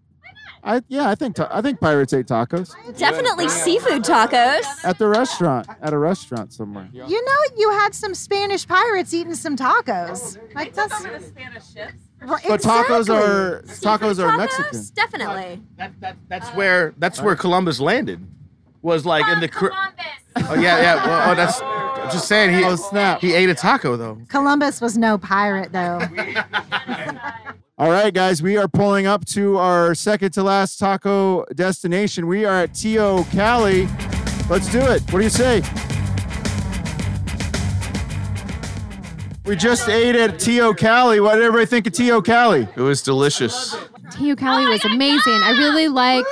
I 0.65 0.81
yeah, 0.89 1.09
I 1.09 1.15
think 1.15 1.37
ta- 1.37 1.49
I 1.53 1.63
think 1.63 1.79
pirates 1.81 2.13
ate 2.13 2.27
tacos 2.27 2.75
Definitely 2.99 3.49
seafood 3.49 4.03
tacos. 4.03 4.65
at 4.85 4.99
the 4.99 5.07
restaurant 5.07 5.69
at 5.81 5.93
a 5.93 5.99
restaurant 5.99 6.53
somewhere. 6.53 6.89
You 6.93 7.03
know, 7.25 7.41
you 7.57 7.71
had 7.71 7.95
some 7.95 8.15
Spanish 8.15 8.67
pirates 8.67 9.15
eating 9.15 9.35
some 9.37 9.57
tacos. 9.57 10.39
Like 10.57 10.75
that's 10.75 10.97
Spanish 10.99 11.73
ships. 11.73 11.93
Right, 12.21 12.43
But 12.49 12.63
tacos 12.63 13.09
are 13.09 13.63
tacos 13.63 14.19
are 14.19 14.37
Mexican. 14.37 14.83
Definitely. 14.95 15.63
That, 15.77 15.93
that, 16.01 16.17
That's 16.29 16.49
where 16.51 16.95
that's 16.99 17.21
where 17.23 17.37
Columbus 17.37 17.79
landed. 17.79 18.27
Was 18.83 19.05
like 19.07 19.29
in 19.29 19.41
the. 19.41 19.49
Cr- 19.49 19.67
oh 19.71 20.55
yeah, 20.55 20.81
yeah. 20.81 21.07
Well, 21.07 21.31
oh, 21.31 21.35
that's. 21.35 21.61
I'm 22.07 22.13
just 22.13 22.29
saying 22.29 22.57
he. 22.57 22.63
Oh 22.63 22.77
snap! 22.77 23.21
He 23.21 23.35
ate 23.35 23.51
a 23.51 23.55
taco 23.55 23.97
though. 23.97 24.19
Columbus 24.29 24.81
was 24.81 24.97
no 24.97 25.19
pirate 25.19 25.73
though. 25.73 26.01
All 27.79 27.91
right, 27.91 28.15
guys, 28.15 28.41
we 28.41 28.57
are 28.57 28.69
pulling 28.69 29.07
up 29.07 29.25
to 29.27 29.59
our 29.59 29.95
second 29.95 30.31
to 30.35 30.45
last 30.45 30.79
taco 30.79 31.45
destination. 31.47 32.29
We 32.29 32.45
are 32.45 32.63
at 32.63 32.75
Tio 32.75 33.25
Cali. 33.25 33.89
Let's 34.49 34.71
do 34.71 34.79
it. 34.79 35.03
What 35.13 35.19
do 35.19 35.23
you 35.23 35.29
say? 35.31 35.63
We 39.45 39.57
just 39.57 39.89
ate 39.89 40.15
at 40.15 40.39
Tio 40.39 40.73
Cali. 40.75 41.19
What 41.19 41.35
did 41.35 41.43
everybody 41.43 41.67
think 41.67 41.89
of 41.89 41.93
Tio 41.93 42.23
Cali? 42.23 42.69
It 42.77 42.81
was 42.81 43.03
delicious. 43.03 43.77
Tio 44.13 44.37
Cali 44.37 44.67
was 44.67 44.85
oh 44.85 44.93
amazing. 44.93 45.41
I 45.43 45.51
really 45.59 45.89
like 45.89 46.25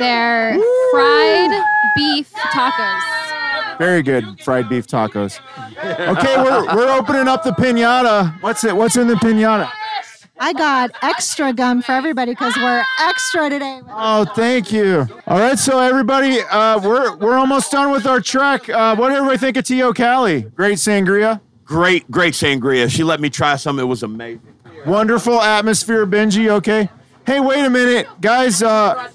their 0.00 0.58
fried 0.90 1.62
beef 1.94 2.32
tacos. 2.52 3.19
Very 3.80 4.02
good 4.02 4.38
fried 4.42 4.68
beef 4.68 4.86
tacos. 4.86 5.40
Okay, 5.78 6.36
we're, 6.36 6.76
we're 6.76 6.98
opening 6.98 7.28
up 7.28 7.42
the 7.42 7.52
pinata. 7.52 8.38
What's 8.42 8.62
it? 8.62 8.76
What's 8.76 8.96
in 8.98 9.06
the 9.06 9.14
pinata? 9.14 9.72
I 10.38 10.52
got 10.52 10.90
extra 11.00 11.54
gum 11.54 11.80
for 11.80 11.92
everybody 11.92 12.32
because 12.32 12.54
we're 12.56 12.84
extra 12.98 13.48
today. 13.48 13.80
Oh, 13.88 14.26
thank 14.36 14.70
you. 14.70 15.08
All 15.26 15.38
right, 15.38 15.58
so 15.58 15.78
everybody, 15.78 16.40
uh, 16.50 16.78
we're 16.78 17.16
we're 17.16 17.38
almost 17.38 17.72
done 17.72 17.90
with 17.90 18.04
our 18.04 18.20
trek. 18.20 18.68
Uh, 18.68 18.94
what 18.96 19.08
did 19.08 19.16
everybody 19.16 19.38
think 19.38 19.56
of 19.56 19.64
Tio 19.64 19.94
Cali? 19.94 20.42
Great 20.42 20.76
sangria. 20.76 21.40
Great, 21.64 22.10
great 22.10 22.34
sangria. 22.34 22.90
She 22.90 23.02
let 23.02 23.18
me 23.18 23.30
try 23.30 23.56
some. 23.56 23.78
It 23.78 23.84
was 23.84 24.02
amazing. 24.02 24.42
Wonderful 24.84 25.40
atmosphere, 25.40 26.06
Benji. 26.06 26.50
Okay. 26.50 26.90
Hey, 27.26 27.40
wait 27.40 27.64
a 27.64 27.70
minute, 27.70 28.08
guys. 28.20 28.62
Uh, 28.62 29.08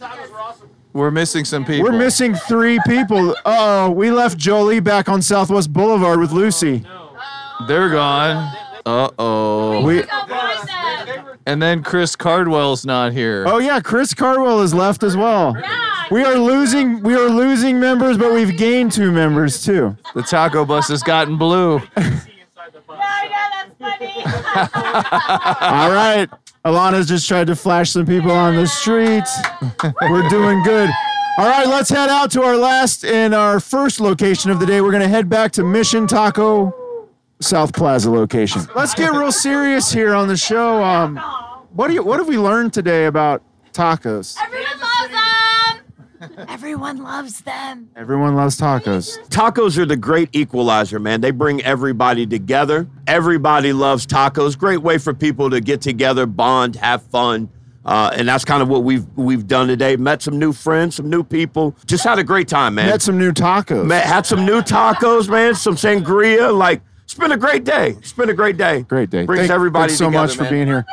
We're 0.95 1.11
missing 1.11 1.43
some 1.43 1.65
people. 1.65 1.83
we're 1.83 1.97
missing 1.97 2.35
three 2.35 2.79
people. 2.87 3.31
Uh 3.31 3.43
oh, 3.45 3.91
we 3.91 4.11
left 4.11 4.37
Jolie 4.37 4.79
back 4.79 5.09
on 5.09 5.21
Southwest 5.21 5.73
Boulevard 5.73 6.21
with 6.21 6.31
Lucy. 6.31 6.85
They're 7.67 7.89
gone. 7.89 8.55
Uh 8.85 9.09
oh. 9.19 9.83
We. 9.83 10.05
And 11.45 11.61
then 11.61 11.83
Chris 11.83 12.15
Cardwell's 12.15 12.85
not 12.85 13.11
here. 13.11 13.43
Oh 13.45 13.57
yeah, 13.57 13.81
Chris 13.81 14.13
Cardwell 14.13 14.61
is 14.61 14.73
left 14.73 15.03
as 15.03 15.17
well. 15.17 15.53
We 16.11 16.23
are 16.23 16.37
losing. 16.37 17.03
We 17.03 17.13
are 17.15 17.27
losing 17.27 17.77
members, 17.77 18.17
but 18.17 18.33
we've 18.33 18.57
gained 18.57 18.93
two 18.93 19.11
members 19.11 19.65
too. 19.65 19.97
The 20.13 20.21
taco 20.23 20.63
bus 20.63 20.87
has 20.87 21.03
gotten 21.03 21.37
blue. 21.37 21.81
All 25.61 25.91
right. 25.91 26.27
Alana's 26.65 27.07
just 27.07 27.27
tried 27.27 27.47
to 27.47 27.55
flash 27.55 27.91
some 27.91 28.05
people 28.05 28.31
on 28.31 28.55
the 28.55 28.65
street. 28.67 29.23
We're 30.09 30.27
doing 30.29 30.63
good. 30.63 30.89
All 31.37 31.47
right, 31.47 31.67
let's 31.67 31.89
head 31.89 32.09
out 32.09 32.31
to 32.31 32.43
our 32.43 32.55
last 32.55 33.03
and 33.03 33.35
our 33.35 33.59
first 33.59 33.99
location 33.99 34.51
of 34.51 34.59
the 34.59 34.65
day. 34.65 34.81
We're 34.81 34.91
going 34.91 35.03
to 35.03 35.09
head 35.09 35.29
back 35.29 35.51
to 35.53 35.63
Mission 35.63 36.07
Taco 36.07 36.73
South 37.41 37.73
Plaza 37.73 38.09
location. 38.09 38.61
Let's 38.73 38.95
get 38.95 39.11
real 39.11 39.31
serious 39.31 39.91
here 39.91 40.15
on 40.15 40.27
the 40.27 40.37
show. 40.37 40.81
Um, 40.81 41.17
what 41.73 41.89
do 41.89 41.93
you 41.93 42.03
what 42.03 42.19
have 42.19 42.27
we 42.27 42.37
learned 42.37 42.73
today 42.73 43.05
about 43.05 43.43
tacos? 43.73 44.37
Everyone. 44.41 44.94
Everyone 46.47 47.03
loves 47.03 47.41
them. 47.41 47.89
Everyone 47.95 48.35
loves 48.35 48.57
tacos. 48.59 49.17
Tacos 49.29 49.77
are 49.77 49.85
the 49.85 49.97
great 49.97 50.29
equalizer, 50.33 50.99
man. 50.99 51.21
They 51.21 51.31
bring 51.31 51.61
everybody 51.63 52.25
together. 52.25 52.87
Everybody 53.07 53.73
loves 53.73 54.05
tacos. 54.05 54.57
Great 54.57 54.81
way 54.81 54.97
for 54.97 55.13
people 55.13 55.49
to 55.49 55.59
get 55.61 55.81
together, 55.81 56.25
bond, 56.25 56.75
have 56.77 57.03
fun. 57.03 57.49
Uh, 57.85 58.11
and 58.15 58.27
that's 58.27 58.43
kind 58.43 58.63
of 58.63 58.67
what 58.67 58.83
we've 58.83 59.05
we've 59.15 59.45
done 59.45 59.67
today. 59.67 59.95
Met 59.95 60.21
some 60.21 60.39
new 60.39 60.53
friends, 60.53 60.95
some 60.95 61.09
new 61.09 61.23
people. 61.23 61.75
Just 61.85 62.03
had 62.03 62.17
a 62.17 62.23
great 62.23 62.47
time, 62.47 62.75
man. 62.75 62.87
Met 62.87 63.03
some 63.03 63.17
new 63.19 63.31
tacos. 63.31 63.85
Met, 63.85 64.05
had 64.05 64.25
some 64.25 64.43
new 64.43 64.61
tacos, 64.61 65.29
man. 65.29 65.53
Some 65.53 65.75
sangria. 65.75 66.55
Like 66.55 66.81
it's 67.05 67.13
been 67.13 67.31
a 67.31 67.37
great 67.37 67.63
day. 67.63 67.91
It's 67.99 68.13
been 68.13 68.29
a 68.29 68.33
great 68.33 68.57
day. 68.57 68.81
Great 68.81 69.09
day. 69.09 69.25
Brings 69.25 69.41
Thank- 69.41 69.51
everybody 69.51 69.89
thanks 69.91 69.99
so 69.99 70.05
together, 70.07 70.27
much 70.27 70.35
for 70.35 70.49
being 70.49 70.67
here. 70.67 70.85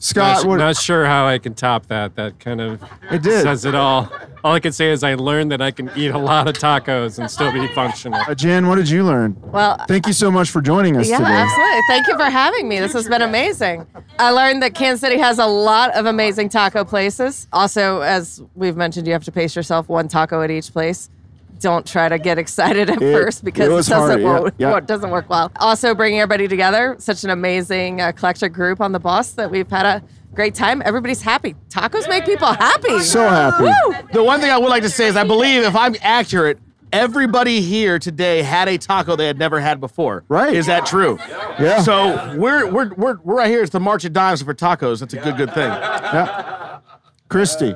Scott, 0.00 0.38
not, 0.38 0.46
what, 0.46 0.56
not 0.58 0.76
sure 0.76 1.04
how 1.06 1.26
I 1.26 1.38
can 1.38 1.54
top 1.54 1.86
that. 1.86 2.14
That 2.16 2.38
kind 2.40 2.60
of 2.60 2.82
It 3.10 3.22
did. 3.22 3.42
says 3.42 3.64
it 3.64 3.74
all. 3.74 4.10
All 4.44 4.54
I 4.54 4.60
can 4.60 4.72
say 4.72 4.90
is 4.92 5.02
I 5.02 5.14
learned 5.14 5.50
that 5.50 5.60
I 5.60 5.70
can 5.72 5.90
eat 5.96 6.08
a 6.12 6.18
lot 6.18 6.46
of 6.46 6.54
tacos 6.54 7.18
and 7.18 7.28
still 7.30 7.52
be 7.52 7.66
functional. 7.74 8.20
uh, 8.20 8.34
Jen, 8.34 8.68
what 8.68 8.76
did 8.76 8.88
you 8.88 9.02
learn? 9.04 9.36
Well, 9.42 9.76
Thank 9.88 10.06
you 10.06 10.12
so 10.12 10.30
much 10.30 10.50
for 10.50 10.60
joining 10.62 10.96
us 10.96 11.08
yeah, 11.08 11.18
today. 11.18 11.30
absolutely. 11.32 11.80
Thank 11.88 12.06
you 12.06 12.16
for 12.16 12.30
having 12.30 12.68
me. 12.68 12.78
This 12.78 12.92
has 12.92 13.08
been 13.08 13.22
amazing. 13.22 13.86
I 14.20 14.30
learned 14.30 14.62
that 14.62 14.74
Kansas 14.74 15.00
City 15.00 15.18
has 15.18 15.38
a 15.40 15.46
lot 15.46 15.90
of 15.96 16.06
amazing 16.06 16.48
taco 16.48 16.84
places. 16.84 17.48
Also, 17.52 18.00
as 18.00 18.40
we've 18.54 18.76
mentioned, 18.76 19.06
you 19.08 19.12
have 19.12 19.24
to 19.24 19.32
pace 19.32 19.56
yourself 19.56 19.88
one 19.88 20.06
taco 20.08 20.40
at 20.42 20.50
each 20.50 20.72
place. 20.72 21.10
Don't 21.60 21.86
try 21.86 22.08
to 22.08 22.18
get 22.18 22.38
excited 22.38 22.88
at 22.90 23.00
It- 23.02 23.12
first 23.12 23.44
because 23.44 23.66
it 23.68 23.72
it, 23.72 23.90
doesn't, 23.90 24.22
hard, 24.22 24.54
yeah, 24.58 24.70
wo- 24.70 24.72
yeah. 24.72 24.76
it 24.78 24.86
doesn't 24.86 25.10
work 25.10 25.28
well. 25.28 25.50
Also, 25.56 25.94
bringing 25.94 26.20
everybody 26.20 26.48
together. 26.48 26.96
Such 26.98 27.24
an 27.24 27.30
amazing 27.30 28.00
uh, 28.00 28.08
eclectic 28.08 28.52
group 28.52 28.80
on 28.80 28.92
the 28.92 29.00
bus 29.00 29.32
that 29.32 29.50
we've 29.50 29.68
had 29.70 29.86
a 29.86 30.02
great 30.34 30.54
time. 30.54 30.82
Everybody's 30.84 31.22
happy. 31.22 31.54
Tacos 31.68 32.08
make 32.08 32.24
people 32.24 32.48
happy. 32.48 33.00
So 33.00 33.28
happy. 33.28 33.64
Woo! 33.64 33.94
The 34.12 34.22
one 34.22 34.40
thing 34.40 34.50
I 34.50 34.58
would 34.58 34.68
like 34.70 34.82
to 34.84 34.90
say 34.90 35.06
is 35.08 35.16
I 35.16 35.24
believe, 35.24 35.62
if 35.64 35.74
I'm 35.74 35.96
accurate, 36.00 36.58
everybody 36.92 37.60
here 37.60 37.98
today 37.98 38.42
had 38.42 38.68
a 38.68 38.78
taco 38.78 39.14
they 39.16 39.26
had 39.26 39.38
never 39.38 39.60
had 39.60 39.80
before. 39.80 40.24
Right. 40.28 40.54
Is 40.54 40.66
that 40.66 40.86
true? 40.86 41.18
Yeah. 41.58 41.82
So 41.82 42.34
we're 42.36 42.70
we're 42.70 42.94
we're, 42.94 43.18
we're 43.22 43.34
right 43.36 43.50
here. 43.50 43.62
It's 43.62 43.72
the 43.72 43.80
March 43.80 44.04
of 44.04 44.12
Dimes 44.12 44.42
for 44.42 44.54
tacos. 44.54 45.00
That's 45.00 45.12
a 45.14 45.18
good 45.20 45.36
good 45.36 45.52
thing. 45.52 45.68
Yeah. 45.70 46.78
Christy. 47.28 47.74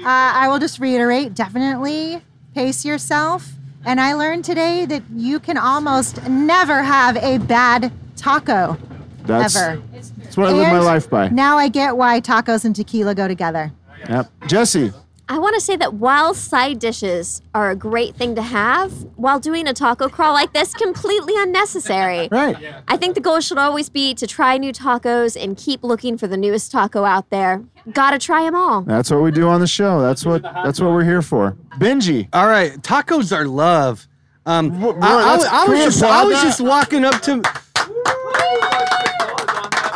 Uh, 0.00 0.02
I 0.04 0.48
will 0.48 0.58
just 0.60 0.78
reiterate 0.78 1.34
definitely 1.34 2.22
pace 2.54 2.84
yourself. 2.84 3.52
And 3.84 4.00
I 4.00 4.14
learned 4.14 4.44
today 4.44 4.84
that 4.86 5.02
you 5.14 5.40
can 5.40 5.56
almost 5.56 6.26
never 6.28 6.82
have 6.82 7.16
a 7.16 7.38
bad 7.38 7.92
taco. 8.16 8.76
That's, 9.24 9.56
ever. 9.56 9.82
that's 9.92 10.36
what 10.36 10.48
I 10.48 10.52
live 10.52 10.68
my 10.68 10.78
life 10.80 11.08
by. 11.08 11.28
Now 11.28 11.56
I 11.56 11.68
get 11.68 11.96
why 11.96 12.20
tacos 12.20 12.64
and 12.64 12.74
tequila 12.74 13.14
go 13.14 13.28
together. 13.28 13.72
Yep. 14.08 14.30
Jesse. 14.46 14.92
I 15.30 15.38
want 15.38 15.54
to 15.56 15.60
say 15.60 15.76
that 15.76 15.94
while 15.94 16.32
side 16.32 16.78
dishes 16.78 17.42
are 17.54 17.70
a 17.70 17.76
great 17.76 18.14
thing 18.16 18.34
to 18.36 18.42
have, 18.42 18.92
while 19.16 19.38
doing 19.38 19.66
a 19.68 19.74
taco 19.74 20.08
crawl 20.08 20.32
like 20.32 20.52
this, 20.54 20.72
completely 20.74 21.34
unnecessary. 21.36 22.28
Right. 22.38 22.56
I 22.88 22.96
think 22.96 23.14
the 23.14 23.20
goal 23.20 23.40
should 23.40 23.58
always 23.58 23.88
be 23.88 24.14
to 24.14 24.26
try 24.26 24.56
new 24.58 24.72
tacos 24.72 25.40
and 25.40 25.56
keep 25.56 25.82
looking 25.82 26.16
for 26.16 26.26
the 26.26 26.36
newest 26.36 26.70
taco 26.72 27.04
out 27.04 27.28
there. 27.30 27.62
Gotta 27.92 28.18
try 28.18 28.42
them 28.44 28.54
all. 28.54 28.82
That's 28.82 29.10
what 29.10 29.22
we 29.22 29.30
do 29.30 29.48
on 29.48 29.60
the 29.60 29.66
show. 29.66 30.00
That's 30.00 30.24
what 30.24 30.42
that's 30.42 30.80
what 30.80 30.90
we're 30.90 31.04
here 31.04 31.22
for. 31.22 31.56
Benji. 31.78 32.28
All 32.32 32.46
right, 32.46 32.72
tacos 32.82 33.36
are 33.36 33.46
love. 33.46 34.06
Um, 34.46 34.80
Wha- 34.80 34.94
I, 35.00 35.36
I, 35.36 35.64
I 35.64 35.68
was 35.68 35.78
just 35.84 36.02
I 36.02 36.24
was 36.24 36.42
just 36.42 36.60
walking 36.60 37.04
up 37.04 37.20
to. 37.22 37.42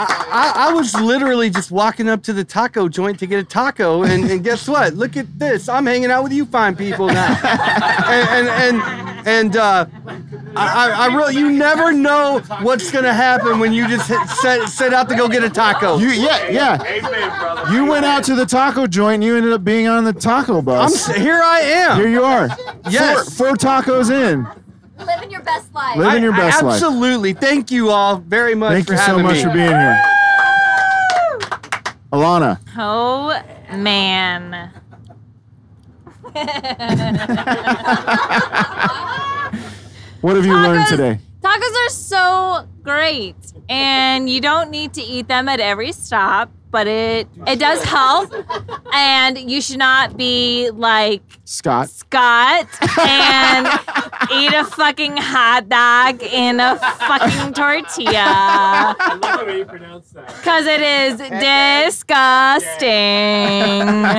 I, 0.09 0.53
I, 0.57 0.69
I 0.69 0.73
was 0.73 0.95
literally 0.95 1.51
just 1.51 1.71
walking 1.71 2.09
up 2.09 2.23
to 2.25 2.33
the 2.33 2.45
taco 2.45 2.89
joint 2.89 3.19
to 3.21 3.27
get 3.27 3.39
a 3.39 3.45
taco, 3.45 4.03
and, 4.03 4.31
and 4.31 4.43
guess 4.45 4.69
what? 4.69 4.95
Look 4.95 5.17
at 5.17 5.39
this! 5.39 5.69
I'm 5.69 5.87
hanging 5.87 6.11
out 6.11 6.23
with 6.25 6.33
you 6.33 6.45
fine 6.47 6.77
people 6.77 7.07
now, 7.07 7.39
and 8.09 8.49
and 8.49 8.49
and, 8.83 9.29
and 9.29 9.57
uh, 9.57 9.87
I, 10.57 10.91
I 10.91 10.91
I 10.91 11.07
really 11.15 11.37
you 11.37 11.51
never 11.51 11.93
know 11.93 12.41
what's 12.63 12.91
gonna 12.91 13.13
happen 13.13 13.59
when 13.59 13.73
you 13.73 13.89
just 13.89 14.09
hit, 14.09 14.29
set 14.29 14.69
set 14.69 14.93
out 14.93 15.09
to 15.09 15.15
go 15.15 15.29
get 15.29 15.45
a 15.45 15.51
taco. 15.51 15.99
You 15.99 16.09
yeah, 16.09 16.49
yeah. 16.49 17.73
You 17.73 17.87
went 17.87 18.05
out 18.05 18.25
to 18.25 18.35
the 18.35 18.47
taco 18.47 18.87
joint 18.87 19.15
and 19.17 19.25
you 19.25 19.37
ended 19.37 19.53
up 19.53 19.65
being 19.65 19.87
on 19.89 20.05
the 20.05 20.13
taco 20.13 20.59
I'm 20.59 20.65
bus. 20.65 21.07
here. 21.07 21.41
I 21.43 21.61
am. 21.61 21.99
Here 21.99 22.09
you 22.09 22.25
are. 22.25 22.49
Yes. 22.89 23.37
Four, 23.37 23.49
four 23.49 23.57
tacos 23.57 24.11
in. 24.11 24.47
Living 25.07 25.31
your 25.31 25.43
best 25.43 25.75
life. 25.75 25.97
Living 25.97 26.23
your 26.23 26.35
I- 26.35 26.39
best 26.39 26.63
life. 26.63 26.75
Absolutely. 26.75 27.33
Thank 27.33 27.71
you 27.71 27.91
all 27.91 28.17
very 28.17 28.55
much 28.55 28.73
Thank 28.73 28.87
for 28.87 28.93
you 28.95 28.99
so 29.01 29.19
much 29.19 29.37
me. 29.37 29.43
for 29.43 29.51
being 29.51 29.69
here. 29.69 30.03
Alana. 32.13 32.59
Oh 32.77 33.41
man. 33.77 34.71
What 40.23 40.37
have 40.37 40.47
you 40.47 40.55
learned 40.55 40.87
today? 40.87 41.19
Tacos 41.41 41.87
are 41.87 41.91
so 41.91 42.69
great, 42.85 43.35
and 43.69 44.31
you 44.31 44.41
don't 44.41 44.71
need 44.71 44.95
to 44.95 45.03
eat 45.03 45.27
them 45.27 45.49
at 45.49 45.59
every 45.59 45.91
stop, 45.91 46.49
but 46.73 46.89
it 46.89 47.29
it 47.47 47.61
does 47.61 47.85
help. 47.85 48.33
And 48.93 49.39
you 49.39 49.61
should 49.61 49.79
not 49.79 50.17
be 50.17 50.71
like 50.71 51.23
Scott. 51.45 51.91
Scott 51.91 52.67
and 52.99 53.67
eat 54.33 54.53
a 54.55 54.65
fucking 54.65 55.17
hot 55.19 55.69
dog 55.69 56.23
in 56.23 56.59
a 56.61 56.77
fucking 56.79 57.53
tortilla. 57.53 58.13
I 58.17 59.19
love 59.21 59.41
the 59.41 59.47
way 59.47 59.59
you 59.59 59.65
pronounce 59.67 60.11
that. 60.11 60.27
Because 60.29 60.67
it 60.67 60.81
is 60.81 61.19
disgusting. 61.19 61.45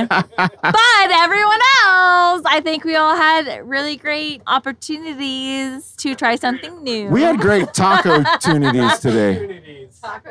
but 0.36 1.10
everyone 1.10 1.60
else, 1.86 2.42
I 2.46 2.60
think 2.62 2.84
we 2.84 2.94
all 2.96 3.16
had 3.16 3.66
really 3.68 3.96
great 3.96 4.42
opportunities 4.46 5.92
to 5.98 6.14
try 6.14 6.36
something 6.36 6.82
new. 6.82 7.08
We 7.08 7.22
had 7.22 7.38
great 7.40 7.72
taco 7.74 8.20
opportunities 8.20 8.98
today. 9.00 9.88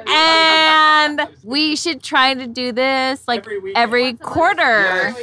And 0.08 1.28
we 1.44 1.76
should 1.76 2.02
try 2.04 2.13
to 2.14 2.48
do 2.48 2.72
this 2.72 3.28
like 3.28 3.46
every 3.76 4.14
quarter. 4.14 5.14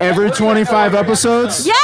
Every 0.00 0.30
25 0.30 0.94
episodes? 0.94 1.66
Yeah. 1.66 1.74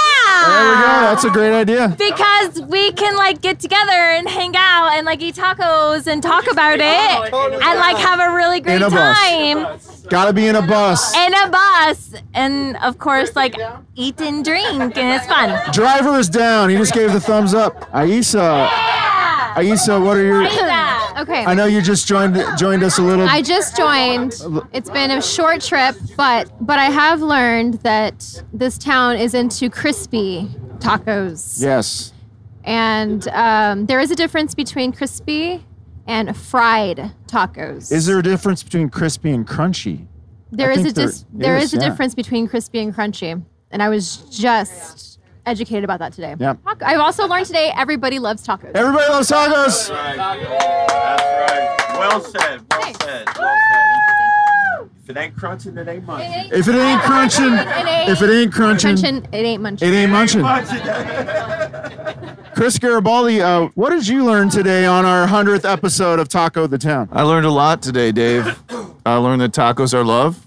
There 0.47 0.69
we 0.69 0.75
go. 0.77 0.87
That's 0.87 1.25
a 1.25 1.31
great 1.31 1.53
idea. 1.53 1.95
Because 1.99 2.61
we 2.63 2.93
can 2.93 3.17
like 3.17 3.41
get 3.43 3.59
together 3.59 3.91
and 3.91 4.29
hang 4.29 4.55
out 4.57 4.91
and 4.95 5.05
like 5.05 5.21
eat 5.21 5.35
tacos 5.35 6.07
and 6.07 6.23
talk 6.23 6.49
about 6.51 6.79
it 6.79 7.35
and 7.35 7.79
like 7.81 7.97
have 7.97 8.21
a 8.21 8.35
really 8.35 8.61
great 8.61 8.83
a 8.83 8.89
time 8.89 9.79
Gotta 10.09 10.33
be 10.33 10.47
in 10.47 10.55
a 10.55 10.63
bus. 10.63 11.15
in 11.17 11.35
a 11.35 11.49
bus 11.51 12.15
and 12.33 12.77
of 12.77 12.99
course 12.99 13.35
like 13.35 13.57
eat 13.97 14.21
and 14.21 14.45
drink 14.45 14.97
and 14.97 15.17
it's 15.21 15.27
fun. 15.27 15.59
Driver 15.73 16.17
is 16.19 16.29
down. 16.29 16.69
He 16.71 16.77
just 16.77 16.95
gave 16.95 17.13
the 17.13 17.21
thumbs 17.21 17.53
up. 17.55 17.91
Aisa. 17.93 18.69
Aisa, 19.57 20.03
what 20.05 20.17
are 20.17 20.23
your. 20.25 20.43
Okay. 21.23 21.45
I 21.45 21.55
know 21.55 21.65
you 21.65 21.81
just 21.81 22.07
joined 22.07 22.37
joined 22.59 22.83
us 22.83 22.99
a 22.99 23.03
little. 23.03 23.27
I 23.29 23.43
just 23.43 23.77
joined. 23.77 24.35
It's 24.73 24.91
been 24.91 25.11
a 25.11 25.23
short 25.23 25.61
trip, 25.63 25.97
but 26.17 26.51
but 26.61 26.79
I 26.79 26.87
have 26.87 27.23
learned 27.23 27.75
that 27.83 28.43
this 28.53 28.77
town 28.79 29.17
is 29.17 29.35
into 29.35 29.71
crispy 29.71 30.49
tacos, 30.79 31.61
Yes. 31.63 32.13
and 32.65 33.27
um, 33.29 33.87
there 33.87 34.01
is 34.01 34.11
a 34.11 34.15
difference 34.17 34.55
between 34.55 34.93
crispy 34.93 35.65
and 36.07 36.37
fried 36.37 37.13
tacos. 37.27 37.91
Is 37.91 38.07
there 38.07 38.19
a 38.19 38.23
difference 38.23 38.63
between 38.63 38.91
crispy 38.91 39.31
and 39.31 39.47
crunchy? 39.47 40.07
There 40.53 40.71
I 40.71 40.75
is 40.75 40.83
think 40.83 40.89
a 40.91 40.93
dis- 40.93 41.25
there 41.33 41.55
there 41.55 41.57
is, 41.57 41.73
is 41.73 41.75
a 41.75 41.83
yeah. 41.83 41.89
difference 41.89 42.15
between 42.15 42.47
crispy 42.47 42.81
and 42.81 42.95
crunchy, 42.95 43.43
and 43.71 43.83
I 43.83 43.89
was 43.89 44.19
just 44.31 45.16
educated 45.47 45.85
about 45.85 45.99
that 46.01 46.13
today. 46.13 46.35
Yeah. 46.39 46.55
Taco- 46.65 46.85
I've 46.85 47.01
also 47.01 47.27
learned 47.27 47.47
today 47.47 47.73
everybody 47.77 48.19
loves 48.19 48.47
tacos. 48.47 48.73
Everybody 48.75 49.09
loves 49.09 49.31
tacos. 49.31 49.89
That's 49.89 49.91
right. 49.91 50.19
Well 51.99 52.21
said. 52.21 52.61
Well 52.71 52.95
said. 53.01 53.27
Well 53.39 53.57
said. 53.73 53.93
If 55.09 55.11
it 55.11 55.17
ain't 55.21 55.37
crunching, 55.37 55.79
it 55.79 55.87
ain't 55.87 56.05
munching. 56.05 56.51
If 56.53 56.67
it 56.67 56.75
ain't 56.75 57.01
crunching, 57.03 57.53
if 57.53 58.23
it 58.23 58.29
ain't 58.31 58.53
crunching, 58.53 58.97
Crunching, 58.97 59.25
it 59.33 59.37
ain't 59.37 59.63
munching. 59.63 59.89
it 59.89 59.93
ain't 59.97 60.11
munching. 60.11 60.43
Chris 62.57 62.77
Garibaldi, 62.79 63.41
uh, 63.41 63.67
what 63.75 63.91
did 63.91 64.09
you 64.09 64.25
learn 64.25 64.49
today 64.49 64.85
on 64.85 65.05
our 65.05 65.29
100th 65.29 65.65
episode 65.71 66.19
of 66.19 66.29
Taco 66.29 66.67
the 66.67 66.79
Town? 66.79 67.09
I 67.13 67.23
learned 67.23 67.47
a 67.47 67.51
lot 67.51 67.83
today, 67.83 68.11
Dave. 68.11 68.59
I 69.07 69.17
learned 69.19 69.43
that 69.43 69.53
tacos 69.53 69.95
are 69.95 70.05
love. 70.05 70.45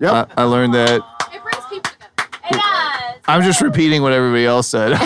Yep. 0.00 0.32
I, 0.36 0.42
I 0.42 0.44
learned 0.44 0.74
that. 0.74 1.02
I'm 3.30 3.42
just 3.42 3.60
repeating 3.60 4.02
what 4.02 4.12
everybody 4.12 4.44
else 4.44 4.66
said. 4.68 4.90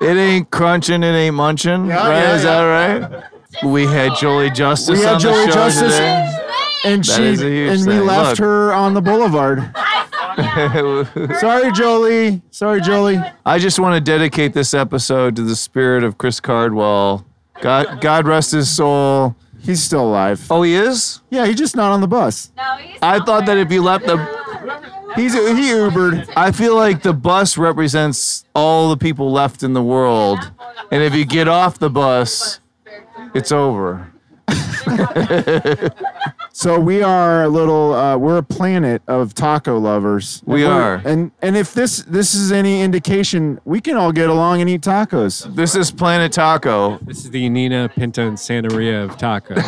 it 0.00 0.16
ain't 0.16 0.50
crunching, 0.50 1.04
it 1.04 1.06
ain't 1.14 1.36
munching. 1.36 1.86
Yeah, 1.86 2.08
right? 2.08 2.22
yeah, 2.22 2.34
Is 2.34 2.42
that 2.42 2.62
right? 2.62 3.22
We 3.64 3.84
had 3.84 4.16
Jolie 4.16 4.50
Justus 4.50 4.98
We 4.98 5.04
had 5.04 5.14
on 5.14 5.20
Joey 5.20 5.46
the 5.46 5.46
show 5.46 5.52
Justice, 5.52 5.92
today. 5.94 6.38
and 6.84 7.06
she 7.06 7.22
is 7.24 7.40
a 7.42 7.48
huge 7.48 7.78
and 7.78 7.86
we 7.86 8.00
left 8.00 8.30
Look. 8.30 8.38
her 8.40 8.72
on 8.72 8.94
the 8.94 9.00
boulevard. 9.00 9.60
Sorry, 11.38 11.70
Jolie. 11.72 12.42
Sorry, 12.50 12.80
Jolie. 12.80 13.18
I 13.46 13.58
just 13.60 13.78
want 13.78 13.94
to 13.94 14.00
dedicate 14.00 14.52
this 14.54 14.74
episode 14.74 15.36
to 15.36 15.42
the 15.42 15.54
spirit 15.56 16.02
of 16.02 16.18
Chris 16.18 16.40
Cardwell. 16.40 17.24
God, 17.62 18.00
God 18.00 18.26
rest 18.26 18.50
his 18.50 18.74
soul. 18.74 19.36
He's 19.60 19.82
still 19.82 20.06
alive. 20.06 20.44
Oh, 20.50 20.62
he 20.62 20.74
is? 20.74 21.22
Yeah, 21.30 21.46
he's 21.46 21.56
just 21.56 21.74
not 21.74 21.92
on 21.92 22.00
the 22.00 22.06
bus. 22.06 22.52
No, 22.56 22.76
he's. 22.76 22.98
I 23.00 23.18
thought 23.24 23.46
that 23.46 23.56
if 23.56 23.72
you 23.72 23.82
left 23.82 24.04
the 24.06 24.16
He's 25.16 25.32
he 25.32 25.70
Ubered. 25.72 26.30
I 26.36 26.52
feel 26.52 26.76
like 26.76 27.02
the 27.02 27.12
bus 27.12 27.56
represents 27.58 28.44
all 28.54 28.90
the 28.90 28.96
people 28.96 29.32
left 29.32 29.62
in 29.62 29.72
the 29.72 29.82
world. 29.82 30.38
And 30.90 31.02
if 31.02 31.14
you 31.14 31.24
get 31.24 31.48
off 31.48 31.78
the 31.78 31.90
bus, 31.90 32.60
it's 33.34 33.50
over. 33.50 34.12
So 36.58 36.80
we 36.80 37.02
are 37.02 37.42
a 37.42 37.48
little. 37.50 37.92
Uh, 37.92 38.16
we're 38.16 38.38
a 38.38 38.42
planet 38.42 39.02
of 39.08 39.34
taco 39.34 39.78
lovers. 39.78 40.42
We 40.46 40.64
And 40.64 40.72
we're- 40.74 40.84
are. 40.84 41.02
And 41.04 41.30
and 41.42 41.54
if 41.54 41.74
this 41.74 41.98
this 42.04 42.34
is 42.34 42.50
any 42.50 42.80
indication, 42.80 43.60
we 43.66 43.78
can 43.82 43.94
all 43.98 44.10
get 44.10 44.30
along 44.30 44.62
and 44.62 44.70
eat 44.70 44.80
tacos. 44.80 45.54
This 45.54 45.74
is 45.76 45.90
Planet 45.90 46.32
Taco. 46.32 46.96
This 47.02 47.26
is 47.26 47.30
the 47.30 47.46
Nina 47.50 47.90
Pinto 47.94 48.26
and 48.26 48.40
Santa 48.40 48.70
Maria 48.74 49.04
of 49.04 49.18
tacos. 49.18 49.60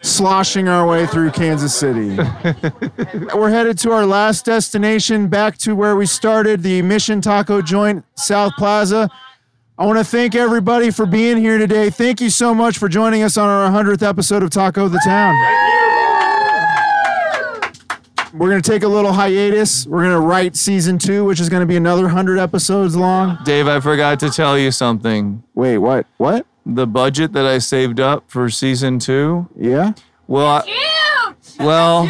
sloshing 0.00 0.68
our 0.68 0.86
way 0.86 1.06
through 1.06 1.32
Kansas 1.32 1.74
City. 1.74 2.16
We're 3.34 3.50
headed 3.50 3.78
to 3.78 3.90
our 3.90 4.06
last 4.06 4.44
destination, 4.44 5.26
back 5.26 5.58
to 5.58 5.74
where 5.74 5.96
we 5.96 6.06
started, 6.06 6.62
the 6.62 6.82
Mission 6.82 7.20
Taco 7.20 7.62
Joint, 7.62 8.04
South 8.14 8.52
Plaza. 8.56 9.10
I 9.82 9.84
want 9.84 9.98
to 9.98 10.04
thank 10.04 10.36
everybody 10.36 10.92
for 10.92 11.06
being 11.06 11.38
here 11.38 11.58
today. 11.58 11.90
Thank 11.90 12.20
you 12.20 12.30
so 12.30 12.54
much 12.54 12.78
for 12.78 12.88
joining 12.88 13.24
us 13.24 13.36
on 13.36 13.48
our 13.48 13.68
100th 13.68 14.08
episode 14.08 14.44
of 14.44 14.50
Taco 14.50 14.86
the 14.86 15.00
Town. 15.04 15.34
We're 18.32 18.48
going 18.48 18.62
to 18.62 18.70
take 18.70 18.84
a 18.84 18.88
little 18.88 19.12
hiatus. 19.12 19.84
We're 19.84 20.04
going 20.04 20.14
to 20.14 20.20
write 20.20 20.54
season 20.54 20.98
two, 20.98 21.24
which 21.24 21.40
is 21.40 21.48
going 21.48 21.62
to 21.62 21.66
be 21.66 21.74
another 21.74 22.02
100 22.02 22.38
episodes 22.38 22.94
long. 22.94 23.38
Dave, 23.42 23.66
I 23.66 23.80
forgot 23.80 24.20
to 24.20 24.30
tell 24.30 24.56
you 24.56 24.70
something. 24.70 25.42
Wait, 25.52 25.78
what? 25.78 26.06
What? 26.16 26.46
The 26.64 26.86
budget 26.86 27.32
that 27.32 27.44
I 27.44 27.58
saved 27.58 27.98
up 27.98 28.30
for 28.30 28.48
season 28.50 29.00
two. 29.00 29.48
Yeah? 29.56 29.94
Well, 30.28 30.64
I, 30.64 31.34
well, 31.58 32.06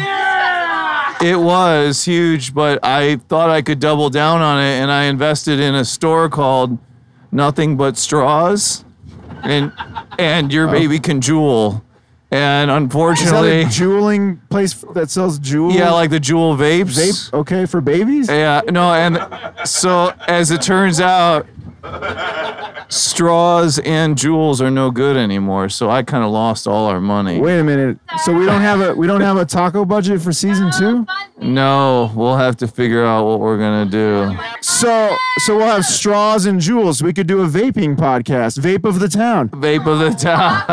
it 1.27 1.39
was 1.39 2.05
huge, 2.05 2.53
but 2.53 2.85
I 2.85 3.15
thought 3.15 3.49
I 3.49 3.63
could 3.63 3.79
double 3.79 4.11
down 4.11 4.43
on 4.43 4.59
it, 4.61 4.79
and 4.79 4.91
I 4.91 5.05
invested 5.05 5.59
in 5.59 5.73
a 5.73 5.83
store 5.83 6.29
called 6.29 6.77
Nothing 7.33 7.77
But 7.77 7.97
Straws, 7.97 8.85
and 9.43 9.73
and 10.19 10.53
your 10.53 10.69
oh. 10.69 10.71
baby 10.71 10.99
can 10.99 11.19
jewel. 11.19 11.83
And 12.31 12.71
Is 12.71 12.73
that 12.73 12.81
unfortunately, 12.81 13.61
a 13.61 13.69
jeweling 13.69 14.41
place 14.49 14.73
that 14.93 15.11
sells 15.11 15.37
jewels? 15.37 15.75
yeah, 15.75 15.91
like 15.91 16.09
the 16.09 16.19
Juul 16.19 16.57
vapes. 16.57 16.97
Vape, 16.97 17.33
okay, 17.33 17.67
for 17.67 17.79
babies? 17.79 18.27
Yeah, 18.27 18.61
no, 18.71 18.91
and 18.91 19.19
so 19.67 20.13
as 20.27 20.49
it 20.49 20.63
turns 20.63 20.99
out, 20.99 21.45
straws 22.89 23.79
and 23.79 24.15
Juuls 24.15 24.61
are 24.61 24.71
no 24.71 24.91
good 24.91 25.17
anymore. 25.17 25.69
So 25.69 25.89
I 25.89 26.03
kind 26.03 26.23
of 26.23 26.31
lost 26.31 26.67
all 26.67 26.85
our 26.85 27.01
money. 27.01 27.39
Wait 27.39 27.59
a 27.59 27.63
minute. 27.63 27.97
So 28.23 28.33
we 28.33 28.45
don't 28.45 28.61
have 28.61 28.81
a 28.81 28.93
we 28.93 29.07
don't 29.07 29.21
have 29.21 29.37
a 29.37 29.45
taco 29.45 29.85
budget 29.85 30.21
for 30.21 30.31
season 30.31 30.71
two? 30.77 31.05
No, 31.41 32.11
we'll 32.15 32.37
have 32.37 32.55
to 32.57 32.67
figure 32.67 33.03
out 33.03 33.25
what 33.25 33.39
we're 33.39 33.57
gonna 33.57 33.89
do. 33.89 34.37
So 34.61 35.17
so 35.39 35.57
we'll 35.57 35.67
have 35.67 35.85
straws 35.85 36.45
and 36.45 36.59
Juuls. 36.59 37.01
We 37.01 37.11
could 37.11 37.27
do 37.27 37.41
a 37.41 37.47
vaping 37.47 37.97
podcast, 37.97 38.59
Vape 38.59 38.85
of 38.85 38.99
the 38.99 39.09
Town. 39.09 39.49
Vape 39.49 39.85
of 39.87 39.99
the 39.99 40.11
town. 40.11 40.63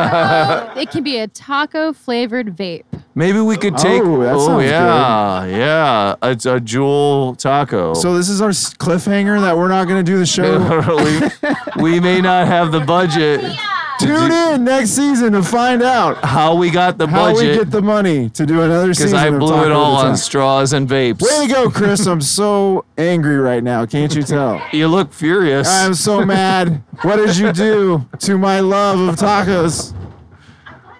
It 0.81 0.91
can 0.91 1.03
be 1.03 1.19
a 1.19 1.29
taco 1.29 1.93
flavored 1.93 2.57
vape. 2.57 2.85
Maybe 3.15 3.41
we 3.41 3.57
could 3.57 3.77
take. 3.77 4.03
Oh, 4.03 4.23
that 4.23 4.35
oh, 4.35 4.47
sounds 4.47 4.65
yeah, 4.65 5.45
yeah. 5.45 6.15
It's 6.23 6.47
a 6.47 6.61
Juul 6.61 7.37
taco. 7.37 7.93
So 7.95 8.17
this 8.17 8.29
is 8.29 8.41
our 8.41 8.51
cliffhanger 8.51 9.41
that 9.41 9.57
we're 9.57 9.69
not 9.69 9.89
going 9.89 10.05
to 10.05 10.11
do 10.11 10.17
the 10.19 10.27
show. 10.27 10.59
We, 11.05 11.83
we 11.83 12.01
may 12.01 12.21
not 12.21 12.47
have 12.47 12.73
the 12.73 12.81
budget. 12.81 13.41
Tune 13.99 14.33
in 14.33 14.65
next 14.65 14.91
season 14.91 15.33
to 15.35 15.43
find 15.43 15.83
out 15.83 16.25
how 16.25 16.55
we 16.55 16.71
got 16.71 16.97
the 16.97 17.07
how 17.07 17.35
we 17.37 17.43
get 17.43 17.71
the 17.71 17.83
money 17.83 18.31
to 18.31 18.47
do 18.47 18.63
another 18.63 18.95
season. 18.95 19.11
Because. 19.11 19.23
I 19.25 19.27
of 19.27 19.39
blew 19.41 19.51
Taco 19.53 19.67
it 19.67 19.73
all 19.73 19.93
the 19.93 19.99
on 19.99 20.05
Town. 20.07 20.17
straws 20.17 20.73
and 20.73 20.89
vapes. 20.89 21.21
Way 21.21 21.47
to 21.47 21.53
go, 21.53 21.71
Chris! 21.71 22.07
I'm 22.07 22.23
so 22.23 22.87
angry 22.97 23.37
right 23.37 23.63
now. 23.63 23.85
Can't 23.85 24.15
you 24.15 24.23
tell? 24.23 24.63
You 24.73 24.89
look 24.89 25.13
furious. 25.13 25.69
I'm 25.69 25.93
so 25.93 26.25
mad. 26.25 26.83
What 27.03 27.17
did 27.17 27.37
you 27.37 27.53
do 27.53 28.07
to 28.21 28.39
my 28.39 28.61
love 28.61 28.99
of 29.01 29.17
tacos? 29.17 29.93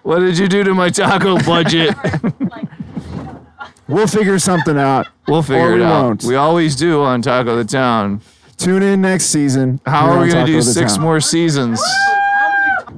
What 0.03 0.19
did 0.19 0.37
you 0.37 0.47
do 0.49 0.63
to 0.65 0.75
my 0.75 0.91
taco 0.91 1.39
budget? 1.39 1.97
We'll 3.89 4.07
figure 4.07 4.39
something 4.39 4.79
out. 4.79 5.09
We'll 5.27 5.43
figure 5.43 5.63
Or 5.71 5.73
it 5.73 5.79
we 5.79 5.83
out. 5.83 6.03
won't. 6.05 6.23
We 6.25 6.37
always 6.37 6.77
do 6.77 7.03
on 7.03 7.23
Taco 7.23 7.57
the 7.57 7.65
Town. 7.65 8.21
Tune 8.61 8.83
in 8.83 9.01
next 9.01 9.27
season. 9.27 9.81
How 9.87 10.03
here 10.03 10.11
are 10.13 10.17
on 10.19 10.27
we 10.27 10.33
gonna 10.33 10.47
do 10.47 10.61
six 10.63 10.95
Town. 10.95 11.03
more 11.03 11.21
seasons? 11.21 11.81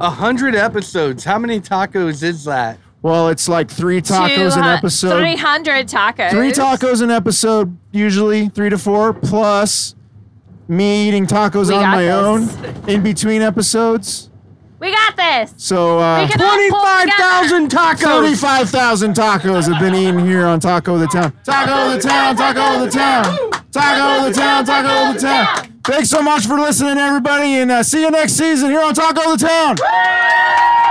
A 0.01 0.11
hundred 0.11 0.55
episodes. 0.57 1.25
How 1.25 1.39
many 1.39 1.61
tacos 1.61 2.23
is 2.23 2.45
that? 2.45 2.79
Well, 3.03 3.29
it's 3.29 3.49
like 3.49 3.71
three 3.71 4.01
tacos 4.03 4.57
an 4.57 4.65
episode. 4.65 5.19
300 5.19 5.89
tacos. 5.89 6.31
Three 6.31 6.53
tacos 6.53 7.03
an 7.03 7.11
episode, 7.11 7.77
usually 7.93 8.49
three 8.49 8.71
to 8.71 8.79
four, 8.79 9.13
plus 9.13 9.95
me 10.69 11.09
eating 11.09 11.27
tacos 11.27 11.69
We 11.69 11.75
on 11.75 11.83
my 11.91 12.03
this. 12.03 12.13
own 12.15 12.89
in 12.89 13.03
between 13.03 13.43
episodes. 13.43 14.31
We 14.83 14.91
got 14.91 15.17
this. 15.17 15.55
So 15.59 16.01
uh, 16.01 16.23
We 16.25 16.29
can 16.33 16.43
all 16.43 16.59
pull 16.71 17.01
together. 17.03 17.69
tacos. 17.69 18.01
Thirty-five 18.01 18.69
thousand 18.69 19.15
tacos 19.15 19.73
have 19.73 19.81
been 19.81 19.95
eaten 19.95 20.19
here 20.27 20.45
on 20.45 20.59
Taco 20.59 20.99
the 20.99 21.07
Town. 21.07 21.33
Taco 21.45 21.95
the 21.95 22.01
Town, 22.01 22.35
Taco 22.35 22.85
the 22.85 22.91
Town, 22.91 23.25
Taco 23.71 24.29
the 24.29 24.35
Town, 24.35 24.65
Taco 24.65 25.13
the 25.13 25.21
Town. 25.21 25.69
Thanks 25.85 26.11
so 26.11 26.21
much 26.21 26.47
for 26.47 26.59
listening, 26.59 26.99
everybody, 26.99 27.55
and 27.55 27.71
uh, 27.71 27.85
see 27.85 28.03
you 28.03 28.11
next 28.11 28.33
season 28.33 28.71
here 28.71 28.83
on 28.83 28.93
Taco 28.93 29.31
the 29.37 29.47
Town. 29.47 29.77
Taco 29.77 29.85
the 29.85 29.89
town, 29.89 30.82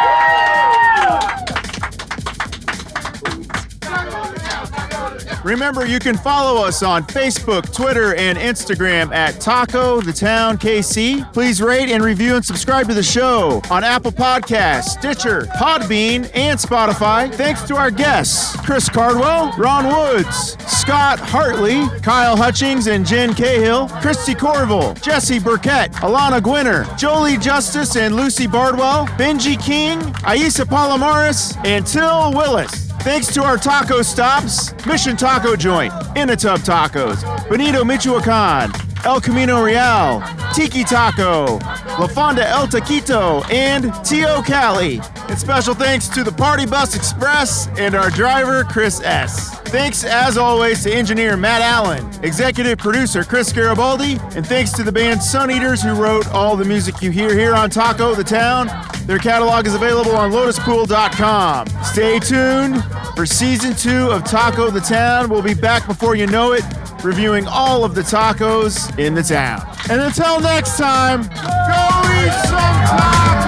Remember, 5.43 5.85
you 5.85 5.99
can 5.99 6.17
follow 6.17 6.63
us 6.63 6.83
on 6.83 7.03
Facebook, 7.03 7.73
Twitter, 7.73 8.15
and 8.15 8.37
Instagram 8.37 9.11
at 9.13 9.39
Taco 9.39 9.99
the 10.01 10.13
Town 10.13 10.57
KC. 10.57 11.31
Please 11.33 11.61
rate 11.61 11.89
and 11.89 12.03
review 12.03 12.35
and 12.35 12.45
subscribe 12.45 12.87
to 12.87 12.93
the 12.93 13.03
show 13.03 13.61
on 13.71 13.83
Apple 13.83 14.11
Podcasts, 14.11 14.89
Stitcher, 14.99 15.47
Podbean, 15.57 16.29
and 16.35 16.59
Spotify. 16.59 17.33
Thanks 17.33 17.63
to 17.63 17.75
our 17.75 17.89
guests, 17.89 18.55
Chris 18.61 18.87
Cardwell, 18.87 19.51
Ron 19.57 19.87
Woods, 19.87 20.57
Scott 20.67 21.19
Hartley, 21.19 21.87
Kyle 22.01 22.35
Hutchings 22.37 22.87
and 22.87 23.05
Jen 23.05 23.33
Cahill, 23.33 23.87
Christy 24.01 24.35
Corville, 24.35 24.93
Jesse 25.01 25.39
Burkett, 25.39 25.91
Alana 25.93 26.39
Gwinner, 26.39 26.85
Jolie 26.97 27.37
Justus 27.37 27.95
and 27.95 28.15
Lucy 28.15 28.47
Bardwell, 28.47 29.07
Benji 29.17 29.59
King, 29.61 29.99
Aisa 30.23 30.65
Palomares, 30.65 31.57
and 31.65 31.85
Till 31.85 32.31
Willis. 32.33 32.90
Thanks 33.03 33.33
to 33.33 33.43
our 33.43 33.57
taco 33.57 34.03
stops, 34.03 34.73
Mission 34.85 35.17
Taco 35.17 35.55
Joint, 35.55 35.91
In 36.15 36.29
a 36.29 36.35
Tub 36.35 36.59
Tacos, 36.59 37.23
Benito 37.49 37.83
Michoacan, 37.83 38.71
El 39.05 39.19
Camino 39.19 39.63
Real, 39.63 40.21
Tiki 40.53 40.83
Taco, 40.83 41.57
La 41.99 42.07
Fonda 42.07 42.47
El 42.47 42.67
Taquito, 42.67 43.43
and 43.51 43.93
Tio 44.05 44.41
Cali. 44.41 45.01
And 45.27 45.39
special 45.39 45.73
thanks 45.73 46.07
to 46.09 46.23
the 46.23 46.31
Party 46.31 46.65
Bus 46.65 46.95
Express 46.95 47.67
and 47.79 47.95
our 47.95 48.09
driver, 48.09 48.63
Chris 48.63 49.01
S. 49.01 49.57
Thanks, 49.71 50.03
as 50.03 50.37
always, 50.37 50.83
to 50.83 50.93
engineer 50.93 51.37
Matt 51.37 51.61
Allen, 51.61 52.05
executive 52.23 52.77
producer 52.77 53.23
Chris 53.23 53.53
Garibaldi, 53.53 54.17
and 54.35 54.45
thanks 54.45 54.71
to 54.73 54.83
the 54.83 54.91
band 54.91 55.23
Sun 55.23 55.49
Eaters 55.49 55.81
who 55.81 55.93
wrote 55.93 56.27
all 56.27 56.57
the 56.57 56.65
music 56.65 57.01
you 57.01 57.09
hear 57.09 57.33
here 57.33 57.55
on 57.55 57.69
Taco 57.69 58.13
the 58.13 58.23
Town. 58.23 58.69
Their 59.05 59.17
catalog 59.17 59.65
is 59.65 59.73
available 59.73 60.11
on 60.11 60.31
lotuspool.com. 60.31 61.67
Stay 61.83 62.19
tuned 62.19 62.83
for 63.15 63.25
season 63.25 63.73
two 63.73 64.11
of 64.11 64.23
Taco 64.25 64.69
the 64.69 64.81
Town. 64.81 65.29
We'll 65.29 65.41
be 65.41 65.53
back 65.53 65.87
before 65.87 66.15
you 66.15 66.27
know 66.27 66.51
it, 66.51 66.63
reviewing 67.03 67.47
all 67.47 67.85
of 67.85 67.95
the 67.95 68.01
tacos 68.01 68.90
in 68.97 69.13
the 69.13 69.23
town. 69.23 69.65
And 69.89 70.01
until 70.01 70.39
next 70.39 70.77
time, 70.77 71.23
go 71.23 71.27
eat 71.27 72.33
some 72.47 72.75
tacos! 72.85 73.40